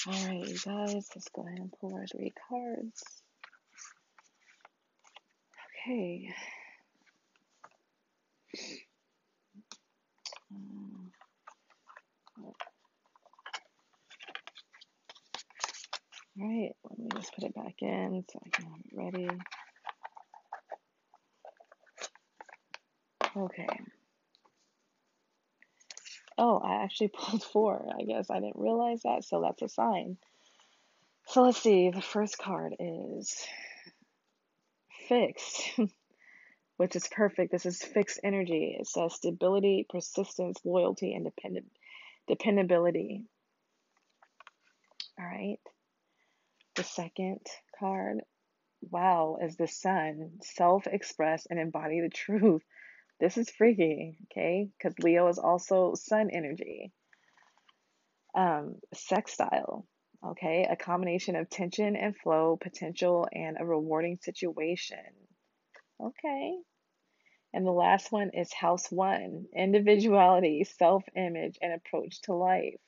Alright, 0.08 0.48
you 0.48 0.58
guys, 0.58 1.10
let's 1.14 1.28
go 1.36 1.46
ahead 1.46 1.60
and 1.60 1.74
pull 1.82 1.96
our 1.96 2.08
three 2.08 2.32
cards. 2.48 3.04
Okay. 5.86 6.34
Um, 10.52 11.12
Alright, 16.42 16.72
let 16.90 17.00
me 17.00 17.10
just 17.16 17.36
put 17.36 17.44
it 17.44 17.54
back 17.54 17.76
in 17.82 18.24
so 18.32 18.40
I 18.46 18.50
can 18.50 18.66
have 18.66 18.80
it 18.80 18.94
ready. 18.94 19.30
Okay. 23.36 23.68
Oh, 26.38 26.58
I 26.60 26.84
actually 26.84 27.10
pulled 27.14 27.44
four. 27.44 27.86
I 28.00 28.04
guess 28.04 28.30
I 28.30 28.40
didn't 28.40 28.56
realize 28.56 29.02
that, 29.04 29.26
so 29.26 29.42
that's 29.42 29.62
a 29.62 29.68
sign. 29.68 30.18
So 31.28 31.44
let's 31.44 31.62
see. 31.62 31.92
The 31.92 32.02
first 32.02 32.38
card 32.38 32.76
is 32.80 33.46
fixed, 35.08 35.72
which 36.80 36.96
is 36.96 37.10
perfect. 37.12 37.52
This 37.52 37.66
is 37.66 37.84
fixed 37.84 38.22
energy. 38.24 38.78
It 38.80 38.88
says 38.88 39.14
stability, 39.14 39.86
persistence, 39.90 40.62
loyalty, 40.64 41.14
and 41.14 41.30
dependability. 42.26 43.26
All 45.20 45.26
right. 45.26 45.58
The 46.76 46.86
second 46.86 47.42
card, 47.78 48.22
wow, 48.80 49.40
is 49.44 49.58
the 49.58 49.68
sun. 49.68 50.38
Self 50.42 50.88
express 50.88 51.46
and 51.50 51.60
embody 51.60 52.00
the 52.00 52.10
truth. 52.10 52.62
This 53.20 53.38
is 53.38 53.50
freaky, 53.50 54.16
okay? 54.32 54.70
Because 54.78 54.98
Leo 55.00 55.28
is 55.28 55.38
also 55.38 55.96
sun 55.96 56.30
energy. 56.32 56.94
Um, 58.34 58.76
sextile, 58.94 59.86
okay? 60.26 60.66
A 60.72 60.78
combination 60.78 61.36
of 61.36 61.50
tension 61.50 61.98
and 61.98 62.16
flow, 62.16 62.58
potential, 62.62 63.28
and 63.34 63.58
a 63.60 63.66
rewarding 63.66 64.18
situation. 64.22 65.04
Okay. 66.02 66.58
And 67.54 67.66
the 67.66 67.72
last 67.72 68.12
one 68.12 68.30
is 68.34 68.54
house 68.54 68.92
one 68.92 69.48
individuality, 69.56 70.64
self 70.64 71.04
image, 71.16 71.58
and 71.62 71.74
approach 71.74 72.22
to 72.24 72.34
life. 72.34 72.80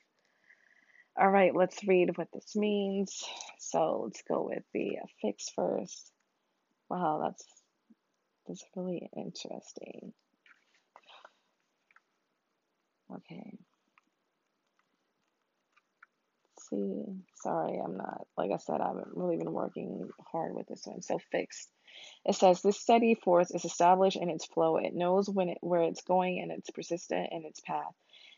All 1.18 1.30
right, 1.30 1.54
let's 1.54 1.84
read 1.86 2.16
what 2.16 2.28
this 2.32 2.56
means. 2.56 3.24
So 3.58 4.02
let's 4.04 4.22
go 4.22 4.44
with 4.44 4.62
the 4.72 4.98
uh, 4.98 5.06
fix 5.20 5.50
first. 5.54 6.10
Wow, 6.88 7.20
that's 7.22 7.44
that's 8.46 8.64
really 8.76 9.08
interesting. 9.16 10.12
Okay. 13.14 13.58
Let's 16.56 16.68
see, 16.70 17.04
sorry, 17.42 17.78
I'm 17.84 17.96
not, 17.96 18.26
like 18.38 18.50
I 18.52 18.56
said, 18.56 18.80
I 18.80 18.88
haven't 18.88 19.14
really 19.14 19.36
been 19.36 19.52
working 19.52 20.08
hard 20.32 20.54
with 20.54 20.66
this 20.68 20.86
one. 20.86 21.02
So 21.02 21.18
fixed. 21.30 21.68
It 22.24 22.36
says 22.36 22.62
this 22.62 22.80
steady 22.80 23.14
force 23.14 23.50
is 23.50 23.64
established 23.64 24.16
in 24.16 24.30
its 24.30 24.44
flow. 24.46 24.76
It 24.76 24.94
knows 24.94 25.28
when 25.28 25.50
it, 25.50 25.58
where 25.60 25.82
it's 25.82 26.02
going 26.02 26.40
and 26.40 26.52
it's 26.52 26.70
persistent 26.70 27.30
in 27.32 27.44
its 27.44 27.60
path. 27.60 27.94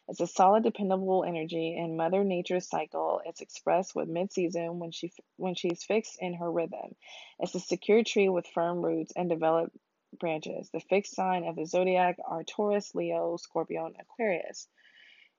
It's 0.09 0.21
a 0.21 0.27
solid, 0.27 0.65
dependable 0.65 1.25
energy 1.25 1.77
in 1.79 1.97
Mother 1.97 2.25
Nature's 2.25 2.69
cycle. 2.69 3.23
It's 3.25 3.41
expressed 3.41 3.95
with 3.95 4.09
mid-season 4.09 4.79
when 4.79 4.91
she 4.91 5.11
when 5.37 5.55
she's 5.55 5.83
fixed 5.83 6.19
in 6.21 6.35
her 6.35 6.51
rhythm. 6.51 6.95
It's 7.39 7.55
a 7.55 7.61
secure 7.61 8.05
tree 8.05 8.29
with 8.29 8.47
firm 8.49 8.85
roots 8.85 9.13
and 9.17 9.31
developed 9.31 9.77
branches. 10.19 10.69
The 10.71 10.81
fixed 10.81 11.15
sign 11.15 11.45
of 11.45 11.57
the 11.57 11.65
zodiac 11.67 12.19
are 12.27 12.45
Taurus, 12.45 12.95
Leo, 12.95 13.37
Scorpio, 13.37 13.87
and 13.87 13.97
Aquarius. 13.99 14.69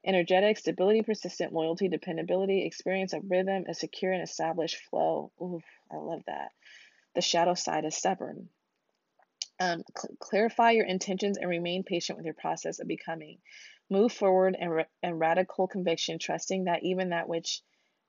Energetic, 0.04 0.58
stability, 0.58 1.02
persistent, 1.02 1.54
loyalty, 1.54 1.88
dependability, 1.88 2.66
experience 2.66 3.14
of 3.14 3.24
rhythm, 3.30 3.66
a 3.68 3.74
secure 3.74 4.12
and 4.12 4.24
established 4.24 4.78
flow. 4.90 5.32
Ooh, 5.42 5.62
I 5.92 5.98
love 5.98 6.22
that. 6.28 6.52
The 7.16 7.22
shadow 7.22 7.54
side 7.54 7.86
is 7.86 7.96
stubborn. 7.96 8.50
Um, 9.60 9.84
cl- 9.98 10.16
clarify 10.20 10.72
your 10.72 10.86
intentions 10.86 11.38
and 11.38 11.50
remain 11.50 11.84
patient 11.84 12.18
with 12.18 12.26
your 12.26 12.34
process 12.36 12.80
of 12.80 12.88
becoming. 12.88 13.40
Move 13.90 14.12
forward 14.12 14.56
and, 14.60 14.72
ra- 14.72 14.84
radical 15.04 15.68
conviction, 15.68 16.20
trusting 16.20 16.66
that 16.66 16.84
even 16.84 17.10
that 17.10 17.30
which 17.30 17.62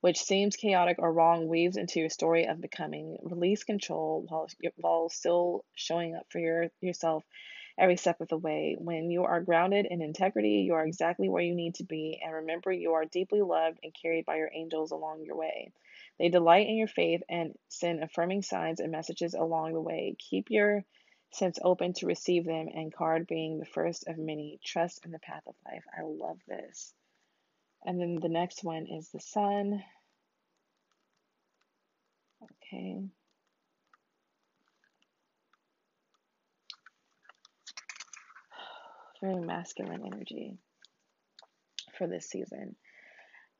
which 0.02 0.20
seems 0.20 0.56
chaotic 0.56 0.98
or 0.98 1.12
wrong 1.12 1.48
weaves 1.48 1.76
into 1.76 2.00
your 2.00 2.10
story 2.10 2.46
of 2.46 2.60
becoming. 2.60 3.16
Release 3.22 3.64
control 3.64 4.24
while 4.28 4.48
while 4.76 5.08
still 5.08 5.64
showing 5.74 6.14
up 6.14 6.26
for 6.30 6.38
your 6.38 6.68
yourself 6.80 7.24
every 7.78 7.96
step 7.96 8.20
of 8.20 8.28
the 8.28 8.36
way. 8.36 8.76
When 8.78 9.10
you 9.10 9.24
are 9.24 9.40
grounded 9.40 9.86
in 9.86 10.02
integrity, 10.02 10.64
you 10.66 10.74
are 10.74 10.86
exactly 10.86 11.28
where 11.28 11.42
you 11.42 11.54
need 11.54 11.76
to 11.76 11.84
be, 11.84 12.20
and 12.22 12.34
remember 12.34 12.72
you 12.72 12.92
are 12.94 13.04
deeply 13.04 13.42
loved 13.42 13.78
and 13.82 13.94
carried 13.94 14.26
by 14.26 14.36
your 14.36 14.50
angels 14.52 14.90
along 14.90 15.24
your 15.24 15.36
way. 15.36 15.72
They 16.18 16.28
delight 16.28 16.66
in 16.66 16.76
your 16.76 16.88
faith 16.88 17.22
and 17.28 17.54
send 17.68 18.02
affirming 18.02 18.42
signs 18.42 18.80
and 18.80 18.90
messages 18.90 19.34
along 19.34 19.72
the 19.72 19.80
way. 19.80 20.16
Keep 20.18 20.46
your 20.50 20.84
sense 21.32 21.58
open 21.62 21.92
to 21.94 22.06
receive 22.06 22.44
them, 22.44 22.68
and 22.72 22.92
card 22.92 23.26
being 23.26 23.58
the 23.58 23.66
first 23.66 24.06
of 24.08 24.16
many. 24.16 24.58
Trust 24.64 25.04
in 25.04 25.10
the 25.12 25.18
path 25.18 25.42
of 25.46 25.54
life. 25.66 25.84
I 25.96 26.02
love 26.04 26.38
this. 26.48 26.94
And 27.84 28.00
then 28.00 28.18
the 28.20 28.28
next 28.28 28.64
one 28.64 28.86
is 28.86 29.10
the 29.10 29.20
sun. 29.20 29.82
Okay. 32.42 33.00
Very 39.22 39.40
masculine 39.40 40.02
energy 40.04 40.58
for 41.96 42.06
this 42.06 42.28
season. 42.28 42.76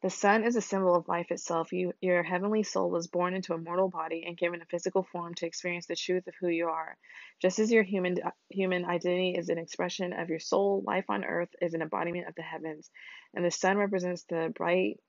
The 0.03 0.11
sun 0.11 0.45
is 0.45 0.57
a 0.57 0.61
symbol 0.61 0.95
of 0.95 1.09
life 1.09 1.31
itself. 1.31 1.73
You, 1.73 1.93
your 2.01 2.23
heavenly 2.23 2.63
soul 2.63 2.91
was 2.91 3.07
born 3.07 3.35
into 3.35 3.55
a 3.55 3.59
mortal 3.59 3.89
body 3.89 4.25
and 4.27 4.37
given 4.37 4.61
a 4.61 4.67
physical 4.67 5.03
form 5.03 5.35
to 5.37 5.47
experience 5.47 5.87
the 5.87 5.97
truth 5.97 6.27
of 6.27 6.35
who 6.41 6.49
you 6.49 6.69
are. 6.69 6.99
Just 7.41 7.59
as 7.59 7.73
your 7.73 7.83
human 7.83 8.19
human 8.51 8.85
identity 8.85 9.35
is 9.37 9.49
an 9.49 9.59
expression 9.59 10.13
of 10.13 10.29
your 10.29 10.39
soul, 10.39 10.83
life 10.87 11.07
on 11.09 11.25
earth 11.25 11.51
is 11.63 11.75
an 11.75 11.83
embodiment 11.83 12.29
of 12.29 12.35
the 12.35 12.43
heavens, 12.43 12.91
and 13.35 13.45
the 13.45 13.51
sun 13.51 13.79
represents 13.79 14.25
the 14.25 14.53
bright 14.55 15.01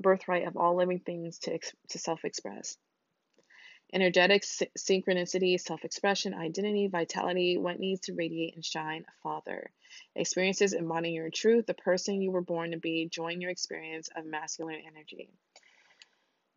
birthright 0.00 0.46
of 0.46 0.56
all 0.56 0.76
living 0.76 1.00
things 1.00 1.40
to 1.40 1.58
to 1.90 1.98
self-express. 1.98 2.76
Energetic 3.92 4.42
synchronicity, 4.42 5.58
self 5.58 5.84
expression, 5.84 6.34
identity, 6.34 6.88
vitality, 6.88 7.56
what 7.56 7.80
needs 7.80 8.02
to 8.02 8.14
radiate 8.14 8.54
and 8.54 8.64
shine, 8.64 9.04
a 9.08 9.12
father. 9.22 9.70
Experiences 10.14 10.74
embodying 10.74 11.14
your 11.14 11.30
truth, 11.30 11.64
the 11.66 11.74
person 11.74 12.20
you 12.20 12.30
were 12.30 12.42
born 12.42 12.72
to 12.72 12.78
be, 12.78 13.08
join 13.10 13.40
your 13.40 13.50
experience 13.50 14.10
of 14.14 14.26
masculine 14.26 14.82
energy. 14.86 15.30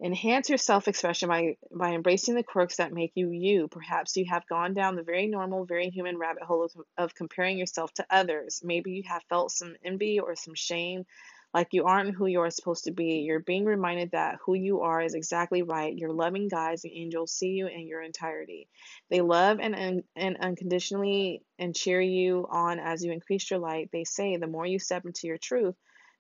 Enhance 0.04 0.50
your 0.50 0.58
self 0.58 0.88
expression 0.88 1.30
by, 1.30 1.56
by 1.72 1.94
embracing 1.94 2.34
the 2.34 2.44
quirks 2.44 2.78
that 2.78 2.92
make 2.92 3.12
you 3.16 3.30
you. 3.30 3.68
Perhaps 3.68 4.18
you 4.18 4.26
have 4.30 4.48
gone 4.48 4.74
down 4.74 4.96
the 4.96 5.04
very 5.04 5.28
normal, 5.28 5.64
very 5.64 5.90
human 5.90 6.18
rabbit 6.18 6.44
hole 6.44 6.66
of, 6.66 6.72
of 6.98 7.16
comparing 7.16 7.58
yourself 7.58 7.94
to 7.94 8.06
others. 8.10 8.62
Maybe 8.64 8.92
you 8.92 9.04
have 9.06 9.24
felt 9.30 9.52
some 9.52 9.76
envy 9.86 10.20
or 10.20 10.36
some 10.36 10.56
shame 10.56 11.06
like 11.54 11.70
you 11.72 11.86
aren't 11.86 12.16
who 12.16 12.28
you 12.28 12.40
are 12.42 12.50
supposed 12.50 12.86
to 12.86 12.92
be. 12.92 13.24
You're 13.26 13.40
being 13.40 13.66
reminded 13.66 14.12
that 14.12 14.38
who 14.46 14.54
you 14.54 14.82
are 14.82 15.02
is 15.02 15.16
exactly 15.16 15.64
right. 15.64 15.98
Your 15.98 16.14
loving 16.14 16.48
guides 16.48 16.86
and 16.86 16.94
angels 16.94 17.34
see 17.34 17.50
you 17.50 17.68
in 17.68 17.88
your 17.88 18.02
entirety. 18.02 18.70
They 19.10 19.22
love 19.22 19.60
and, 19.60 19.76
and, 19.76 20.04
and 20.16 20.38
unconditionally 20.38 21.44
and 21.60 21.76
cheer 21.76 22.00
you 22.00 22.48
on 22.50 22.80
as 22.80 23.04
you 23.04 23.12
increase 23.12 23.50
your 23.50 23.60
light. 23.60 23.90
They 23.92 24.06
say 24.06 24.38
the 24.38 24.48
more 24.48 24.66
you 24.66 24.80
step 24.80 25.06
into 25.06 25.28
your 25.28 25.38
truth, 25.38 25.76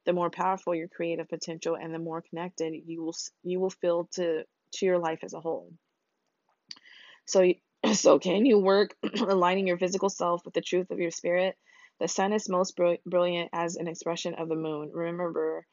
the 0.05 0.13
more 0.13 0.29
powerful 0.29 0.75
your 0.75 0.89
creative 0.89 1.29
potential 1.29 1.77
and 1.81 1.93
the 1.93 1.99
more 1.99 2.21
connected 2.21 2.73
you 2.85 3.03
will 3.03 3.15
you 3.43 3.59
will 3.59 3.69
feel 3.69 4.09
to 4.13 4.43
to 4.73 4.85
your 4.85 4.99
life 4.99 5.19
as 5.23 5.33
a 5.33 5.39
whole. 5.39 5.71
So 7.25 7.53
so 7.93 8.19
can 8.19 8.45
you 8.45 8.59
work 8.59 8.95
aligning 9.19 9.67
your 9.67 9.77
physical 9.77 10.09
self 10.09 10.43
with 10.43 10.53
the 10.53 10.61
truth 10.61 10.91
of 10.91 10.99
your 10.99 11.11
spirit? 11.11 11.55
The 12.01 12.07
sun 12.07 12.33
is 12.33 12.49
most 12.49 12.75
brilliant 13.05 13.51
as 13.53 13.75
an 13.75 13.87
expression 13.87 14.33
of 14.33 14.49
the 14.49 14.55
moon. 14.55 14.89
Remember, 14.91 15.67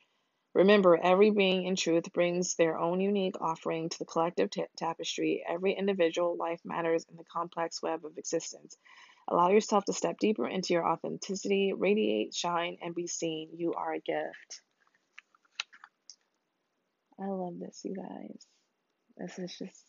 remember, 0.53 0.95
every 0.95 1.31
being 1.31 1.65
in 1.65 1.75
truth 1.75 2.13
brings 2.13 2.55
their 2.55 2.79
own 2.79 3.01
unique 3.01 3.41
offering 3.41 3.89
to 3.89 3.99
the 3.99 4.05
collective 4.05 4.51
t- 4.51 4.67
tapestry. 4.77 5.43
Every 5.49 5.73
individual 5.73 6.37
life 6.37 6.61
matters 6.67 7.07
in 7.09 7.17
the 7.17 7.25
complex 7.25 7.83
web 7.83 8.05
of 8.05 8.19
existence. 8.19 8.77
Allow 9.27 9.49
yourself 9.49 9.87
to 9.87 9.95
step 9.95 10.19
deeper 10.19 10.47
into 10.47 10.75
your 10.75 10.87
authenticity, 10.87 11.73
radiate, 11.73 12.35
shine, 12.35 12.77
and 12.83 12.95
be 12.95 13.07
seen. 13.07 13.49
You 13.57 13.73
are 13.73 13.95
a 13.95 14.01
gift. 14.01 14.61
I 17.19 17.25
love 17.25 17.59
this, 17.59 17.81
you 17.87 17.95
guys. 17.95 18.47
This 19.17 19.39
is 19.39 19.57
just, 19.59 19.83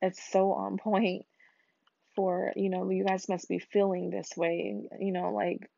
it's 0.00 0.22
so 0.32 0.52
on 0.52 0.78
point 0.78 1.26
for, 2.16 2.52
you 2.56 2.70
know, 2.70 2.88
you 2.90 3.04
guys 3.04 3.28
must 3.28 3.48
be 3.48 3.58
feeling 3.58 4.10
this 4.10 4.30
way, 4.36 4.88
you 5.00 5.12
know, 5.12 5.32
like 5.32 5.68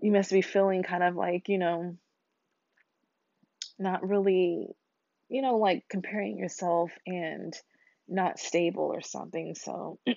you 0.00 0.12
must 0.12 0.30
be 0.30 0.42
feeling 0.42 0.82
kind 0.82 1.02
of 1.02 1.16
like, 1.16 1.48
you 1.48 1.58
know, 1.58 1.96
not 3.78 4.08
really, 4.08 4.68
you 5.28 5.42
know, 5.42 5.56
like 5.56 5.84
comparing 5.88 6.38
yourself 6.38 6.90
and 7.06 7.54
not 8.08 8.38
stable 8.38 8.90
or 8.92 9.00
something. 9.00 9.54
So 9.54 9.98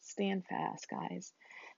stand 0.00 0.44
fast, 0.48 0.86
guys. 0.90 1.32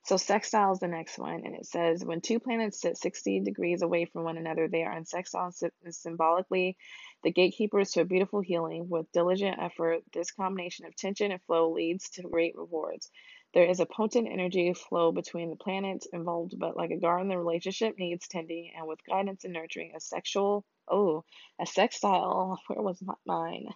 So 0.04 0.18
sextile 0.18 0.72
is 0.72 0.80
the 0.80 0.88
next 0.88 1.18
one, 1.18 1.46
and 1.46 1.54
it 1.54 1.64
says 1.64 2.04
when 2.04 2.20
two 2.20 2.38
planets 2.38 2.80
sit 2.80 2.98
60 2.98 3.40
degrees 3.40 3.80
away 3.80 4.04
from 4.04 4.24
one 4.24 4.36
another, 4.36 4.68
they 4.68 4.82
are 4.82 4.96
in 4.96 5.06
sextile 5.06 5.50
symbolically 5.90 6.76
the 7.22 7.32
gatekeepers 7.32 7.92
to 7.92 8.02
a 8.02 8.04
beautiful 8.04 8.40
healing. 8.40 8.90
With 8.90 9.10
diligent 9.12 9.58
effort, 9.58 10.02
this 10.12 10.30
combination 10.30 10.84
of 10.84 10.94
tension 10.94 11.32
and 11.32 11.42
flow 11.44 11.70
leads 11.72 12.10
to 12.10 12.22
great 12.22 12.54
rewards. 12.54 13.10
There 13.54 13.64
is 13.64 13.80
a 13.80 13.86
potent 13.86 14.28
energy 14.30 14.74
flow 14.74 15.10
between 15.10 15.48
the 15.48 15.56
planets 15.56 16.06
involved, 16.12 16.58
but 16.58 16.76
like 16.76 16.90
a 16.90 16.98
garden, 16.98 17.28
the 17.28 17.38
relationship 17.38 17.96
needs 17.98 18.28
tending, 18.28 18.72
and 18.76 18.86
with 18.86 19.04
guidance 19.08 19.44
and 19.44 19.54
nurturing, 19.54 19.92
a 19.96 20.00
sexual, 20.00 20.66
oh, 20.86 21.24
a 21.58 21.64
sextile, 21.64 22.60
where 22.66 22.82
was 22.82 23.00
my, 23.00 23.14
mine? 23.24 23.68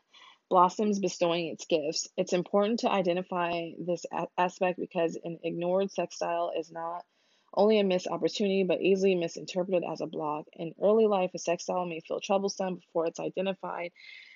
Blossoms 0.50 0.98
bestowing 0.98 1.48
its 1.48 1.66
gifts. 1.66 2.08
It's 2.16 2.32
important 2.32 2.80
to 2.80 2.90
identify 2.90 3.70
this 3.78 4.06
aspect 4.38 4.78
because 4.78 5.18
an 5.22 5.38
ignored 5.42 5.90
sextile 5.90 6.52
is 6.58 6.70
not 6.70 7.04
only 7.54 7.78
a 7.78 7.84
missed 7.84 8.06
opportunity, 8.06 8.64
but 8.64 8.80
easily 8.80 9.14
misinterpreted 9.14 9.82
as 9.90 10.00
a 10.00 10.06
block. 10.06 10.46
In 10.54 10.74
early 10.82 11.06
life, 11.06 11.32
a 11.34 11.38
sextile 11.38 11.86
may 11.86 12.00
feel 12.00 12.20
troublesome 12.20 12.76
before 12.76 13.06
it's 13.06 13.20
identified 13.20 13.92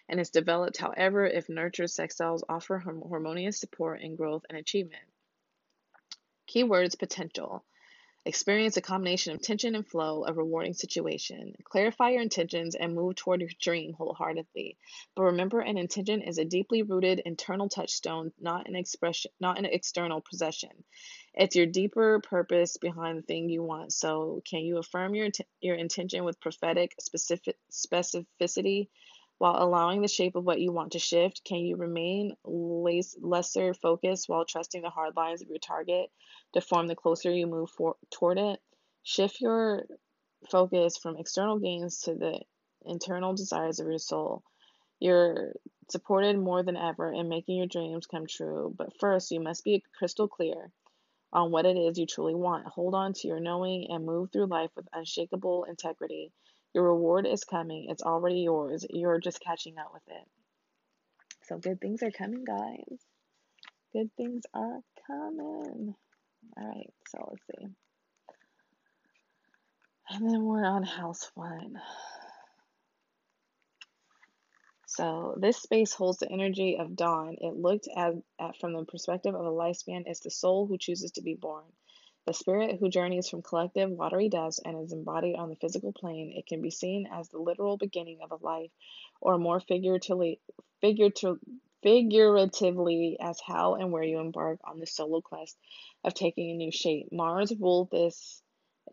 and 0.08 0.20
is 0.20 0.30
developed. 0.30 0.76
However, 0.78 1.26
if 1.26 1.48
nurtured, 1.48 1.88
sextiles 1.88 2.42
offer 2.48 2.78
harmonious 2.78 3.58
support 3.60 4.02
and 4.02 4.16
growth 4.16 4.44
and 4.48 4.58
achievement. 4.58 5.04
Keywords 6.48 6.98
potential. 6.98 7.64
Experience 8.24 8.76
a 8.76 8.80
combination 8.80 9.32
of 9.34 9.42
tension 9.42 9.74
and 9.74 9.86
flow, 9.86 10.24
a 10.24 10.32
rewarding 10.32 10.74
situation. 10.74 11.54
Clarify 11.64 12.10
your 12.10 12.22
intentions 12.22 12.74
and 12.74 12.94
move 12.94 13.16
toward 13.16 13.40
your 13.40 13.50
dream 13.60 13.92
wholeheartedly. 13.94 14.76
But 15.16 15.24
remember, 15.24 15.60
an 15.60 15.76
intention 15.78 16.22
is 16.22 16.38
a 16.38 16.44
deeply 16.44 16.82
rooted 16.82 17.20
internal 17.24 17.68
touchstone, 17.68 18.32
not 18.40 18.68
an 18.68 18.76
expression, 18.76 19.30
not 19.40 19.58
an 19.58 19.66
external 19.66 20.20
possession. 20.20 20.84
It's 21.34 21.56
your 21.56 21.66
deeper 21.66 22.20
purpose 22.20 22.76
behind 22.76 23.18
the 23.18 23.22
thing 23.22 23.48
you 23.48 23.62
want. 23.62 23.92
So, 23.92 24.40
can 24.48 24.60
you 24.60 24.78
affirm 24.78 25.14
your 25.14 25.28
your 25.60 25.76
intention 25.76 26.24
with 26.24 26.40
prophetic 26.40 26.94
specific 27.00 27.56
specificity? 27.72 28.88
While 29.42 29.60
allowing 29.60 30.02
the 30.02 30.06
shape 30.06 30.36
of 30.36 30.44
what 30.44 30.60
you 30.60 30.70
want 30.70 30.92
to 30.92 31.00
shift, 31.00 31.42
can 31.42 31.58
you 31.58 31.74
remain 31.74 32.36
less, 32.44 33.16
lesser 33.20 33.74
focused 33.74 34.28
while 34.28 34.44
trusting 34.44 34.82
the 34.82 34.88
hard 34.88 35.16
lines 35.16 35.42
of 35.42 35.48
your 35.48 35.58
target 35.58 36.12
to 36.52 36.60
form 36.60 36.86
the 36.86 36.94
closer 36.94 37.28
you 37.28 37.48
move 37.48 37.68
for, 37.70 37.96
toward 38.12 38.38
it? 38.38 38.60
Shift 39.02 39.40
your 39.40 39.86
focus 40.48 40.96
from 40.96 41.16
external 41.16 41.58
gains 41.58 42.02
to 42.02 42.14
the 42.14 42.38
internal 42.84 43.34
desires 43.34 43.80
of 43.80 43.88
your 43.88 43.98
soul. 43.98 44.44
You're 45.00 45.54
supported 45.90 46.38
more 46.38 46.62
than 46.62 46.76
ever 46.76 47.12
in 47.12 47.28
making 47.28 47.56
your 47.56 47.66
dreams 47.66 48.06
come 48.06 48.28
true, 48.28 48.72
but 48.78 48.96
first 49.00 49.32
you 49.32 49.40
must 49.40 49.64
be 49.64 49.82
crystal 49.98 50.28
clear 50.28 50.70
on 51.32 51.50
what 51.50 51.66
it 51.66 51.76
is 51.76 51.98
you 51.98 52.06
truly 52.06 52.36
want. 52.36 52.68
Hold 52.68 52.94
on 52.94 53.12
to 53.14 53.26
your 53.26 53.40
knowing 53.40 53.88
and 53.90 54.06
move 54.06 54.30
through 54.30 54.46
life 54.46 54.70
with 54.76 54.86
unshakable 54.92 55.64
integrity. 55.64 56.30
Your 56.74 56.84
reward 56.84 57.26
is 57.26 57.44
coming. 57.44 57.86
It's 57.90 58.02
already 58.02 58.40
yours. 58.40 58.86
You're 58.88 59.20
just 59.20 59.40
catching 59.40 59.78
up 59.78 59.92
with 59.92 60.02
it. 60.08 60.26
So 61.44 61.58
good 61.58 61.80
things 61.80 62.02
are 62.02 62.10
coming, 62.10 62.44
guys. 62.44 62.98
Good 63.92 64.10
things 64.16 64.44
are 64.54 64.80
coming. 65.06 65.94
All 66.56 66.66
right, 66.66 66.92
so 67.08 67.28
let's 67.30 67.42
see. 67.46 67.68
And 70.10 70.30
then 70.30 70.44
we're 70.44 70.64
on 70.64 70.82
house 70.82 71.30
one. 71.34 71.80
So 74.86 75.36
this 75.40 75.56
space 75.56 75.94
holds 75.94 76.18
the 76.18 76.30
energy 76.30 76.76
of 76.78 76.96
dawn. 76.96 77.36
It 77.40 77.56
looked 77.56 77.88
at, 77.96 78.12
at 78.38 78.58
from 78.60 78.74
the 78.74 78.84
perspective 78.84 79.34
of 79.34 79.46
a 79.46 79.50
lifespan 79.50 80.10
is 80.10 80.20
the 80.20 80.30
soul 80.30 80.66
who 80.66 80.76
chooses 80.76 81.12
to 81.12 81.22
be 81.22 81.34
born. 81.34 81.64
The 82.24 82.34
spirit 82.34 82.78
who 82.78 82.88
journeys 82.88 83.28
from 83.28 83.42
collective 83.42 83.90
watery 83.90 84.28
dust 84.28 84.60
and 84.64 84.80
is 84.80 84.92
embodied 84.92 85.34
on 85.34 85.48
the 85.48 85.56
physical 85.56 85.92
plane, 85.92 86.32
it 86.36 86.46
can 86.46 86.62
be 86.62 86.70
seen 86.70 87.08
as 87.10 87.28
the 87.28 87.38
literal 87.38 87.76
beginning 87.76 88.20
of 88.22 88.30
a 88.30 88.36
life, 88.36 88.70
or 89.20 89.38
more 89.38 89.58
figuratively, 89.58 90.40
figuratively 90.80 91.40
as 93.20 93.40
how 93.40 93.74
and 93.74 93.90
where 93.90 94.04
you 94.04 94.20
embark 94.20 94.60
on 94.62 94.78
the 94.78 94.86
solo 94.86 95.20
quest 95.20 95.58
of 96.04 96.14
taking 96.14 96.50
a 96.50 96.54
new 96.54 96.70
shape. 96.70 97.10
Mars 97.10 97.52
ruled 97.58 97.90
this 97.90 98.40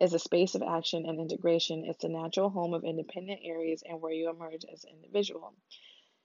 is 0.00 0.12
a 0.12 0.18
space 0.18 0.56
of 0.56 0.62
action 0.62 1.06
and 1.06 1.20
integration. 1.20 1.84
It's 1.84 2.02
a 2.02 2.08
natural 2.08 2.50
home 2.50 2.74
of 2.74 2.84
independent 2.84 3.42
areas 3.44 3.84
and 3.88 4.00
where 4.00 4.12
you 4.12 4.28
emerge 4.28 4.64
as 4.64 4.82
an 4.82 4.90
individual. 4.96 5.54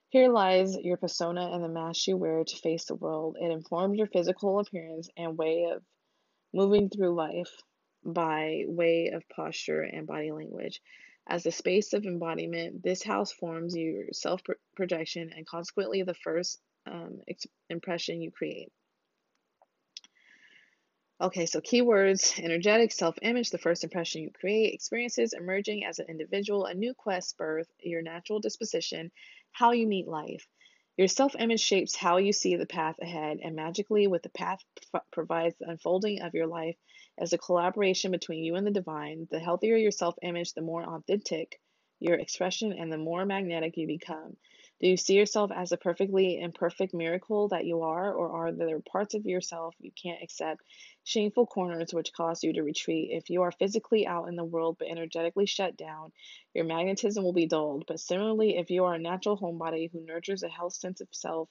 Here 0.09 0.31
lies 0.31 0.75
your 0.77 0.97
persona 0.97 1.51
and 1.51 1.63
the 1.63 1.67
mask 1.67 2.07
you 2.07 2.17
wear 2.17 2.43
to 2.43 2.57
face 2.57 2.85
the 2.85 2.95
world. 2.95 3.37
It 3.39 3.51
informs 3.51 3.97
your 3.97 4.07
physical 4.07 4.59
appearance 4.59 5.09
and 5.17 5.37
way 5.37 5.69
of 5.71 5.83
moving 6.55 6.89
through 6.89 7.13
life 7.13 7.51
by 8.05 8.63
way 8.67 9.09
of 9.09 9.27
posture 9.29 9.81
and 9.81 10.07
body 10.07 10.31
language. 10.31 10.81
As 11.27 11.45
a 11.45 11.51
space 11.51 11.93
of 11.93 12.05
embodiment, 12.05 12.81
this 12.81 13.03
house 13.03 13.33
forms 13.33 13.75
your 13.75 14.05
self 14.13 14.41
projection 14.75 15.31
and 15.35 15.45
consequently 15.45 16.03
the 16.03 16.13
first 16.13 16.59
um, 16.85 17.19
ex- 17.27 17.47
impression 17.69 18.21
you 18.21 18.31
create. 18.31 18.71
Okay, 21.19 21.45
so 21.45 21.61
keywords 21.61 22.39
energetic, 22.43 22.91
self 22.91 23.17
image, 23.21 23.49
the 23.49 23.57
first 23.57 23.83
impression 23.83 24.21
you 24.21 24.31
create, 24.31 24.73
experiences, 24.73 25.33
emerging 25.33 25.83
as 25.85 25.99
an 25.99 26.07
individual, 26.09 26.65
a 26.65 26.73
new 26.73 26.93
quest, 26.93 27.37
birth, 27.37 27.67
your 27.81 28.01
natural 28.01 28.39
disposition, 28.39 29.11
how 29.51 29.71
you 29.71 29.87
meet 29.87 30.07
life. 30.07 30.47
Your 30.97 31.07
self 31.09 31.35
image 31.37 31.59
shapes 31.61 31.95
how 31.95 32.17
you 32.17 32.31
see 32.31 32.55
the 32.55 32.65
path 32.65 32.97
ahead, 32.99 33.39
and 33.43 33.55
magically, 33.55 34.07
with 34.07 34.23
the 34.23 34.29
path 34.29 34.63
provides 35.11 35.55
the 35.57 35.69
unfolding 35.69 36.21
of 36.21 36.33
your 36.33 36.47
life 36.47 36.77
as 37.17 37.33
a 37.33 37.37
collaboration 37.37 38.11
between 38.11 38.43
you 38.43 38.55
and 38.55 38.65
the 38.65 38.71
divine. 38.71 39.27
The 39.29 39.39
healthier 39.39 39.75
your 39.75 39.91
self 39.91 40.15
image, 40.21 40.53
the 40.53 40.61
more 40.61 40.83
authentic 40.83 41.59
your 41.99 42.15
expression, 42.15 42.71
and 42.71 42.91
the 42.93 42.97
more 42.97 43.25
magnetic 43.25 43.75
you 43.77 43.87
become. 43.87 44.37
Do 44.81 44.87
you 44.87 44.97
see 44.97 45.15
yourself 45.15 45.51
as 45.55 45.71
a 45.71 45.77
perfectly 45.77 46.39
imperfect 46.39 46.93
miracle 46.93 47.47
that 47.47 47.65
you 47.65 47.81
are, 47.83 48.13
or 48.13 48.29
are 48.31 48.51
there 48.51 48.81
parts 48.81 49.13
of 49.13 49.25
yourself 49.25 49.73
you 49.79 49.91
can't 49.91 50.21
accept, 50.21 50.63
shameful 51.05 51.47
corners 51.47 51.93
which 51.93 52.11
cause 52.11 52.43
you 52.43 52.51
to 52.53 52.61
retreat? 52.63 53.11
If 53.11 53.29
you 53.29 53.43
are 53.43 53.53
physically 53.53 54.05
out 54.05 54.27
in 54.27 54.35
the 54.35 54.43
world 54.43 54.75
but 54.77 54.89
energetically 54.89 55.45
shut 55.45 55.77
down, 55.77 56.11
your 56.53 56.65
magnetism 56.65 57.23
will 57.23 57.33
be 57.33 57.47
dulled. 57.47 57.85
But 57.87 58.01
similarly, 58.01 58.57
if 58.57 58.69
you 58.69 58.83
are 58.83 58.95
a 58.95 58.99
natural 58.99 59.37
homebody 59.37 59.89
who 59.91 60.05
nurtures 60.05 60.43
a 60.43 60.49
health 60.49 60.73
sense 60.73 60.99
of 60.99 61.07
self, 61.11 61.49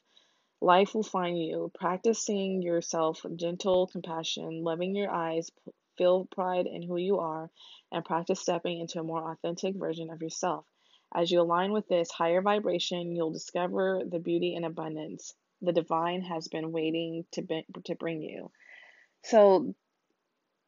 life 0.61 0.95
will 0.95 1.03
find 1.03 1.39
you. 1.39 1.71
Practicing 1.75 2.61
yourself 2.63 3.25
gentle 3.37 3.87
compassion, 3.87 4.63
loving 4.63 4.95
your 4.95 5.11
eyes, 5.11 5.51
feel 5.97 6.27
pride 6.27 6.67
in 6.67 6.83
who 6.83 6.99
you 6.99 7.19
are, 7.19 7.51
and 7.91 8.05
practice 8.05 8.41
stepping 8.41 8.81
into 8.81 9.01
a 9.01 9.05
more 9.05 9.33
authentic 9.33 9.77
version 9.77 10.11
of 10.11 10.21
yourself. 10.21 10.67
As 11.15 11.31
you 11.31 11.41
align 11.41 11.73
with 11.73 11.87
this 11.89 12.11
higher 12.11 12.43
vibration, 12.43 13.15
you'll 13.15 13.33
discover 13.33 14.03
the 14.09 14.19
beauty 14.19 14.57
and 14.57 14.65
abundance 14.65 15.35
the 15.65 15.73
divine 15.73 16.23
has 16.23 16.49
been 16.49 16.73
waiting 16.73 17.25
to 17.33 17.43
be, 17.43 17.65
to 17.85 17.95
bring 17.95 18.23
you. 18.23 18.51
So 19.25 19.75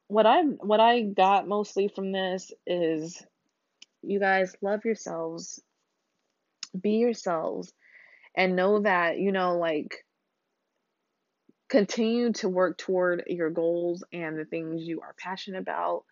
what 0.08 0.26
I 0.26 0.42
what 0.42 0.80
I 0.80 1.02
got 1.02 1.48
mostly 1.48 1.88
from 1.88 2.12
this 2.12 2.52
is 2.66 3.22
you 4.02 4.20
guys 4.20 4.54
love 4.62 4.84
yourselves, 4.84 5.60
be 6.80 6.92
yourselves 6.92 7.72
and 8.36 8.56
know 8.56 8.80
that, 8.80 9.18
you 9.18 9.32
know, 9.32 9.58
like 9.58 10.04
continue 11.68 12.32
to 12.34 12.48
work 12.48 12.78
toward 12.78 13.24
your 13.26 13.50
goals 13.50 14.04
and 14.12 14.38
the 14.38 14.44
things 14.44 14.82
you 14.82 15.00
are 15.00 15.14
passionate 15.18 15.58
about, 15.58 16.04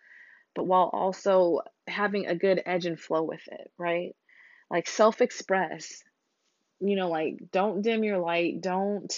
but 0.53 0.67
while 0.67 0.89
also 0.91 1.61
having 1.87 2.27
a 2.27 2.35
good 2.35 2.61
edge 2.65 2.85
and 2.85 2.99
flow 2.99 3.23
with 3.23 3.47
it, 3.47 3.71
right? 3.77 4.15
Like 4.69 4.87
self 4.87 5.21
express 5.21 6.03
you 6.79 6.95
know 6.95 7.09
like 7.09 7.37
don't 7.51 7.81
dim 7.81 8.03
your 8.03 8.19
light. 8.19 8.61
Don't 8.61 9.13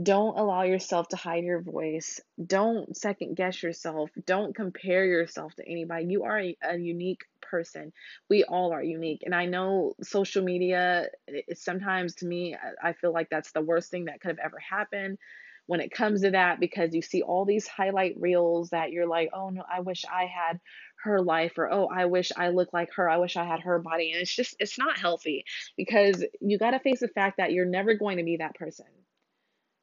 don't 0.00 0.38
allow 0.38 0.62
yourself 0.62 1.08
to 1.08 1.16
hide 1.16 1.44
your 1.44 1.60
voice. 1.60 2.18
Don't 2.44 2.96
second 2.96 3.36
guess 3.36 3.62
yourself. 3.62 4.10
Don't 4.24 4.54
compare 4.54 5.04
yourself 5.04 5.54
to 5.56 5.68
anybody. 5.68 6.06
You 6.06 6.24
are 6.24 6.40
a, 6.40 6.56
a 6.62 6.78
unique 6.78 7.20
person. 7.42 7.92
We 8.30 8.44
all 8.44 8.72
are 8.72 8.82
unique. 8.82 9.22
And 9.24 9.34
i 9.34 9.44
know 9.46 9.94
social 10.02 10.42
media 10.42 11.08
sometimes 11.54 12.14
to 12.16 12.26
me 12.26 12.56
i 12.82 12.92
feel 12.94 13.12
like 13.12 13.28
that's 13.30 13.52
the 13.52 13.60
worst 13.60 13.90
thing 13.90 14.06
that 14.06 14.20
could 14.20 14.30
have 14.30 14.38
ever 14.38 14.58
happened 14.58 15.18
when 15.66 15.80
it 15.80 15.90
comes 15.90 16.22
to 16.22 16.30
that 16.30 16.60
because 16.60 16.94
you 16.94 17.02
see 17.02 17.22
all 17.22 17.44
these 17.44 17.66
highlight 17.68 18.14
reels 18.18 18.70
that 18.70 18.90
you're 18.90 19.06
like, 19.06 19.30
oh 19.32 19.50
no, 19.50 19.62
I 19.70 19.80
wish 19.80 20.04
I 20.04 20.24
had 20.26 20.60
her 21.04 21.20
life 21.20 21.52
or 21.58 21.72
oh 21.72 21.88
i 21.92 22.06
wish 22.06 22.32
i 22.36 22.48
looked 22.48 22.74
like 22.74 22.92
her. 22.94 23.08
I 23.08 23.18
wish 23.18 23.36
i 23.36 23.44
had 23.44 23.60
her 23.60 23.78
body. 23.78 24.12
And 24.12 24.22
it's 24.22 24.34
just 24.34 24.56
it's 24.58 24.78
not 24.78 24.98
healthy 24.98 25.44
because 25.76 26.24
you 26.40 26.58
got 26.58 26.72
to 26.72 26.80
face 26.80 27.00
the 27.00 27.08
fact 27.08 27.38
that 27.38 27.52
you're 27.52 27.66
never 27.66 27.94
going 27.94 28.18
to 28.18 28.24
be 28.24 28.38
that 28.38 28.54
person 28.54 28.86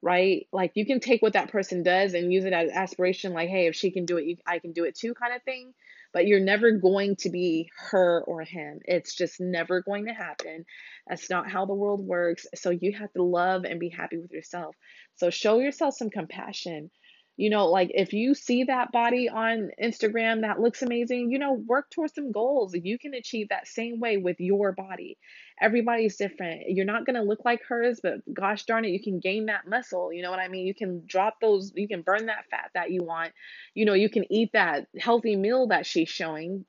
right? 0.02 0.48
Like 0.54 0.72
you 0.76 0.86
can 0.86 1.02
take 1.02 1.22
what 1.22 1.34
that 1.34 1.52
person 1.52 1.84
does 1.84 2.14
and 2.14 2.32
use 2.32 2.46
it 2.46 2.54
as 2.54 2.72
aspiration 2.72 3.34
like 3.34 3.50
hey 3.50 3.68
if 3.68 3.76
she 3.76 3.92
can 3.92 4.06
do 4.06 4.18
it 4.18 4.26
you, 4.26 4.38
i 4.48 4.60
can 4.60 4.72
do 4.72 4.86
it 4.86 4.96
too 4.96 5.14
kind 5.14 5.34
of 5.34 5.44
thing 5.44 5.74
but 6.14 6.26
you're 6.26 6.40
never 6.40 6.72
going 6.72 7.16
to 7.18 7.30
be 7.30 7.70
her 7.92 8.24
or 8.26 8.42
him. 8.42 8.80
It's 8.86 9.16
just 9.16 9.40
never 9.40 9.82
going 9.82 10.06
to 10.06 10.14
happen. 10.14 10.66
That's 11.08 11.30
not 11.30 11.50
how 11.50 11.66
the 11.66 11.74
world 11.74 12.06
works. 12.06 12.48
So 12.56 12.72
you 12.72 12.94
have 12.94 13.12
to 13.14 13.24
love 13.24 13.64
and 13.66 13.80
be 13.80 13.90
happy 13.90 14.18
with 14.18 14.32
yourself. 14.32 14.76
So 15.18 15.30
show 15.30 15.60
yourself 15.60 15.96
some 15.96 16.10
compassion 16.10 16.90
You 17.40 17.50
know, 17.50 17.68
like 17.68 17.90
if 17.94 18.12
you 18.12 18.34
see 18.34 18.66
that 18.66 18.92
body 18.92 19.30
on 19.30 19.70
Instagram 19.82 20.42
that 20.42 20.60
looks 20.60 20.82
amazing, 20.82 21.32
you 21.32 21.40
know, 21.40 21.54
work 21.54 21.90
towards 21.90 22.14
some 22.14 22.34
goals. 22.34 22.76
You 22.76 23.00
can 23.00 23.14
achieve 23.14 23.48
that 23.48 23.66
same 23.66 24.02
way 24.02 24.18
with 24.18 24.42
your 24.42 24.74
body. 24.74 25.18
Everybody's 25.62 26.18
different. 26.18 26.64
You're 26.68 26.84
not 26.84 27.06
going 27.06 27.16
to 27.16 27.22
look 27.22 27.46
like 27.46 27.62
hers, 27.66 28.02
but 28.04 28.16
gosh 28.34 28.66
darn 28.66 28.84
it, 28.84 28.90
you 28.90 29.02
can 29.02 29.22
gain 29.22 29.46
that 29.46 29.70
muscle. 29.70 30.12
You 30.12 30.22
know 30.22 30.32
what 30.32 30.42
I 30.42 30.50
mean? 30.50 30.68
You 30.68 30.76
can 30.76 31.04
drop 31.08 31.36
those, 31.40 31.72
you 31.74 31.88
can 31.88 32.02
burn 32.02 32.26
that 32.26 32.44
fat 32.52 32.72
that 32.74 32.92
you 32.92 33.06
want. 33.06 33.32
You 33.74 33.86
know, 33.86 33.94
you 33.94 34.10
can 34.10 34.26
eat 34.30 34.50
that 34.52 34.88
healthy 35.00 35.38
meal 35.38 35.68
that 35.68 35.86
she's 35.86 36.10
showing. 36.10 36.66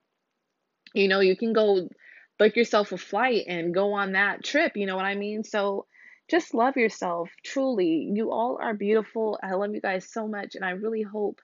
You 0.94 1.08
know, 1.08 1.18
you 1.18 1.36
can 1.36 1.52
go 1.52 1.88
book 2.38 2.54
yourself 2.54 2.92
a 2.92 2.96
flight 2.96 3.42
and 3.48 3.74
go 3.74 3.94
on 3.94 4.12
that 4.12 4.44
trip. 4.44 4.76
You 4.76 4.86
know 4.86 4.94
what 4.94 5.04
I 5.04 5.16
mean? 5.16 5.42
So, 5.42 5.86
just 6.30 6.54
love 6.54 6.76
yourself 6.76 7.28
truly. 7.44 8.08
You 8.14 8.30
all 8.30 8.58
are 8.62 8.74
beautiful. 8.74 9.38
I 9.42 9.54
love 9.54 9.74
you 9.74 9.80
guys 9.80 10.08
so 10.10 10.28
much 10.28 10.54
and 10.54 10.64
i 10.64 10.70
really 10.70 11.02
hope 11.02 11.40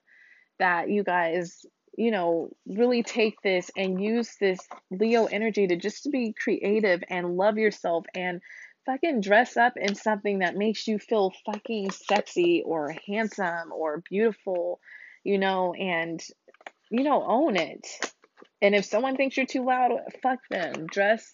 that 0.59 0.89
you 0.89 1.03
guys 1.03 1.65
you 1.97 2.11
know 2.11 2.49
really 2.67 3.03
take 3.03 3.41
this 3.41 3.69
and 3.75 4.01
use 4.01 4.35
this 4.39 4.59
leo 4.91 5.25
energy 5.25 5.67
to 5.67 5.75
just 5.75 6.03
to 6.03 6.09
be 6.09 6.33
creative 6.33 7.03
and 7.09 7.35
love 7.37 7.57
yourself 7.57 8.05
and 8.15 8.41
fucking 8.85 9.19
dress 9.21 9.57
up 9.57 9.73
in 9.75 9.95
something 9.95 10.39
that 10.39 10.55
makes 10.55 10.87
you 10.87 10.97
feel 10.99 11.33
fucking 11.45 11.91
sexy 11.91 12.63
or 12.65 12.95
handsome 13.07 13.71
or 13.73 14.03
beautiful 14.09 14.79
you 15.23 15.37
know 15.37 15.73
and 15.73 16.23
you 16.89 17.03
know 17.03 17.23
own 17.23 17.55
it. 17.57 17.85
And 18.61 18.73
if 18.73 18.85
someone 18.85 19.17
thinks 19.17 19.37
you're 19.37 19.45
too 19.45 19.65
loud 19.65 19.91
fuck 20.23 20.39
them. 20.49 20.87
Dress 20.87 21.33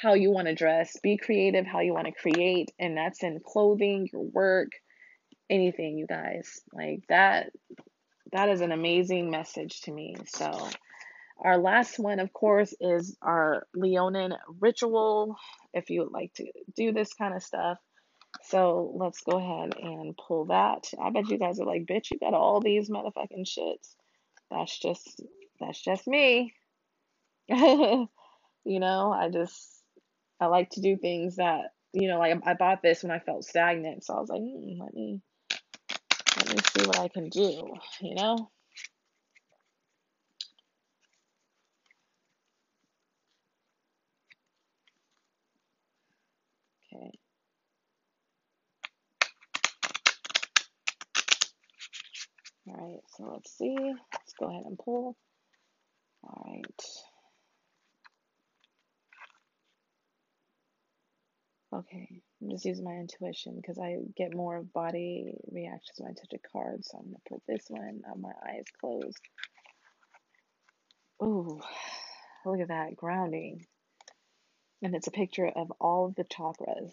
how 0.00 0.14
you 0.14 0.30
want 0.30 0.48
to 0.48 0.54
dress, 0.54 0.96
be 1.02 1.16
creative 1.16 1.66
how 1.66 1.80
you 1.80 1.92
want 1.92 2.06
to 2.06 2.12
create, 2.12 2.72
and 2.78 2.96
that's 2.96 3.22
in 3.22 3.40
clothing, 3.44 4.08
your 4.12 4.22
work, 4.22 4.70
anything, 5.50 5.98
you 5.98 6.06
guys. 6.06 6.60
Like 6.72 7.02
that 7.08 7.50
that 8.32 8.48
is 8.48 8.60
an 8.60 8.72
amazing 8.72 9.30
message 9.30 9.82
to 9.82 9.92
me. 9.92 10.16
So 10.26 10.68
our 11.40 11.58
last 11.58 11.98
one, 11.98 12.20
of 12.20 12.32
course, 12.32 12.74
is 12.80 13.16
our 13.20 13.66
Leonin 13.74 14.34
ritual. 14.60 15.36
If 15.72 15.90
you 15.90 16.02
would 16.02 16.12
like 16.12 16.32
to 16.34 16.46
do 16.76 16.92
this 16.92 17.12
kind 17.14 17.34
of 17.34 17.42
stuff. 17.42 17.78
So 18.44 18.92
let's 18.94 19.20
go 19.22 19.38
ahead 19.38 19.74
and 19.80 20.16
pull 20.16 20.46
that. 20.46 20.90
I 21.02 21.10
bet 21.10 21.28
you 21.28 21.38
guys 21.38 21.60
are 21.60 21.66
like, 21.66 21.86
bitch, 21.86 22.10
you 22.10 22.18
got 22.18 22.34
all 22.34 22.60
these 22.60 22.88
motherfucking 22.88 23.46
shits. 23.46 23.94
That's 24.50 24.78
just 24.78 25.22
that's 25.58 25.82
just 25.82 26.06
me. 26.06 26.54
you 27.48 28.08
know, 28.64 29.12
I 29.12 29.28
just 29.28 29.79
I 30.40 30.46
like 30.46 30.70
to 30.70 30.80
do 30.80 30.96
things 30.96 31.36
that, 31.36 31.72
you 31.92 32.08
know, 32.08 32.18
like 32.18 32.38
I 32.46 32.54
bought 32.54 32.82
this 32.82 33.02
when 33.02 33.12
I 33.12 33.20
felt 33.20 33.44
stagnant. 33.44 34.04
So 34.04 34.14
I 34.14 34.20
was 34.20 34.30
like, 34.30 34.40
hmm, 34.40 34.80
let 34.82 34.94
me 34.94 35.20
let 36.36 36.50
me 36.50 36.56
see 36.76 36.86
what 36.86 36.98
I 37.00 37.08
can 37.08 37.28
do, 37.30 37.74
you 38.02 38.14
know? 38.14 38.50
Okay. 46.94 47.12
All 52.68 52.76
right, 52.76 53.02
so 53.16 53.24
let's 53.32 53.56
see. 53.58 53.76
Let's 53.78 54.34
go 54.38 54.48
ahead 54.48 54.64
and 54.66 54.78
pull. 54.78 55.16
All 56.24 56.44
right. 56.46 57.09
Okay, 61.72 62.22
I'm 62.42 62.50
just 62.50 62.64
using 62.64 62.84
my 62.84 62.94
intuition 62.94 63.54
because 63.56 63.78
I 63.78 63.98
get 64.16 64.34
more 64.34 64.56
of 64.56 64.72
body 64.72 65.34
reactions 65.52 65.98
when 65.98 66.10
I 66.10 66.14
touch 66.14 66.32
a 66.32 66.48
card. 66.52 66.84
So 66.84 66.98
I'm 66.98 67.04
gonna 67.04 67.18
pull 67.28 67.42
this 67.46 67.66
one. 67.68 68.02
on 68.10 68.20
my 68.20 68.32
eyes 68.48 68.64
closed. 68.80 69.20
Ooh, 71.22 71.60
look 72.44 72.60
at 72.60 72.68
that 72.68 72.96
grounding, 72.96 73.66
and 74.82 74.96
it's 74.96 75.06
a 75.06 75.12
picture 75.12 75.46
of 75.46 75.72
all 75.80 76.06
of 76.06 76.16
the 76.16 76.24
chakras. 76.24 76.92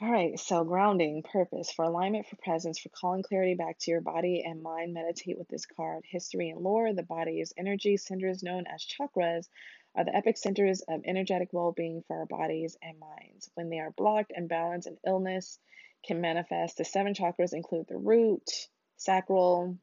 All 0.00 0.10
right, 0.10 0.38
so 0.40 0.64
grounding, 0.64 1.22
purpose, 1.22 1.70
for 1.70 1.84
alignment, 1.84 2.26
for 2.26 2.36
presence, 2.36 2.78
for 2.78 2.88
calling 2.88 3.22
clarity 3.22 3.54
back 3.54 3.78
to 3.80 3.90
your 3.90 4.00
body 4.00 4.42
and 4.46 4.62
mind, 4.62 4.94
meditate 4.94 5.36
with 5.36 5.48
this 5.48 5.66
card. 5.66 6.04
History 6.08 6.48
and 6.48 6.62
lore, 6.62 6.94
the 6.94 7.02
body 7.02 7.40
is 7.40 7.52
energy, 7.58 7.98
centers 7.98 8.42
known 8.42 8.64
as 8.66 8.82
chakras 8.86 9.48
are 9.94 10.04
the 10.04 10.14
epic 10.14 10.36
centers 10.36 10.82
of 10.88 11.02
energetic 11.04 11.48
well 11.52 11.72
being 11.72 12.02
for 12.06 12.18
our 12.18 12.26
bodies 12.26 12.76
and 12.82 12.98
minds. 12.98 13.50
When 13.54 13.70
they 13.70 13.78
are 13.78 13.90
blocked, 13.90 14.32
imbalance, 14.34 14.86
and 14.86 14.98
illness 15.06 15.58
can 16.06 16.20
manifest. 16.20 16.78
The 16.78 16.84
seven 16.84 17.14
chakras 17.14 17.52
include 17.52 17.86
the 17.88 17.96
root, 17.96 18.48
sacral, 18.96 19.76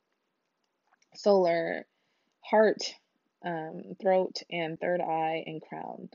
solar, 1.15 1.85
heart, 2.41 2.95
um, 3.43 3.95
throat, 4.01 4.41
and 4.51 4.79
third 4.79 5.01
eye 5.01 5.43
and 5.45 5.61
crown. 5.61 6.09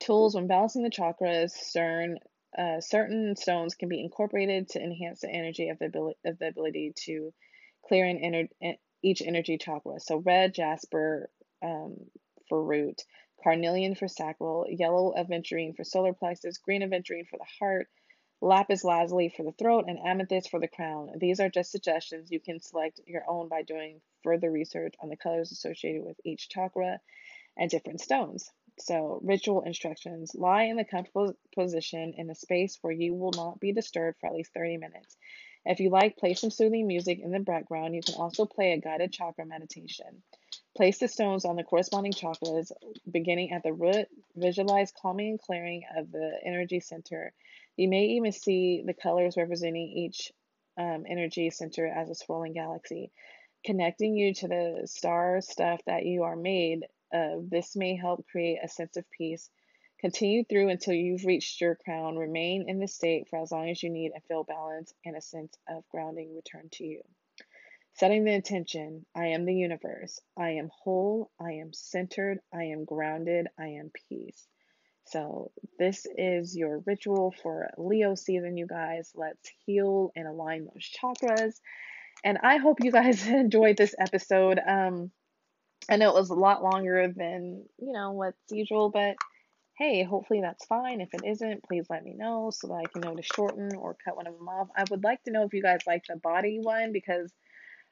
Tools 0.00 0.34
when 0.34 0.46
balancing 0.46 0.82
the 0.82 0.90
chakras, 0.90 1.50
certain, 1.50 2.18
uh, 2.58 2.80
certain 2.80 3.36
stones 3.36 3.74
can 3.74 3.88
be 3.88 4.00
incorporated 4.00 4.68
to 4.70 4.82
enhance 4.82 5.20
the 5.20 5.30
energy 5.30 5.68
of 5.68 5.78
the 5.78 5.86
ability, 5.86 6.18
of 6.24 6.38
the 6.38 6.48
ability 6.48 6.92
to 7.04 7.32
clear 7.86 8.06
in 8.06 8.18
ener- 8.18 8.78
each 9.02 9.22
energy 9.22 9.58
chakra. 9.58 10.00
So, 10.00 10.16
red 10.16 10.54
jasper 10.54 11.30
um, 11.62 11.96
for 12.48 12.62
root, 12.62 13.02
carnelian 13.44 13.94
for 13.94 14.08
sacral, 14.08 14.66
yellow 14.68 15.12
aventurine 15.16 15.76
for 15.76 15.84
solar 15.84 16.14
plexus, 16.14 16.58
green 16.58 16.82
aventurine 16.82 17.28
for 17.28 17.36
the 17.38 17.46
heart, 17.58 17.88
lapis 18.40 18.82
lazuli 18.82 19.28
for 19.28 19.42
the 19.42 19.52
throat, 19.52 19.84
and 19.86 19.98
amethyst 19.98 20.50
for 20.50 20.58
the 20.58 20.66
crown. 20.66 21.10
These 21.18 21.40
are 21.40 21.50
just 21.50 21.70
suggestions. 21.70 22.30
You 22.30 22.40
can 22.40 22.60
select 22.60 23.00
your 23.06 23.22
own 23.28 23.48
by 23.48 23.62
doing 23.62 24.00
further 24.22 24.50
research 24.50 24.94
on 25.00 25.10
the 25.10 25.16
colors 25.16 25.52
associated 25.52 26.02
with 26.02 26.16
each 26.24 26.48
chakra 26.48 27.00
and 27.56 27.70
different 27.70 28.00
stones. 28.00 28.50
So, 28.80 29.20
ritual 29.22 29.62
instructions 29.62 30.34
lie 30.34 30.64
in 30.64 30.76
the 30.76 30.84
comfortable 30.84 31.34
position 31.54 32.14
in 32.16 32.28
a 32.30 32.34
space 32.34 32.78
where 32.80 32.92
you 32.92 33.14
will 33.14 33.30
not 33.30 33.60
be 33.60 33.72
disturbed 33.72 34.18
for 34.20 34.26
at 34.26 34.34
least 34.34 34.52
30 34.52 34.78
minutes. 34.78 35.16
If 35.64 35.80
you 35.80 35.90
like, 35.90 36.16
play 36.16 36.34
some 36.34 36.50
soothing 36.50 36.86
music 36.86 37.20
in 37.20 37.30
the 37.30 37.38
background. 37.38 37.94
You 37.94 38.02
can 38.02 38.16
also 38.16 38.46
play 38.46 38.72
a 38.72 38.80
guided 38.80 39.12
chakra 39.12 39.46
meditation. 39.46 40.22
Place 40.76 40.98
the 40.98 41.08
stones 41.08 41.44
on 41.44 41.56
the 41.56 41.62
corresponding 41.62 42.12
chakras, 42.12 42.72
beginning 43.10 43.52
at 43.52 43.62
the 43.62 43.72
root. 43.72 44.08
Visualize 44.34 44.92
calming 45.00 45.30
and 45.30 45.40
clearing 45.40 45.84
of 45.96 46.10
the 46.10 46.38
energy 46.44 46.80
center. 46.80 47.32
You 47.76 47.88
may 47.88 48.04
even 48.06 48.32
see 48.32 48.82
the 48.84 48.94
colors 48.94 49.36
representing 49.36 49.88
each 49.88 50.32
um, 50.76 51.04
energy 51.08 51.50
center 51.50 51.86
as 51.86 52.10
a 52.10 52.14
swirling 52.14 52.54
galaxy, 52.54 53.12
connecting 53.64 54.16
you 54.16 54.34
to 54.34 54.48
the 54.48 54.82
star 54.86 55.40
stuff 55.40 55.80
that 55.86 56.04
you 56.04 56.24
are 56.24 56.36
made 56.36 56.86
of. 57.12 57.48
This 57.48 57.76
may 57.76 57.96
help 57.96 58.26
create 58.26 58.58
a 58.62 58.68
sense 58.68 58.96
of 58.96 59.08
peace 59.10 59.50
Continue 60.04 60.44
through 60.44 60.68
until 60.68 60.92
you've 60.92 61.24
reached 61.24 61.62
your 61.62 61.76
crown. 61.76 62.18
Remain 62.18 62.68
in 62.68 62.78
this 62.78 62.94
state 62.94 63.26
for 63.30 63.38
as 63.38 63.50
long 63.50 63.70
as 63.70 63.82
you 63.82 63.88
need 63.88 64.12
and 64.12 64.22
feel 64.24 64.44
balance 64.44 64.92
and 65.02 65.16
a 65.16 65.20
sense 65.22 65.56
of 65.66 65.88
grounding 65.88 66.34
return 66.34 66.68
to 66.72 66.84
you. 66.84 67.02
Setting 67.94 68.24
the 68.24 68.32
intention 68.32 69.06
I 69.14 69.28
am 69.28 69.44
the 69.44 69.54
universe. 69.54 70.20
I 70.36 70.50
am 70.50 70.68
whole. 70.82 71.30
I 71.40 71.52
am 71.52 71.72
centered. 71.72 72.40
I 72.52 72.64
am 72.64 72.84
grounded. 72.84 73.46
I 73.58 73.68
am 73.68 73.92
peace. 74.08 74.48
So, 75.06 75.52
this 75.78 76.04
is 76.16 76.56
your 76.56 76.78
ritual 76.86 77.32
for 77.42 77.70
Leo 77.78 78.16
season, 78.16 78.56
you 78.56 78.66
guys. 78.66 79.12
Let's 79.14 79.48
heal 79.64 80.10
and 80.16 80.26
align 80.26 80.64
those 80.64 80.90
chakras. 80.90 81.54
And 82.24 82.38
I 82.42 82.56
hope 82.56 82.78
you 82.82 82.90
guys 82.90 83.26
enjoyed 83.28 83.76
this 83.76 83.94
episode. 83.96 84.58
Um, 84.66 85.12
I 85.88 85.96
know 85.96 86.08
it 86.08 86.18
was 86.18 86.30
a 86.30 86.34
lot 86.34 86.64
longer 86.64 87.12
than, 87.14 87.64
you 87.78 87.92
know, 87.92 88.12
what's 88.12 88.50
usual, 88.50 88.90
but 88.90 89.14
hey, 89.78 90.02
hopefully 90.02 90.40
that's 90.40 90.64
fine. 90.66 91.00
If 91.00 91.14
it 91.14 91.24
isn't, 91.24 91.62
please 91.62 91.86
let 91.88 92.04
me 92.04 92.14
know 92.14 92.50
so 92.50 92.68
that 92.68 92.74
I 92.74 92.84
can 92.92 93.02
know 93.02 93.14
to 93.14 93.22
shorten 93.22 93.76
or 93.76 93.96
cut 94.04 94.16
one 94.16 94.26
of 94.26 94.36
them 94.36 94.48
off. 94.48 94.68
I 94.76 94.84
would 94.90 95.04
like 95.04 95.22
to 95.24 95.30
know 95.30 95.44
if 95.44 95.52
you 95.52 95.62
guys 95.62 95.80
like 95.86 96.02
the 96.08 96.16
body 96.16 96.58
one 96.60 96.92
because 96.92 97.32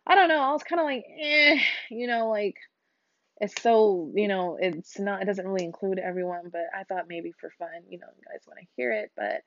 I 0.06 0.14
don't 0.14 0.28
know. 0.28 0.40
I 0.40 0.52
was 0.52 0.62
kind 0.62 0.80
of 0.80 0.86
like, 0.86 1.04
eh, 1.20 1.58
you 1.90 2.06
know, 2.06 2.30
like 2.30 2.56
it's 3.40 3.60
so, 3.62 4.12
you 4.14 4.28
know, 4.28 4.58
it's 4.60 4.98
not, 4.98 5.22
it 5.22 5.26
doesn't 5.26 5.46
really 5.46 5.64
include 5.64 5.98
everyone, 5.98 6.50
but 6.52 6.62
I 6.78 6.84
thought 6.84 7.06
maybe 7.08 7.32
for 7.40 7.50
fun, 7.58 7.68
you 7.88 7.98
know, 7.98 8.08
you 8.16 8.24
guys 8.30 8.42
want 8.46 8.60
to 8.60 8.66
hear 8.76 8.92
it. 8.92 9.12
But 9.16 9.42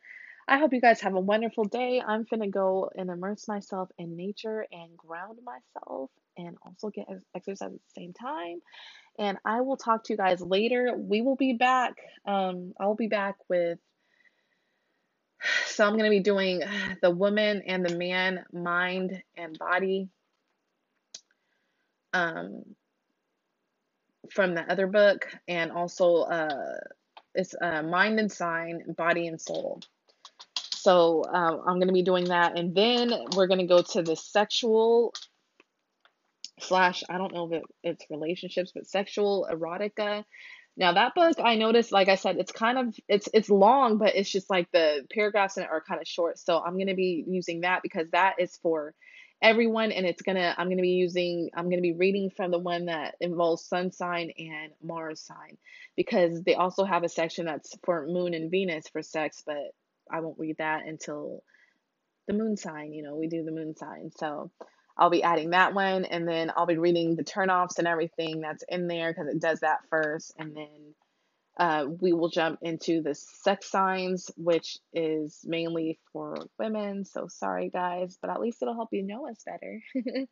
I 0.48 0.60
hope 0.60 0.74
you 0.74 0.82
guys 0.82 1.02
have 1.02 1.16
a 1.16 1.20
wonderful 1.20 1.66
day. 1.66 2.02
I'm 2.06 2.26
finna 2.26 2.52
go 2.52 2.90
and 2.96 3.10
immerse 3.10 3.48
myself 3.48 3.90
in 3.98 4.16
nature 4.18 4.66
and 4.72 4.98
ground 4.98 5.40
myself 5.46 6.12
and 6.38 6.58
also 6.64 6.90
get 6.90 7.08
exercise 7.36 7.68
at 7.68 7.74
the 7.74 8.02
same 8.02 8.14
time 8.14 8.60
and 9.18 9.38
I 9.46 9.62
will 9.62 9.78
talk 9.78 10.04
to 10.06 10.14
you 10.14 10.18
guys 10.18 10.42
later. 10.42 10.94
We 10.98 11.22
will 11.22 11.36
be 11.36 11.54
back. 11.54 11.94
Um, 12.28 12.74
I'll 12.80 12.96
be 12.96 13.08
back 13.08 13.36
with. 13.50 13.80
So 15.68 15.86
I'm 15.86 15.94
going 15.94 16.06
to 16.06 16.10
be 16.10 16.22
doing 16.22 16.64
the 17.02 17.12
woman 17.12 17.64
and 17.68 17.86
the 17.86 17.96
man, 17.96 18.46
mind 18.54 19.22
and 19.38 19.58
body. 19.60 20.10
Um, 22.16 22.64
from 24.32 24.56
the 24.56 24.62
other 24.72 24.88
book, 24.88 25.28
and 25.48 25.72
also 25.72 26.24
uh, 26.24 26.78
it's 27.36 27.54
uh, 27.62 27.84
mind 27.84 28.20
and 28.20 28.32
sign, 28.32 28.84
body 28.98 29.28
and 29.28 29.40
soul. 29.40 29.82
So 30.86 31.24
um, 31.26 31.62
I'm 31.66 31.76
going 31.76 31.88
to 31.88 31.94
be 31.94 32.04
doing 32.04 32.26
that. 32.26 32.58
And 32.58 32.76
then 32.76 33.12
we're 33.36 33.48
going 33.48 33.60
to 33.60 33.66
go 33.66 33.82
to 33.82 34.02
the 34.02 34.16
sexual 34.16 35.14
slash, 36.60 37.04
I 37.10 37.18
don't 37.18 37.34
know 37.34 37.48
if 37.48 37.54
it, 37.54 37.64
it's 37.84 38.06
relationships, 38.10 38.72
but 38.74 38.88
sexual 38.88 39.48
erotica. 39.52 40.24
Now 40.78 40.94
that 40.94 41.16
book 41.16 41.38
I 41.44 41.56
noticed, 41.56 41.92
like 41.92 42.10
I 42.10 42.16
said, 42.16 42.38
it's 42.38 42.52
kind 42.52 42.78
of 42.78 42.96
it's 43.08 43.30
it's 43.34 43.50
long, 43.50 43.98
but 43.98 44.16
it's 44.16 44.30
just 44.30 44.50
like 44.50 44.70
the 44.74 45.08
paragraphs 45.14 45.56
in 45.56 45.64
it 45.64 45.70
are 45.72 45.82
kind 45.82 46.02
of 46.02 46.08
short. 46.08 46.38
So 46.38 46.60
I'm 46.60 46.78
gonna 46.78 46.96
be 46.96 47.24
using 47.26 47.62
that 47.62 47.82
because 47.82 48.10
that 48.12 48.36
is 48.40 48.58
for 48.62 48.94
everyone 49.42 49.92
and 49.92 50.06
it's 50.06 50.22
gonna 50.22 50.56
I'm 50.58 50.70
gonna 50.70 50.82
be 50.82 50.90
using 50.90 51.50
I'm 51.56 51.70
gonna 51.70 51.82
be 51.82 51.94
reading 51.94 52.32
from 52.32 52.52
the 52.52 52.60
one 52.60 52.86
that 52.86 53.16
involves 53.22 53.66
sun 53.66 53.92
sign 53.92 54.32
and 54.38 54.72
Mars 54.84 55.22
sign 55.22 55.58
because 55.96 56.44
they 56.44 56.56
also 56.56 56.84
have 56.86 57.04
a 57.04 57.10
section 57.10 57.46
that's 57.46 57.76
for 57.84 58.08
moon 58.08 58.34
and 58.34 58.52
Venus 58.52 58.88
for 58.90 59.02
sex, 59.04 59.44
but 59.46 59.74
I 60.12 60.22
won't 60.22 60.40
read 60.40 60.58
that 60.60 60.86
until 60.88 61.44
the 62.28 62.34
moon 62.34 62.58
sign, 62.58 62.94
you 62.94 63.04
know, 63.04 63.16
we 63.16 63.28
do 63.28 63.44
the 63.44 63.52
moon 63.52 63.76
sign. 63.76 64.12
So 64.18 64.52
I'll 64.98 65.10
be 65.10 65.24
adding 65.24 65.52
that 65.52 65.74
one 65.74 66.06
and 66.06 66.28
then 66.28 66.52
I'll 66.56 66.66
be 66.66 66.78
reading 66.78 67.16
the 67.16 67.24
turnoffs 67.24 67.80
and 67.80 67.88
everything 67.88 68.42
that's 68.42 68.64
in 68.70 68.88
there 68.88 69.12
because 69.14 69.28
it 69.28 69.42
does 69.42 69.60
that 69.62 69.80
first. 69.90 70.34
And 70.40 70.56
then 70.56 70.96
uh, 71.58 71.86
we 72.02 72.12
will 72.12 72.30
jump 72.30 72.60
into 72.62 73.02
the 73.02 73.16
sex 73.16 73.72
signs, 73.72 74.30
which 74.36 74.78
is 74.94 75.40
mainly 75.46 76.00
for 76.12 76.36
women. 76.60 77.06
So 77.06 77.28
sorry, 77.28 77.70
guys, 77.70 78.18
but 78.22 78.30
at 78.30 78.42
least 78.42 78.62
it'll 78.62 78.74
help 78.74 78.90
you 78.92 79.04
know 79.04 79.30
us 79.30 79.42
better. 79.46 79.82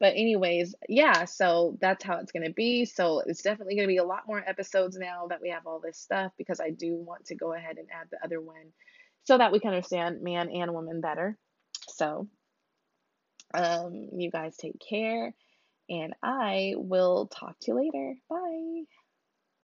but, 0.00 0.12
anyways, 0.14 0.74
yeah, 0.86 1.24
so 1.24 1.78
that's 1.80 2.04
how 2.04 2.18
it's 2.18 2.32
going 2.32 2.44
to 2.44 2.52
be. 2.52 2.84
So, 2.84 3.20
it's 3.20 3.42
definitely 3.42 3.76
going 3.76 3.88
to 3.88 3.92
be 3.92 3.96
a 3.96 4.04
lot 4.04 4.26
more 4.26 4.42
episodes 4.46 4.98
now 4.98 5.28
that 5.28 5.40
we 5.40 5.50
have 5.50 5.66
all 5.66 5.80
this 5.80 5.98
stuff 5.98 6.32
because 6.36 6.60
I 6.60 6.70
do 6.70 6.96
want 6.96 7.26
to 7.26 7.34
go 7.34 7.54
ahead 7.54 7.78
and 7.78 7.88
add 7.90 8.08
the 8.10 8.22
other 8.22 8.40
one 8.40 8.72
so 9.24 9.38
that 9.38 9.52
we 9.52 9.60
can 9.60 9.70
understand 9.70 10.22
man 10.22 10.50
and 10.50 10.74
woman 10.74 11.00
better. 11.00 11.38
So, 11.88 12.28
um, 13.54 14.08
you 14.12 14.30
guys 14.30 14.56
take 14.58 14.78
care, 14.86 15.34
and 15.88 16.12
I 16.22 16.74
will 16.76 17.26
talk 17.26 17.58
to 17.60 17.70
you 17.72 17.74
later. 17.74 18.16
Bye. 18.28 18.97